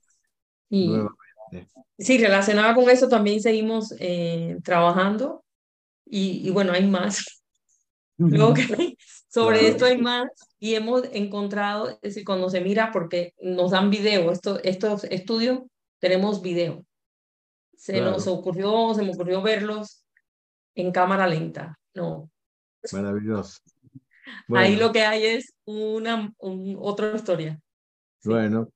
Sí, 1.97 2.17
relacionada 2.17 2.73
con 2.73 2.89
eso 2.89 3.07
también 3.07 3.39
seguimos 3.39 3.93
eh, 3.99 4.57
trabajando 4.63 5.43
y, 6.05 6.47
y, 6.47 6.49
bueno, 6.49 6.73
hay 6.73 6.87
más. 6.87 7.43
Luego 8.17 8.53
que 8.53 8.95
sobre 9.33 9.67
esto 9.67 9.85
hay 9.85 9.97
más 9.97 10.29
y 10.59 10.75
hemos 10.75 11.05
encontrado, 11.11 11.89
es 11.89 12.01
decir, 12.01 12.23
cuando 12.23 12.51
se 12.51 12.61
mira, 12.61 12.91
porque 12.91 13.33
nos 13.41 13.71
dan 13.71 13.89
video, 13.89 14.31
esto, 14.31 14.59
estos 14.63 15.05
estudios 15.05 15.61
tenemos 15.99 16.43
video. 16.43 16.85
Se 17.75 17.99
nos 17.99 18.27
ocurrió, 18.27 18.93
se 18.93 19.01
me 19.01 19.11
ocurrió 19.11 19.41
verlos 19.41 20.05
en 20.75 20.91
cámara 20.91 21.25
lenta, 21.25 21.79
no. 21.95 22.29
Maravilloso. 22.91 23.59
Ahí 24.49 24.75
lo 24.75 24.91
que 24.91 25.01
hay 25.01 25.25
es 25.25 25.55
una 25.65 26.31
otra 26.77 27.15
historia. 27.15 27.59
Bueno, 28.23 28.69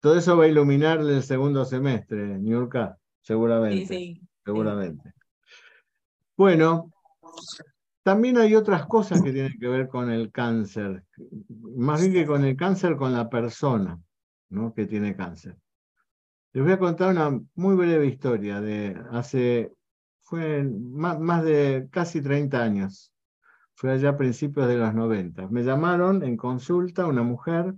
todo 0.00 0.18
eso 0.18 0.36
va 0.36 0.44
a 0.44 0.48
iluminar 0.48 0.98
el 0.98 1.22
segundo 1.22 1.64
semestre, 1.64 2.38
Niurka, 2.38 2.98
seguramente. 3.20 3.86
Sí, 3.86 4.16
sí. 4.16 4.20
Seguramente. 4.44 5.12
Bueno, 6.36 6.90
también 8.06 8.38
hay 8.38 8.54
otras 8.54 8.86
cosas 8.86 9.20
que 9.20 9.32
tienen 9.32 9.58
que 9.58 9.66
ver 9.66 9.88
con 9.88 10.12
el 10.12 10.30
cáncer, 10.30 11.02
más 11.74 12.00
bien 12.00 12.12
que 12.12 12.24
con 12.24 12.44
el 12.44 12.56
cáncer 12.56 12.94
con 12.94 13.12
la 13.12 13.28
persona 13.28 14.00
¿no? 14.48 14.72
que 14.72 14.86
tiene 14.86 15.16
cáncer. 15.16 15.56
Les 16.52 16.62
voy 16.62 16.74
a 16.74 16.78
contar 16.78 17.10
una 17.10 17.40
muy 17.56 17.74
breve 17.74 18.06
historia 18.06 18.60
de 18.60 18.96
hace, 19.10 19.72
fue 20.22 20.62
más, 20.62 21.18
más 21.18 21.42
de 21.42 21.88
casi 21.90 22.22
30 22.22 22.62
años, 22.62 23.12
fue 23.74 23.90
allá 23.90 24.10
a 24.10 24.16
principios 24.16 24.68
de 24.68 24.76
los 24.76 24.94
90. 24.94 25.48
Me 25.48 25.64
llamaron 25.64 26.22
en 26.22 26.36
consulta 26.36 27.06
una 27.06 27.24
mujer 27.24 27.74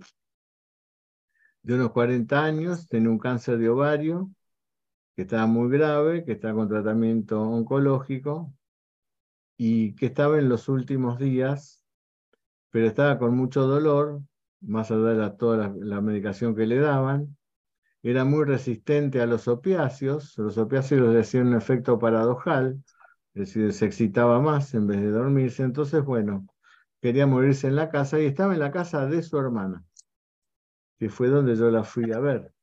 de 1.63 1.73
unos 1.73 1.89
40 1.89 2.39
años, 2.39 2.87
tenía 2.87 3.09
un 3.09 3.17
cáncer 3.17 3.57
de 3.57 3.69
ovario, 3.69 4.29
que 5.15 5.23
estaba 5.23 5.47
muy 5.47 5.75
grave, 5.75 6.23
que 6.23 6.33
está 6.33 6.53
con 6.53 6.69
tratamiento 6.69 7.41
oncológico, 7.41 8.53
y 9.61 9.93
que 9.95 10.05
estaba 10.05 10.39
en 10.39 10.47
los 10.47 10.69
últimos 10.69 11.19
días, 11.19 11.85
pero 12.69 12.87
estaba 12.87 13.19
con 13.19 13.35
mucho 13.35 13.67
dolor, 13.67 14.21
más 14.61 14.89
allá 14.89 15.13
de 15.15 15.29
toda 15.31 15.73
la, 15.77 15.99
medicación 15.99 16.55
que 16.55 16.65
le 16.65 16.77
daban. 16.77 17.37
Era 18.01 18.23
muy 18.23 18.45
resistente 18.45 19.19
a 19.19 19.25
los 19.25 19.49
opiáceos. 19.49 20.37
Los 20.37 20.57
opiáceos 20.57 21.13
le 21.13 21.19
hacían 21.19 21.47
un 21.47 21.55
efecto 21.55 21.99
paradojal, 21.99 22.81
es 23.33 23.53
decir, 23.53 23.73
se 23.73 23.85
excitaba 23.85 24.39
más 24.39 24.73
en 24.75 24.87
vez 24.87 25.01
de 25.01 25.11
dormirse. 25.11 25.63
Entonces, 25.63 26.05
bueno, 26.05 26.47
quería 27.01 27.27
morirse 27.27 27.67
en 27.67 27.75
la 27.75 27.89
casa 27.89 28.17
y 28.17 28.27
estaba 28.27 28.53
en 28.53 28.61
la 28.61 28.71
casa 28.71 29.07
de 29.07 29.21
su 29.23 29.37
hermana, 29.37 29.83
que 30.97 31.09
fue 31.09 31.27
donde 31.27 31.57
yo 31.57 31.69
la 31.69 31.83
fui 31.83 32.13
a 32.13 32.19
ver. 32.19 32.53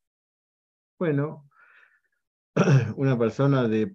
Bueno, 0.99 1.47
una 2.97 3.19
persona 3.19 3.69
de 3.69 3.95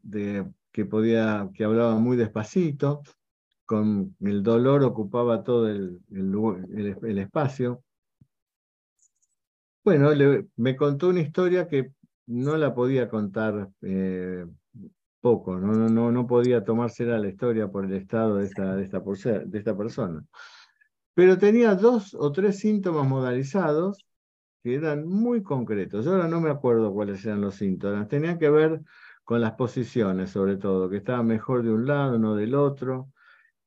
que 0.71 0.85
podía, 0.85 1.49
que 1.53 1.63
hablaba 1.63 1.95
muy 1.97 2.17
despacito, 2.17 3.01
con 3.65 4.15
el 4.19 4.43
dolor 4.43 4.83
ocupaba 4.83 5.43
todo 5.43 5.69
el, 5.69 5.99
el, 6.11 7.17
espacio. 7.19 7.83
Bueno, 9.83 10.09
me 10.57 10.75
contó 10.75 11.09
una 11.09 11.21
historia 11.21 11.67
que 11.67 11.93
no 12.27 12.57
la 12.57 12.73
podía 12.73 13.09
contar 13.09 13.69
eh, 13.81 14.45
poco, 15.21 15.57
no, 15.57 15.89
no, 15.89 16.11
no 16.11 16.27
podía 16.27 16.63
tomársela 16.63 17.17
la 17.19 17.29
historia 17.29 17.69
por 17.69 17.85
el 17.85 17.93
estado 17.93 18.37
de 18.37 18.45
esta, 18.45 18.75
de, 18.75 18.83
esta, 18.83 18.99
de 18.99 19.57
esta 19.57 19.77
persona. 19.77 20.25
Pero 21.13 21.37
tenía 21.37 21.75
dos 21.75 22.13
o 22.13 22.31
tres 22.31 22.59
síntomas 22.59 23.07
modalizados 23.07 24.05
que 24.63 24.75
eran 24.75 25.07
muy 25.07 25.43
concretos. 25.43 26.05
Yo 26.05 26.11
ahora 26.11 26.27
no 26.27 26.41
me 26.41 26.49
acuerdo 26.49 26.93
cuáles 26.93 27.25
eran 27.25 27.41
los 27.41 27.55
síntomas. 27.55 28.07
Tenían 28.07 28.37
que 28.39 28.49
ver 28.49 28.81
con 29.31 29.39
las 29.39 29.53
posiciones, 29.53 30.31
sobre 30.31 30.57
todo, 30.57 30.89
que 30.89 30.97
estaba 30.97 31.23
mejor 31.23 31.63
de 31.63 31.71
un 31.71 31.87
lado, 31.87 32.19
no 32.19 32.35
del 32.35 32.53
otro, 32.53 33.13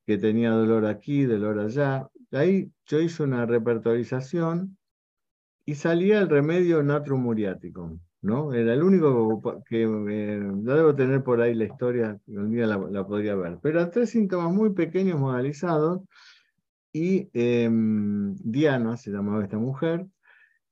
que 0.04 0.18
tenía 0.18 0.50
dolor 0.50 0.84
aquí, 0.84 1.24
dolor 1.24 1.58
allá. 1.58 2.06
Ahí 2.32 2.70
yo 2.84 3.00
hice 3.00 3.22
una 3.22 3.46
repertorización 3.46 4.76
y 5.64 5.76
salía 5.76 6.20
el 6.20 6.28
remedio 6.28 6.82
natrum 6.82 7.22
muriático. 7.22 7.98
¿no? 8.20 8.52
Era 8.52 8.74
el 8.74 8.82
único 8.82 9.40
que 9.66 9.84
eh, 9.84 10.52
ya 10.64 10.74
debo 10.74 10.94
tener 10.94 11.22
por 11.22 11.40
ahí 11.40 11.54
la 11.54 11.64
historia, 11.64 12.20
un 12.26 12.50
día 12.50 12.66
la, 12.66 13.06
podría 13.06 13.34
ver. 13.34 13.58
Pero 13.62 13.78
eran 13.78 13.90
tres 13.90 14.10
síntomas 14.10 14.52
muy 14.52 14.74
pequeños 14.74 15.18
modalizados 15.18 16.02
y 16.92 17.30
em, 17.32 18.34
Diana 18.34 18.98
se 18.98 19.10
llamaba 19.10 19.42
esta 19.42 19.56
mujer, 19.56 20.06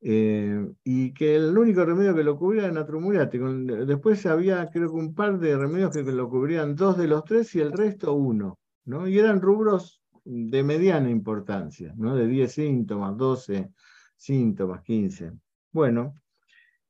eh, 0.04 0.68
y 0.82 1.14
que 1.14 1.36
el 1.36 1.56
único 1.56 1.84
remedio 1.84 2.12
que 2.12 2.24
lo 2.24 2.36
cubría 2.36 2.64
era 2.64 2.72
natromuriático. 2.72 3.48
Después 3.52 4.26
había, 4.26 4.68
creo 4.68 4.90
que 4.90 4.96
un 4.96 5.14
par 5.14 5.38
de 5.38 5.56
remedios 5.56 5.92
que 5.92 6.02
lo 6.02 6.28
cubrían 6.28 6.74
dos 6.74 6.98
de 6.98 7.06
los 7.06 7.24
tres 7.24 7.54
y 7.54 7.60
el 7.60 7.72
resto 7.72 8.12
uno, 8.14 8.58
¿no? 8.84 9.06
Y 9.06 9.18
eran 9.18 9.40
rubros 9.40 10.02
de 10.24 10.62
mediana 10.64 11.08
importancia, 11.08 11.94
¿no? 11.96 12.16
De 12.16 12.26
10 12.26 12.52
síntomas, 12.52 13.16
12 13.16 13.70
síntomas, 14.16 14.82
15. 14.82 15.32
Bueno, 15.70 16.20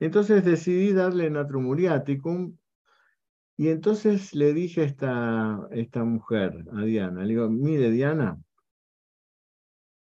entonces 0.01 0.43
decidí 0.43 0.93
darle 0.95 1.29
natromuriaticum 1.29 2.57
y 3.59 3.69
entonces 3.69 4.35
le 4.35 4.55
dije 4.55 4.81
a 4.81 4.85
esta, 4.85 5.69
esta 5.71 6.03
mujer, 6.05 6.65
a 6.73 6.83
Diana, 6.83 7.23
le 7.23 7.29
digo, 7.29 7.51
mire 7.51 7.91
Diana, 7.91 8.39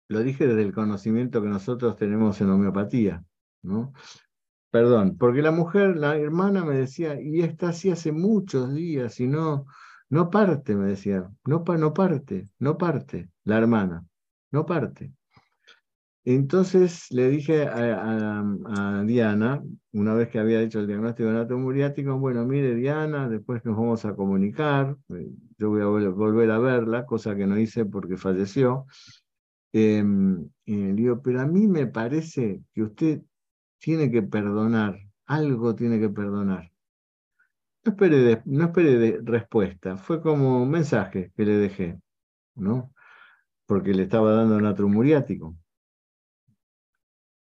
lo 0.08 0.20
dije 0.20 0.46
desde 0.46 0.62
el 0.62 0.72
conocimiento 0.72 1.42
que 1.42 1.48
nosotros 1.48 1.96
tenemos 1.96 2.40
en 2.40 2.50
homeopatía, 2.50 3.24
¿no? 3.62 3.92
Perdón, 4.70 5.16
porque 5.18 5.42
la 5.42 5.50
mujer, 5.50 5.96
la 5.96 6.16
hermana 6.16 6.64
me 6.64 6.76
decía, 6.76 7.20
y 7.20 7.40
está 7.40 7.70
así 7.70 7.90
hace 7.90 8.12
muchos 8.12 8.74
días 8.74 9.18
y 9.20 9.26
no, 9.26 9.66
no 10.10 10.30
parte, 10.30 10.76
me 10.76 10.88
decía, 10.88 11.28
no, 11.46 11.64
no 11.66 11.94
parte, 11.94 12.48
no 12.58 12.76
parte, 12.76 13.30
la 13.44 13.58
hermana, 13.58 14.04
no 14.50 14.66
parte. 14.66 15.12
Entonces 16.24 17.10
le 17.10 17.30
dije 17.30 17.66
a, 17.66 19.02
Diana, 19.06 19.62
una 19.92 20.12
vez 20.12 20.28
que 20.28 20.38
había 20.38 20.60
hecho 20.60 20.80
el 20.80 20.86
diagnóstico 20.86 21.30
de 21.30 21.54
muriático, 21.56 22.18
bueno, 22.18 22.44
mire 22.44 22.74
Diana, 22.74 23.30
después 23.30 23.64
nos 23.64 23.76
vamos 23.76 24.04
a 24.04 24.14
comunicar, 24.14 24.94
eh, 25.08 25.30
yo 25.56 25.70
voy 25.70 25.80
a 25.80 26.10
volver 26.10 26.50
a 26.50 26.58
verla, 26.58 27.06
cosa 27.06 27.34
que 27.34 27.46
no 27.46 27.58
hice 27.58 27.86
porque 27.86 28.18
falleció. 28.18 28.84
Y 29.72 30.02
le 30.66 30.92
digo, 30.94 31.22
pero 31.22 31.40
a 31.40 31.46
mí 31.46 31.66
me 31.66 31.86
parece 31.86 32.62
que 32.72 32.82
usted 32.82 33.22
tiene 33.78 34.10
que 34.10 34.22
perdonar, 34.22 34.98
algo 35.26 35.74
tiene 35.74 36.00
que 36.00 36.08
perdonar. 36.08 36.72
No 37.84 37.96
no 38.44 38.64
espere 38.64 38.98
de 38.98 39.20
respuesta, 39.24 39.96
fue 39.96 40.20
como 40.20 40.62
un 40.62 40.70
mensaje 40.70 41.32
que 41.36 41.44
le 41.44 41.56
dejé, 41.56 42.00
¿no? 42.54 42.92
Porque 43.66 43.94
le 43.94 44.04
estaba 44.04 44.32
dando 44.32 44.60
natrium 44.60 44.92
muriático. 44.92 45.56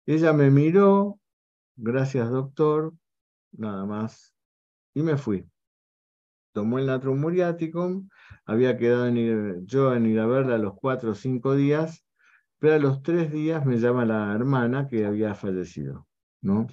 Ella 0.07 0.33
me 0.33 0.51
miró, 0.51 1.21
gracias 1.77 2.31
doctor, 2.31 2.95
nada 3.53 3.85
más, 3.85 4.35
y 4.95 5.03
me 5.03 5.17
fui. 5.17 5.49
Tomó 6.53 6.79
el 6.79 6.87
natrum 6.87 7.21
muriático, 7.21 8.03
había 8.45 8.77
quedado 8.77 9.09
yo 9.65 9.95
en 9.95 10.07
ir 10.07 10.19
a 10.19 10.27
verla 10.27 10.59
los 10.59 10.75
cuatro 10.75 11.13
o 11.13 11.15
cinco 11.15 11.55
días, 11.55 12.05
pero 12.61 12.75
a 12.75 12.79
los 12.79 13.03
tres 13.03 13.33
días 13.33 13.67
me 13.67 13.79
llama 13.79 14.05
la 14.05 14.33
hermana 14.35 14.87
que 14.87 15.07
había 15.07 15.35
fallecido, 15.35 16.07
¿no? 16.43 16.69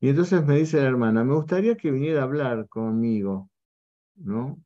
Y 0.00 0.10
entonces 0.10 0.46
me 0.46 0.56
dice 0.58 0.78
la 0.78 0.88
hermana, 0.88 1.24
me 1.24 1.34
gustaría 1.34 1.76
que 1.76 1.90
viniera 1.90 2.20
a 2.22 2.24
hablar 2.24 2.68
conmigo, 2.68 3.50
¿no? 4.16 4.58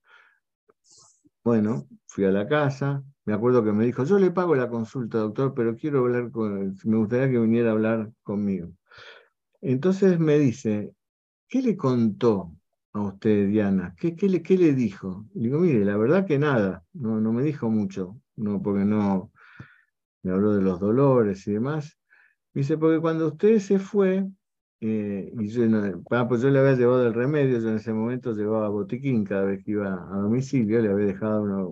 Bueno, 1.44 1.88
fui 2.06 2.24
a 2.24 2.30
la 2.30 2.46
casa, 2.46 3.02
me 3.24 3.32
acuerdo 3.34 3.64
que 3.64 3.72
me 3.72 3.84
dijo, 3.86 4.04
yo 4.04 4.18
le 4.18 4.30
pago 4.30 4.54
la 4.54 4.68
consulta, 4.68 5.18
doctor, 5.18 5.54
pero 5.54 5.76
quiero 5.76 6.00
hablar 6.00 6.30
con 6.30 6.76
me 6.84 6.96
gustaría 6.98 7.30
que 7.30 7.38
viniera 7.38 7.70
a 7.70 7.72
hablar 7.72 8.12
conmigo. 8.22 8.70
Entonces 9.62 10.18
me 10.20 10.38
dice, 10.38 10.94
¿qué 11.48 11.62
le 11.62 11.76
contó 11.76 12.54
a 12.92 13.00
usted, 13.02 13.48
Diana? 13.48 13.94
¿Qué, 13.98 14.16
qué, 14.16 14.28
le, 14.28 14.42
qué 14.42 14.58
le 14.58 14.74
dijo? 14.74 15.26
digo, 15.34 15.60
mire, 15.60 15.84
la 15.84 15.96
verdad 15.96 16.26
que 16.26 16.38
nada, 16.38 16.84
no, 16.92 17.20
no 17.20 17.32
me 17.32 17.42
dijo 17.42 17.70
mucho, 17.70 18.20
no, 18.36 18.62
porque 18.62 18.84
no, 18.84 19.31
me 20.22 20.32
habló 20.32 20.54
de 20.54 20.62
los 20.62 20.80
dolores 20.80 21.46
y 21.46 21.52
demás. 21.52 21.98
dice, 22.54 22.78
porque 22.78 23.00
cuando 23.00 23.28
usted 23.28 23.58
se 23.58 23.78
fue, 23.78 24.26
eh, 24.80 25.32
y 25.38 25.48
yo, 25.48 25.62
pues 26.28 26.42
yo 26.42 26.50
le 26.50 26.58
había 26.58 26.74
llevado 26.74 27.06
el 27.06 27.14
remedio, 27.14 27.60
yo 27.60 27.68
en 27.68 27.76
ese 27.76 27.92
momento 27.92 28.32
llevaba 28.32 28.68
botiquín 28.68 29.24
cada 29.24 29.44
vez 29.44 29.64
que 29.64 29.72
iba 29.72 29.94
a 29.94 30.16
domicilio, 30.18 30.80
le 30.80 30.90
había 30.90 31.06
dejado 31.06 31.42
unos 31.42 31.68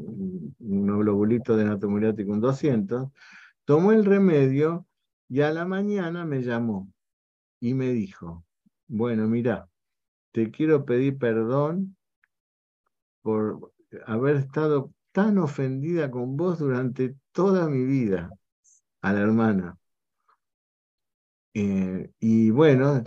uno 0.61 0.99
globulitos 0.99 1.57
de 1.59 1.65
natomuriático 1.65 2.31
un 2.33 2.41
200, 2.41 3.09
tomó 3.65 3.93
el 3.93 4.05
remedio 4.05 4.87
y 5.29 5.41
a 5.43 5.51
la 5.53 5.65
mañana 5.65 6.25
me 6.25 6.43
llamó 6.43 6.93
y 7.61 7.75
me 7.75 7.91
dijo, 7.91 8.45
bueno, 8.89 9.27
mira, 9.29 9.69
te 10.33 10.51
quiero 10.51 10.85
pedir 10.85 11.19
perdón 11.19 11.97
por 13.23 13.73
haber 14.07 14.37
estado 14.37 14.93
tan 15.13 15.39
ofendida 15.39 16.11
con 16.11 16.37
vos 16.37 16.59
durante 16.59 17.17
toda 17.33 17.69
mi 17.69 17.85
vida, 17.85 18.31
a 19.03 19.13
la 19.13 19.21
hermana. 19.21 19.77
Eh, 21.55 22.11
y 22.21 22.51
bueno, 22.51 23.03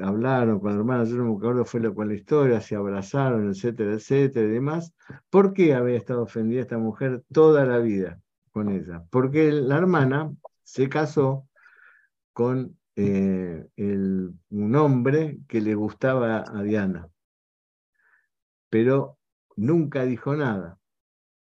hablaron 0.00 0.60
con 0.60 0.72
la 0.72 0.78
hermana, 0.78 1.04
yo 1.04 1.16
no 1.16 1.24
me 1.24 1.36
acuerdo 1.36 1.64
fue 1.64 1.80
lo, 1.80 1.94
con 1.94 2.08
la 2.08 2.14
historia, 2.14 2.60
se 2.60 2.76
abrazaron, 2.76 3.48
etcétera, 3.50 3.94
etcétera 3.94 4.46
y 4.46 4.50
demás. 4.52 4.94
¿Por 5.30 5.52
qué 5.52 5.74
había 5.74 5.96
estado 5.96 6.22
ofendida 6.22 6.60
esta 6.62 6.78
mujer 6.78 7.22
toda 7.32 7.64
la 7.64 7.78
vida 7.78 8.20
con 8.52 8.68
ella? 8.70 9.04
Porque 9.10 9.50
la 9.52 9.78
hermana 9.78 10.32
se 10.62 10.88
casó 10.88 11.48
con 12.32 12.78
eh, 12.96 13.66
un 13.76 14.76
hombre 14.76 15.38
que 15.48 15.60
le 15.60 15.74
gustaba 15.74 16.44
a 16.46 16.62
Diana, 16.62 17.08
pero 18.70 19.18
nunca 19.56 20.04
dijo 20.04 20.34
nada, 20.36 20.78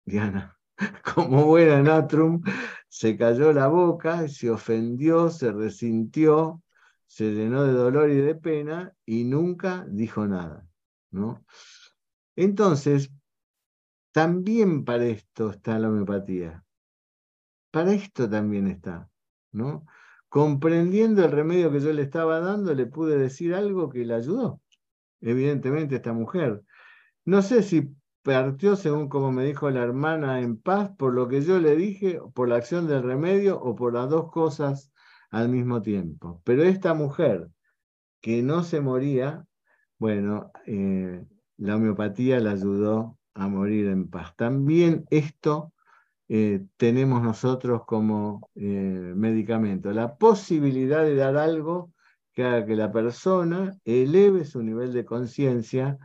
Diana. 0.06 0.58
Como 1.16 1.46
buena 1.46 1.82
Natrum, 1.82 2.42
se 2.90 3.16
cayó 3.16 3.54
la 3.54 3.68
boca, 3.68 4.28
se 4.28 4.50
ofendió, 4.50 5.30
se 5.30 5.52
resintió, 5.52 6.62
se 7.06 7.32
llenó 7.32 7.64
de 7.64 7.74
dolor 7.74 8.10
y 8.10 8.16
de 8.16 8.36
pena 8.36 8.94
y 9.06 9.24
nunca 9.24 9.86
dijo 9.88 10.28
nada. 10.28 10.68
¿no? 11.12 11.46
Entonces, 12.36 13.12
también 14.12 14.84
para 14.86 15.06
esto 15.06 15.52
está 15.52 15.78
la 15.80 15.90
homeopatía. 15.90 16.64
Para 17.72 17.94
esto 17.94 18.28
también 18.28 18.68
está. 18.68 19.10
¿no? 19.52 19.86
Comprendiendo 20.28 21.24
el 21.24 21.32
remedio 21.32 21.72
que 21.72 21.80
yo 21.80 21.94
le 21.94 22.02
estaba 22.02 22.40
dando, 22.40 22.74
le 22.74 22.88
pude 22.88 23.18
decir 23.18 23.54
algo 23.54 23.90
que 23.90 24.04
le 24.04 24.16
ayudó. 24.16 24.62
Evidentemente, 25.22 25.96
esta 25.96 26.14
mujer. 26.14 26.64
No 27.26 27.42
sé 27.42 27.62
si 27.62 27.96
partió, 28.24 28.76
según 28.76 29.10
como 29.10 29.32
me 29.32 29.46
dijo 29.46 29.70
la 29.70 29.84
hermana, 29.84 30.42
en 30.42 30.58
paz 30.58 30.92
por 30.98 31.14
lo 31.14 31.28
que 31.28 31.42
yo 31.42 31.60
le 31.60 31.76
dije, 31.76 32.20
por 32.34 32.50
la 32.50 32.58
acción 32.58 32.88
del 32.88 33.04
remedio 33.04 33.60
o 33.62 33.76
por 33.76 33.94
las 33.94 34.10
dos 34.10 34.32
cosas 34.32 34.92
al 35.32 35.50
mismo 35.50 35.82
tiempo. 35.82 36.42
Pero 36.44 36.64
esta 36.64 36.94
mujer 36.94 37.50
que 38.22 38.42
no 38.42 38.64
se 38.64 38.82
moría, 38.82 39.46
bueno, 39.98 40.52
eh, 40.66 41.26
la 41.58 41.76
homeopatía 41.76 42.40
la 42.40 42.52
ayudó 42.52 43.18
a 43.34 43.48
morir 43.48 43.88
en 43.88 44.10
paz. 44.10 44.36
También 44.36 45.06
esto 45.10 45.74
eh, 46.28 46.66
tenemos 46.78 47.24
nosotros 47.24 47.84
como 47.86 48.50
eh, 48.56 49.14
medicamento, 49.16 49.92
la 49.92 50.18
posibilidad 50.18 51.04
de 51.04 51.16
dar 51.16 51.38
algo 51.38 51.92
que 52.34 52.44
haga 52.44 52.66
que 52.66 52.76
la 52.76 52.92
persona 52.92 53.78
eleve 53.84 54.46
su 54.46 54.62
nivel 54.62 54.94
de 54.94 55.06
conciencia 55.06 55.98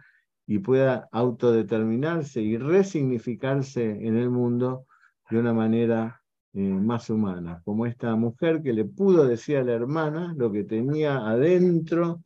y 0.47 0.59
pueda 0.59 1.09
autodeterminarse 1.13 2.43
y 2.43 2.59
resignificarse 2.59 3.85
en 3.85 4.17
el 4.17 4.31
mundo 4.31 4.87
de 5.31 5.39
una 5.39 5.53
manera 5.53 6.23
eh, 6.53 6.61
más 6.61 7.11
humana, 7.11 7.63
como 7.65 7.87
esta 7.87 8.15
mujer 8.15 8.63
que 8.63 8.73
le 8.73 8.85
pudo 8.85 9.27
decir 9.27 9.57
a 9.57 9.65
la 9.65 9.73
hermana 9.73 10.35
lo 10.37 10.53
que 10.53 10.65
tenía 10.65 11.17
adentro 11.17 12.23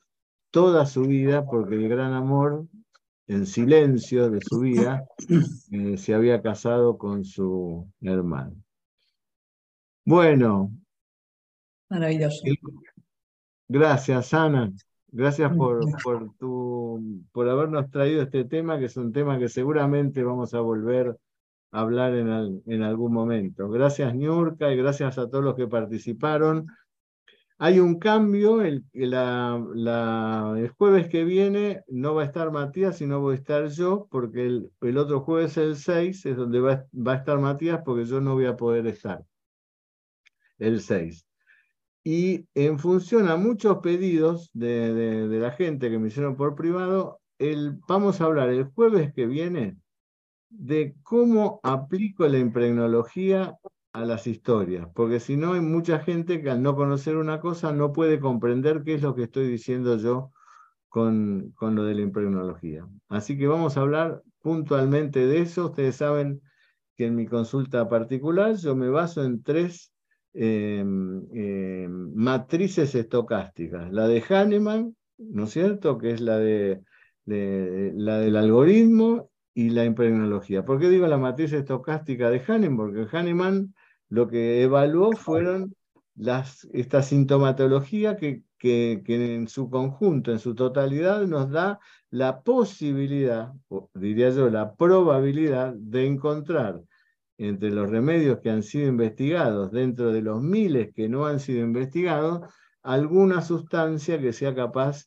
toda 0.50 0.86
su 0.86 1.02
vida, 1.02 1.44
porque 1.44 1.76
el 1.76 1.88
gran 1.88 2.12
amor 2.12 2.66
en 3.26 3.46
silencio 3.46 4.30
de 4.30 4.40
su 4.40 4.60
vida 4.60 5.04
eh, 5.70 5.96
se 5.96 6.14
había 6.14 6.42
casado 6.42 6.98
con 6.98 7.24
su 7.24 7.90
hermano. 8.00 8.56
Bueno. 10.04 10.72
Maravilloso. 11.90 12.42
Gracias, 13.68 14.34
Ana. 14.34 14.72
Gracias 15.10 15.56
por, 15.56 15.80
por, 16.02 16.34
tu, 16.36 17.24
por 17.32 17.48
habernos 17.48 17.90
traído 17.90 18.22
este 18.22 18.44
tema, 18.44 18.78
que 18.78 18.86
es 18.86 18.96
un 18.96 19.12
tema 19.12 19.38
que 19.38 19.48
seguramente 19.48 20.22
vamos 20.22 20.52
a 20.52 20.60
volver 20.60 21.18
a 21.70 21.80
hablar 21.80 22.14
en, 22.14 22.62
en 22.66 22.82
algún 22.82 23.12
momento. 23.12 23.70
Gracias, 23.70 24.14
Niurka, 24.14 24.70
y 24.70 24.76
gracias 24.76 25.16
a 25.16 25.28
todos 25.28 25.44
los 25.44 25.54
que 25.54 25.66
participaron. 25.66 26.66
Hay 27.60 27.80
un 27.80 27.98
cambio, 27.98 28.60
el, 28.60 28.84
el, 28.92 30.68
jueves 30.76 31.08
que 31.08 31.24
viene 31.24 31.82
no 31.88 32.14
va 32.14 32.22
a 32.22 32.26
estar 32.26 32.52
Matías, 32.52 32.98
sino 32.98 33.20
voy 33.20 33.34
a 33.34 33.38
estar 33.38 33.66
yo, 33.68 34.06
porque 34.10 34.46
el, 34.46 34.70
el 34.80 34.96
otro 34.96 35.22
jueves, 35.22 35.56
el 35.56 35.76
6, 35.76 36.26
es 36.26 36.36
donde 36.36 36.60
va, 36.60 36.86
va, 36.94 37.14
a 37.14 37.16
estar 37.16 37.38
Matías, 37.40 37.80
porque 37.84 38.04
yo 38.04 38.20
no 38.20 38.34
voy 38.34 38.46
a 38.46 38.56
poder 38.56 38.86
estar. 38.86 39.24
El 40.58 40.80
6. 40.80 41.27
Y 42.04 42.46
en 42.54 42.78
función 42.78 43.28
a 43.28 43.36
muchos 43.36 43.78
pedidos 43.78 44.50
de, 44.52 44.94
de, 45.28 45.38
la 45.38 45.50
gente 45.50 45.90
que 45.90 45.98
me 45.98 46.08
hicieron 46.08 46.36
por 46.36 46.54
privado, 46.54 47.20
el, 47.38 47.78
vamos 47.86 48.20
a 48.20 48.24
hablar 48.24 48.50
el 48.50 48.64
jueves 48.64 49.12
que 49.12 49.26
viene 49.26 49.76
de 50.48 50.94
cómo 51.02 51.60
aplico 51.62 52.26
la 52.26 52.38
impregnología 52.38 53.58
a 53.92 54.04
las 54.04 54.26
historias, 54.26 54.88
porque 54.94 55.20
si 55.20 55.36
no 55.36 55.54
hay 55.54 55.60
mucha 55.60 55.98
gente 55.98 56.40
que 56.40 56.50
al 56.50 56.62
no 56.62 56.76
conocer 56.76 57.16
una 57.16 57.40
cosa 57.40 57.72
no 57.72 57.92
puede 57.92 58.20
comprender 58.20 58.82
qué 58.84 58.94
es 58.94 59.02
lo 59.02 59.14
que 59.14 59.24
estoy 59.24 59.48
diciendo 59.48 59.96
yo 59.96 60.30
con, 60.88 61.52
con 61.56 61.74
lo 61.74 61.84
de 61.84 61.94
la 61.94 62.02
impregnología. 62.02 62.86
Así 63.08 63.36
que 63.36 63.46
vamos 63.46 63.76
a 63.76 63.80
hablar 63.80 64.22
puntualmente 64.40 65.26
de 65.26 65.40
eso. 65.40 65.66
Ustedes 65.66 65.96
saben 65.96 66.40
que 66.96 67.06
en 67.06 67.16
mi 67.16 67.26
consulta 67.26 67.88
particular 67.88 68.56
yo 68.56 68.74
me 68.76 68.88
baso 68.88 69.24
en 69.24 69.42
tres 69.42 69.92
em, 70.34 71.22
em, 71.32 71.88
matrices 72.14 72.94
estocásticas. 72.94 73.92
La 73.92 74.08
de 74.08 74.22
Hahnemann, 74.28 74.96
¿no 75.18 75.44
es 75.44 75.50
cierto? 75.50 75.98
Que 75.98 76.12
es 76.12 76.20
la, 76.20 76.38
de, 76.38 76.82
la 77.26 78.18
del 78.18 78.36
algoritmo 78.36 79.30
y 79.54 79.70
la 79.70 79.84
impregnología. 79.84 80.64
¿Por 80.64 80.78
qué 80.78 80.88
digo 80.88 81.06
la 81.06 81.18
matriz 81.18 81.52
estocástica 81.52 82.30
de 82.30 82.42
Hahnemann? 82.46 82.76
Porque 82.76 83.16
Hahnemann 83.16 83.74
lo 84.08 84.28
que 84.28 84.62
evaluó 84.62 85.12
fueron 85.12 85.74
las, 86.14 86.68
esta 86.72 87.02
sintomatología 87.02 88.16
que, 88.16 88.42
que, 88.58 89.02
en 89.06 89.48
su 89.48 89.70
conjunto, 89.70 90.32
en 90.32 90.38
su 90.38 90.54
totalidad, 90.54 91.26
nos 91.26 91.50
da 91.50 91.78
la 92.10 92.42
posibilidad, 92.42 93.52
diría 93.94 94.30
yo, 94.30 94.50
la 94.50 94.74
probabilidad 94.74 95.74
de 95.74 96.06
encontrar 96.06 96.82
entre 97.38 97.70
los 97.70 97.88
remedios 97.88 98.40
que 98.40 98.50
han 98.50 98.62
sido 98.62 98.88
investigados, 98.88 99.70
dentro 99.70 100.12
de 100.12 100.22
los 100.22 100.42
miles 100.42 100.92
que 100.94 101.08
no 101.08 101.26
han 101.26 101.40
sido 101.40 101.64
investigados, 101.64 102.42
alguna 102.82 103.42
sustancia 103.42 104.20
que 104.20 104.32
sea 104.32 104.54
capaz 104.54 105.06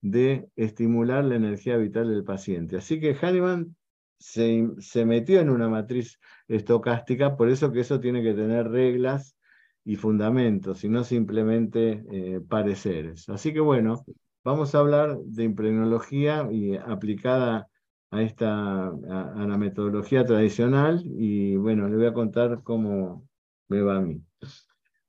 de 0.00 0.48
estimular 0.56 1.24
la 1.24 1.36
energía 1.36 1.76
vital 1.76 2.08
del 2.10 2.24
paciente. 2.24 2.76
Así 2.76 3.00
que 3.00 3.16
Hahnemann 3.20 3.76
se, 4.18 4.68
se, 4.78 5.04
metió 5.04 5.40
en 5.40 5.50
una 5.50 5.68
matriz 5.68 6.18
estocástica, 6.48 7.36
por 7.36 7.48
eso 7.48 7.72
que 7.72 7.80
eso 7.80 8.00
tiene 8.00 8.22
que 8.22 8.34
tener 8.34 8.68
reglas 8.68 9.36
y 9.84 9.96
fundamentos, 9.96 10.84
y 10.84 10.88
no 10.88 11.04
simplemente 11.04 12.04
eh, 12.10 12.40
pareceres. 12.46 13.28
Así 13.28 13.52
que 13.52 13.60
bueno, 13.60 14.04
vamos 14.44 14.74
a 14.74 14.80
hablar 14.80 15.18
de 15.18 15.44
impregnología 15.44 16.48
y 16.50 16.76
aplicada 16.76 17.68
a, 18.10 18.22
esta, 18.22 18.86
a, 18.88 19.46
la 19.46 19.58
metodología 19.58 20.24
tradicional, 20.24 21.02
y 21.04 21.56
bueno, 21.56 21.88
le 21.88 21.96
voy 21.96 22.06
a 22.06 22.12
contar 22.12 22.62
cómo 22.62 23.28
me 23.68 23.80
va 23.82 23.96
a 23.96 24.00
mí. 24.00 24.22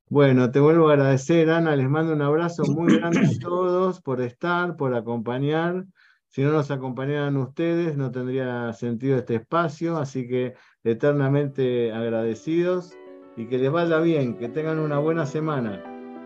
Bueno, 0.10 0.50
te 0.50 0.60
vuelvo 0.60 0.90
a 0.90 0.94
agradecer, 0.94 1.50
Ana, 1.52 1.76
les 1.76 1.88
mando 1.88 2.14
un 2.14 2.22
abrazo 2.22 2.64
muy 2.64 2.98
grande 2.98 3.20
a 3.20 3.40
todos 3.40 4.02
por 4.02 4.22
estar, 4.22 4.76
por 4.76 4.96
acompañar. 4.96 5.86
Si 6.30 6.42
no 6.42 6.52
nos 6.52 6.72
acompañaran 6.72 7.38
ustedes, 7.38 7.96
no 7.96 8.12
tendría 8.12 8.74
sentido 8.74 9.18
este 9.18 9.36
espacio, 9.36 9.98
así 9.98 10.28
que 10.28 10.54
eternamente 10.84 11.92
agradecidos 11.92 12.94
y 13.36 13.48
que 13.48 13.58
les 13.58 13.72
vaya 13.72 14.00
bien, 14.00 14.38
que 14.38 14.50
tengan 14.50 14.80
una 14.80 15.00
buena 15.00 15.26
semana. 15.26 15.84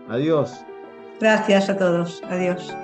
Adiós. 0.08 0.64
Gracias 1.20 1.70
a 1.70 1.76
todos. 1.76 2.22
Adiós. 2.24 2.74